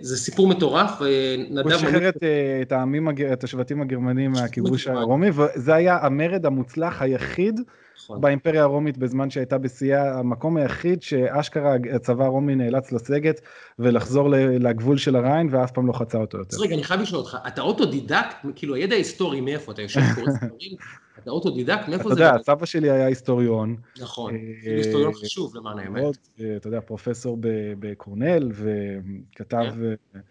וזה 0.02 0.18
סיפור 0.18 0.48
מטורף, 0.48 1.02
נדב... 1.50 1.64
הוא 1.64 1.72
שחרר 1.72 2.10
את, 2.10 2.24
את 2.62 2.72
העמים, 2.72 3.08
את 3.34 3.44
השבטים 3.44 3.82
הגרמנים 3.82 4.32
מהכיבוש 4.32 4.88
הרומי, 4.88 5.30
וזה 5.30 5.76
היה 5.76 5.98
המרד 6.02 6.46
המוצלח 6.46 7.02
היחיד 7.02 7.60
נכון. 8.04 8.22
באימפריה 8.22 8.64
הרומית 8.64 8.98
בזמן 8.98 9.30
שהייתה 9.30 9.58
בשיאה, 9.58 10.20
המקום 10.20 10.58
היחיד 10.58 11.02
שאשכרה 11.02 11.76
הצבא 11.96 12.26
הרומי 12.26 12.56
נאלץ 12.56 12.92
לסגת 12.92 13.42
ולחזור 13.80 14.30
לגבול 14.60 14.98
של 14.98 15.16
הריין 15.16 15.48
ואף 15.52 15.72
פעם 15.72 15.88
לא 15.88 15.94
חצה 15.94 16.18
אותו 16.18 16.38
יותר. 16.38 16.56
אז 16.56 16.62
רגע, 16.62 16.76
אני 16.76 16.84
חייב 16.84 17.02
לשאול 17.02 17.20
אותך, 17.20 17.38
אתה 17.48 17.62
אוטודידקט, 17.62 18.36
כאילו 18.56 18.76
הידע 18.76 18.96
ההיסטורי 18.96 19.42
מאיפה, 19.42 19.72
אתה 19.72 19.82
יושב 19.82 20.02
קורא 20.16 20.32
ספרים, 20.38 20.76
אתה 21.24 21.32
אוטודידקט, 21.32 21.88
מאיפה 21.88 22.10
זה? 22.10 22.14
אתה 22.14 22.24
יודע, 22.24 22.44
סבא 22.44 22.66
שלי 22.66 22.92
היה 22.92 23.06
היסטוריון. 23.06 23.76
נכון, 24.02 24.36
אה, 24.36 24.76
היסטוריון 24.76 25.14
חשוב 25.14 25.56
למען 25.56 25.80
האמת. 25.80 26.18
אה, 26.42 26.56
אתה 26.56 26.68
יודע, 26.68 26.82
פרופסור 26.82 27.38
בקורנל 27.80 28.52
וכתב 28.52 29.66
כן. 29.72 29.84
אה, 30.16 30.22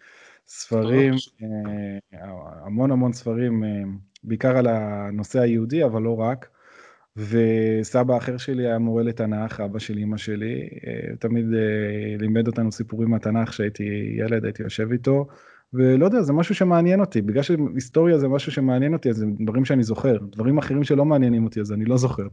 ספרים, 0.47 1.13
המון 2.65 2.91
המון 2.91 3.13
ספרים, 3.13 3.63
בעיקר 4.23 4.57
על 4.57 4.67
הנושא 4.67 5.39
היהודי, 5.39 5.85
אבל 5.85 6.01
לא 6.01 6.19
רק. 6.19 6.49
וסבא 7.17 8.17
אחר 8.17 8.37
שלי 8.37 8.67
היה 8.67 8.79
מורה 8.79 9.03
לתנ"ך, 9.03 9.59
אבא 9.59 9.79
של 9.79 9.97
אימא 9.97 10.17
שלי, 10.17 10.69
אה, 10.87 11.15
תמיד 11.19 11.45
אה, 11.53 12.17
לימד 12.19 12.47
אותנו 12.47 12.71
סיפורים 12.71 13.09
מהתנ"ך, 13.09 13.49
כשהייתי 13.49 13.83
ילד 14.17 14.45
הייתי 14.45 14.63
יושב 14.63 14.91
איתו, 14.91 15.27
ולא 15.73 16.05
יודע, 16.05 16.21
זה 16.21 16.33
משהו 16.33 16.55
שמעניין 16.55 16.99
אותי, 16.99 17.21
בגלל 17.21 17.43
שהיסטוריה 17.43 18.17
זה 18.17 18.27
משהו 18.27 18.51
שמעניין 18.51 18.93
אותי, 18.93 19.09
אז 19.09 19.15
זה 19.15 19.25
דברים 19.39 19.65
שאני 19.65 19.83
זוכר, 19.83 20.17
דברים 20.31 20.57
אחרים 20.57 20.83
שלא 20.83 21.05
מעניינים 21.05 21.45
אותי, 21.45 21.61
אז 21.61 21.71
אני 21.71 21.85
לא 21.85 21.97
זוכר, 21.97 22.23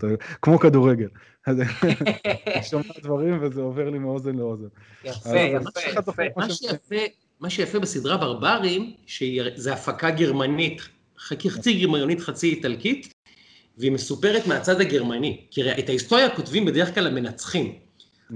כמו 0.42 0.58
כדורגל. 0.58 1.08
אז 1.46 1.60
אני 1.60 2.62
שומע 2.70 2.84
דברים 3.02 3.38
וזה 3.42 3.60
עובר 3.60 3.90
לי 3.90 3.98
מאוזן 3.98 4.34
לאוזן. 4.34 4.66
יפה, 5.04 5.38
יפה, 5.38 6.22
יפה. 6.22 6.96
מה 7.40 7.50
שיפה 7.50 7.78
בסדרה 7.78 8.16
ברברים, 8.16 8.92
שזה 9.06 9.72
הפקה 9.72 10.10
גרמנית, 10.10 10.82
חצי 11.18 11.80
גרמנית, 11.80 12.20
חצי 12.20 12.50
איטלקית, 12.50 13.14
והיא 13.78 13.92
מסופרת 13.92 14.46
מהצד 14.46 14.80
הגרמני. 14.80 15.40
כי 15.50 15.72
את 15.72 15.88
ההיסטוריה 15.88 16.36
כותבים 16.36 16.64
בדרך 16.64 16.94
כלל 16.94 17.06
המנצחים. 17.06 17.72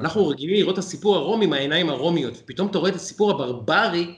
אנחנו 0.01 0.29
רגילים 0.29 0.57
לראות 0.57 0.75
את 0.75 0.79
הסיפור 0.79 1.17
הרומי 1.17 1.47
מהעיניים 1.47 1.91
הרומיות, 1.91 2.41
ופתאום 2.43 2.69
אתה 2.69 2.79
רואה 2.79 2.91
את 2.91 2.95
הסיפור 2.95 3.31
הברברי 3.31 4.15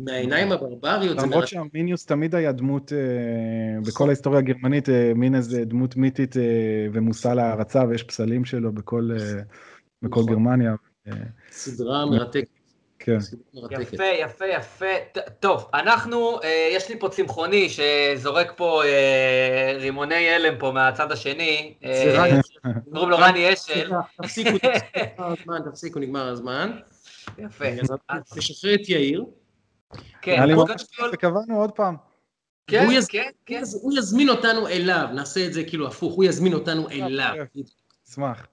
מהעיניים 0.00 0.52
הברבריות. 0.52 1.18
למרות 1.18 1.48
שהמיניוס 1.48 2.06
תמיד 2.06 2.34
היה 2.34 2.52
דמות, 2.52 2.92
אה, 2.92 3.80
בכל 3.86 4.06
ההיסטוריה 4.08 4.38
הגרמנית, 4.38 4.88
אה, 4.88 5.12
מין 5.14 5.34
איזה 5.34 5.64
דמות 5.64 5.96
מיתית 5.96 6.36
אה, 6.36 6.42
ומושא 6.92 7.28
להערצה, 7.28 7.84
ויש 7.88 8.02
פסלים 8.02 8.44
שלו 8.44 8.72
בכל 8.72 9.10
נכון. 10.02 10.26
גרמניה. 10.26 10.74
סדרה 11.50 12.06
מרתקת. 12.06 12.61
כן. 13.04 13.18
יפה, 13.70 14.04
יפה, 14.04 14.44
יפה. 14.46 14.86
טוב, 15.40 15.70
אנחנו, 15.74 16.42
אה, 16.42 16.68
יש 16.72 16.88
לי 16.88 16.98
פה 16.98 17.08
צמחוני 17.08 17.68
שזורק 17.68 18.52
פה 18.56 18.82
אה, 18.84 19.72
רימוני 19.80 20.30
הלם 20.30 20.58
פה 20.58 20.70
מהצד 20.70 21.12
השני. 21.12 21.74
אה, 21.84 22.40
קוראים 22.92 23.10
לו 23.10 23.18
רני 23.18 23.52
אשל. 23.52 23.90
תפסיקו, 24.22 24.58
תפסיקו, 25.70 25.98
נגמר 25.98 26.28
הזמן. 26.28 26.78
יפה. 27.38 27.64
נשחרר 28.36 28.74
את 28.74 28.88
יאיר. 28.88 29.24
כן, 30.22 30.42
וקבענו 31.12 31.60
עוד 31.60 31.70
פעם. 31.70 31.96
כן, 32.66 32.88
כן, 33.08 33.30
כן. 33.46 33.62
הוא 33.82 33.92
יזמין 33.98 34.28
אותנו 34.28 34.68
אליו, 34.68 35.08
נעשה 35.14 35.46
את 35.46 35.52
זה 35.52 35.64
כאילו 35.64 35.86
הפוך, 35.86 36.14
הוא 36.14 36.24
יזמין 36.24 36.54
אותנו 36.54 36.90
אליו. 36.90 37.34
אשמח. 38.10 38.46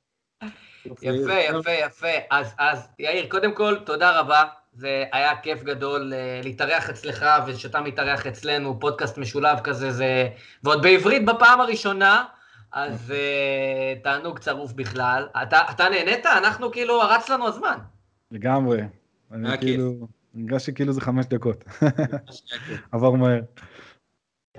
יפה, 0.85 1.33
יפה, 1.33 1.71
יפה. 1.71 2.07
אז, 2.31 2.53
אז 2.57 2.87
יאיר, 2.99 3.25
קודם 3.29 3.53
כל, 3.53 3.75
תודה 3.85 4.19
רבה. 4.19 4.43
זה 4.73 5.03
היה 5.11 5.35
כיף 5.35 5.63
גדול 5.63 6.13
אה, 6.13 6.41
להתארח 6.43 6.89
אצלך, 6.89 7.25
ושאתה 7.47 7.81
מתארח 7.81 8.27
אצלנו, 8.27 8.79
פודקאסט 8.79 9.17
משולב 9.17 9.59
כזה, 9.63 9.91
זה... 9.91 10.27
ועוד 10.63 10.81
בעברית 10.81 11.25
בפעם 11.25 11.61
הראשונה, 11.61 12.25
אז 12.71 13.13
uh, 13.15 14.03
תענוג 14.03 14.39
צרוף 14.39 14.73
בכלל. 14.73 15.27
אתה, 15.43 15.61
אתה 15.71 15.89
נהנית? 15.89 16.25
אנחנו 16.25 16.71
כאילו, 16.71 17.01
הרץ 17.01 17.29
לנו 17.29 17.47
הזמן. 17.47 17.77
לגמרי. 18.31 18.81
אני 19.31 19.57
כאילו, 19.57 20.07
הרגשתי 20.35 20.73
כאילו 20.73 20.93
זה 20.93 21.01
חמש 21.01 21.25
דקות. 21.25 21.63
עבר 22.91 23.11
מהר. 23.11 23.39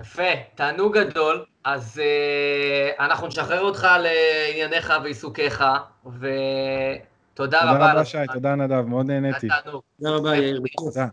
יפה, 0.01 0.31
תענוג 0.55 0.97
גדול. 0.97 1.45
אז 1.63 2.01
uh, 2.01 3.03
אנחנו 3.03 3.27
נשחרר 3.27 3.61
אותך 3.61 3.87
לענייניך 3.99 4.93
ועיסוקיך, 5.03 5.63
ותודה 6.05 7.59
רבה. 7.61 7.73
תודה 7.73 7.91
רבה, 7.91 8.05
שי, 8.05 8.17
תודה 8.33 8.55
נדב, 8.55 8.81
מאוד 8.81 9.05
נהניתי. 9.05 9.47
תודה 9.63 10.15
רבה, 10.15 10.35
יאיר. 10.35 10.61
תודה. 10.77 11.05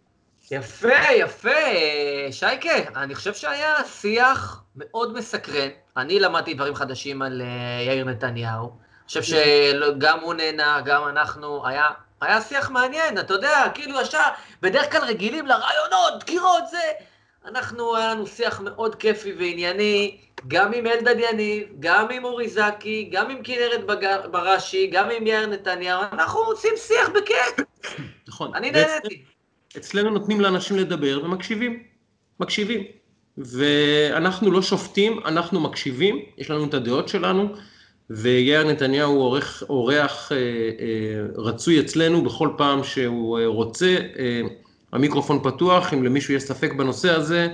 יפה, 0.50 1.12
יפה. 1.16 1.50
שייקה, 2.30 2.70
אני 2.96 3.14
חושב 3.14 3.34
שהיה 3.34 3.74
שיח 3.84 4.62
מאוד 4.76 5.18
מסקרן. 5.18 5.68
אני 5.96 6.20
למדתי 6.20 6.54
דברים 6.54 6.74
חדשים 6.74 7.22
על 7.22 7.42
uh, 7.42 7.86
יאיר 7.86 8.04
נתניהו. 8.04 8.64
אני 8.64 9.06
חושב 9.06 9.22
שגם 9.22 10.20
הוא 10.20 10.34
נהנה, 10.34 10.80
גם 10.84 11.08
אנחנו, 11.08 11.66
היה, 11.66 11.88
היה 12.20 12.40
שיח 12.40 12.70
מעניין, 12.70 13.18
אתה 13.18 13.34
יודע, 13.34 13.64
כאילו 13.74 14.00
ישר, 14.00 14.18
בדרך 14.62 14.92
כלל 14.92 15.04
רגילים 15.04 15.46
לרעיונות, 15.46 16.20
דקירות, 16.20 16.62
זה... 16.70 16.78
אנחנו, 17.48 17.96
היה 17.96 18.14
לנו 18.14 18.26
שיח 18.26 18.60
מאוד 18.60 18.94
כיפי 18.94 19.32
וענייני, 19.32 20.16
גם 20.48 20.72
עם 20.72 20.86
אלדד 20.86 21.16
יניב, 21.18 21.64
גם 21.80 22.06
עם 22.10 22.24
אורי 22.24 22.48
זקי, 22.48 23.08
גם 23.12 23.30
עם 23.30 23.38
כנרת 23.44 23.86
בראשי, 24.30 24.86
גם 24.86 25.10
עם 25.10 25.26
יאיר 25.26 25.46
נתניהו, 25.46 26.00
אנחנו 26.12 26.40
עושים 26.40 26.72
שיח 26.76 27.08
בכיף. 27.08 27.66
נכון. 28.28 28.54
אני 28.54 28.70
נהניתי. 28.70 29.22
אצלנו 29.76 30.10
נותנים 30.10 30.40
לאנשים 30.40 30.76
לדבר 30.76 31.20
ומקשיבים, 31.24 31.82
מקשיבים. 32.40 32.84
ואנחנו 33.38 34.50
לא 34.50 34.62
שופטים, 34.62 35.20
אנחנו 35.24 35.60
מקשיבים, 35.60 36.22
יש 36.38 36.50
לנו 36.50 36.64
את 36.64 36.74
הדעות 36.74 37.08
שלנו, 37.08 37.48
ויאיר 38.10 38.64
נתניהו 38.64 39.12
הוא 39.12 39.22
אורח, 39.22 39.62
אורח 39.62 40.32
אה, 40.32 40.36
אה, 40.36 40.42
רצוי 41.36 41.80
אצלנו 41.80 42.22
בכל 42.22 42.48
פעם 42.56 42.84
שהוא 42.84 43.38
אה, 43.38 43.46
רוצה. 43.46 43.96
אה, 44.18 44.40
המיקרופון 44.92 45.40
פתוח, 45.42 45.94
אם 45.94 46.04
למישהו 46.04 46.34
יש 46.34 46.42
ספק 46.42 46.72
בנושא 46.72 47.14
הזה, 47.14 47.48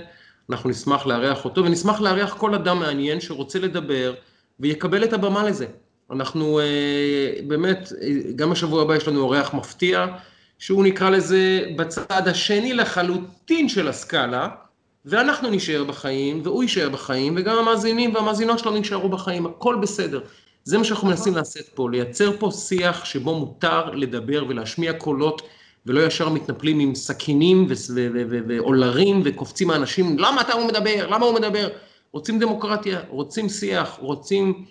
אנחנו 0.49 0.69
נשמח 0.69 1.05
לארח 1.05 1.45
אותו, 1.45 1.65
ונשמח 1.65 2.01
לארח 2.01 2.33
כל 2.33 2.55
אדם 2.55 2.79
מעניין 2.79 3.21
שרוצה 3.21 3.59
לדבר 3.59 4.13
ויקבל 4.59 5.03
את 5.03 5.13
הבמה 5.13 5.43
לזה. 5.43 5.65
אנחנו 6.11 6.59
אה, 6.59 7.41
באמת, 7.47 7.91
גם 8.35 8.51
השבוע 8.51 8.81
הבא 8.81 8.95
יש 8.95 9.07
לנו 9.07 9.21
אורח 9.21 9.53
מפתיע, 9.53 10.05
שהוא 10.59 10.83
נקרא 10.83 11.09
לזה 11.09 11.65
בצד 11.75 12.27
השני 12.27 12.73
לחלוטין 12.73 13.69
של 13.69 13.87
הסקאלה, 13.87 14.47
ואנחנו 15.05 15.49
נשאר 15.49 15.83
בחיים, 15.83 16.41
והוא 16.43 16.63
יישאר 16.63 16.89
בחיים, 16.89 17.33
וגם 17.37 17.57
המאזינים 17.57 18.15
והמאזינות 18.15 18.59
שלנו 18.59 18.77
יישארו 18.77 19.09
בחיים, 19.09 19.45
הכל 19.45 19.75
בסדר. 19.81 20.21
זה 20.63 20.77
מה 20.77 20.83
שאנחנו 20.83 21.07
מנסים 21.07 21.35
לעשות 21.35 21.65
פה, 21.75 21.89
לייצר 21.91 22.37
פה 22.39 22.51
שיח 22.51 23.05
שבו 23.05 23.39
מותר 23.39 23.89
לדבר 23.89 24.45
ולהשמיע 24.49 24.93
קולות, 24.93 25.41
ולא 25.85 26.01
ישר 26.01 26.29
מתנפלים 26.29 26.79
עם 26.79 26.95
סכינים 26.95 27.67
ועולרים 28.47 29.21
וקופצים 29.25 29.69
האנשים, 29.69 30.19
למה 30.19 30.41
אתה 30.41 30.53
הוא 30.53 30.67
מדבר, 30.67 31.07
למה 31.07 31.25
הוא 31.25 31.35
מדבר? 31.35 31.69
רוצים 32.11 32.39
דמוקרטיה, 32.39 33.01
רוצים 33.09 33.49
שיח, 33.49 33.97
רוצים 33.99 34.65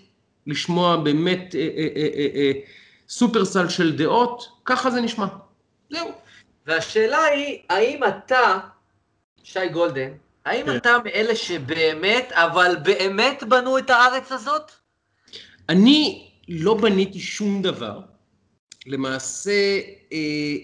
לשמוע 0.47 0.97
באמת 0.97 1.55
אה, 1.55 1.69
אה, 1.77 2.09
אה, 2.35 2.53
סופרסל 3.09 3.69
של 3.69 3.97
דעות, 3.97 4.49
ככה 4.65 4.91
זה 4.91 5.01
נשמע. 5.01 5.27
זהו. 5.91 6.09
והשאלה 6.66 7.24
היא, 7.24 7.59
האם 7.69 8.01
אתה, 8.05 8.59
שי 9.43 9.69
גולדן, 9.69 10.11
האם 10.45 10.66
כן. 10.66 10.77
אתה 10.77 10.97
מאלה 11.05 11.36
שבאמת, 11.36 12.32
אבל 12.32 12.77
באמת 12.82 13.43
בנו 13.49 13.78
את 13.78 13.91
הארץ 13.91 14.32
הזאת? 14.32 14.73
אני 15.69 16.28
לא 16.49 16.74
בניתי 16.74 17.20
שום 17.20 17.62
דבר. 17.62 18.01
למעשה, 18.86 19.81
אה, 20.12 20.57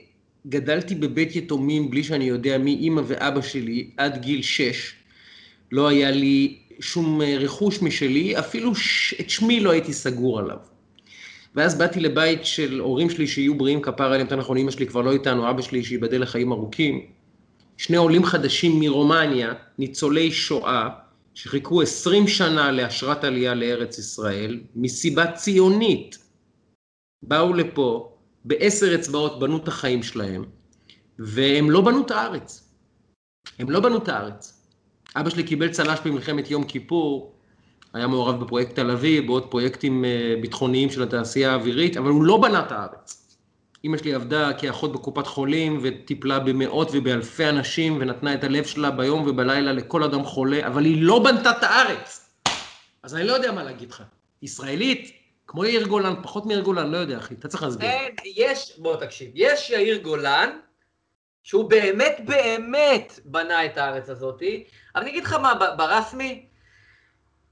גדלתי 0.46 0.94
בבית 0.94 1.36
יתומים 1.36 1.90
בלי 1.90 2.04
שאני 2.04 2.24
יודע 2.24 2.58
מי 2.58 2.74
אימא 2.74 3.02
ואבא 3.06 3.42
שלי 3.42 3.90
עד 3.96 4.22
גיל 4.22 4.42
שש. 4.42 4.94
לא 5.72 5.88
היה 5.88 6.10
לי 6.10 6.58
שום 6.80 7.22
אה, 7.22 7.36
רכוש 7.38 7.82
משלי, 7.82 8.38
אפילו 8.38 8.74
ש... 8.74 9.14
את 9.20 9.30
שמי 9.30 9.60
לא 9.60 9.70
הייתי 9.70 9.92
סגור 9.92 10.38
עליו. 10.38 10.56
ואז 11.54 11.78
באתי 11.78 12.00
לבית 12.00 12.46
של 12.46 12.80
הורים 12.80 13.10
שלי 13.10 13.26
שיהיו 13.26 13.54
בריאים 13.54 13.82
כפר 13.82 14.04
עליהם, 14.04 14.20
יותר 14.20 14.36
נכון, 14.36 14.56
אמא 14.56 14.70
שלי 14.70 14.86
כבר 14.86 15.00
לא 15.00 15.12
איתנו, 15.12 15.50
אבא 15.50 15.62
שלי 15.62 15.84
שייבדל 15.84 16.22
לחיים 16.22 16.52
ארוכים. 16.52 17.06
שני 17.76 17.96
עולים 17.96 18.24
חדשים 18.24 18.80
מרומניה, 18.80 19.52
ניצולי 19.78 20.32
שואה, 20.32 20.88
שחיכו 21.34 21.82
עשרים 21.82 22.28
שנה 22.28 22.72
לאשרת 22.72 23.24
עלייה 23.24 23.54
לארץ 23.54 23.98
ישראל, 23.98 24.60
מסיבה 24.76 25.32
ציונית. 25.32 26.18
באו 27.22 27.52
לפה, 27.52 28.16
בעשר 28.44 28.94
אצבעות 28.94 29.38
בנו 29.38 29.56
את 29.56 29.68
החיים 29.68 30.02
שלהם, 30.02 30.44
והם 31.18 31.70
לא 31.70 31.80
בנו 31.80 32.02
את 32.06 32.10
הארץ. 32.10 32.70
הם 33.58 33.70
לא 33.70 33.80
בנו 33.80 33.96
את 33.96 34.08
הארץ. 34.08 34.66
אבא 35.16 35.30
שלי 35.30 35.42
קיבל 35.42 35.68
צל"ש 35.68 35.98
במלחמת 36.04 36.50
יום 36.50 36.64
כיפור, 36.64 37.34
היה 37.92 38.06
מעורב 38.06 38.44
בפרויקט 38.44 38.74
תל 38.74 38.90
אביב, 38.90 39.26
בעוד 39.26 39.50
פרויקטים 39.50 40.04
אה, 40.04 40.34
ביטחוניים 40.40 40.90
של 40.90 41.02
התעשייה 41.02 41.52
האווירית, 41.52 41.96
אבל 41.96 42.10
הוא 42.10 42.24
לא 42.24 42.36
בנה 42.36 42.60
את 42.60 42.72
הארץ. 42.72 43.36
אימא 43.84 43.96
שלי 43.96 44.14
עבדה 44.14 44.52
כאחות 44.52 44.92
בקופת 44.92 45.26
חולים 45.26 45.80
וטיפלה 45.82 46.38
במאות 46.38 46.90
ובאלפי 46.92 47.48
אנשים 47.48 47.96
ונתנה 48.00 48.34
את 48.34 48.44
הלב 48.44 48.64
שלה 48.64 48.90
ביום 48.90 49.24
ובלילה 49.26 49.72
לכל 49.72 50.04
אדם 50.04 50.24
חולה, 50.24 50.66
אבל 50.66 50.84
היא 50.84 51.02
לא 51.02 51.24
בנתה 51.24 51.50
את 51.50 51.62
הארץ. 51.62 52.30
אז 53.02 53.14
אני 53.14 53.26
לא 53.26 53.32
יודע 53.32 53.52
מה 53.52 53.62
להגיד 53.62 53.90
לך. 53.90 54.02
ישראלית, 54.42 55.12
כמו 55.50 55.64
יאיר 55.64 55.86
גולן, 55.86 56.14
פחות 56.22 56.46
מיאיר 56.46 56.62
גולן, 56.62 56.90
לא 56.90 56.96
יודע, 56.96 57.18
אחי, 57.18 57.34
אתה 57.34 57.48
צריך 57.48 57.62
להסביר. 57.62 57.88
אין, 57.88 58.14
יש, 58.36 58.78
בוא 58.78 58.96
תקשיב, 58.96 59.30
יש 59.34 59.70
יאיר 59.70 59.96
גולן, 59.96 60.58
שהוא 61.42 61.70
באמת 61.70 62.20
באמת 62.24 63.20
בנה 63.24 63.66
את 63.66 63.78
הארץ 63.78 64.08
הזאתי, 64.08 64.64
אבל 64.94 65.02
אני 65.02 65.10
אגיד 65.10 65.24
לך 65.24 65.32
מה, 65.32 65.54
ברסמי, 65.76 66.46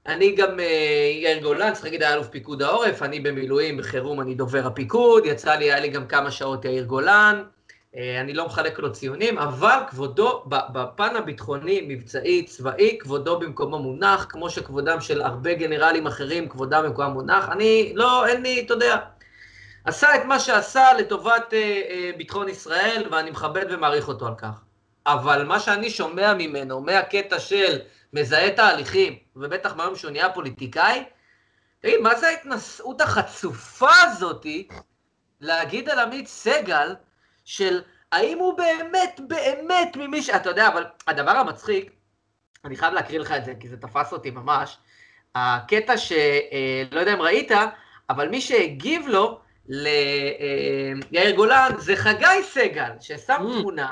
אני 0.05 0.35
גם 0.35 0.59
אה, 0.59 1.11
יאיר 1.23 1.43
גולן, 1.43 1.73
צריך 1.73 1.85
להגיד, 1.85 2.03
היה 2.03 2.13
אלוף 2.13 2.27
פיקוד 2.27 2.61
העורף, 2.61 3.01
אני 3.01 3.19
במילואים, 3.19 3.77
בחירום 3.77 4.21
אני 4.21 4.35
דובר 4.35 4.67
הפיקוד, 4.67 5.25
יצא 5.25 5.55
לי, 5.55 5.65
היה 5.65 5.79
לי 5.79 5.89
גם 5.89 6.07
כמה 6.07 6.31
שעות 6.31 6.65
יאיר 6.65 6.83
גולן, 6.83 7.43
אני 7.95 8.33
לא 8.33 8.45
מחלק 8.45 8.79
לו 8.79 8.91
ציונים, 8.91 9.37
אבל 9.37 9.79
כבודו, 9.89 10.43
בפן 10.47 11.15
הביטחוני, 11.15 11.85
מבצעי, 11.87 12.43
צבאי, 12.43 12.97
כבודו 12.99 13.39
במקומו 13.39 13.79
מונח, 13.79 14.25
כמו 14.29 14.49
שכבודם 14.49 15.01
של 15.01 15.21
הרבה 15.21 15.53
גנרלים 15.53 16.07
אחרים, 16.07 16.49
כבודם 16.49 16.83
במקומם 16.83 17.11
מונח. 17.11 17.49
אני, 17.49 17.93
לא, 17.95 18.27
אין 18.27 18.41
לי, 18.41 18.61
אתה 18.61 18.73
יודע, 18.73 18.97
עשה 19.85 20.15
את 20.15 20.25
מה 20.25 20.39
שעשה 20.39 20.93
לטובת 20.93 21.53
אה, 21.53 21.81
אה, 21.89 22.11
ביטחון 22.17 22.49
ישראל, 22.49 23.07
ואני 23.11 23.31
מכבד 23.31 23.65
ומעריך 23.69 24.07
אותו 24.07 24.27
על 24.27 24.35
כך. 24.37 24.61
אבל 25.05 25.43
מה 25.43 25.59
שאני 25.59 25.89
שומע 25.89 26.33
ממנו, 26.33 26.81
מהקטע 26.81 27.39
של 27.39 27.79
מזהה 28.13 28.51
תהליכים, 28.51 29.17
ובטח 29.35 29.75
מהיום 29.75 29.95
שהוא 29.95 30.11
נהיה 30.11 30.29
פוליטיקאי, 30.29 31.03
תגיד, 31.79 31.99
מה 32.01 32.15
זה 32.15 32.27
ההתנשאות 32.27 33.01
החצופה 33.01 33.91
הזאתי 34.01 34.67
להגיד 35.41 35.89
על 35.89 35.99
עמית 35.99 36.27
סגל, 36.27 36.95
של 37.49 37.81
האם 38.11 38.37
הוא 38.37 38.57
באמת, 38.57 39.19
באמת 39.27 39.95
ממי 39.95 40.21
ש... 40.21 40.29
אתה 40.29 40.49
יודע, 40.49 40.67
אבל 40.67 40.85
הדבר 41.07 41.31
המצחיק, 41.31 41.91
אני 42.65 42.75
חייב 42.75 42.93
להקריא 42.93 43.19
לך 43.19 43.31
את 43.31 43.45
זה, 43.45 43.53
כי 43.59 43.67
זה 43.67 43.77
תפס 43.77 44.13
אותי 44.13 44.31
ממש, 44.31 44.77
הקטע 45.35 45.97
שלא 45.97 46.15
אה, 46.93 46.99
יודע 46.99 47.13
אם 47.13 47.21
ראית, 47.21 47.51
אבל 48.09 48.29
מי 48.29 48.41
שהגיב 48.41 49.07
לו 49.07 49.39
ליאיר 49.67 51.25
אה, 51.25 51.31
גולן 51.31 51.71
זה 51.77 51.95
חגי 51.95 52.43
סגל, 52.43 52.91
ששם 52.99 53.33
mm. 53.33 53.61
תמונה 53.61 53.91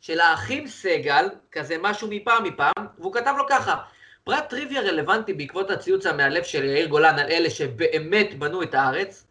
של 0.00 0.20
האחים 0.20 0.66
סגל, 0.66 1.28
כזה 1.52 1.76
משהו 1.80 2.08
מפעם 2.10 2.44
מפעם, 2.44 2.86
והוא 2.98 3.14
כתב 3.14 3.34
לו 3.38 3.44
ככה, 3.48 3.76
פרט 4.24 4.50
טריוויה 4.50 4.80
רלוונטי 4.80 5.32
בעקבות 5.32 5.70
הציוץ 5.70 6.06
המאלף 6.06 6.46
של 6.46 6.64
יאיר 6.64 6.86
גולן 6.86 7.18
על 7.18 7.30
אלה 7.30 7.50
שבאמת 7.50 8.38
בנו 8.38 8.62
את 8.62 8.74
הארץ, 8.74 9.25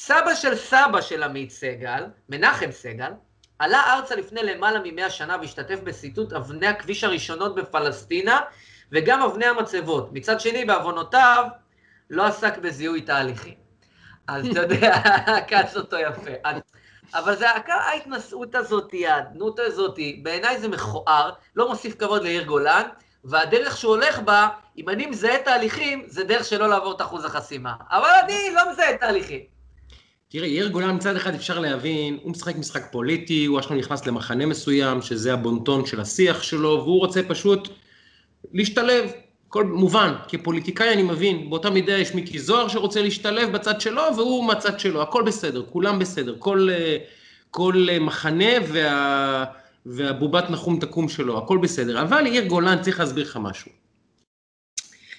סבא 0.00 0.34
של 0.34 0.56
סבא 0.56 1.00
של 1.00 1.22
עמית 1.22 1.50
סגל, 1.50 2.04
מנחם 2.28 2.72
סגל, 2.72 3.10
עלה 3.58 3.94
ארצה 3.94 4.16
לפני 4.16 4.42
למעלה 4.42 4.80
ממאה 4.84 5.10
שנה 5.10 5.36
והשתתף 5.40 5.80
בסיטוט 5.80 6.32
אבני 6.32 6.66
הכביש 6.66 7.04
הראשונות 7.04 7.54
בפלסטינה 7.54 8.40
וגם 8.92 9.22
אבני 9.22 9.46
המצבות. 9.46 10.12
מצד 10.12 10.40
שני, 10.40 10.64
בעוונותיו, 10.64 11.44
לא 12.10 12.26
עסק 12.26 12.58
בזיהוי 12.58 13.00
תהליכים. 13.00 13.54
אז 14.28 14.46
אתה 14.46 14.60
יודע, 14.60 14.94
עקץ 15.36 15.76
אותו 15.76 15.96
יפה. 15.96 16.30
אבל 17.14 17.36
זה 17.36 17.46
ההתנשאות 17.50 18.54
הזאת, 18.54 18.92
האדנות 19.08 19.58
הזאת, 19.58 19.98
בעיניי 20.22 20.60
זה 20.60 20.68
מכוער, 20.68 21.32
לא 21.56 21.68
מוסיף 21.68 21.94
כבוד 21.98 22.22
לעיר 22.22 22.44
גולן, 22.44 22.82
והדרך 23.24 23.76
שהוא 23.76 23.94
הולך 23.94 24.18
בה, 24.18 24.48
אם 24.78 24.88
אני 24.88 25.06
מזהה 25.06 25.38
תהליכים, 25.38 26.04
זה 26.06 26.24
דרך 26.24 26.44
שלא 26.44 26.68
לעבור 26.68 26.92
את 26.96 27.00
אחוז 27.00 27.24
החסימה. 27.24 27.74
אבל 27.90 28.10
אני 28.24 28.50
לא 28.54 28.72
מזהה 28.72 28.96
תהליכים. 28.96 29.57
תראה, 30.30 30.46
יאיר 30.46 30.68
גולן 30.68 30.94
מצד 30.94 31.16
אחד 31.16 31.34
אפשר 31.34 31.58
להבין, 31.58 32.18
הוא 32.22 32.30
משחק 32.30 32.56
משחק 32.56 32.92
פוליטי, 32.92 33.44
הוא 33.44 33.60
אשכרה 33.60 33.76
נכנס 33.76 34.06
למחנה 34.06 34.46
מסוים, 34.46 35.02
שזה 35.02 35.32
הבונטון 35.32 35.86
של 35.86 36.00
השיח 36.00 36.42
שלו, 36.42 36.80
והוא 36.84 36.98
רוצה 36.98 37.22
פשוט 37.22 37.68
להשתלב. 38.52 39.10
כל 39.48 39.64
מובן, 39.64 40.14
כפוליטיקאי 40.28 40.92
אני 40.92 41.02
מבין, 41.02 41.50
באותה 41.50 41.70
מידה 41.70 41.92
יש 41.92 42.14
מיקי 42.14 42.38
זוהר 42.38 42.68
שרוצה 42.68 43.02
להשתלב 43.02 43.52
בצד 43.52 43.80
שלו, 43.80 44.02
והוא 44.16 44.44
מהצד 44.44 44.80
שלו, 44.80 45.02
הכל 45.02 45.22
בסדר, 45.22 45.62
כולם 45.72 45.98
בסדר, 45.98 46.36
כל, 46.38 46.68
אה, 46.72 46.96
כל 47.50 47.86
אה, 47.90 47.98
מחנה 47.98 48.52
וה, 48.68 49.44
והבובת 49.86 50.50
נחום 50.50 50.78
תקום 50.80 51.08
שלו, 51.08 51.38
הכל 51.38 51.58
בסדר. 51.58 52.02
אבל 52.02 52.26
יאיר 52.26 52.44
גולן, 52.46 52.82
צריך 52.82 53.00
להסביר 53.00 53.24
לך 53.24 53.38
משהו. 53.42 53.70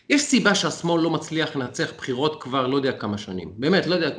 יש 0.10 0.22
סיבה 0.22 0.56
שהשמאל 0.56 1.02
לא 1.02 1.10
מצליח 1.10 1.56
לנצח 1.56 1.92
בחירות 1.98 2.44
כבר 2.44 2.68
לא 2.68 2.76
יודע 2.76 2.92
כמה 2.92 3.18
שנים. 3.18 3.54
באמת, 3.58 3.88
לא 3.88 3.96
יודע, 3.96 4.10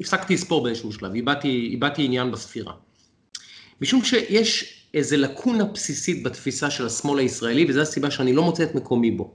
הפסקתי 0.00 0.34
לספור 0.34 0.62
באיזשהו 0.62 0.92
שלב, 0.92 1.14
איבדתי, 1.14 1.68
איבדתי 1.70 2.04
עניין 2.04 2.30
בספירה. 2.30 2.72
משום 3.80 4.04
שיש 4.04 4.82
איזו 4.94 5.16
לקונה 5.16 5.64
בסיסית 5.64 6.22
בתפיסה 6.22 6.70
של 6.70 6.86
השמאל 6.86 7.18
הישראלי, 7.18 7.66
וזו 7.68 7.80
הסיבה 7.80 8.10
שאני 8.10 8.32
לא 8.32 8.42
מוצא 8.42 8.62
את 8.62 8.74
מקומי 8.74 9.10
בו. 9.10 9.34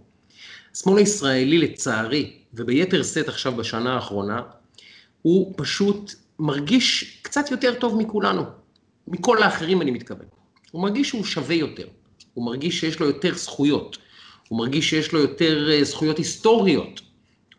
השמאל 0.75 0.97
הישראלי, 0.97 1.57
לצערי, 1.57 2.33
וביתר 2.53 3.03
שאת 3.03 3.27
עכשיו 3.27 3.55
בשנה 3.55 3.93
האחרונה, 3.93 4.41
הוא 5.21 5.53
פשוט 5.57 6.15
מרגיש 6.39 7.19
קצת 7.21 7.51
יותר 7.51 7.73
טוב 7.73 7.97
מכולנו. 7.97 8.43
מכל 9.07 9.43
האחרים 9.43 9.81
אני 9.81 9.91
מתכוון. 9.91 10.25
הוא 10.71 10.81
מרגיש 10.81 11.09
שהוא 11.09 11.25
שווה 11.25 11.55
יותר. 11.55 11.87
הוא 12.33 12.45
מרגיש 12.45 12.79
שיש 12.79 12.99
לו 12.99 13.07
יותר 13.07 13.35
זכויות. 13.35 13.97
הוא 14.51 14.59
מרגיש 14.59 14.89
שיש 14.89 15.11
לו 15.13 15.19
יותר 15.19 15.71
אה, 15.71 15.83
זכויות 15.83 16.17
היסטוריות, 16.17 17.01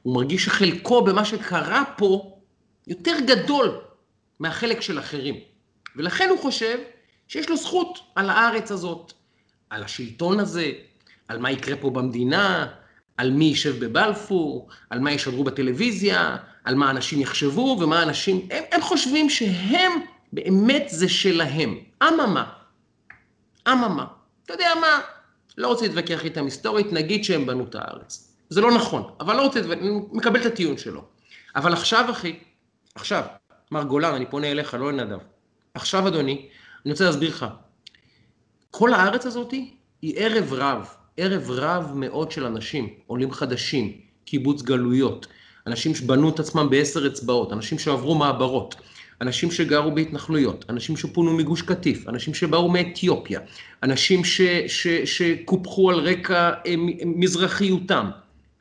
הוא 0.03 0.15
מרגיש 0.15 0.45
שחלקו 0.45 1.05
במה 1.05 1.25
שקרה 1.25 1.85
פה 1.97 2.39
יותר 2.87 3.13
גדול 3.27 3.81
מהחלק 4.41 4.81
של 4.81 4.99
אחרים. 4.99 5.35
ולכן 5.97 6.29
הוא 6.31 6.39
חושב 6.39 6.79
שיש 7.29 7.49
לו 7.49 7.57
זכות 7.57 7.99
על 8.15 8.31
הארץ 8.31 8.71
הזאת, 8.71 9.13
על 9.71 9.83
השלטון 9.83 10.41
הזה, 10.41 10.73
על 11.29 11.39
מה 11.39 11.51
יקרה 11.51 11.77
פה 11.77 11.91
במדינה, 11.91 12.67
על 13.17 13.31
מי 13.31 13.45
יישב 13.45 13.85
בבלפור, 13.85 14.69
על 14.91 14.99
מה 15.01 15.13
ישדרו 15.13 15.45
בטלוויזיה, 15.45 16.37
על 16.65 16.75
מה 16.75 16.91
אנשים 16.91 17.21
יחשבו 17.21 17.79
ומה 17.81 18.03
אנשים... 18.03 18.49
הם, 18.51 18.65
הם 18.73 18.81
חושבים 18.81 19.31
שהם 19.31 19.93
באמת 20.33 20.85
זה 20.89 21.09
שלהם. 21.09 21.79
אממה, 22.03 22.53
אממה. 23.69 24.07
אתה 24.45 24.53
יודע 24.53 24.71
מה? 24.81 25.01
לא 25.59 25.69
רוצה 25.69 25.87
להתווכח 25.87 26.25
איתם 26.25 26.45
היסטורית, 26.45 26.93
נגיד 26.93 27.25
שהם 27.25 27.47
בנו 27.47 27.65
את 27.65 27.75
הארץ. 27.75 28.33
זה 28.49 28.61
לא 28.61 28.73
נכון, 28.75 29.03
אבל 29.21 29.37
לא 29.37 29.43
רוצה 29.43 29.61
מקבל 30.13 30.41
את 30.41 30.47
הטיעון 30.47 30.79
שלו. 30.79 31.05
אבל 31.57 31.73
עכשיו, 31.73 32.11
אחי, 32.11 32.39
עכשיו, 32.95 33.23
מר 33.71 33.83
גולן, 33.83 34.15
אני 34.15 34.27
פונה 34.27 34.51
אליך, 34.51 34.75
לא 34.75 34.93
לנדב. 34.93 35.19
עכשיו, 35.75 36.09
אדוני, 36.09 36.49
אני 36.85 36.93
רוצה 36.93 37.05
להסביר 37.05 37.31
לך. 37.31 37.47
כל 38.71 38.95
הארץ 38.95 39.27
הזאת 39.27 39.51
היא 40.03 40.15
ערב 40.17 40.53
רב, 40.53 40.89
ערב 41.17 41.51
רב 41.51 41.93
מאוד 41.95 42.31
של 42.31 42.47
אנשים, 42.47 42.89
עולים 43.07 43.33
חדשים, 43.33 44.01
קיבוץ 44.25 44.63
גלויות, 44.63 45.27
אנשים 45.67 45.95
שבנו 45.95 46.29
את 46.29 46.41
עצמם 46.41 46.71
בעשר 46.71 47.07
אצבעות, 47.07 47.53
אנשים 47.53 47.79
שעברו 47.79 48.15
מעברות, 48.15 48.75
אנשים 49.23 49.51
שגרו 49.51 49.91
בהתנחלויות, 49.91 50.65
אנשים 50.69 50.97
שפונו 50.97 51.33
מגוש 51.33 51.63
קטיף, 51.63 52.09
אנשים 52.09 52.35
שבאו 52.35 52.69
מאתיופיה, 52.69 53.41
אנשים 53.83 54.25
ש, 54.25 54.41
ש, 54.67 54.87
שקופחו 54.89 55.91
על 55.91 55.99
רקע 56.01 56.51
אה, 56.67 56.75
מזרחיותם, 57.05 58.11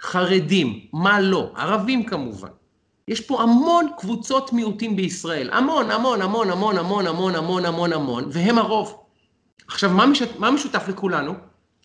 חרדים, 0.02 0.80
מה 0.94 1.20
לא, 1.22 1.52
ערבים 1.56 2.06
כמובן. 2.06 2.48
יש 3.08 3.22
פה 3.22 3.42
המון 3.42 3.88
קבוצות 3.98 4.54
מיעוטים 4.54 4.96
בישראל, 4.96 5.50
המון, 5.52 5.92
המון, 5.92 6.22
המון, 6.22 6.50
המון, 6.50 6.78
המון, 6.78 7.08
המון, 7.08 7.36
המון, 7.36 7.66
המון, 7.66 7.94
המון, 7.94 8.24
והם 8.32 8.58
הרוב. 8.58 8.98
עכשיו, 9.68 9.90
מה, 9.90 10.06
מש, 10.06 10.22
מה 10.38 10.52
משותף 10.52 10.86
לכולנו? 10.88 11.34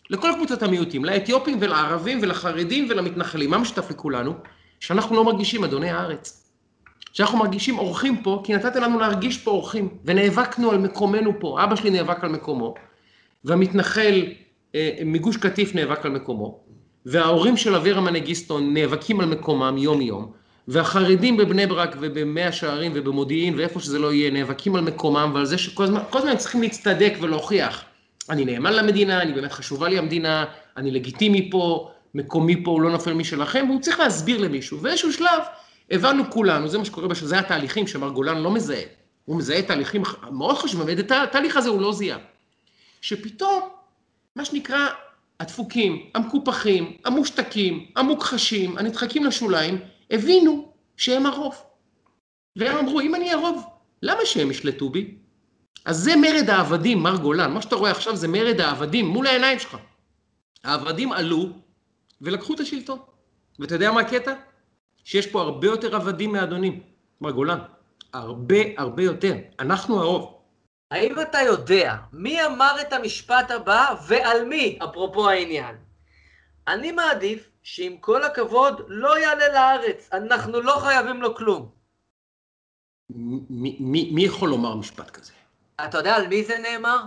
לכל 0.09 0.31
קבוצות 0.35 0.63
המיעוטים, 0.63 1.05
לאתיופים 1.05 1.57
ולערבים 1.61 2.19
ולחרדים 2.21 2.87
ולמתנחלים, 2.89 3.49
מה 3.49 3.57
משותף 3.57 3.91
לכולנו? 3.91 4.33
שאנחנו 4.79 5.15
לא 5.15 5.23
מרגישים 5.23 5.63
אדוני 5.63 5.89
הארץ. 5.89 6.46
שאנחנו 7.17 7.37
מרגישים 7.37 7.77
אורחים 7.77 8.17
פה, 8.17 8.41
כי 8.43 8.55
נתתם 8.55 8.81
לנו 8.81 8.99
להרגיש 8.99 9.37
פה 9.37 9.51
אורחים, 9.51 9.89
ונאבקנו 10.05 10.71
על 10.71 10.77
מקומנו 10.77 11.39
פה. 11.39 11.63
אבא 11.63 11.75
שלי 11.75 11.89
נאבק 11.89 12.23
על 12.23 12.29
מקומו, 12.29 12.73
והמתנחל 13.43 14.25
אה, 14.75 14.91
מגוש 15.05 15.37
קטיף 15.37 15.75
נאבק 15.75 16.05
על 16.05 16.11
מקומו, 16.11 16.59
וההורים 17.05 17.57
של 17.57 17.75
אבירה 17.75 18.01
מנגיסטו 18.01 18.59
נאבקים 18.59 19.19
על 19.19 19.25
מקומם 19.25 19.77
יום-יום, 19.77 20.31
והחרדים 20.67 21.37
בבני 21.37 21.65
ברק 21.65 21.95
ובמאה 21.99 22.51
שערים 22.51 22.91
ובמודיעין 22.95 23.55
ואיפה 23.57 23.79
שזה 23.79 23.99
לא 23.99 24.13
יהיה, 24.13 24.31
נאבקים 24.31 24.75
על 24.75 24.81
מקומם 24.81 25.31
ועל 25.35 25.45
זה 25.45 25.57
שכל 25.57 25.83
הזמן, 25.83 25.99
כל 26.09 26.17
הזמן 26.17 26.31
הם 26.31 26.37
צריכים 26.37 26.61
להצטדק 26.61 27.13
ולהוכיח. 27.21 27.83
אני 28.29 28.45
נאמן 28.45 28.73
למדינה, 28.73 29.21
אני 29.21 29.33
באמת 29.33 29.51
חשובה 29.51 29.89
לי 29.89 29.97
המדינה, 29.97 30.45
אני 30.77 30.91
לגיטימי 30.91 31.51
פה, 31.51 31.91
מקומי 32.15 32.63
פה 32.63 32.71
הוא 32.71 32.81
לא 32.81 32.91
נופל 32.91 33.13
משלכם, 33.13 33.65
והוא 33.69 33.81
צריך 33.81 33.99
להסביר 33.99 34.41
למישהו. 34.41 34.77
באיזשהו 34.77 35.13
שלב, 35.13 35.41
הבנו 35.91 36.31
כולנו, 36.31 36.67
זה 36.67 36.77
מה 36.77 36.85
שקורה, 36.85 37.07
זה 37.13 37.39
התהליכים 37.39 37.87
שמר 37.87 38.09
גולן 38.09 38.37
לא 38.37 38.51
מזהה. 38.51 38.83
הוא 39.25 39.37
מזהה 39.37 39.61
תהליכים 39.61 40.03
מאוד 40.31 40.57
חשובים, 40.57 40.87
ואת 40.87 41.11
התהליך 41.11 41.57
הזה 41.57 41.69
הוא 41.69 41.81
לא 41.81 41.93
זיהה. 41.93 42.17
שפתאום, 43.01 43.69
מה 44.35 44.45
שנקרא, 44.45 44.87
הדפוקים, 45.39 46.09
המקופחים, 46.13 46.97
המושתקים, 47.05 47.85
המוכחשים, 47.95 48.77
הנדחקים 48.77 49.23
לשוליים, 49.23 49.79
הבינו 50.11 50.71
שהם 50.97 51.25
הרוב. 51.25 51.55
והם 52.55 52.77
אמרו, 52.77 53.01
אם 53.01 53.15
אני 53.15 53.31
הרוב, 53.31 53.63
למה 54.01 54.25
שהם 54.25 54.51
ישלטו 54.51 54.89
בי? 54.89 55.15
אז 55.85 55.97
זה 55.97 56.15
מרד 56.15 56.49
העבדים, 56.49 57.03
מר 57.03 57.15
גולן. 57.15 57.51
מה 57.51 57.61
שאתה 57.61 57.75
רואה 57.75 57.91
עכשיו 57.91 58.15
זה 58.15 58.27
מרד 58.27 58.61
העבדים 58.61 59.05
מול 59.05 59.27
העיניים 59.27 59.59
שלך. 59.59 59.77
העבדים 60.63 61.11
עלו 61.11 61.49
ולקחו 62.21 62.53
את 62.53 62.59
השלטון. 62.59 62.99
ואתה 63.59 63.75
יודע 63.75 63.91
מה 63.91 64.01
הקטע? 64.01 64.33
שיש 65.07 65.27
פה 65.27 65.41
הרבה 65.41 65.67
יותר 65.67 65.95
עבדים 65.95 66.31
מאדונים, 66.31 66.83
מר 67.21 67.31
גולן, 67.31 67.59
הרבה 68.13 68.55
הרבה 68.77 69.03
יותר. 69.03 69.33
אנחנו 69.59 70.01
הרוב. 70.01 70.41
האם 70.91 71.21
אתה 71.21 71.37
יודע 71.41 71.95
מי 72.13 72.45
אמר 72.45 72.75
את 72.81 72.93
המשפט 72.93 73.51
הבא 73.51 73.95
ועל 74.07 74.45
מי, 74.45 74.79
אפרופו 74.83 75.29
העניין? 75.29 75.75
אני 76.67 76.91
מעדיף 76.91 77.49
שעם 77.63 77.97
כל 77.97 78.23
הכבוד 78.23 78.81
לא 78.87 79.19
יעלה 79.19 79.47
לארץ, 79.47 80.09
אנחנו 80.13 80.61
לא 80.61 80.79
חייבים 80.79 81.21
לו 81.21 81.35
כלום. 81.35 81.71
מי, 83.09 83.77
מי, 83.79 84.11
מי 84.13 84.23
יכול 84.23 84.49
לומר 84.49 84.75
משפט 84.75 85.09
כזה? 85.09 85.33
אתה 85.85 85.97
יודע 85.97 86.15
על 86.15 86.27
מי 86.27 86.43
זה 86.43 86.57
נאמר? 86.57 86.99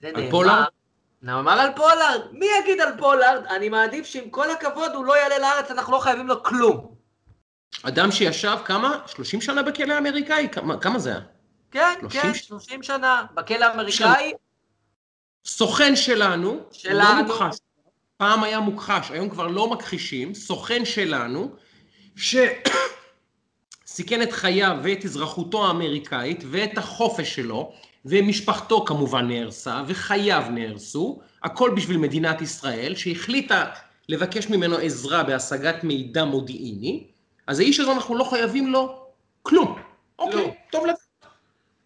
זה 0.00 0.08
על 0.08 0.16
נאמר... 0.16 0.30
פולארד? 0.30 0.79
נאמר 1.22 1.60
על 1.60 1.70
פולארד, 1.76 2.20
מי 2.32 2.46
יגיד 2.60 2.80
על 2.80 2.98
פולארד? 2.98 3.46
אני 3.46 3.68
מעדיף 3.68 4.06
שעם 4.06 4.30
כל 4.30 4.50
הכבוד 4.50 4.90
הוא 4.94 5.04
לא 5.04 5.16
יעלה 5.16 5.38
לארץ, 5.38 5.70
אנחנו 5.70 5.92
לא 5.92 5.98
חייבים 5.98 6.28
לו 6.28 6.42
כלום. 6.42 6.94
אדם 7.82 8.12
שישב 8.12 8.56
כמה? 8.64 8.98
30 9.06 9.40
שנה 9.40 9.62
בכלא 9.62 9.94
האמריקאי? 9.94 10.48
כמה, 10.52 10.80
כמה 10.80 10.98
זה 10.98 11.10
היה? 11.10 11.20
כן, 11.70 11.94
30 12.00 12.22
כן, 12.22 12.34
30 12.34 12.82
שנה 12.82 13.24
בכלא 13.34 13.64
האמריקאי. 13.64 14.32
סוכן 15.44 15.96
שלנו, 15.96 16.60
שלנו, 16.72 16.98
לא 16.98 17.22
מוכחש, 17.22 17.58
פעם 18.16 18.42
היה 18.42 18.60
מוכחש, 18.60 19.10
היום 19.10 19.30
כבר 19.30 19.46
לא 19.46 19.70
מכחישים, 19.70 20.34
סוכן 20.34 20.84
שלנו, 20.84 21.54
שסיכן 23.86 24.22
את 24.22 24.32
חייו 24.32 24.76
ואת 24.82 25.04
אזרחותו 25.04 25.66
האמריקאית 25.66 26.44
ואת 26.50 26.78
החופש 26.78 27.34
שלו, 27.34 27.72
ומשפחתו 28.04 28.84
כמובן 28.84 29.28
נהרסה, 29.28 29.82
וחייו 29.86 30.42
נהרסו, 30.50 31.20
הכל 31.42 31.70
בשביל 31.76 31.96
מדינת 31.96 32.40
ישראל, 32.40 32.94
שהחליטה 32.94 33.64
לבקש 34.08 34.48
ממנו 34.48 34.76
עזרה 34.76 35.22
בהשגת 35.22 35.84
מידע 35.84 36.24
מודיעיני, 36.24 37.06
אז 37.46 37.60
האיש 37.60 37.80
הזה 37.80 37.92
אנחנו 37.92 38.14
לא 38.16 38.24
חייבים 38.24 38.72
לו 38.72 39.06
כלום. 39.42 39.78
אוקיי, 40.18 40.46
לא. 40.46 40.52
טוב 40.70 40.86
לדעת. 40.86 40.98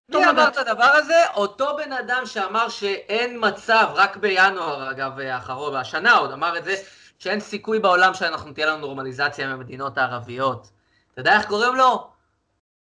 מי 0.08 0.30
אמר 0.30 0.48
את 0.48 0.56
הדבר 0.56 0.84
הזה? 0.94 1.22
אותו 1.34 1.76
בן 1.76 1.92
אדם 1.92 2.22
שאמר 2.26 2.68
שאין 2.68 3.36
מצב, 3.40 3.86
רק 3.94 4.16
בינואר 4.16 4.90
אגב 4.90 5.18
האחרון, 5.18 5.76
השנה 5.76 6.16
עוד 6.16 6.32
אמר 6.32 6.58
את 6.58 6.64
זה, 6.64 6.74
שאין 7.18 7.40
סיכוי 7.40 7.78
בעולם 7.78 8.14
שאנחנו 8.14 8.52
תהיה 8.52 8.66
לנו 8.66 8.78
נורמליזציה 8.78 9.46
עם 9.46 9.52
המדינות 9.52 9.98
הערביות. 9.98 10.68
אתה 11.12 11.20
יודע 11.20 11.36
איך 11.36 11.46
קוראים 11.46 11.74
לו? 11.74 12.13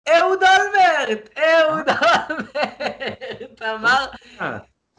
אהוד 0.09 0.39
אולמרט! 0.43 1.39
אהוד 1.39 1.87
אולמרט! 1.89 3.63
אמר, 3.63 4.07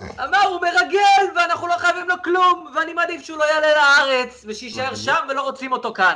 אמר, 0.02 0.42
הוא 0.50 0.62
מרגל 0.62 1.36
ואנחנו 1.36 1.68
לא 1.68 1.76
חייבים 1.78 2.10
לו 2.10 2.16
כלום, 2.24 2.68
ואני 2.76 2.94
מעדיף 2.94 3.22
שהוא 3.22 3.38
לא 3.38 3.44
יעלה 3.44 3.68
לארץ 3.76 4.46
ושיישאר 4.48 4.96
שם 4.96 5.26
ולא 5.30 5.42
רוצים 5.42 5.72
אותו 5.72 5.94
כאן. 5.94 6.16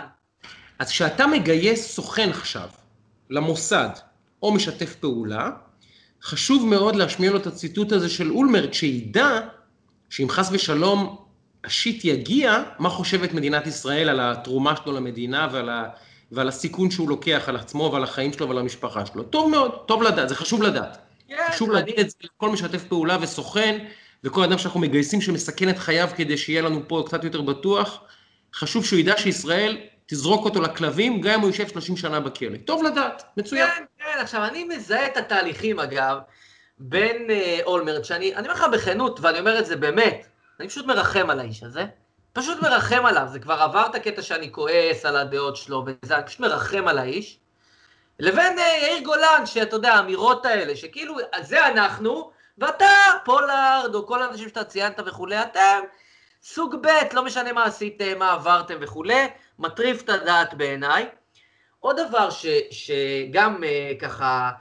אז 0.80 0.90
כשאתה 0.90 1.28
מגייס 1.28 1.91
סוכן 1.95 2.30
עכשיו 2.30 2.70
למוסד 3.30 3.90
או 4.44 4.52
משתף 4.52 4.95
פעולה, 4.95 5.49
חשוב 6.24 6.66
מאוד 6.66 6.95
להשמיע 6.95 7.32
לו 7.32 7.38
את 7.38 7.48
הציטוט 7.48 7.91
הזה 7.91 8.10
של 8.10 8.32
אולמרט, 8.32 8.74
שידע 8.74 9.40
שאם 10.10 10.30
חס 10.30 10.49
ושלום 10.52 11.26
השיט 11.64 12.06
יגיע, 12.06 12.64
מה 12.80 12.90
חושבת 12.90 13.34
מדינת 13.34 13.68
ישראל 13.68 14.10
על 14.10 14.20
התרומה 14.20 14.76
שלו 14.76 14.94
למדינה 14.94 15.48
ועל 15.52 15.70
ה... 15.70 15.90
ועל 16.31 16.47
הסיכון 16.47 16.91
שהוא 16.91 17.10
לוקח 17.10 17.43
על 17.47 17.56
עצמו 17.56 17.89
ועל 17.93 18.03
החיים 18.03 18.34
שלו 18.34 18.47
ועל 18.49 18.57
המשפחה 18.57 19.06
שלו. 19.06 19.23
טוב 19.23 19.51
מאוד, 19.51 19.72
טוב 19.85 20.03
לדעת, 20.03 20.30
זה 20.30 20.35
חשוב 20.35 20.64
לדעת. 20.64 20.97
כן, 21.27 21.35
חשוב 21.51 21.69
אני- 21.72 21.80
להגיד 21.80 21.99
את 21.99 22.10
זה 22.10 22.15
לכל 22.23 22.49
משתף 22.49 22.84
פעולה 22.84 23.18
וסוכן, 23.22 23.77
וכל 24.23 24.43
אדם 24.43 24.57
שאנחנו 24.57 24.80
מגייסים 24.80 25.22
שמסכן 25.22 25.69
את 25.69 25.77
חייו 25.77 26.10
כדי 26.15 26.38
שיהיה 26.38 26.61
לנו 26.61 26.81
פה 26.88 27.03
קצת 27.07 27.23
יותר 27.23 27.41
בטוח, 27.41 28.01
חשוב 28.56 28.85
שהוא 28.85 28.99
ידע 28.99 29.14
שישראל 29.18 29.77
תזרוק 30.06 30.45
אותו 30.45 30.61
לכלבים, 30.61 31.22
גם 31.22 31.34
אם 31.34 31.39
הוא 31.41 31.49
יושב 31.49 31.68
30 31.68 31.97
שנה 31.97 32.19
בכלא. 32.19 32.57
טוב 32.65 32.84
לדעת, 32.84 33.23
מצוין. 33.38 33.68
כן, 33.68 33.84
כן, 33.97 34.19
עכשיו 34.22 34.45
אני 34.45 34.64
מזהה 34.64 35.06
את 35.07 35.18
התהליכים 35.18 35.80
אגב, 35.80 36.18
בין 36.80 37.31
אה, 37.31 37.60
אולמרט, 37.65 38.06
שאני, 38.06 38.35
אני 38.35 38.47
אומר 38.47 38.53
לך 38.60 38.65
בכנות, 38.73 39.19
ואני 39.22 39.39
אומר 39.39 39.60
את 39.60 39.65
זה 39.65 39.76
באמת, 39.76 40.26
אני 40.60 40.68
פשוט 40.68 40.85
מרחם 40.85 41.30
על 41.30 41.39
האיש 41.39 41.64
הזה, 41.64 41.85
פשוט 42.34 42.61
מרחם 42.61 43.06
עליו, 43.06 43.27
זה 43.31 43.39
כבר 43.39 43.53
עבר 43.53 43.85
את 43.89 43.95
הקטע 43.95 44.22
שאני 44.22 44.51
כועס 44.51 45.06
על 45.06 45.15
הדעות 45.15 45.56
שלו 45.56 45.85
וזה, 45.85 46.15
פשוט 46.26 46.39
מרחם 46.39 46.88
על 46.88 46.97
האיש, 46.97 47.39
לבין 48.19 48.60
אה, 48.60 48.77
יאיר 48.81 49.03
גולן, 49.03 49.45
שאתה 49.45 49.76
יודע, 49.76 49.93
האמירות 49.93 50.45
האלה, 50.45 50.76
שכאילו, 50.76 51.15
זה 51.41 51.68
אנחנו, 51.68 52.31
ואתה, 52.57 52.85
פולארד, 53.26 53.95
או 53.95 54.07
כל 54.07 54.22
האנשים 54.22 54.49
שאתה 54.49 54.64
ציינת 54.64 54.99
וכולי, 55.06 55.41
אתם 55.41 55.80
סוג 56.43 56.76
ב', 56.81 56.88
לא 57.14 57.26
משנה 57.26 57.53
מה 57.53 57.65
עשיתם, 57.65 58.19
מה 58.19 58.31
עברתם 58.31 58.77
וכולי, 58.81 59.27
מטריף 59.60 60.01
את 60.01 60.10
הדעת 60.10 60.53
בעיניי. 60.53 61.10
עוד 61.80 61.99
דבר 61.99 62.30
ש, 62.30 62.45
שגם 62.72 63.64
אה, 63.64 63.91
ככה 64.01 64.51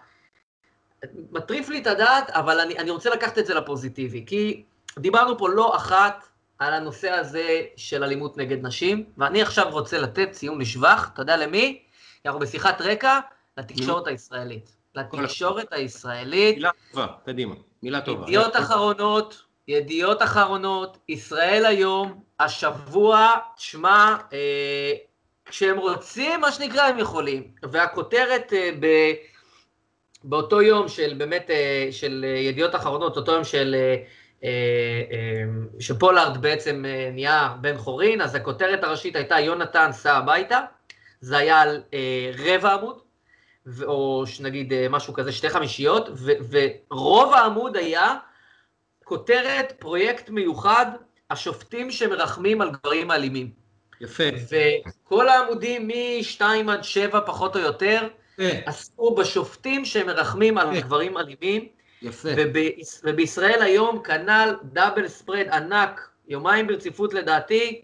מטריף 1.30 1.68
לי 1.68 1.78
את 1.78 1.86
הדעת, 1.86 2.30
אבל 2.30 2.60
אני, 2.60 2.78
אני 2.78 2.90
רוצה 2.90 3.10
לקחת 3.10 3.38
את 3.38 3.46
זה 3.46 3.54
לפוזיטיבי, 3.54 4.24
כי 4.26 4.64
דיברנו 4.98 5.38
פה 5.38 5.48
לא 5.48 5.76
אחת 5.76 6.27
על 6.59 6.74
הנושא 6.74 7.10
הזה 7.10 7.62
של 7.76 8.05
אלימות 8.05 8.36
נגד 8.36 8.66
נשים, 8.66 9.05
ואני 9.18 9.43
עכשיו 9.43 9.66
רוצה 9.70 9.98
לתת 9.98 10.30
ציון 10.30 10.60
לשבח, 10.60 11.10
אתה 11.14 11.22
יודע 11.22 11.36
למי? 11.36 11.82
אנחנו 12.26 12.40
בשיחת 12.40 12.80
רקע, 12.80 13.20
לתקשורת 13.59 14.06
הישראלית. 14.06 14.76
לתקשורת 14.94 15.72
הישראלית, 15.72 16.56
מילה 16.56 16.70
טובה, 16.93 17.06
קדימה, 17.26 17.55
מילה 17.82 18.01
טובה. 18.01 18.22
ידיעות 18.22 18.56
אחרונות, 18.56 19.43
ידיעות 19.68 20.22
אחרונות, 20.22 20.98
ישראל 21.09 21.66
היום, 21.66 22.22
השבוע, 22.40 23.35
שמע, 23.56 24.16
אה, 24.32 24.93
כשהם 25.44 25.78
רוצים, 25.78 26.40
מה 26.40 26.52
שנקרא, 26.52 26.82
הם 26.82 26.98
יכולים. 26.98 27.51
והכותרת 27.62 28.52
אה, 28.52 28.70
ב, 28.80 28.86
באותו 30.24 30.62
יום 30.62 30.89
של 30.89 31.14
באמת, 31.18 31.51
אה, 31.51 31.89
של 31.90 32.24
אה, 32.28 32.39
ידיעות 32.39 32.74
אחרונות, 32.74 33.16
אותו 33.16 33.32
יום 33.32 33.44
של, 33.44 33.74
אה, 33.78 33.97
שפולארד 35.81 36.43
בעצם 36.43 36.85
אה, 36.89 37.10
נהיה 37.12 37.55
בן 37.60 37.78
חורין, 37.78 38.20
אז 38.20 38.35
הכותרת 38.35 38.85
הראשית 38.85 39.16
הייתה 39.16 39.40
יונתן 39.40 39.90
סע 39.93 40.16
הביתה, 40.16 40.60
זה 41.20 41.39
היה 41.39 41.60
על 41.60 41.82
אה, 41.94 42.31
רבע 42.39 42.73
עמוד, 42.73 42.98
או 43.82 44.24
נגיד 44.40 44.73
אה, 44.73 44.86
משהו 44.90 45.15
כזה, 45.15 45.32
שתי 45.32 45.51
חמישיות, 45.51 46.09
ו- 46.15 46.32
ורוב 46.90 47.32
העמוד 47.32 47.77
היה 47.77 48.15
כותרת 49.05 49.73
פרויקט 49.78 50.31
מיוחד, 50.31 50.86
השופטים 51.31 51.90
שמרחמים 51.90 52.60
על 52.60 52.70
גברים 52.70 53.10
אלימים. 53.10 53.51
יפה. 54.01 54.24
וכל 55.05 55.28
העמודים 55.28 55.89
מ-2 55.89 56.43
עד 56.70 56.85
7 56.85 57.20
פחות 57.27 57.56
או 57.56 57.60
יותר, 57.60 58.09
יפה. 58.39 58.70
עסקו 58.70 59.15
בשופטים 59.15 59.85
שמרחמים 59.85 60.59
על 60.59 60.74
כן. 60.74 60.81
גברים 60.81 61.19
אלימים, 61.19 61.69
יפה. 62.02 62.28
וביש- 62.36 63.00
ובישראל 63.04 63.62
היום 63.62 64.02
כנ"ל 64.02 64.54
דאבל 64.64 65.08
ספרד 65.08 65.46
ענק, 65.52 66.08
יומיים 66.28 66.66
ברציפות 66.66 67.14
לדעתי, 67.14 67.80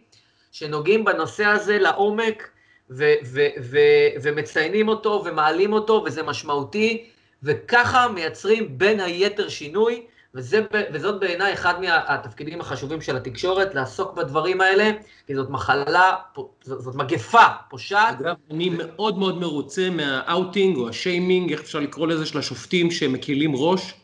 שנוגעים 0.52 1.04
בנושא 1.04 1.44
הזה 1.44 1.78
לעומק, 1.78 2.50
ו- 2.90 3.14
ו- 3.32 3.48
ו- 3.62 4.08
ומציינים 4.22 4.88
אותו 4.88 5.22
ומעלים 5.26 5.72
אותו, 5.72 6.02
וזה 6.06 6.22
משמעותי, 6.22 7.04
וככה 7.42 8.08
מייצרים 8.08 8.78
בין 8.78 9.00
היתר 9.00 9.48
שינוי, 9.48 10.02
וזה, 10.34 10.60
וזאת 10.92 11.20
בעיניי 11.20 11.52
אחד 11.52 11.80
מהתפקידים 11.80 12.60
החשובים 12.60 13.00
של 13.00 13.16
התקשורת, 13.16 13.74
לעסוק 13.74 14.14
בדברים 14.14 14.60
האלה, 14.60 14.90
כי 15.26 15.34
זאת 15.34 15.50
מחלה, 15.50 16.12
זאת, 16.36 16.46
זאת 16.62 16.94
מגפה 16.94 17.46
פושעת. 17.70 18.20
אגב, 18.20 18.34
אני 18.50 18.68
מאוד 18.70 19.18
מאוד 19.18 19.38
מרוצה 19.38 19.90
מהאוטינג 19.90 20.76
או 20.76 20.88
השיימינג, 20.88 21.52
איך 21.52 21.60
אפשר 21.60 21.80
לקרוא 21.80 22.06
לזה, 22.06 22.26
של 22.26 22.38
השופטים 22.38 22.90
שמקלים 22.90 23.52
ראש, 23.56 23.94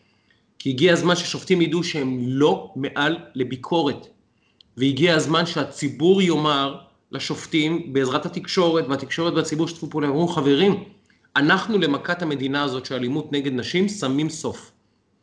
כי 0.61 0.71
הגיע 0.71 0.93
הזמן 0.93 1.17
ששופטים 1.17 1.63
ידעו 1.63 1.85
שהם 1.85 2.19
לא 2.21 2.73
מעל 2.77 3.19
לביקורת. 3.35 4.07
והגיע 4.77 5.15
הזמן 5.15 5.47
שהציבור 5.47 6.23
יאמר 6.23 6.79
לשופטים, 7.13 7.93
בעזרת 7.93 8.27
התקשורת, 8.27 8.85
והתקשורת 8.89 9.33
והציבור 9.35 9.69
שתפו 9.69 9.91
פעולה, 9.91 10.09
אמרו, 10.09 10.29
חברים, 10.29 10.85
אנחנו 11.37 11.79
למכת 11.79 12.23
המדינה 12.23 12.63
הזאת 12.63 12.87
של 12.87 12.95
אלימות 12.95 13.33
נגד 13.33 13.53
נשים 13.53 13.89
שמים 13.89 14.29
סוף. 14.29 14.71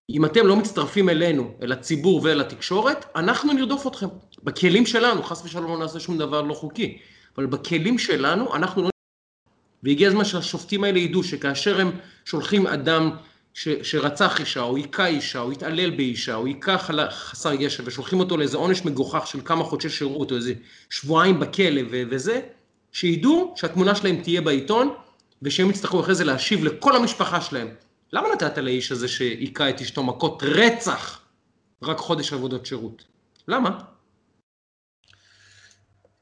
אם 0.10 0.26
אתם 0.26 0.48
לא 0.48 0.56
מצטרפים 0.56 1.10
אלינו, 1.10 1.52
אל 1.62 1.72
הציבור 1.72 2.22
ואל 2.24 2.42
התקשורת, 2.42 3.06
אנחנו 3.16 3.54
נרדוף 3.54 3.88
אתכם. 3.88 4.08
בכלים 4.44 4.86
שלנו, 4.86 5.24
חס 5.24 5.46
ושלום 5.46 5.72
לא 5.72 5.78
נעשה 5.78 6.00
שום 6.00 6.18
דבר 6.18 6.42
לא 6.42 6.54
חוקי, 6.54 6.98
אבל 7.38 7.46
בכלים 7.46 7.98
שלנו, 7.98 8.56
אנחנו 8.56 8.84
לא... 8.84 8.90
והגיע 9.84 10.08
הזמן 10.08 10.26
שהשופטים 10.26 10.84
האלה 10.84 11.00
ידעו 11.00 11.24
שכאשר 11.24 11.82
הם 11.82 11.92
שולחים 12.26 12.68
אדם 12.68 13.12
ש, 13.58 13.68
שרצח 13.84 14.40
אישה, 14.40 14.62
או 14.62 14.76
היכה 14.76 15.08
אישה, 15.08 15.40
או 15.40 15.52
התעלל 15.52 15.90
באישה, 15.90 16.36
או 16.36 16.46
היכה 16.46 16.78
חסר 17.10 17.54
ישע, 17.54 17.84
ושולחים 17.86 18.20
אותו 18.20 18.38
לאיזה 18.38 18.58
עונש 18.58 18.86
מגוחך 18.86 19.28
של 19.28 19.40
כמה 19.46 19.64
חודשי 19.64 19.90
שירות, 19.90 20.32
או 20.32 20.36
איזה 20.36 20.54
שבועיים 20.90 21.40
בכלא 21.40 21.82
ו- 21.92 22.04
וזה, 22.10 22.42
שידעו 22.92 23.54
שהתמונה 23.56 23.96
שלהם 23.96 24.22
תהיה 24.24 24.42
בעיתון, 24.42 24.96
ושהם 25.42 25.70
יצטרכו 25.70 26.00
אחרי 26.00 26.16
זה 26.16 26.26
להשיב 26.26 26.64
לכל 26.64 26.96
המשפחה 26.96 27.42
שלהם. 27.42 27.68
למה 28.14 28.28
נתת 28.34 28.58
לאיש 28.58 28.92
הזה 28.92 29.08
שהיכה 29.08 29.70
את 29.70 29.82
אשתו 29.82 30.04
מכות 30.04 30.44
רצח 30.44 31.22
רק 31.84 31.98
חודש 31.98 32.34
עבודות 32.34 32.66
שירות? 32.66 33.04
למה? 33.48 33.80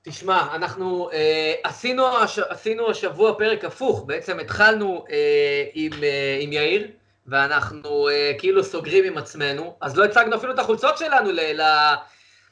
תשמע, 0.01 0.55
אנחנו 0.55 1.11
אה, 1.11 1.53
עשינו, 1.63 2.07
הש, 2.07 2.39
עשינו 2.39 2.89
השבוע 2.89 3.33
פרק 3.37 3.65
הפוך, 3.65 4.03
בעצם 4.07 4.39
התחלנו 4.39 5.05
אה, 5.09 5.63
עם, 5.73 5.91
אה, 6.03 6.37
עם 6.41 6.53
יאיר, 6.53 6.87
ואנחנו 7.27 8.09
אה, 8.09 8.31
כאילו 8.37 8.63
סוגרים 8.63 9.03
עם 9.03 9.17
עצמנו, 9.17 9.77
אז 9.81 9.97
לא 9.97 10.05
הצגנו 10.05 10.35
אפילו 10.35 10.53
את 10.53 10.59
החולצות 10.59 10.97
שלנו 10.97 11.31
ל, 11.31 11.39
ל, 11.39 11.61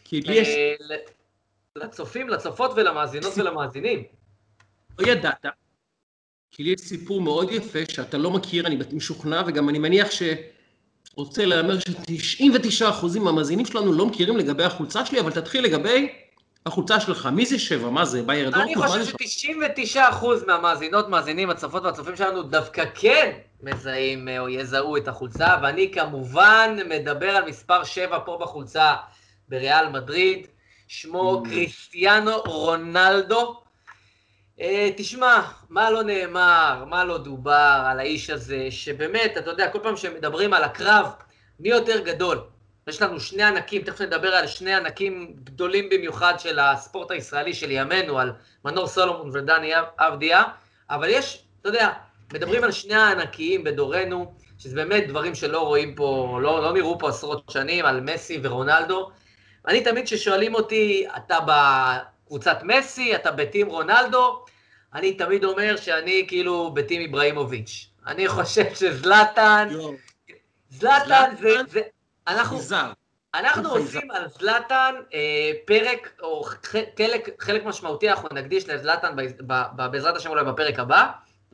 כי 0.03 0.21
לי 0.21 0.33
יש... 0.33 0.47
אה, 0.47 0.73
ל, 0.79 0.93
לצופים, 1.75 2.29
לצופות 2.29 2.71
ולמאזינות 2.75 3.33
ולמאזינים. 3.37 4.03
לא 4.99 5.07
ידעת, 5.07 5.45
כי 6.51 6.63
לי 6.63 6.69
יש 6.69 6.81
סיפור 6.81 7.21
מאוד 7.21 7.51
יפה 7.51 7.79
שאתה 7.89 8.17
לא 8.17 8.31
מכיר, 8.31 8.67
אני 8.67 8.77
משוכנע, 8.91 9.43
וגם 9.47 9.69
אני 9.69 9.79
מניח 9.79 10.07
שרוצה 10.11 11.45
להמר 11.45 11.79
ש-99% 11.79 13.19
מהמאזינים 13.19 13.65
שלנו 13.65 13.93
לא 13.93 14.05
מכירים 14.05 14.37
לגבי 14.37 14.63
החולצה 14.63 15.05
שלי, 15.05 15.19
אבל 15.19 15.31
תתחיל 15.31 15.63
לגבי 15.63 16.13
החולצה 16.65 16.99
שלך. 16.99 17.25
מי 17.25 17.45
זה 17.45 17.59
שבע? 17.59 17.89
מה 17.89 18.05
זה? 18.05 18.23
בייר 18.23 18.47
אני 18.47 18.51
דורטמונד? 18.53 18.77
מה 18.77 18.87
חושב 18.87 19.03
זה? 19.03 19.27
ש-99% 19.27 20.25
מהמאזינות, 20.47 21.09
מאזינים, 21.09 21.49
הצופות 21.49 21.83
והצופים 21.83 22.15
שלנו 22.15 22.43
דווקא 22.43 22.83
כן 22.95 23.31
מזהים 23.63 24.27
אה, 24.29 24.39
או 24.39 24.49
יזהו 24.49 24.97
את 24.97 25.07
החולצה, 25.07 25.57
ואני 25.63 25.91
כמובן 25.91 26.77
מדבר 26.89 27.29
על 27.29 27.45
מספר 27.45 27.83
7 27.83 28.19
פה 28.25 28.37
בחולצה 28.41 28.95
בריאל 29.49 29.89
מדריד, 29.89 30.47
שמו 30.87 31.41
Mm. 31.45 31.49
קריסטיאנו 31.49 32.31
רונלדו. 32.45 33.59
אה, 34.61 34.89
תשמע, 34.97 35.41
מה 35.69 35.89
לא 35.91 36.03
נאמר, 36.03 36.85
מה 36.89 37.03
לא 37.03 37.17
דובר 37.17 37.83
על 37.85 37.99
האיש 37.99 38.29
הזה, 38.29 38.67
שבאמת, 38.69 39.37
אתה 39.37 39.49
יודע, 39.49 39.69
כל 39.69 39.79
פעם 39.83 39.97
שמדברים 39.97 40.53
על 40.53 40.63
הקרב, 40.63 41.05
מי 41.59 41.69
יותר 41.69 41.99
גדול? 41.99 42.41
יש 42.87 43.01
לנו 43.01 43.19
שני 43.19 43.43
ענקים, 43.43 43.81
תכף 43.81 44.01
נדבר 44.01 44.35
על 44.35 44.47
שני 44.47 44.73
ענקים 44.73 45.35
גדולים 45.43 45.89
במיוחד 45.89 46.33
של 46.39 46.59
הספורט 46.59 47.11
הישראלי 47.11 47.53
של 47.53 47.71
ימינו, 47.71 48.19
על 48.19 48.33
מנור 48.65 48.87
סולומון 48.87 49.29
ודני 49.33 49.71
אבדיה, 49.97 50.43
אבל 50.89 51.09
יש, 51.09 51.43
אתה 51.61 51.69
יודע, 51.69 51.89
מדברים 52.33 52.63
על 52.63 52.71
שני 52.71 52.95
הענקיים 52.95 53.63
בדורנו, 53.63 54.33
שזה 54.59 54.75
באמת 54.75 55.07
דברים 55.07 55.35
שלא 55.35 55.59
רואים 55.59 55.95
פה, 55.95 56.39
לא, 56.41 56.63
לא 56.63 56.73
נראו 56.73 56.99
פה 56.99 57.09
עשרות 57.09 57.49
שנים, 57.49 57.85
על 57.85 58.01
מסי 58.01 58.39
ורונלדו. 58.43 59.11
אני 59.67 59.83
תמיד 59.83 60.05
כששואלים 60.05 60.55
אותי, 60.55 61.05
אתה 61.17 61.37
בקבוצת 61.45 62.57
מסי, 62.63 63.15
אתה 63.15 63.31
בטים 63.31 63.67
רונלדו, 63.67 64.45
אני 64.93 65.13
תמיד 65.13 65.43
אומר 65.43 65.77
שאני 65.77 66.25
כאילו 66.27 66.71
בטים 66.73 67.01
איבראימוביץ'. 67.01 67.87
אני 68.07 68.27
חושב 68.27 68.75
שזלאטן, 68.75 69.69
זלאטן 70.69 71.35
זה? 71.39 71.57
זה, 71.69 71.81
אנחנו. 72.27 72.57
אנחנו 73.35 73.69
עושים 73.69 74.11
על 74.11 74.27
זלאטן 74.27 74.95
אה, 75.13 75.51
פרק, 75.65 76.11
או 76.21 76.43
חלק, 76.97 77.29
חלק 77.41 77.65
משמעותי, 77.65 78.09
אנחנו 78.09 78.29
נקדיש 78.31 78.69
לזלאטן 78.69 79.15
בעזרת 79.75 80.15
השם 80.15 80.29
אולי 80.29 80.43
בפרק 80.43 80.79
הבא, 80.79 81.07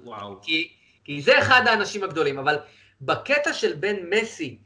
וואו. 0.03 0.41
כי, 0.41 0.73
כי 1.03 1.21
זה 1.21 1.39
אחד 1.39 1.61
האנשים 1.67 2.03
הגדולים, 2.03 2.39
אבל 2.39 2.57
בקטע 3.01 3.53
של 3.53 3.73
בן 3.73 3.95
מסי, 4.09 4.57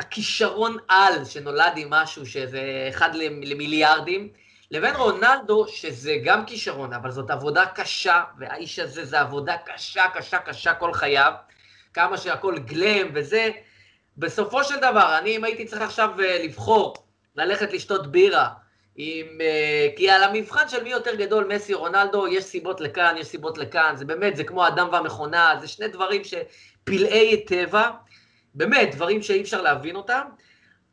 הכישרון 0.00 0.76
על 0.88 1.24
שנולד 1.24 1.72
עם 1.76 1.90
משהו 1.90 2.26
שזה 2.26 2.86
אחד 2.88 3.14
למ- 3.14 3.42
למיליארדים, 3.42 4.28
לבין 4.70 4.96
רונלדו, 4.96 5.68
שזה 5.68 6.16
גם 6.24 6.46
כישרון, 6.46 6.92
אבל 6.92 7.10
זאת 7.10 7.30
עבודה 7.30 7.66
קשה, 7.66 8.22
והאיש 8.38 8.78
הזה 8.78 9.04
זה 9.04 9.20
עבודה 9.20 9.56
קשה, 9.66 10.04
קשה, 10.14 10.38
קשה 10.38 10.74
כל 10.74 10.92
חייו, 10.92 11.32
כמה 11.94 12.18
שהכל 12.18 12.58
גלם 12.58 13.08
וזה. 13.14 13.50
בסופו 14.18 14.64
של 14.64 14.76
דבר, 14.76 15.18
אני 15.18 15.36
אם 15.36 15.44
הייתי 15.44 15.64
צריך 15.64 15.82
עכשיו 15.82 16.10
אה, 16.20 16.44
לבחור 16.44 16.94
ללכת 17.36 17.72
לשתות 17.72 18.06
בירה, 18.06 18.48
עם, 18.96 19.26
אה, 19.40 19.88
כי 19.96 20.10
על 20.10 20.22
המבחן 20.22 20.68
של 20.68 20.82
מי 20.82 20.90
יותר 20.90 21.14
גדול, 21.14 21.54
מסי 21.54 21.74
או 21.74 21.78
רונלדו, 21.78 22.28
יש 22.28 22.44
סיבות 22.44 22.80
לכאן, 22.80 23.14
יש 23.18 23.26
סיבות 23.26 23.58
לכאן, 23.58 23.96
זה 23.96 24.04
באמת, 24.04 24.36
זה 24.36 24.44
כמו 24.44 24.68
אדם 24.68 24.88
והמכונה, 24.92 25.54
זה 25.60 25.68
שני 25.68 25.88
דברים 25.88 26.22
שפלאי 26.24 27.44
טבע, 27.46 27.90
באמת, 28.54 28.94
דברים 28.94 29.22
שאי 29.22 29.42
אפשר 29.42 29.62
להבין 29.62 29.96
אותם. 29.96 30.22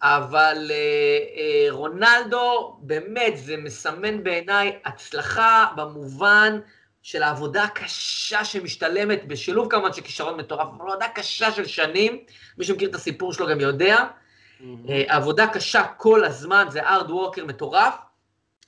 אבל 0.04 0.72
אה, 0.72 1.18
אה, 1.38 1.68
רונלדו, 1.72 2.78
באמת, 2.82 3.38
זה 3.38 3.58
מסמן 3.58 4.24
בעיניי 4.24 4.80
הצלחה 4.86 5.66
במובן 5.76 6.60
של 7.04 7.24
העבודה 7.24 7.64
הקשה 7.64 8.46
שמשתלמת, 8.46 9.28
בשילוב 9.28 9.72
כמובן 9.72 9.94
של 9.94 10.02
כישרון 10.02 10.38
מטורף, 10.38 10.68
אבל 10.78 10.90
עבודה 10.90 11.08
קשה 11.08 11.52
של 11.52 11.66
שנים, 11.66 12.24
מי 12.58 12.66
שמכיר 12.66 12.90
את 12.90 12.96
הסיפור 12.96 13.34
שלו 13.34 13.48
גם 13.48 13.60
יודע. 13.60 13.98
Mm-hmm. 13.98 14.64
עבודה 15.08 15.48
קשה 15.48 15.84
כל 15.98 16.26
הזמן, 16.26 16.66
זה 16.70 16.84
ארד 16.84 17.12
ווקר 17.12 17.46
מטורף. 17.46 17.94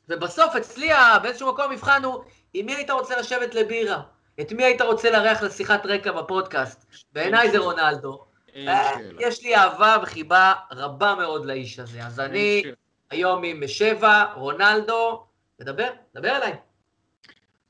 ובסוף 0.10 0.56
אצלי 0.56 0.90
באיזשהו 1.22 1.53
מקום 1.53 1.66
המבחן 1.70 2.03
הוא, 2.03 2.24
עם 2.53 2.66
מי 2.66 2.76
היית 2.76 2.90
רוצה 2.90 3.20
לשבת 3.20 3.56
לבירה? 3.56 4.02
את 4.41 4.52
מי 4.52 4.64
היית 4.64 4.82
רוצה 4.82 5.12
לארח 5.12 5.41
לשיחת 5.41 5.86
רקע 5.86 6.12
בפודקאסט? 6.12 6.86
בעיניי 7.14 7.52
זה 7.52 7.57
רונלדו. 7.57 8.26
אה, 8.56 8.91
יש 9.20 9.44
לי 9.44 9.56
אהבה 9.56 9.98
וחיבה 10.03 10.53
רבה 10.72 11.16
מאוד 11.16 11.45
לאיש 11.45 11.80
הזה. 11.80 12.06
אז 12.06 12.20
אני 12.20 12.64
היום 13.10 13.44
עם 13.44 13.68
שבע, 13.68 14.26
רונלדו, 14.36 15.24
תדבר, 15.57 15.90
דבר 16.16 16.36
אליי. 16.36 16.56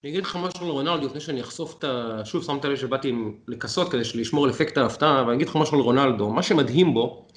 אני 0.05 0.11
אגיד 0.11 0.23
לך 0.23 0.35
משהו 0.35 0.65
על 0.65 0.71
רונלדו, 0.71 1.05
לפני 1.05 1.19
שאני 1.19 1.41
אחשוף 1.41 1.79
את 1.79 1.83
ה... 1.83 2.21
שוב 2.25 2.43
שמת 2.43 2.65
לב 2.65 2.75
שבאתי 2.75 3.11
לכסות 3.47 3.91
כדי 3.91 4.01
לשמור 4.15 4.45
על 4.45 4.51
אפקט 4.51 4.77
ההפתעה, 4.77 5.23
ואני 5.23 5.35
אגיד 5.35 5.47
לך 5.47 5.55
משהו 5.55 5.77
על 5.77 5.83
רונלדו. 5.83 6.29
מה 6.29 6.43
שמדהים 6.43 6.93
בו, 6.93 7.27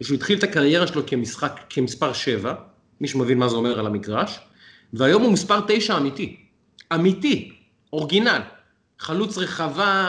זה 0.00 0.06
שהוא 0.06 0.14
התחיל 0.14 0.38
את 0.38 0.42
הקריירה 0.42 0.86
שלו 0.86 1.06
כמשחק, 1.06 1.60
כמספר 1.70 2.12
7, 2.12 2.54
מי 3.00 3.08
שמבין 3.08 3.38
מה 3.38 3.48
זה 3.48 3.56
אומר 3.56 3.78
על 3.78 3.86
המגרש, 3.86 4.38
והיום 4.92 5.22
הוא 5.22 5.32
מספר 5.32 5.60
9 5.68 5.96
אמיתי. 5.96 6.36
אמיתי, 6.94 7.52
אורגינל. 7.92 8.40
חלוץ 8.98 9.38
רחבה, 9.38 10.08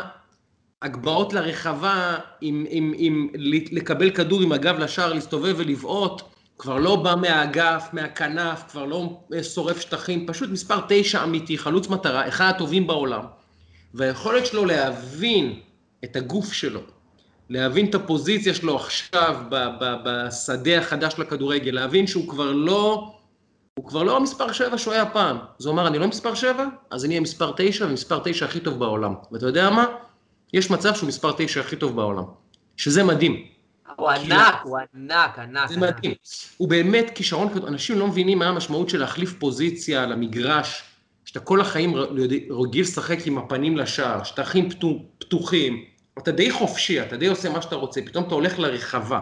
הגבהות 0.82 1.34
לרחבה, 1.34 2.18
עם, 2.42 2.66
עם, 2.70 2.94
עם 2.98 3.28
לקבל 3.72 4.10
כדור 4.10 4.42
עם 4.42 4.52
הגב 4.52 4.80
לשער, 4.80 5.14
להסתובב 5.14 5.56
ולבעוט, 5.58 6.22
כבר 6.60 6.78
לא 6.78 6.96
בא 6.96 7.16
מהאגף, 7.16 7.90
מהכנף, 7.94 8.64
כבר 8.70 8.86
לא 8.86 9.20
שורף 9.44 9.82
שטחים, 9.82 10.28
פשוט 10.28 10.50
מספר 10.50 10.80
תשע 10.88 11.24
אמיתי, 11.24 11.58
חלוץ 11.58 11.90
מטרה, 11.90 12.28
אחד 12.28 12.52
הטובים 12.56 12.88
בעולם. 12.88 13.22
והיכולת 13.94 14.46
שלו 14.46 14.66
להבין 14.66 15.60
את 16.04 16.16
הגוף 16.16 16.54
שלו, 16.54 16.80
להבין 17.50 17.86
את 17.86 17.96
הפוזיציה 17.96 18.54
שלו 18.54 18.76
עכשיו 18.76 19.36
בשדה 20.06 20.78
החדש 20.78 21.14
של 21.14 21.22
הכדורגל, 21.22 21.72
להבין 21.72 22.08
שהוא 22.08 22.30
כבר 22.30 22.52
לא, 22.52 23.14
הוא 23.74 23.86
כבר 23.86 24.04
לא 24.04 24.18
המספר 24.18 24.52
7 24.52 24.78
שהוא 24.78 24.94
היה 24.94 25.06
פעם. 25.06 25.38
זה 25.58 25.70
אומר, 25.70 25.88
אני 25.88 26.00
לא 26.00 26.08
מספר 26.08 26.34
7, 26.34 26.66
אז 26.92 27.06
אני 27.06 27.14
אהיה 27.14 27.22
מספר 27.22 27.52
9, 27.58 27.86
ומספר 27.86 28.20
9 28.24 28.46
הכי 28.46 28.60
טוב 28.60 28.80
בעולם. 28.80 29.14
ואתה 29.32 29.46
יודע 29.46 29.70
מה? 29.70 29.86
יש 30.54 30.72
מצב 30.72 30.96
שהוא 30.96 31.08
מספר 31.08 31.32
9 31.38 31.60
הכי 31.60 31.76
טוב 31.76 31.96
בעולם, 31.96 32.24
שזה 32.78 33.04
מדהים. 33.04 33.59
הוא 34.00 34.10
ענק, 34.10 34.56
הוא 34.64 34.78
ענק, 34.96 35.40
ענק. 35.40 35.70
זה 35.70 35.78
מדהים. 35.78 36.14
הוא 36.58 36.70
באמת 36.70 37.12
כישרון, 37.16 37.48
אנשים 37.68 38.00
לא 38.00 38.08
מבינים 38.08 38.40
מה 38.40 38.48
המשמעות 38.48 38.90
של 38.90 39.00
להחליף 39.00 39.34
פוזיציה 39.40 40.06
למגרש, 40.06 40.84
שאתה 41.26 41.40
כל 41.40 41.62
החיים 41.62 41.94
רגיל 42.50 42.82
לשחק 42.82 43.28
עם 43.28 43.38
הפנים 43.38 43.78
לשער, 43.78 44.24
שטחים 44.24 44.70
פתוחים, 45.18 45.84
אתה 46.18 46.32
די 46.32 46.52
חופשי, 46.52 47.02
אתה 47.02 47.18
די 47.18 47.28
עושה 47.28 47.50
מה 47.50 47.62
שאתה 47.62 47.76
רוצה, 47.76 48.02
פתאום 48.02 48.24
אתה 48.24 48.36
הולך 48.36 48.60
לרחבה. 48.60 49.20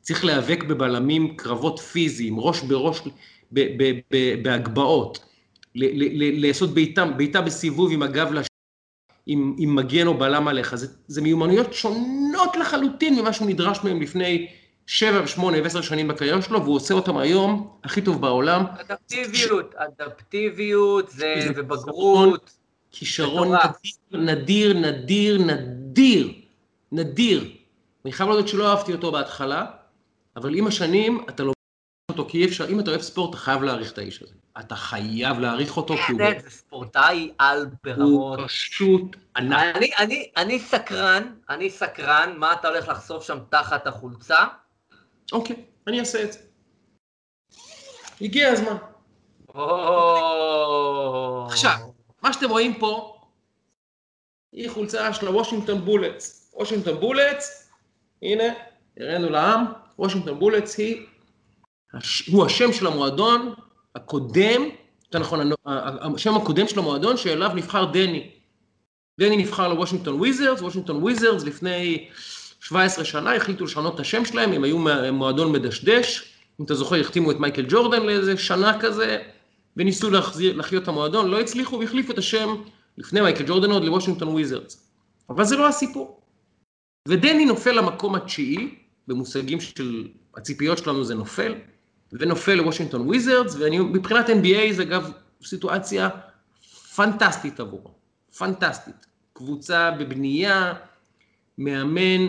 צריך 0.00 0.24
להיאבק 0.24 0.64
בבלמים, 0.64 1.36
קרבות 1.36 1.78
פיזיים, 1.78 2.40
ראש 2.40 2.60
בראש, 2.60 3.00
בהגבהות, 4.42 5.24
לעשות 5.74 6.74
בעיטה 7.16 7.40
בסיבוב 7.40 7.92
עם 7.92 8.02
הגב. 8.02 8.32
עם, 9.32 9.54
עם 9.58 9.76
מגן 9.76 10.06
או 10.06 10.18
בלם 10.18 10.48
עליך. 10.48 10.74
זה, 10.74 10.86
זה 11.06 11.22
מיומנויות 11.22 11.74
שונות 11.74 12.56
לחלוטין 12.60 13.14
ממה 13.14 13.32
שהוא 13.32 13.48
נדרש 13.48 13.84
מהם 13.84 14.02
לפני 14.02 14.46
שבע 14.86 15.20
ושמונה 15.24 15.58
ועשר 15.62 15.80
שנים 15.80 16.08
בקריירה 16.08 16.42
שלו, 16.42 16.62
והוא 16.62 16.76
עושה 16.76 16.94
אותם 16.94 17.16
היום 17.16 17.76
הכי 17.84 18.00
טוב 18.00 18.20
בעולם. 18.20 18.64
אדפטיביות, 18.80 19.74
אדפטיביות 19.74 21.10
זה, 21.10 21.50
ובגרות. 21.56 22.50
כישרון 22.92 23.48
נדיר, 24.12 24.78
נדיר, 24.78 25.42
נדיר, 25.42 26.32
נדיר. 26.92 27.50
אני 28.04 28.12
חייב 28.12 28.28
להודות 28.28 28.48
שלא 28.48 28.70
אהבתי 28.70 28.92
אותו 28.92 29.12
בהתחלה, 29.12 29.66
אבל 30.36 30.54
עם 30.54 30.66
השנים 30.66 31.24
אתה 31.28 31.42
לומד 31.42 31.54
אותו, 32.10 32.26
כי 32.28 32.38
אי 32.38 32.44
אפשר, 32.44 32.68
אם 32.68 32.80
אתה 32.80 32.90
אוהב 32.90 33.00
ספורט, 33.00 33.30
אתה 33.30 33.38
חייב 33.38 33.62
להעריך 33.62 33.92
את 33.92 33.98
האיש 33.98 34.22
הזה. 34.22 34.34
אתה 34.60 34.76
חייב 34.76 35.38
להעריך 35.38 35.76
אותו, 35.76 35.94
כי 36.06 36.12
הוא... 36.12 36.20
זה 36.40 36.50
ספורטאי 36.50 37.32
על 37.38 37.66
ברמות. 37.84 38.38
הוא 38.38 38.46
פשוט 38.46 39.16
ענק. 39.36 39.76
אני, 39.76 39.90
אני, 39.98 40.30
אני 40.36 40.58
סקרן, 40.58 41.34
אני 41.50 41.70
סקרן, 41.70 42.34
מה 42.36 42.52
אתה 42.52 42.68
הולך 42.68 42.88
לחשוף 42.88 43.24
שם 43.24 43.38
תחת 43.48 43.86
החולצה? 43.86 44.46
אוקיי, 45.32 45.56
אני 45.86 46.00
אעשה 46.00 46.22
את 46.24 46.32
זה. 46.32 46.38
הגיע 48.20 48.48
הזמן. 48.48 48.76
עכשיו, 51.50 51.76
מה 52.22 52.32
שאתם 52.32 52.50
רואים 52.50 52.78
פה, 52.78 53.20
היא 54.52 54.70
חולצה 54.70 55.12
של 55.12 55.26
הוושינגטון 55.26 55.84
בולטס. 55.84 56.52
וושינגטון 56.54 57.00
בולטס, 57.00 57.70
הנה, 58.22 58.44
הראינו 59.00 59.30
לעם, 59.30 59.64
וושינגטון 59.98 60.38
בולטס 60.38 60.78
היא, 60.78 61.06
הוא 62.30 62.46
השם 62.46 62.72
של 62.72 62.86
המועדון, 62.86 63.54
הקודם, 63.94 64.62
יותר 65.04 65.18
נכון, 65.18 65.50
השם 66.14 66.36
הקודם 66.36 66.68
של 66.68 66.78
המועדון 66.78 67.16
שאליו 67.16 67.50
נבחר 67.54 67.84
דני. 67.84 68.30
דני 69.20 69.36
נבחר 69.36 69.68
לוושינגטון 69.68 70.14
וויזרדס, 70.14 70.60
וושינגטון 70.60 70.96
וויזרדס 70.96 71.44
לפני 71.44 72.08
17 72.60 73.04
שנה 73.04 73.34
החליטו 73.34 73.64
לשנות 73.64 73.94
את 73.94 74.00
השם 74.00 74.24
שלהם, 74.24 74.52
הם 74.52 74.64
היו 74.64 74.78
מועדון 75.12 75.52
מדשדש, 75.52 76.32
אם 76.60 76.64
אתה 76.64 76.74
זוכר, 76.74 77.00
החתימו 77.00 77.30
את 77.30 77.40
מייקל 77.40 77.64
ג'ורדן 77.68 78.02
לאיזה 78.02 78.36
שנה 78.36 78.80
כזה, 78.80 79.22
וניסו 79.76 80.10
להחזיר, 80.10 80.56
להחיות 80.56 80.82
את 80.82 80.88
המועדון, 80.88 81.30
לא 81.30 81.40
הצליחו 81.40 81.78
והחליפו 81.78 82.12
את 82.12 82.18
השם 82.18 82.54
לפני 82.98 83.20
מייקל 83.20 83.44
ג'ורדן 83.46 83.70
עוד 83.70 83.84
לוושינגטון 83.84 84.28
וויזרדס. 84.28 84.90
אבל 85.30 85.44
זה 85.44 85.56
לא 85.56 85.68
הסיפור. 85.68 86.20
ודני 87.08 87.44
נופל 87.44 87.72
למקום 87.72 88.14
התשיעי, 88.14 88.74
במושגים 89.08 89.60
של 89.60 90.08
הציפיות 90.36 90.78
שלנו 90.78 91.04
זה 91.04 91.14
נופל, 91.14 91.54
ונופל 92.12 92.54
לוושינגטון 92.54 93.00
וויזרדס, 93.00 93.56
ומבחינת 93.58 94.28
NBA 94.28 94.72
זה 94.72 94.82
אגב 94.82 95.10
סיטואציה 95.44 96.08
פנטסטית 96.96 97.60
עבורו, 97.60 97.90
פנטסטית. 98.38 99.06
קבוצה 99.32 99.90
בבנייה, 99.90 100.72
מאמן, 101.58 102.28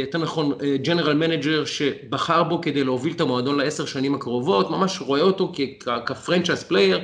יותר 0.00 0.18
נכון, 0.18 0.52
general 0.82 1.14
manager 1.14 1.64
שבחר 1.64 2.42
בו 2.42 2.60
כדי 2.60 2.84
להוביל 2.84 3.12
את 3.12 3.20
המועדון 3.20 3.58
לעשר 3.58 3.86
שנים 3.86 4.14
הקרובות, 4.14 4.70
ממש 4.70 5.00
רואה 5.00 5.20
אותו 5.20 5.52
כ 6.06 6.16
franchise 6.16 6.62
player, 6.62 7.00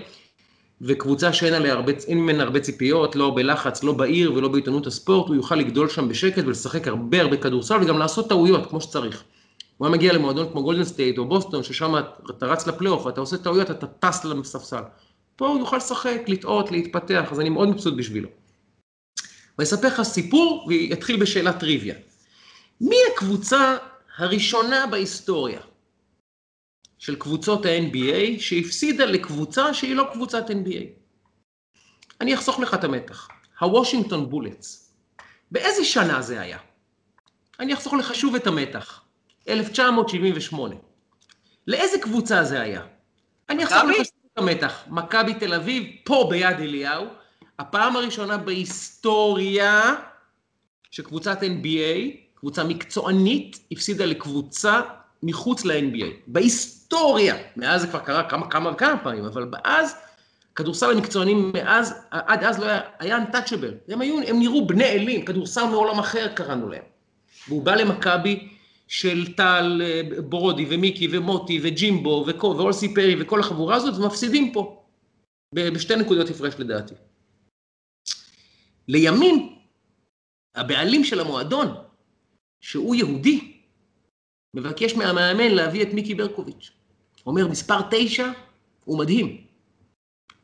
וקבוצה 0.81 1.33
שאין 1.33 1.55
עליה 1.55 1.73
הרבה, 1.73 1.93
אין 2.07 2.19
ממנה 2.19 2.43
הרבה 2.43 2.61
ציפיות, 2.61 3.17
לא 3.17 3.33
בלחץ, 3.37 3.85
לא 3.85 3.93
בעיר 3.93 4.35
ולא 4.35 4.49
בעיתונות 4.49 4.87
הספורט, 4.87 5.29
הוא 5.29 5.37
יוכל 5.37 5.57
לגדול 5.57 5.89
שם 5.89 6.09
בשקט 6.09 6.43
ולשחק 6.47 6.89
הרבה 6.89 7.21
הרבה 7.21 7.37
כדורסל 7.37 7.77
וגם 7.83 7.99
לעשות 7.99 8.29
טעויות 8.29 8.67
כמו 8.71 8.81
שצריך. 8.81 9.25
הוא 9.77 9.87
היה 9.87 9.97
מגיע 9.97 10.13
למועדון 10.13 10.53
כמו 10.53 10.63
גולדן 10.63 10.85
סטייט 10.85 11.19
או 11.19 11.25
בוסטון, 11.25 11.63
ששם 11.63 11.95
אתה 12.31 12.47
רץ 12.47 12.67
לפלייאוף 12.67 13.07
ואתה 13.07 13.21
עושה 13.21 13.39
טעויות, 13.39 13.71
אתה 13.71 13.87
טס 13.87 14.25
לספסל. 14.25 14.83
פה 15.37 15.49
הוא 15.49 15.59
יוכל 15.61 15.77
לשחק, 15.77 16.23
לטעות, 16.29 16.71
להתפתח, 16.71 17.29
אז 17.33 17.41
אני 17.41 17.49
מאוד 17.49 17.69
מבסוט 17.69 17.95
בשבילו. 17.95 18.29
ואני 19.59 19.69
אספר 19.69 19.87
לך 19.87 20.03
סיפור 20.03 20.67
ויתחיל 20.69 21.21
בשאלת 21.21 21.61
טריוויה. 21.61 21.95
מי 22.81 22.97
הקבוצה 23.15 23.77
הראשונה 24.17 24.87
בהיסטוריה 24.87 25.61
של 26.99 27.17
קבוצות 27.17 27.67
ה-NBA 27.67 28.41
שהפסידה 28.41 29.05
לקבוצה 29.05 29.75
שהיא 29.75 29.95
לא 29.95 30.09
קבוצת 30.13 30.51
NBA? 30.51 30.85
אני 32.21 32.35
אחסוך 32.35 32.61
לך 32.61 32.75
את 32.75 32.85
המתח. 32.85 33.29
הוושינגטון 33.61 34.31
בולטס. 34.31 34.95
באיזה 35.51 35.85
שנה 35.85 36.23
זה 36.23 36.41
היה? 36.41 36.59
אני 37.61 37.75
אחסוך 37.75 37.95
לך 37.95 38.15
שוב 38.15 38.35
את 38.35 38.47
המתח. 38.47 39.03
1978. 39.49 40.75
לאיזה 41.67 41.99
קבוצה 41.99 42.45
זה 42.45 42.61
היה? 42.61 42.83
אני 43.49 43.65
אחזור 43.65 43.83
לך 43.83 44.07
את 44.33 44.39
המתח. 44.39 44.85
מכבי 44.89 45.35
תל 45.35 45.55
אביב, 45.55 45.85
פה 46.05 46.27
ביד 46.31 46.57
אליהו, 46.61 47.07
הפעם 47.59 47.97
הראשונה 47.97 48.37
בהיסטוריה 48.37 49.95
שקבוצת 50.91 51.43
NBA, 51.43 52.17
קבוצה 52.35 52.65
מקצוענית, 52.65 53.59
הפסידה 53.73 54.05
לקבוצה 54.05 54.81
מחוץ 55.23 55.65
ל-NBA, 55.65 56.07
בהיסטוריה, 56.27 57.37
מאז 57.57 57.81
זה 57.81 57.87
כבר 57.87 57.99
קרה 57.99 58.29
כמה, 58.29 58.51
כמה 58.51 58.71
וכמה 58.71 58.99
פעמים, 58.99 59.25
אבל 59.25 59.51
אז, 59.65 59.95
כדורסל 60.55 60.91
המקצוענים 60.91 61.53
מאז, 61.55 61.95
עד 62.11 62.45
אז 62.45 62.59
לא 62.59 62.67
היה, 62.67 62.81
היה 62.99 63.19
untouchable, 63.19 63.93
הם 63.93 64.01
היו, 64.01 64.21
הם 64.27 64.39
נראו 64.39 64.67
בני 64.67 64.85
אלים, 64.85 65.25
כדורסל 65.25 65.65
מעולם 65.65 65.99
אחר 65.99 66.29
קראנו 66.35 66.69
להם. 66.69 66.83
והוא 67.49 67.63
בא 67.63 67.75
למכבי 67.75 68.49
של 68.93 69.35
טל 69.35 69.83
אה, 69.85 70.03
ברודי 70.23 70.67
ומיקי 70.69 71.09
ומוטי 71.11 71.61
וג'ימבו 71.63 72.27
ואולסי 72.41 72.95
פרי 72.95 73.23
וכל 73.23 73.41
החבורה 73.41 73.77
הזאת, 73.77 73.95
ומפסידים 73.99 74.53
פה, 74.53 74.83
בשתי 75.55 75.97
נקודות 75.97 76.31
הפרש 76.31 76.55
לדעתי. 76.59 76.95
לימים, 78.89 79.57
הבעלים 80.55 81.05
של 81.05 81.21
המועדון, 81.21 81.75
שהוא 82.61 82.95
יהודי, 82.95 83.53
מבקש 84.57 84.95
מהמאמן 84.95 85.51
להביא 85.51 85.83
את 85.83 85.93
מיקי 85.93 86.15
ברקוביץ'. 86.15 86.71
אומר, 87.27 87.49
מספר 87.49 87.81
תשע 87.91 88.33
הוא 88.85 88.99
מדהים. 88.99 89.45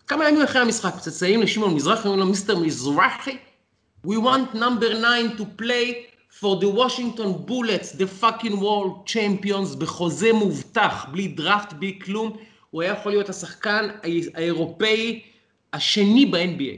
כמה 0.07 0.29
ימים 0.29 0.43
אחרי 0.43 0.61
המשחק, 0.61 0.95
מצטעים 0.97 1.43
לשמעון 1.43 1.75
מזרחי, 1.75 2.09
אומרים 2.09 2.21
לו, 2.21 2.27
מיסטר 2.27 2.59
מזרחי, 2.59 3.39
we 4.07 4.17
want 4.17 4.55
number 4.55 4.93
nine 4.93 5.39
to 5.39 5.63
play 5.63 6.18
for 6.41 6.57
the 6.61 6.69
Washington 6.69 7.31
Bullets, 7.49 7.93
the 7.93 8.07
fucking 8.07 8.61
world 8.61 9.07
champions, 9.07 9.77
בחוזה 9.79 10.33
מובטח, 10.33 11.07
בלי 11.13 11.29
דראפט, 11.29 11.73
בלי 11.73 11.99
כלום. 12.05 12.37
הוא 12.71 12.83
היה 12.83 12.93
יכול 12.93 13.13
להיות 13.13 13.29
השחקן 13.29 13.89
האירופאי 14.35 15.23
השני 15.73 16.27
ב-NBA, 16.27 16.77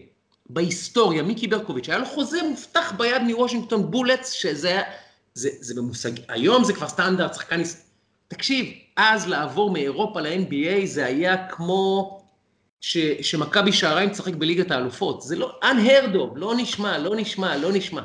בהיסטוריה, 0.50 1.22
מיקי 1.22 1.46
ברקוביץ', 1.46 1.88
היה 1.88 1.98
לו 1.98 2.06
חוזה 2.06 2.42
מובטח 2.42 2.92
ביד 2.92 3.22
מוושינגטון 3.22 3.90
בולטס, 3.90 4.30
שזה 4.30 4.68
היה, 4.68 4.82
זה, 5.34 5.48
זה 5.60 5.74
במושג, 5.74 6.10
היום 6.28 6.64
זה 6.64 6.72
כבר 6.72 6.88
סטנדרט, 6.88 7.34
שחקן, 7.34 7.62
תקשיב, 8.28 8.66
אז 8.96 9.28
לעבור 9.28 9.70
מאירופה 9.70 10.20
ל-NBA 10.20 10.84
זה 10.86 11.06
היה 11.06 11.48
כמו 11.48 12.20
ש, 12.80 12.96
שמכבי 13.22 13.72
שעריים 13.72 14.10
תשחק 14.10 14.34
בליגת 14.34 14.70
האלופות, 14.70 15.22
זה 15.22 15.36
לא 15.36 15.58
unheard 15.62 16.14
of, 16.14 16.34
לא 16.34 16.54
נשמע, 16.56 16.98
לא 16.98 17.16
נשמע, 17.16 17.56
לא 17.56 17.72
נשמע. 17.72 18.02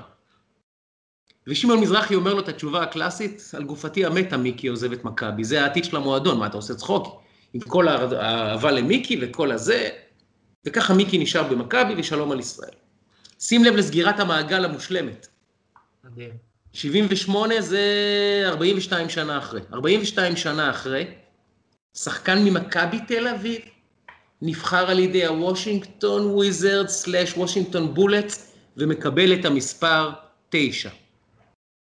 ושמעון 1.48 1.80
מזרחי 1.80 2.16
אומר 2.16 2.34
לו 2.34 2.40
את 2.40 2.50
התשובה 2.50 2.84
הקלאסית, 2.84 3.52
על 3.54 3.64
גופתי 3.64 4.06
המתה 4.06 4.38
מיקי 4.38 4.68
עוזב 4.68 4.92
את 4.92 5.04
מכבי, 5.04 5.44
זה 5.44 5.62
העתיד 5.62 5.86
של 5.86 5.96
המועדון, 5.96 6.40
מה 6.40 6.48
אתה 6.48 6.58
עושה 6.58 6.76
צחוק? 6.76 7.22
עם 7.54 7.62
כל 7.62 7.88
האהבה 7.88 8.72
למיקי 8.72 9.20
וכל 9.22 9.52
הזה, 9.52 9.90
וככה 10.66 10.94
מיקי 10.94 11.18
נשאר 11.18 11.44
במכבי 11.44 11.94
ושלום 11.98 12.32
על 12.32 12.40
ישראל. 12.40 12.74
שים 13.40 13.64
לב 13.64 13.76
לסגירת 13.76 14.20
המעגל 14.20 14.66
המושלמת. 14.66 15.28
מדהים. 16.04 16.30
78 16.74 17.62
זה 17.62 17.80
42 18.46 19.10
שנה 19.10 19.38
אחרי. 19.38 19.62
42 19.74 20.36
שנה 20.36 20.70
אחרי, 20.70 21.06
שחקן 21.94 22.44
ממכבי 22.44 23.00
תל 23.08 23.28
אביב 23.28 23.62
נבחר 24.42 24.92
על 24.92 25.00
ידי 25.00 25.26
הוושינגטון 25.26 26.26
וויזרד 26.26 26.88
סלאש 26.88 27.38
וושינגטון 27.38 27.94
בולטס 27.94 28.52
ומקבל 28.78 29.34
את 29.34 29.46
המספר 29.46 30.10
9. 30.50 30.90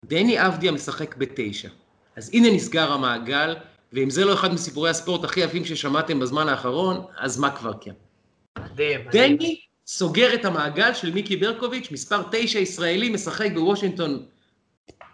דני 0.06 0.48
אבדיה 0.48 0.72
משחק 0.72 1.16
בתשע. 1.16 1.70
אז 2.16 2.30
הנה 2.34 2.52
נסגר 2.52 2.92
המעגל, 2.92 3.56
ואם 3.94 4.10
זה 4.10 4.26
לא 4.26 4.34
אחד 4.34 4.54
מסיפורי 4.54 4.90
הספורט 4.90 5.24
הכי 5.24 5.40
יפים 5.40 5.66
ששמעתם 5.66 6.20
בזמן 6.20 6.48
האחרון, 6.48 7.06
אז 7.18 7.40
מה 7.40 7.56
כבר 7.56 7.74
כן? 7.82 7.92
מדהים. 8.58 9.02
דני 9.12 9.62
סוגר 9.88 10.34
את 10.34 10.46
המעגל 10.46 10.94
של 10.94 11.14
מיקי 11.14 11.38
ברקוביץ', 11.38 11.92
מספר 11.92 12.22
תשע 12.32 12.60
ישראלי, 12.60 13.10
משחק 13.10 13.50
בוושינגטון 13.54 14.26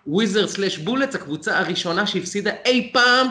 וויזרד 0.08 0.46
סלאש 0.46 0.78
בולטס, 0.78 1.16
הקבוצה 1.16 1.60
הראשונה 1.60 2.08
שהפסידה 2.08 2.52
אי 2.66 2.90
פעם 2.94 3.28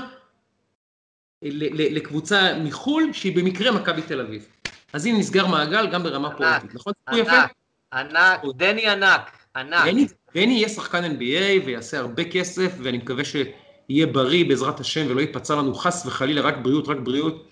לקבוצה 1.42 2.58
מחו"ל, 2.64 3.12
שהיא 3.12 3.36
במקרה 3.36 3.70
מכבי 3.70 4.02
תל 4.02 4.20
אביב. 4.20 4.46
אז 4.92 5.06
הנה 5.06 5.18
נסגר 5.18 5.46
מעגל 5.46 5.90
גם 5.90 6.02
ברמה 6.02 6.36
פוליטית, 6.36 6.74
נכון? 6.74 6.92
ענק, 7.08 7.52
ענק, 7.92 8.40
דני 8.56 8.88
ענק, 8.88 9.30
ענק. 9.56 10.10
דני, 10.34 10.44
דני 10.46 10.54
יהיה 10.54 10.68
שחקן 10.68 11.04
NBA 11.04 11.66
ויעשה 11.66 11.98
הרבה 11.98 12.24
כסף, 12.24 12.72
ואני 12.82 12.98
מקווה 12.98 13.24
שיהיה 13.24 14.06
בריא 14.06 14.44
בעזרת 14.48 14.80
השם 14.80 15.06
ולא 15.08 15.20
ייפצע 15.20 15.54
לנו 15.54 15.74
חס 15.74 16.06
וחלילה, 16.06 16.40
רק 16.40 16.54
בריאות, 16.62 16.88
רק 16.88 16.96
בריאות. 16.96 17.48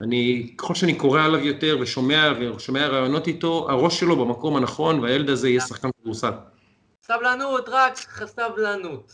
אני, 0.00 0.54
ככל 0.58 0.74
שאני 0.74 0.94
קורא 0.94 1.22
עליו 1.22 1.40
יותר 1.46 1.76
ושומע 1.80 2.32
ושומע 2.40 2.86
רעיונות 2.86 3.26
איתו, 3.26 3.70
הראש 3.70 4.00
שלו 4.00 4.16
במקום 4.16 4.56
הנכון, 4.56 5.00
והילד 5.00 5.30
הזה 5.30 5.48
יהיה 5.48 5.60
שחקן 5.60 5.88
כדורסל. 6.00 6.32
סבלנות, 7.02 7.68
רק 7.68 7.96
סבלנות. 8.26 9.12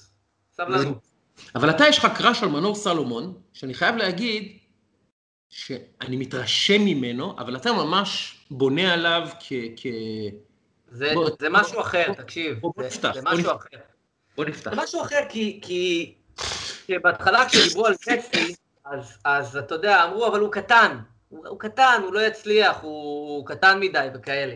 סבלנות. 0.53 0.99
אבל 1.55 1.71
אתה 1.71 1.89
יש 1.89 1.99
לך 1.99 2.07
קראש 2.17 2.43
על 2.43 2.49
מנור 2.49 2.75
סלומון, 2.75 3.35
שאני 3.53 3.75
חייב 3.75 3.97
להגיד 3.97 4.59
שאני 5.49 6.17
מתרשם 6.17 6.85
ממנו, 6.85 7.35
אבל 7.39 7.57
אתה 7.57 7.73
ממש 7.73 8.41
בונה 8.51 8.93
עליו 8.93 9.29
כ... 9.41 9.53
כ... 9.77 9.87
זה, 10.91 11.11
בוא, 11.15 11.31
זה 11.41 11.49
משהו 11.51 11.73
בוא, 11.73 11.83
אחר, 11.83 12.05
בוא, 12.07 12.15
תקשיב. 12.15 12.59
בוא, 12.61 12.73
בוא 12.77 12.83
זה, 12.83 12.89
נפתח. 12.89 13.15
זה 13.15 13.21
משהו 13.25 13.43
בוא 13.43 13.53
אחר. 13.53 13.77
בוא 14.37 14.45
נפתח. 14.45 14.75
זה 14.75 14.83
משהו 14.83 15.03
אחר 15.03 15.21
כי, 15.29 15.59
כי, 15.63 16.15
כי 16.87 16.99
בהתחלה 16.99 17.49
כשדיברו 17.49 17.87
על 17.87 17.93
מסי, 17.93 18.55
אז, 18.85 19.19
אז 19.25 19.57
אתה 19.57 19.75
יודע, 19.75 20.05
אמרו, 20.05 20.27
אבל 20.27 20.41
הוא 20.41 20.53
קטן. 20.53 20.99
הוא, 21.29 21.49
הוא 21.49 21.59
קטן, 21.61 22.01
הוא 22.05 22.13
לא 22.13 22.21
יצליח, 22.21 22.79
הוא, 22.83 23.37
הוא 23.37 23.47
קטן 23.47 23.81
מדי 23.81 24.07
וכאלה. 24.15 24.55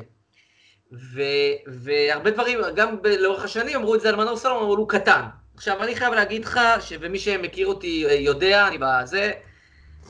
ו, 0.93 1.23
והרבה 1.67 2.31
דברים, 2.31 2.59
גם 2.75 3.03
ב, 3.03 3.07
לאורך 3.07 3.45
השנים 3.45 3.77
אמרו 3.77 3.95
את 3.95 4.01
זה 4.01 4.09
על 4.09 4.17
מנור 4.17 4.37
סלומון, 4.37 4.67
אבל 4.67 4.77
הוא 4.77 4.89
קטן. 4.89 5.23
עכשיו, 5.55 5.83
אני 5.83 5.97
חייב 5.97 6.15
להגיד 6.15 6.45
לך, 6.45 6.61
ומי 7.01 7.19
שמכיר 7.19 7.67
אותי 7.67 8.07
אה, 8.07 8.13
יודע, 8.13 8.69
אני 8.69 8.79
בזה, 8.81 9.33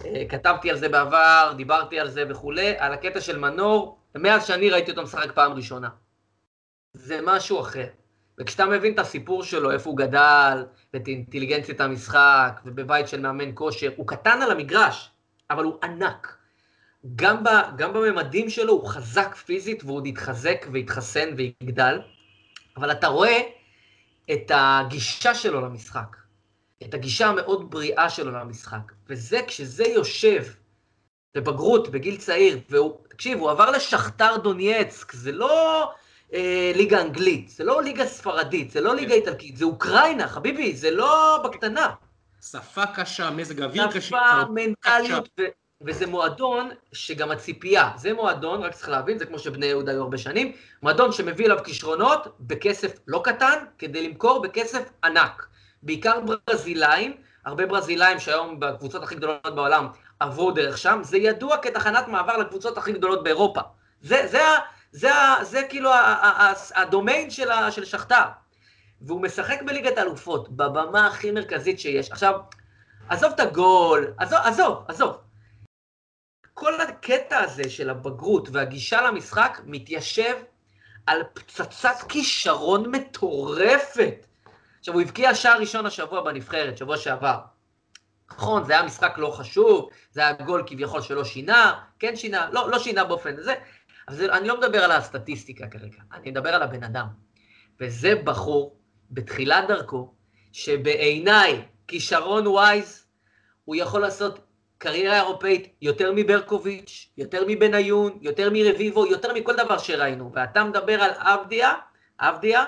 אה, 0.04 0.22
כתבתי 0.28 0.70
על 0.70 0.76
זה 0.76 0.88
בעבר, 0.88 1.52
דיברתי 1.56 2.00
על 2.00 2.10
זה 2.10 2.24
וכולי, 2.28 2.74
על 2.78 2.92
הקטע 2.92 3.20
של 3.20 3.38
מנור, 3.38 3.98
מאז 4.14 4.46
שאני 4.46 4.70
ראיתי 4.70 4.90
אותו 4.90 5.02
משחק 5.02 5.32
פעם 5.32 5.52
ראשונה. 5.52 5.88
זה 6.94 7.20
משהו 7.22 7.60
אחר. 7.60 7.86
וכשאתה 8.38 8.66
מבין 8.66 8.94
את 8.94 8.98
הסיפור 8.98 9.44
שלו, 9.44 9.70
איפה 9.70 9.90
הוא 9.90 9.98
גדל, 9.98 10.64
ואת 10.94 11.08
אינטליגנציית 11.08 11.80
המשחק, 11.80 12.60
ובבית 12.64 13.08
של 13.08 13.20
מאמן 13.20 13.50
כושר, 13.54 13.90
הוא 13.96 14.06
קטן 14.06 14.42
על 14.42 14.50
המגרש, 14.50 15.10
אבל 15.50 15.64
הוא 15.64 15.74
ענק. 15.82 16.36
גם, 17.16 17.44
ב, 17.44 17.48
גם 17.76 17.92
בממדים 17.92 18.50
שלו 18.50 18.72
הוא 18.72 18.86
חזק 18.86 19.34
פיזית, 19.34 19.84
והוא 19.84 19.96
עוד 19.96 20.06
יתחזק 20.06 20.66
ויתחסן 20.72 21.34
ויגדל, 21.36 22.00
אבל 22.76 22.92
אתה 22.92 23.06
רואה 23.06 23.40
את 24.32 24.50
הגישה 24.54 25.34
שלו 25.34 25.60
למשחק, 25.60 26.16
את 26.82 26.94
הגישה 26.94 27.26
המאוד 27.26 27.70
בריאה 27.70 28.10
שלו 28.10 28.30
למשחק, 28.30 28.92
וזה, 29.08 29.40
כשזה 29.46 29.84
יושב 29.84 30.44
בבגרות, 31.34 31.88
בגיל 31.88 32.16
צעיר, 32.16 32.60
והוא, 32.70 32.96
תקשיב, 33.08 33.38
הוא 33.38 33.50
עבר 33.50 33.70
לשכתר 33.70 34.36
דונייצק, 34.36 35.12
זה 35.12 35.32
לא 35.32 35.90
אה, 36.32 36.72
ליגה 36.74 37.00
אנגלית, 37.00 37.48
זה 37.48 37.64
לא 37.64 37.82
ליגה 37.82 38.06
ספרדית, 38.06 38.70
זה 38.70 38.80
לא 38.80 38.94
ליגה 38.94 39.14
איטלקית, 39.14 39.56
זה 39.56 39.64
אוקראינה, 39.64 40.28
חביבי, 40.28 40.76
זה 40.76 40.90
לא 40.90 41.40
בקטנה. 41.44 41.90
שפה 42.50 42.86
קשה, 42.86 43.30
מזג 43.30 43.62
אוויר 43.62 43.86
קשה. 43.90 44.00
שפה, 44.00 44.44
מנטליות, 44.54 45.28
ו- 45.40 45.44
וזה 45.86 46.06
מועדון 46.06 46.70
שגם 46.92 47.30
הציפייה, 47.30 47.90
זה 47.96 48.12
מועדון, 48.12 48.62
רק 48.62 48.74
צריך 48.74 48.88
להבין, 48.88 49.18
זה 49.18 49.26
כמו 49.26 49.38
שבני 49.38 49.66
יהודה 49.66 49.92
היו 49.92 50.02
הרבה 50.02 50.18
שנים, 50.18 50.52
מועדון 50.82 51.12
שמביא 51.12 51.46
אליו 51.46 51.58
כישרונות 51.64 52.36
בכסף 52.40 52.98
לא 53.06 53.20
קטן, 53.24 53.64
כדי 53.78 54.08
למכור 54.08 54.42
בכסף 54.42 54.82
ענק. 55.04 55.46
בעיקר 55.82 56.20
ברזילאים, 56.20 57.16
הרבה 57.44 57.66
ברזילאים 57.66 58.18
שהיום 58.18 58.60
בקבוצות 58.60 59.02
הכי 59.02 59.14
גדולות 59.14 59.54
בעולם 59.54 59.88
עברו 60.20 60.50
דרך 60.50 60.78
שם, 60.78 61.00
זה 61.02 61.16
ידוע 61.16 61.56
כתחנת 61.56 62.08
מעבר 62.08 62.36
לקבוצות 62.36 62.78
הכי 62.78 62.92
גדולות 62.92 63.24
באירופה. 63.24 63.60
זה, 64.00 64.26
זה, 64.26 64.42
זה, 64.94 65.10
זה, 65.42 65.62
כאילו 65.68 65.90
הדומיין 66.74 67.30
של, 67.30 67.48
של 67.70 67.84
שכתר. 67.84 68.24
והוא 69.00 69.20
משחק 69.20 69.62
בליגת 69.62 69.98
האלופות, 69.98 70.48
בבמה 70.48 71.06
הכי 71.06 71.30
מרכזית 71.30 71.80
שיש. 71.80 72.10
עכשיו, 72.10 72.40
עזוב 73.08 73.32
את 73.32 73.40
הגול, 73.40 74.14
עזוב, 74.18 74.38
עזוב, 74.44 74.84
עזוב. 74.88 75.18
כל 76.54 76.80
הקטע 76.80 77.38
הזה 77.38 77.70
של 77.70 77.90
הבגרות 77.90 78.48
והגישה 78.52 79.02
למשחק 79.02 79.60
מתיישב 79.64 80.34
על 81.06 81.22
פצצת 81.34 81.96
כישרון 82.08 82.90
מטורפת. 82.90 84.26
עכשיו, 84.78 84.94
הוא 84.94 85.02
הבקיע 85.02 85.34
שער 85.34 85.58
ראשון 85.58 85.86
השבוע 85.86 86.20
בנבחרת, 86.20 86.78
שבוע 86.78 86.96
שעבר. 86.96 87.38
נכון, 88.30 88.64
זה 88.64 88.72
היה 88.72 88.82
משחק 88.82 89.14
לא 89.16 89.30
חשוב, 89.30 89.90
זה 90.10 90.20
היה 90.20 90.32
גול 90.32 90.62
כביכול 90.66 91.02
שלא 91.02 91.24
שינה, 91.24 91.80
כן 91.98 92.16
שינה, 92.16 92.48
לא, 92.52 92.70
לא 92.70 92.78
שינה 92.78 93.04
באופן 93.04 93.38
הזה, 93.38 93.54
אבל 94.08 94.30
אני 94.30 94.48
לא 94.48 94.60
מדבר 94.60 94.84
על 94.84 94.92
הסטטיסטיקה 94.92 95.66
כרגע, 95.66 95.98
אני 96.12 96.30
מדבר 96.30 96.54
על 96.54 96.62
הבן 96.62 96.84
אדם. 96.84 97.06
וזה 97.80 98.14
בחור, 98.24 98.76
בתחילת 99.10 99.68
דרכו, 99.68 100.14
שבעיניי, 100.52 101.64
כישרון 101.88 102.46
ווייז, 102.46 103.06
הוא 103.64 103.76
יכול 103.76 104.00
לעשות 104.00 104.38
קריירה 104.78 105.16
אירופאית 105.16 105.74
יותר 105.82 106.12
מברקוביץ', 106.16 107.08
יותר 107.18 107.44
מבניון, 107.48 108.18
יותר 108.20 108.50
מרביבו, 108.52 109.06
יותר 109.06 109.32
מכל 109.34 109.56
דבר 109.56 109.78
שראינו. 109.78 110.32
ואתה 110.34 110.64
מדבר 110.64 111.02
על 111.02 111.10
עבדיה, 111.18 111.72
עבדיה, 112.18 112.64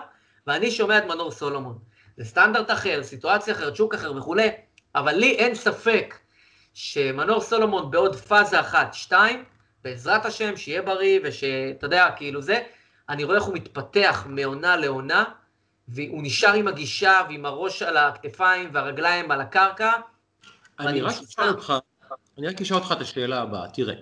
ואני 0.47 0.71
שומע 0.71 0.99
את 0.99 1.05
מנור 1.05 1.31
סולומון. 1.31 1.79
זה 2.17 2.25
סטנדרט 2.25 2.71
אחר, 2.71 3.03
סיטואציה 3.03 3.55
אחרת, 3.55 3.77
שוק 3.77 3.95
אחר 3.95 4.17
וכולי, 4.17 4.49
אבל 4.95 5.13
לי 5.13 5.35
אין 5.35 5.55
ספק 5.55 6.19
שמנור 6.75 7.41
סולומון 7.41 7.91
בעוד 7.91 8.17
פאזה 8.17 8.61
אחת, 8.61 8.95
שתיים, 8.95 9.45
בעזרת 9.87 10.27
השם, 10.27 10.57
שיהיה 10.57 10.83
בריא, 10.83 11.21
ושאתה 11.25 11.87
יודע, 11.87 12.11
כאילו 12.17 12.43
זה, 12.43 12.63
אני 13.09 13.25
רואה 13.25 13.37
איך 13.37 13.45
הוא 13.45 13.55
מתפתח 13.55 14.27
מעונה 14.29 14.77
לעונה, 14.77 15.25
והוא 15.89 16.23
נשאר 16.23 16.53
עם 16.53 16.69
הגישה 16.69 17.21
ועם 17.29 17.47
הראש 17.47 17.83
על 17.83 17.97
הכתפיים 17.97 18.71
והרגליים 18.73 19.31
על 19.31 19.41
הקרקע. 19.41 19.93
אני 20.81 21.01
רק 21.01 21.15
אשאל 21.15 21.49
אותך, 21.49 21.73
אני 22.39 22.49
רק 22.49 22.61
אשאל 22.61 22.77
אותך 22.77 22.93
את 22.93 23.01
השאלה 23.01 23.43
הבאה, 23.43 23.69
תראה. 23.69 23.95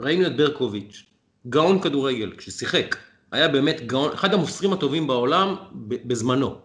ראינו 0.00 0.26
את 0.26 0.36
ברקוביץ', 0.36 1.04
גאון 1.48 1.82
כדורגל, 1.82 2.36
כששיחק, 2.36 2.96
היה 3.32 3.48
באמת 3.48 3.80
גאון, 3.86 4.12
אחד 4.12 4.34
המוסרים 4.34 4.72
הטובים 4.72 5.06
בעולם 5.06 5.56
בזמנו, 5.88 6.60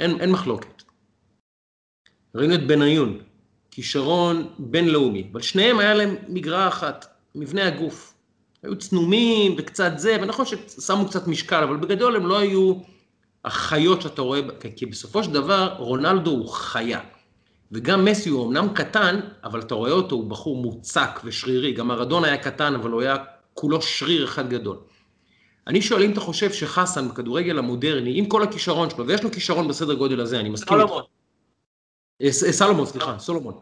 אין, 0.00 0.20
אין 0.20 0.30
מחלוקת. 0.30 0.82
ראינו 2.34 2.54
את 2.54 2.66
בניון, 2.66 3.33
כישרון 3.74 4.48
בינלאומי, 4.58 5.28
אבל 5.32 5.40
שניהם 5.40 5.78
היה 5.78 5.94
להם 5.94 6.16
מגרעה 6.28 6.68
אחת, 6.68 7.06
מבנה 7.34 7.66
הגוף. 7.66 8.14
היו 8.62 8.78
צנומים 8.78 9.54
וקצת 9.58 9.92
זה, 9.96 10.16
ונכון 10.22 10.46
ששמו 10.46 11.08
קצת 11.08 11.26
משקל, 11.26 11.62
אבל 11.62 11.76
בגדול 11.76 12.16
הם 12.16 12.26
לא 12.26 12.38
היו 12.38 12.74
החיות 13.44 14.02
שאתה 14.02 14.22
רואה, 14.22 14.40
כי 14.76 14.86
בסופו 14.86 15.24
של 15.24 15.32
דבר 15.32 15.74
רונלדו 15.78 16.30
הוא 16.30 16.48
חיה. 16.48 17.00
וגם 17.72 18.04
מסי 18.04 18.28
הוא 18.28 18.46
אמנם 18.46 18.68
קטן, 18.74 19.20
אבל 19.44 19.60
אתה 19.60 19.74
רואה 19.74 19.90
אותו, 19.90 20.16
הוא 20.16 20.30
בחור 20.30 20.56
מוצק 20.56 21.20
ושרירי, 21.24 21.72
גם 21.72 21.90
ארדון 21.90 22.24
היה 22.24 22.36
קטן, 22.36 22.74
אבל 22.74 22.90
הוא 22.90 23.02
היה 23.02 23.16
כולו 23.54 23.82
שריר 23.82 24.24
אחד 24.24 24.48
גדול. 24.48 24.76
אני 25.66 25.82
שואל 25.82 26.02
אם 26.02 26.12
אתה 26.12 26.20
חושב 26.20 26.52
שחסן 26.52 27.08
בכדורגל 27.08 27.58
המודרני, 27.58 28.18
עם 28.18 28.26
כל 28.26 28.42
הכישרון 28.42 28.90
שלו, 28.90 29.06
ויש 29.06 29.22
לו 29.22 29.32
כישרון 29.32 29.68
בסדר 29.68 29.94
גודל 29.94 30.20
הזה, 30.20 30.40
אני 30.40 30.48
מסכים 30.48 30.80
איתך. 30.80 30.92
אה, 32.24 32.32
סלומון, 32.32 32.86
סליחה, 32.86 33.18
סולומון. 33.18 33.54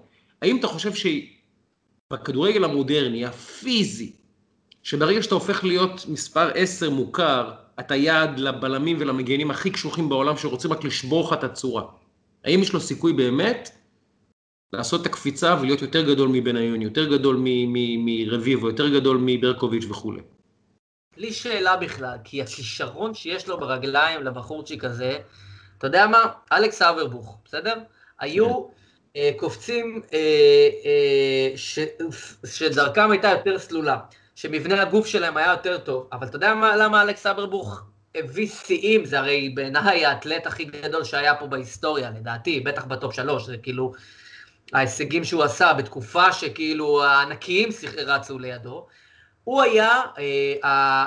האם 0.43 0.57
אתה 0.57 0.67
חושב 0.67 0.91
שבכדורגל 0.95 2.65
המודרני, 2.65 3.27
הפיזי, 3.27 4.13
שברגע 4.83 5.23
שאתה 5.23 5.35
הופך 5.35 5.65
להיות 5.65 6.05
מספר 6.09 6.51
10 6.55 6.91
מוכר, 6.91 7.51
אתה 7.81 7.97
יעד 7.97 8.39
לבלמים 8.39 8.97
ולמגנים 9.01 9.51
הכי 9.51 9.71
קשוחים 9.71 10.09
בעולם 10.09 10.37
שרוצים 10.37 10.73
רק 10.73 10.85
לשבור 10.85 11.27
לך 11.27 11.33
את 11.33 11.45
הצורה. 11.45 11.83
האם 12.45 12.63
יש 12.63 12.73
לו 12.73 12.81
סיכוי 12.81 13.13
באמת 13.13 13.71
לעשות 14.73 15.01
את 15.01 15.07
הקפיצה 15.07 15.57
ולהיות 15.61 15.83
יותר 15.83 16.03
גדול 16.15 16.29
מבניון, 16.33 16.83
יותר 16.83 17.17
גדול 17.17 17.37
מרביבו, 17.99 18.69
יותר 18.69 18.89
גדול 18.89 19.19
מברקוביץ' 19.21 19.85
וכולי? 19.91 20.21
בלי 21.17 21.33
שאלה 21.33 21.77
בכלל, 21.77 22.17
כי 22.25 22.43
הכישרון 22.43 23.15
שיש 23.15 23.49
לו 23.49 23.61
ברגליים 23.61 24.23
לבחורצ'יק 24.23 24.85
הזה, 24.85 25.19
אתה 25.79 25.87
יודע 25.87 26.07
מה? 26.07 26.27
אלכס 26.53 26.83
אברבוך, 26.83 27.39
בסדר? 27.45 27.75
היו. 28.23 28.67
אה, 29.17 29.31
קופצים 29.37 30.03
אה, 30.13 30.19
אה, 30.85 31.57
ש, 31.57 31.79
שדרכם 32.47 33.11
הייתה 33.11 33.29
יותר 33.29 33.59
סלולה, 33.59 33.99
שמבנה 34.35 34.83
הגוף 34.83 35.07
שלהם 35.07 35.37
היה 35.37 35.51
יותר 35.51 35.79
טוב, 35.79 36.09
אבל 36.13 36.27
אתה 36.27 36.37
יודע 36.37 36.55
מה, 36.55 36.77
למה 36.77 37.03
אלכס 37.03 37.27
אברבוך 37.27 37.83
הביא 38.15 38.49
שיאים? 38.49 39.05
זה 39.05 39.19
הרי 39.19 39.49
בעיניי 39.49 40.07
האתלט 40.07 40.47
הכי 40.47 40.65
גדול 40.65 41.05
שהיה 41.05 41.35
פה 41.35 41.47
בהיסטוריה, 41.47 42.11
לדעתי, 42.11 42.61
בטח 42.61 42.85
בטופ 42.85 43.15
שלוש, 43.15 43.47
זה 43.47 43.57
כאילו 43.57 43.93
ההישגים 44.73 45.25
שהוא 45.25 45.43
עשה 45.43 45.73
בתקופה 45.73 46.33
שכאילו 46.33 47.05
הענקיים 47.05 47.69
רצו 48.07 48.39
לידו. 48.39 48.87
הוא 49.45 49.63
היה 49.63 50.01
אה, 50.65 51.07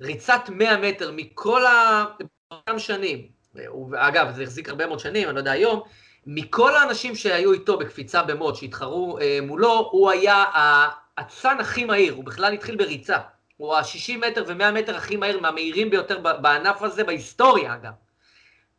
ריצת 0.00 0.40
100 0.48 0.76
מטר 0.76 1.10
מכל 1.16 1.62
אותם 2.50 2.78
שנים, 2.78 3.28
אגב, 3.96 4.32
זה 4.36 4.42
החזיק 4.42 4.68
הרבה 4.68 4.86
מאוד 4.86 4.98
שנים, 4.98 5.28
אני 5.28 5.34
לא 5.34 5.40
יודע 5.40 5.52
היום, 5.52 5.82
מכל 6.26 6.76
האנשים 6.76 7.14
שהיו 7.14 7.52
איתו 7.52 7.78
בקפיצה 7.78 8.22
במוד, 8.22 8.56
שהתחרו 8.56 9.18
אה, 9.18 9.38
מולו, 9.42 9.88
הוא 9.92 10.10
היה 10.10 10.44
האצן 10.52 11.60
הכי 11.60 11.84
מהיר, 11.84 12.14
הוא 12.14 12.24
בכלל 12.24 12.52
התחיל 12.52 12.76
בריצה. 12.76 13.18
הוא 13.56 13.74
ה-60 13.74 14.18
מטר 14.26 14.44
ו-100 14.46 14.72
מטר 14.72 14.96
הכי 14.96 15.16
מהיר, 15.16 15.40
מהמהירים 15.40 15.90
ביותר 15.90 16.18
בענף 16.18 16.82
הזה, 16.82 17.04
בהיסטוריה 17.04 17.74
אגב. 17.74 17.92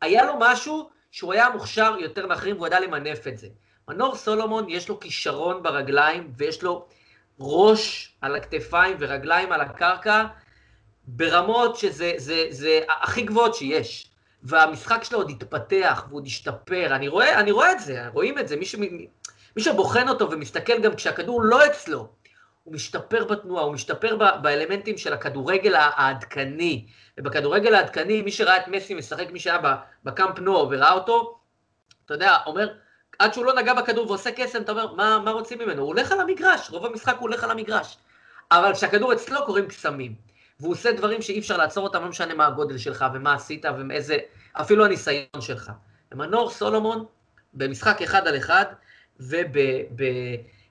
היה 0.00 0.24
לו 0.24 0.34
משהו 0.38 0.90
שהוא 1.10 1.32
היה 1.32 1.50
מוכשר 1.50 1.94
יותר 1.98 2.26
מאחרים 2.26 2.56
והוא 2.56 2.66
ידע 2.66 2.80
למנף 2.80 3.26
את 3.26 3.38
זה. 3.38 3.48
מנור 3.88 4.16
סולומון 4.16 4.68
יש 4.68 4.88
לו 4.88 5.00
כישרון 5.00 5.62
ברגליים 5.62 6.32
ויש 6.36 6.62
לו 6.62 6.86
ראש 7.40 8.12
על 8.20 8.36
הכתפיים 8.36 8.96
ורגליים 9.00 9.52
על 9.52 9.60
הקרקע 9.60 10.24
ברמות 11.06 11.76
שזה 11.76 12.12
זה, 12.16 12.46
זה 12.50 12.80
הכי 13.02 13.22
גבוהות 13.22 13.54
שיש. 13.54 14.07
והמשחק 14.42 15.04
שלו 15.04 15.18
עוד 15.18 15.30
התפתח 15.30 16.04
והוא 16.08 16.18
עוד 16.18 16.26
השתפר, 16.26 16.96
אני 16.96 17.08
רואה, 17.08 17.40
אני 17.40 17.50
רואה 17.50 17.72
את 17.72 17.80
זה, 17.80 18.08
רואים 18.08 18.38
את 18.38 18.48
זה, 18.48 18.56
מי, 18.56 18.64
ש, 18.64 18.74
מי 19.56 19.62
שבוחן 19.62 20.08
אותו 20.08 20.30
ומסתכל 20.30 20.80
גם 20.80 20.94
כשהכדור 20.94 21.42
לא 21.42 21.66
אצלו, 21.66 22.08
הוא 22.64 22.74
משתפר 22.74 23.24
בתנועה, 23.24 23.64
הוא 23.64 23.72
משתפר 23.72 24.16
ב, 24.16 24.24
באלמנטים 24.42 24.98
של 24.98 25.12
הכדורגל 25.12 25.74
העדכני. 25.74 26.86
ובכדורגל 27.18 27.74
העדכני, 27.74 28.22
מי 28.22 28.32
שראה 28.32 28.56
את 28.56 28.68
מסי 28.68 28.94
משחק, 28.94 29.30
מי 29.30 29.40
שהיה 29.40 29.58
בקאמפ 30.04 30.38
נו 30.38 30.68
וראה 30.70 30.92
אותו, 30.92 31.38
אתה 32.04 32.14
יודע, 32.14 32.36
אומר, 32.46 32.68
עד 33.18 33.34
שהוא 33.34 33.44
לא 33.44 33.54
נגע 33.54 33.74
בכדור 33.74 34.08
ועושה 34.08 34.30
קסם, 34.32 34.62
אתה 34.62 34.72
אומר, 34.72 34.94
מה, 34.94 35.18
מה 35.24 35.30
רוצים 35.30 35.58
ממנו? 35.58 35.82
הוא 35.82 35.88
הולך 35.88 36.12
על 36.12 36.20
המגרש, 36.20 36.70
רוב 36.70 36.86
המשחק 36.86 37.14
הוא 37.14 37.20
הולך 37.20 37.44
על 37.44 37.50
המגרש. 37.50 37.98
אבל 38.50 38.74
כשהכדור 38.74 39.12
אצלו 39.12 39.46
קורים 39.46 39.68
קסמים. 39.68 40.27
והוא 40.60 40.72
עושה 40.72 40.92
דברים 40.92 41.22
שאי 41.22 41.38
אפשר 41.38 41.56
לעצור 41.56 41.84
אותם, 41.84 42.02
לא 42.02 42.08
משנה 42.08 42.34
מה 42.34 42.46
הגודל 42.46 42.78
שלך 42.78 43.04
ומה 43.14 43.34
עשית 43.34 43.64
ומאיזה, 43.78 44.18
אפילו 44.52 44.84
הניסיון 44.84 45.40
שלך. 45.40 45.72
ומנור 46.12 46.50
סולומון, 46.50 47.04
במשחק 47.54 48.02
אחד 48.02 48.26
על 48.26 48.36
אחד, 48.36 48.64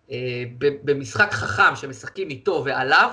ובמשחק 0.09 1.27
אה, 1.27 1.31
חכם 1.31 1.75
שמשחקים 1.75 2.29
איתו 2.29 2.63
ועליו, 2.65 3.11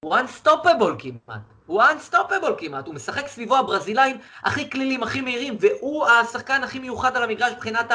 הוא 0.00 0.16
unstoppable 0.16 0.94
כמעט. 0.98 1.40
הוא 1.66 1.82
unstoppable 1.82 2.54
כמעט, 2.58 2.86
הוא 2.86 2.94
משחק 2.94 3.26
סביבו 3.26 3.56
הברזילאים 3.56 4.18
הכי 4.42 4.70
כלילים, 4.70 5.02
הכי 5.02 5.20
מהירים, 5.20 5.56
והוא 5.60 6.06
השחקן 6.06 6.62
הכי 6.62 6.78
מיוחד 6.78 7.16
על 7.16 7.22
המגרש 7.22 7.52
מבחינת 7.52 7.92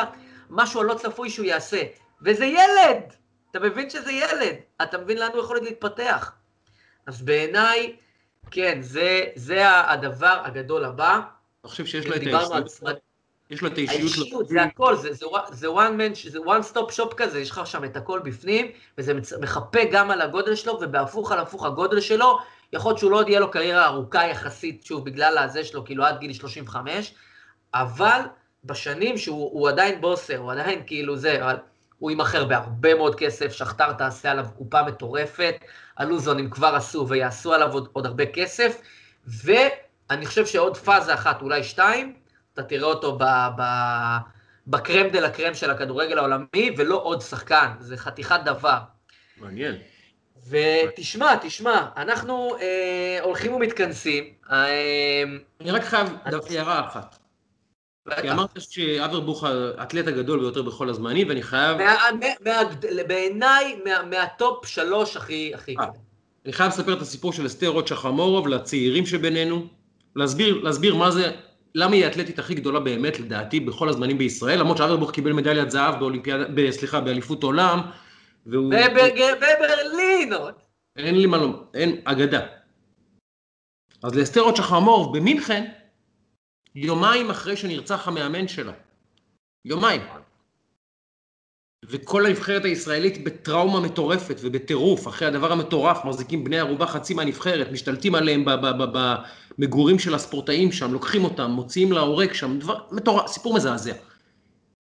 המשהו 0.49 0.81
הלא 0.81 0.93
צפוי 0.93 1.29
שהוא 1.29 1.45
יעשה. 1.45 1.81
וזה 2.21 2.45
ילד! 2.45 3.13
אתה 3.51 3.59
מבין 3.59 3.89
שזה 3.89 4.11
ילד, 4.11 4.55
אתה 4.81 4.97
מבין 4.97 5.17
לאן 5.17 5.31
הוא 5.33 5.39
יכול 5.39 5.59
להתפתח. 5.61 6.31
אז 7.07 7.21
בעיניי, 7.21 7.95
כן, 8.51 8.77
זה, 8.81 9.23
זה 9.35 9.89
הדבר 9.91 10.41
הגדול 10.43 10.85
הבא. 10.85 11.13
אני 11.13 11.69
חושב 11.69 11.85
שיש 11.85 12.05
לו 12.07 12.15
את 12.15 12.21
האישיות. 12.21 12.99
יש 13.49 13.61
לו 13.61 13.67
את 13.67 13.77
האישיות. 13.77 14.01
האישיות, 14.01 14.47
זה 14.47 14.63
הכל, 14.63 14.95
זה, 14.95 15.13
זה, 15.13 15.25
זה 15.51 15.67
one 15.67 15.99
man, 15.99 16.29
זה 16.29 16.39
one 16.39 16.73
stop 16.73 16.97
shop 16.97 17.13
כזה, 17.17 17.39
יש 17.39 17.51
לך 17.51 17.61
שם 17.67 17.83
את 17.83 17.97
הכל 17.97 18.19
בפנים, 18.19 18.71
וזה 18.97 19.13
מחפה 19.41 19.79
גם 19.91 20.11
על 20.11 20.21
הגודל 20.21 20.55
שלו, 20.55 20.77
ובהפוך 20.81 21.31
על 21.31 21.39
הפוך 21.39 21.65
הגודל 21.65 21.99
שלו, 21.99 22.37
יכול 22.73 22.89
להיות 22.89 22.99
שהוא 22.99 23.11
לא 23.11 23.17
עוד 23.17 23.29
יהיה 23.29 23.39
לו 23.39 23.51
קריירה 23.51 23.85
ארוכה 23.85 24.27
יחסית, 24.27 24.85
שוב, 24.85 25.05
בגלל 25.05 25.37
הזה 25.37 25.63
שלו, 25.63 25.85
כאילו 25.85 26.05
עד 26.05 26.19
גיל 26.19 26.33
35, 26.33 27.13
אבל 27.73 28.21
בשנים 28.63 29.17
שהוא 29.17 29.69
עדיין 29.69 30.01
בוסר, 30.01 30.37
הוא 30.37 30.51
עדיין 30.51 30.83
כאילו 30.87 31.15
זה, 31.17 31.45
אבל 31.45 31.55
הוא 31.99 32.11
יימכר 32.11 32.45
בהרבה 32.45 32.95
מאוד 32.95 33.15
כסף, 33.15 33.51
שכתר 33.53 33.93
תעשה 33.93 34.31
עליו 34.31 34.45
קופה 34.57 34.83
מטורפת, 34.83 35.55
הלוזונים 35.97 36.49
כבר 36.49 36.75
עשו 36.75 37.07
ויעשו 37.09 37.53
עליו 37.53 37.73
עוד, 37.73 37.89
עוד 37.93 38.05
הרבה 38.05 38.25
כסף, 38.25 38.81
ואני 39.27 40.25
חושב 40.25 40.45
שעוד 40.45 40.77
פאזה 40.77 41.13
אחת, 41.13 41.41
אולי 41.41 41.63
שתיים, 41.63 42.13
אתה 42.53 42.63
תראה 42.63 42.87
אותו 42.87 43.17
ב, 43.17 43.23
ב, 43.57 43.63
בקרם 44.67 45.07
דה 45.09 45.19
לה 45.19 45.29
קרם 45.29 45.53
של 45.53 45.71
הכדורגל 45.71 46.17
העולמי, 46.17 46.75
ולא 46.77 47.01
עוד 47.03 47.21
שחקן, 47.21 47.67
זה 47.79 47.97
חתיכת 47.97 48.39
דבר. 48.45 48.79
מעניין. 49.37 49.75
ותשמע, 50.49 51.35
תשמע, 51.41 51.89
אנחנו 51.97 52.55
אה, 52.61 53.19
הולכים 53.21 53.53
ומתכנסים. 53.53 54.33
אה, 54.51 55.23
אני 55.61 55.71
רק 55.71 55.83
חייב 55.83 56.07
הערה 56.49 56.87
אחת. 56.87 57.18
כי 58.21 58.31
אמרת 58.31 58.61
שאברבוך 58.61 59.43
האתלט 59.77 60.07
הגדול 60.07 60.39
ביותר 60.39 60.61
בכל 60.61 60.89
הזמנים, 60.89 61.27
ואני 61.29 61.43
חייב... 61.43 61.77
בעיניי, 63.07 63.79
מהטופ 64.09 64.65
שלוש 64.65 65.17
הכי... 65.17 65.51
אה, 65.79 65.85
אני 66.45 66.53
חייב 66.53 66.69
לספר 66.69 66.93
את 66.93 67.01
הסיפור 67.01 67.33
של 67.33 67.45
אסתר 67.45 67.67
רוט 67.67 67.87
שחמורוב 67.87 68.47
לצעירים 68.47 69.05
שבינינו, 69.05 69.67
להסביר, 70.15 70.63
להסביר 70.63 70.95
מה 70.95 71.11
זה, 71.11 71.31
למה 71.75 71.95
היא 71.95 72.05
האתלטית 72.05 72.39
הכי 72.39 72.55
גדולה 72.55 72.79
באמת, 72.79 73.19
לדעתי, 73.19 73.59
בכל 73.59 73.89
הזמנים 73.89 74.17
בישראל, 74.17 74.59
למרות 74.59 74.77
שאברבוך 74.77 75.11
קיבל 75.11 75.33
מדליית 75.33 75.71
זהב 75.71 75.99
באולימפיאדה, 75.99 76.71
סליחה, 76.71 76.99
באליפות 76.99 77.43
עולם, 77.43 77.79
והוא... 78.45 78.73
בברלין 79.41 80.33
עוד. 80.33 80.53
אין 80.97 81.15
לי 81.15 81.25
מה 81.25 81.37
לומר, 81.37 81.57
אין, 81.73 82.01
אגדה. 82.03 82.39
אז 84.03 84.15
לאסתר 84.15 84.41
רוט 84.41 84.55
שחמורוב 84.55 85.17
במינכן, 85.17 85.71
יומיים 86.75 87.29
אחרי 87.29 87.57
שנרצח 87.57 88.07
המאמן 88.07 88.47
שלה. 88.47 88.73
יומיים. 89.65 90.01
וכל 91.85 92.25
הנבחרת 92.25 92.65
הישראלית 92.65 93.23
בטראומה 93.23 93.79
מטורפת 93.79 94.35
ובטירוף, 94.41 95.07
אחרי 95.07 95.27
הדבר 95.27 95.51
המטורף, 95.51 96.05
מחזיקים 96.05 96.43
בני 96.43 96.59
ערובה 96.59 96.87
חצי 96.87 97.13
מהנבחרת, 97.13 97.71
משתלטים 97.71 98.15
עליהם 98.15 98.45
במגורים 99.57 99.99
של 99.99 100.15
הספורטאים 100.15 100.71
שם, 100.71 100.93
לוקחים 100.93 101.23
אותם, 101.23 101.51
מוציאים 101.51 101.91
להורג 101.91 102.33
שם, 102.33 102.59
דבר 102.59 102.79
מטורף, 102.91 103.27
סיפור 103.27 103.55
מזעזע. 103.55 103.93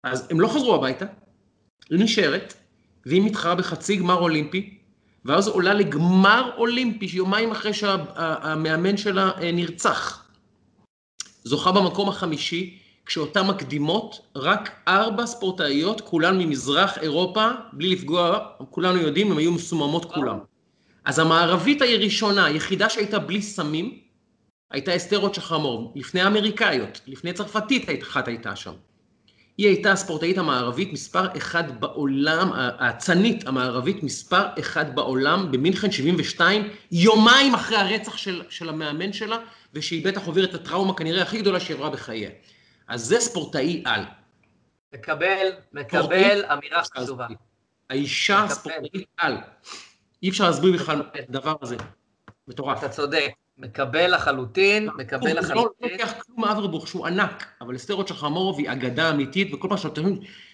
אז 0.03 0.27
הם 0.31 0.39
לא 0.39 0.47
חזרו 0.47 0.75
הביתה, 0.75 1.05
היא 1.89 2.03
נשארת, 2.03 2.53
והיא 3.05 3.21
מתחרה 3.21 3.55
בחצי 3.55 3.95
גמר 3.95 4.19
אולימפי, 4.19 4.77
ואז 5.25 5.47
עולה 5.47 5.73
לגמר 5.73 6.51
אולימפי, 6.57 7.09
יומיים 7.13 7.51
אחרי 7.51 7.73
שהמאמן 7.73 8.97
שלה 8.97 9.31
אה, 9.41 9.51
נרצח. 9.51 10.28
זוכה 11.43 11.71
במקום 11.71 12.09
החמישי, 12.09 12.77
כשאותן 13.05 13.47
מקדימות, 13.47 14.21
רק 14.35 14.69
ארבע 14.87 15.25
ספורטאיות, 15.25 16.01
כולן 16.01 16.37
ממזרח 16.37 16.97
אירופה, 16.97 17.47
בלי 17.73 17.89
לפגוע, 17.89 18.39
כולנו 18.69 18.97
יודעים, 18.97 19.31
הן 19.31 19.37
היו 19.37 19.51
מסוממות 19.51 20.05
כולן. 20.05 20.37
אז 21.05 21.19
המערבית 21.19 21.81
היא 21.81 21.97
ראשונה, 21.97 22.45
היחידה 22.45 22.89
שהייתה 22.89 23.19
בלי 23.19 23.41
סמים, 23.41 23.99
הייתה 24.71 24.95
אסתר 24.95 25.17
רוט 25.17 25.33
שחמור, 25.33 25.93
לפני 25.95 26.21
האמריקאיות, 26.21 27.01
לפני 27.07 27.33
צרפתית 27.33 28.03
אחת 28.03 28.27
הייתה 28.27 28.55
שם. 28.55 28.73
היא 29.57 29.67
הייתה 29.67 29.91
הספורטאית 29.91 30.37
המערבית 30.37 30.93
מספר 30.93 31.25
אחד 31.37 31.79
בעולם, 31.79 32.51
האצנית 32.53 33.47
המערבית 33.47 34.03
מספר 34.03 34.43
אחד 34.59 34.95
בעולם, 34.95 35.51
במינכן 35.51 35.91
72, 35.91 36.67
יומיים 36.91 37.55
אחרי 37.55 37.77
הרצח 37.77 38.17
של, 38.17 38.41
של 38.49 38.69
המאמן 38.69 39.13
שלה, 39.13 39.37
ושהיא 39.73 40.05
בטח 40.05 40.27
עוברת 40.27 40.49
את 40.49 40.55
הטראומה 40.55 40.93
כנראה 40.93 41.21
הכי 41.21 41.41
גדולה 41.41 41.59
שהיא 41.59 41.77
עברה 41.77 41.89
בחייה. 41.89 42.29
אז 42.87 43.05
זה 43.05 43.19
ספורטאי 43.19 43.83
על. 43.85 44.03
מקבל, 44.93 45.47
מקבל 45.73 46.45
אמירה 46.45 46.81
חשובה. 46.83 47.27
האישה 47.89 48.45
ספורטאית 48.49 49.07
על. 49.17 49.37
אי 50.23 50.29
אפשר 50.29 50.43
להסביר 50.43 50.73
בכלל 50.73 51.01
את 51.19 51.29
הדבר 51.29 51.55
הזה. 51.61 51.77
מטורף. 52.47 52.79
אתה 52.79 52.89
צודק. 52.89 53.31
מקבל 53.57 54.15
לחלוטין, 54.15 54.89
מקבל 54.97 55.39
לחלוטין. 55.39 55.89
לא 55.89 55.91
לוקח 55.91 56.13
כלום 56.21 56.41
מאברבוך 56.41 56.87
שהוא 56.87 57.07
ענק, 57.07 57.45
אבל 57.61 57.75
אסתר 57.75 57.93
רוטשחמורוב 57.93 58.59
היא 58.59 58.71
אגדה 58.71 59.09
אמיתית, 59.09 59.53
וכל 59.53 59.67
פעם 59.69 59.77
שאתם 59.77 60.03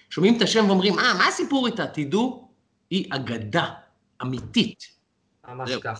שומעים 0.09 0.37
את 0.37 0.41
השם 0.41 0.65
ואומרים, 0.67 0.99
אה, 0.99 1.13
מה 1.13 1.27
הסיפור 1.27 1.67
איתה? 1.67 1.87
תדעו, 1.87 2.49
היא 2.89 3.09
אגדה 3.13 3.73
אמיתית. 4.21 4.83
ממש 5.47 5.75
כך. 5.75 5.99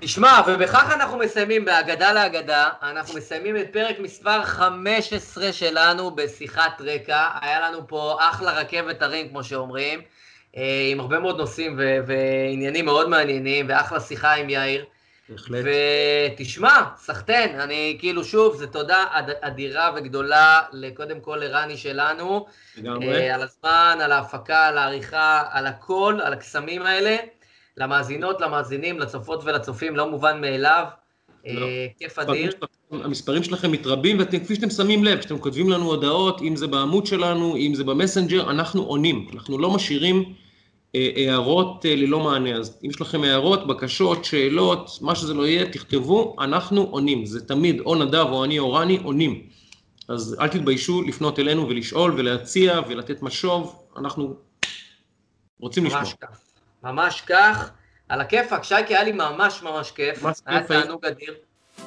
תשמע, 0.00 0.40
ובכך 0.46 0.92
אנחנו 0.94 1.18
מסיימים 1.18 1.64
באגדה 1.64 2.12
לאגדה, 2.12 2.68
אנחנו 2.82 3.14
מסיימים 3.14 3.56
את 3.56 3.66
פרק 3.72 3.98
מספר 3.98 4.42
15 4.42 5.52
שלנו 5.52 6.10
בשיחת 6.10 6.80
רקע. 6.80 7.28
היה 7.40 7.60
לנו 7.60 7.88
פה 7.88 8.16
אחלה 8.20 8.52
רכבת 8.52 9.02
הרים, 9.02 9.28
כמו 9.28 9.44
שאומרים, 9.44 10.00
אה, 10.56 10.88
עם 10.92 11.00
הרבה 11.00 11.18
מאוד 11.18 11.36
נושאים 11.36 11.80
ועניינים 12.06 12.84
מאוד 12.84 13.08
מעניינים, 13.08 13.66
ואחלה 13.68 14.00
שיחה 14.00 14.34
עם 14.34 14.50
יאיר. 14.50 14.84
בהחלט. 15.28 15.64
ותשמע, 16.36 16.82
סחטיין, 16.96 17.60
אני 17.60 17.96
כאילו 18.00 18.24
שוב, 18.24 18.56
זו 18.56 18.66
תודה 18.66 19.04
אדירה 19.40 19.92
וגדולה, 19.96 20.60
קודם 20.94 21.20
כל 21.20 21.36
לרני 21.40 21.76
שלנו. 21.76 22.46
לגמרי. 22.76 23.14
אה, 23.14 23.34
על 23.34 23.42
הזמן, 23.42 23.98
על 24.02 24.12
ההפקה, 24.12 24.66
על 24.66 24.78
העריכה, 24.78 25.42
על 25.50 25.66
הכל, 25.66 26.18
על 26.22 26.32
הקסמים 26.32 26.82
האלה. 26.82 27.16
למאזינות, 27.76 28.40
למאזינים, 28.40 28.98
לצופות 28.98 29.44
ולצופים, 29.44 29.96
לא 29.96 30.10
מובן 30.10 30.40
מאליו. 30.40 30.84
לא. 31.46 31.66
אה, 31.66 31.86
כיף 31.98 32.18
אדיר. 32.18 32.52
המספרים 32.90 33.42
שלכם 33.42 33.72
מתרבים, 33.72 34.16
וכפי 34.20 34.54
שאתם 34.54 34.70
שמים 34.70 35.04
לב, 35.04 35.18
כשאתם 35.18 35.38
כותבים 35.38 35.70
לנו 35.70 35.86
הודעות, 35.86 36.42
אם 36.42 36.56
זה 36.56 36.66
בעמוד 36.66 37.06
שלנו, 37.06 37.56
אם 37.56 37.74
זה 37.74 37.84
במסנג'ר, 37.84 38.50
אנחנו 38.50 38.82
עונים. 38.82 39.26
אנחנו 39.34 39.58
לא 39.58 39.70
משאירים 39.70 40.34
אה, 40.94 41.10
הערות 41.16 41.86
אה, 41.86 41.96
ללא 41.96 42.20
מענה. 42.20 42.56
אז 42.56 42.78
אם 42.84 42.90
יש 42.90 43.00
לכם 43.00 43.22
הערות, 43.22 43.66
בקשות, 43.66 44.24
שאלות, 44.24 44.98
מה 45.00 45.14
שזה 45.14 45.34
לא 45.34 45.46
יהיה, 45.46 45.72
תכתבו, 45.72 46.36
אנחנו 46.40 46.82
עונים. 46.82 47.26
זה 47.26 47.46
תמיד 47.46 47.80
או 47.80 47.94
נדב 47.94 48.26
או 48.30 48.44
אני 48.44 48.58
או 48.58 48.72
רני 48.72 48.98
עונים. 49.02 49.42
אז 50.08 50.36
אל 50.40 50.48
תתביישו 50.48 51.02
לפנות 51.02 51.38
אלינו 51.38 51.68
ולשאול 51.68 52.14
ולהציע 52.16 52.80
ולתת 52.88 53.22
משוב, 53.22 53.82
אנחנו 53.96 54.36
רוצים 55.60 55.86
לשמוע. 55.86 56.02
ממש 56.84 57.20
כך. 57.20 57.70
על 58.08 58.20
הכיפאק, 58.20 58.64
שייקי, 58.64 58.94
היה 58.94 59.04
לי 59.04 59.12
ממש 59.12 59.62
ממש 59.62 59.90
כיף. 59.90 60.22
ממש 60.22 60.38
היה 60.46 60.62
תענוג 60.62 61.06
אדיר. 61.06 61.34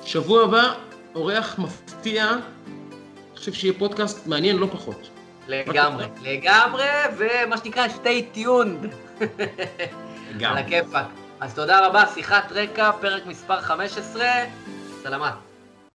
שבוע 0.05 0.43
הבא, 0.43 0.73
אורח 1.15 1.59
מפתיע, 1.59 2.31
אני 2.31 3.37
חושב 3.37 3.53
שיהיה 3.53 3.73
פודקאסט 3.79 4.27
מעניין 4.27 4.57
לא 4.57 4.67
פחות. 4.71 5.09
לגמרי, 5.47 6.05
לגמרי, 6.21 6.87
ומה 7.17 7.57
שנקרא, 7.57 7.87
stay 7.87 8.37
tuned. 8.37 8.87
על 10.45 10.57
הכיפאק. 10.57 11.05
אז 11.39 11.55
תודה 11.55 11.87
רבה, 11.87 12.03
שיחת 12.13 12.51
רקע, 12.51 12.91
פרק 12.91 13.25
מספר 13.25 13.61
15, 13.61 14.25
סלמת. 15.03 15.33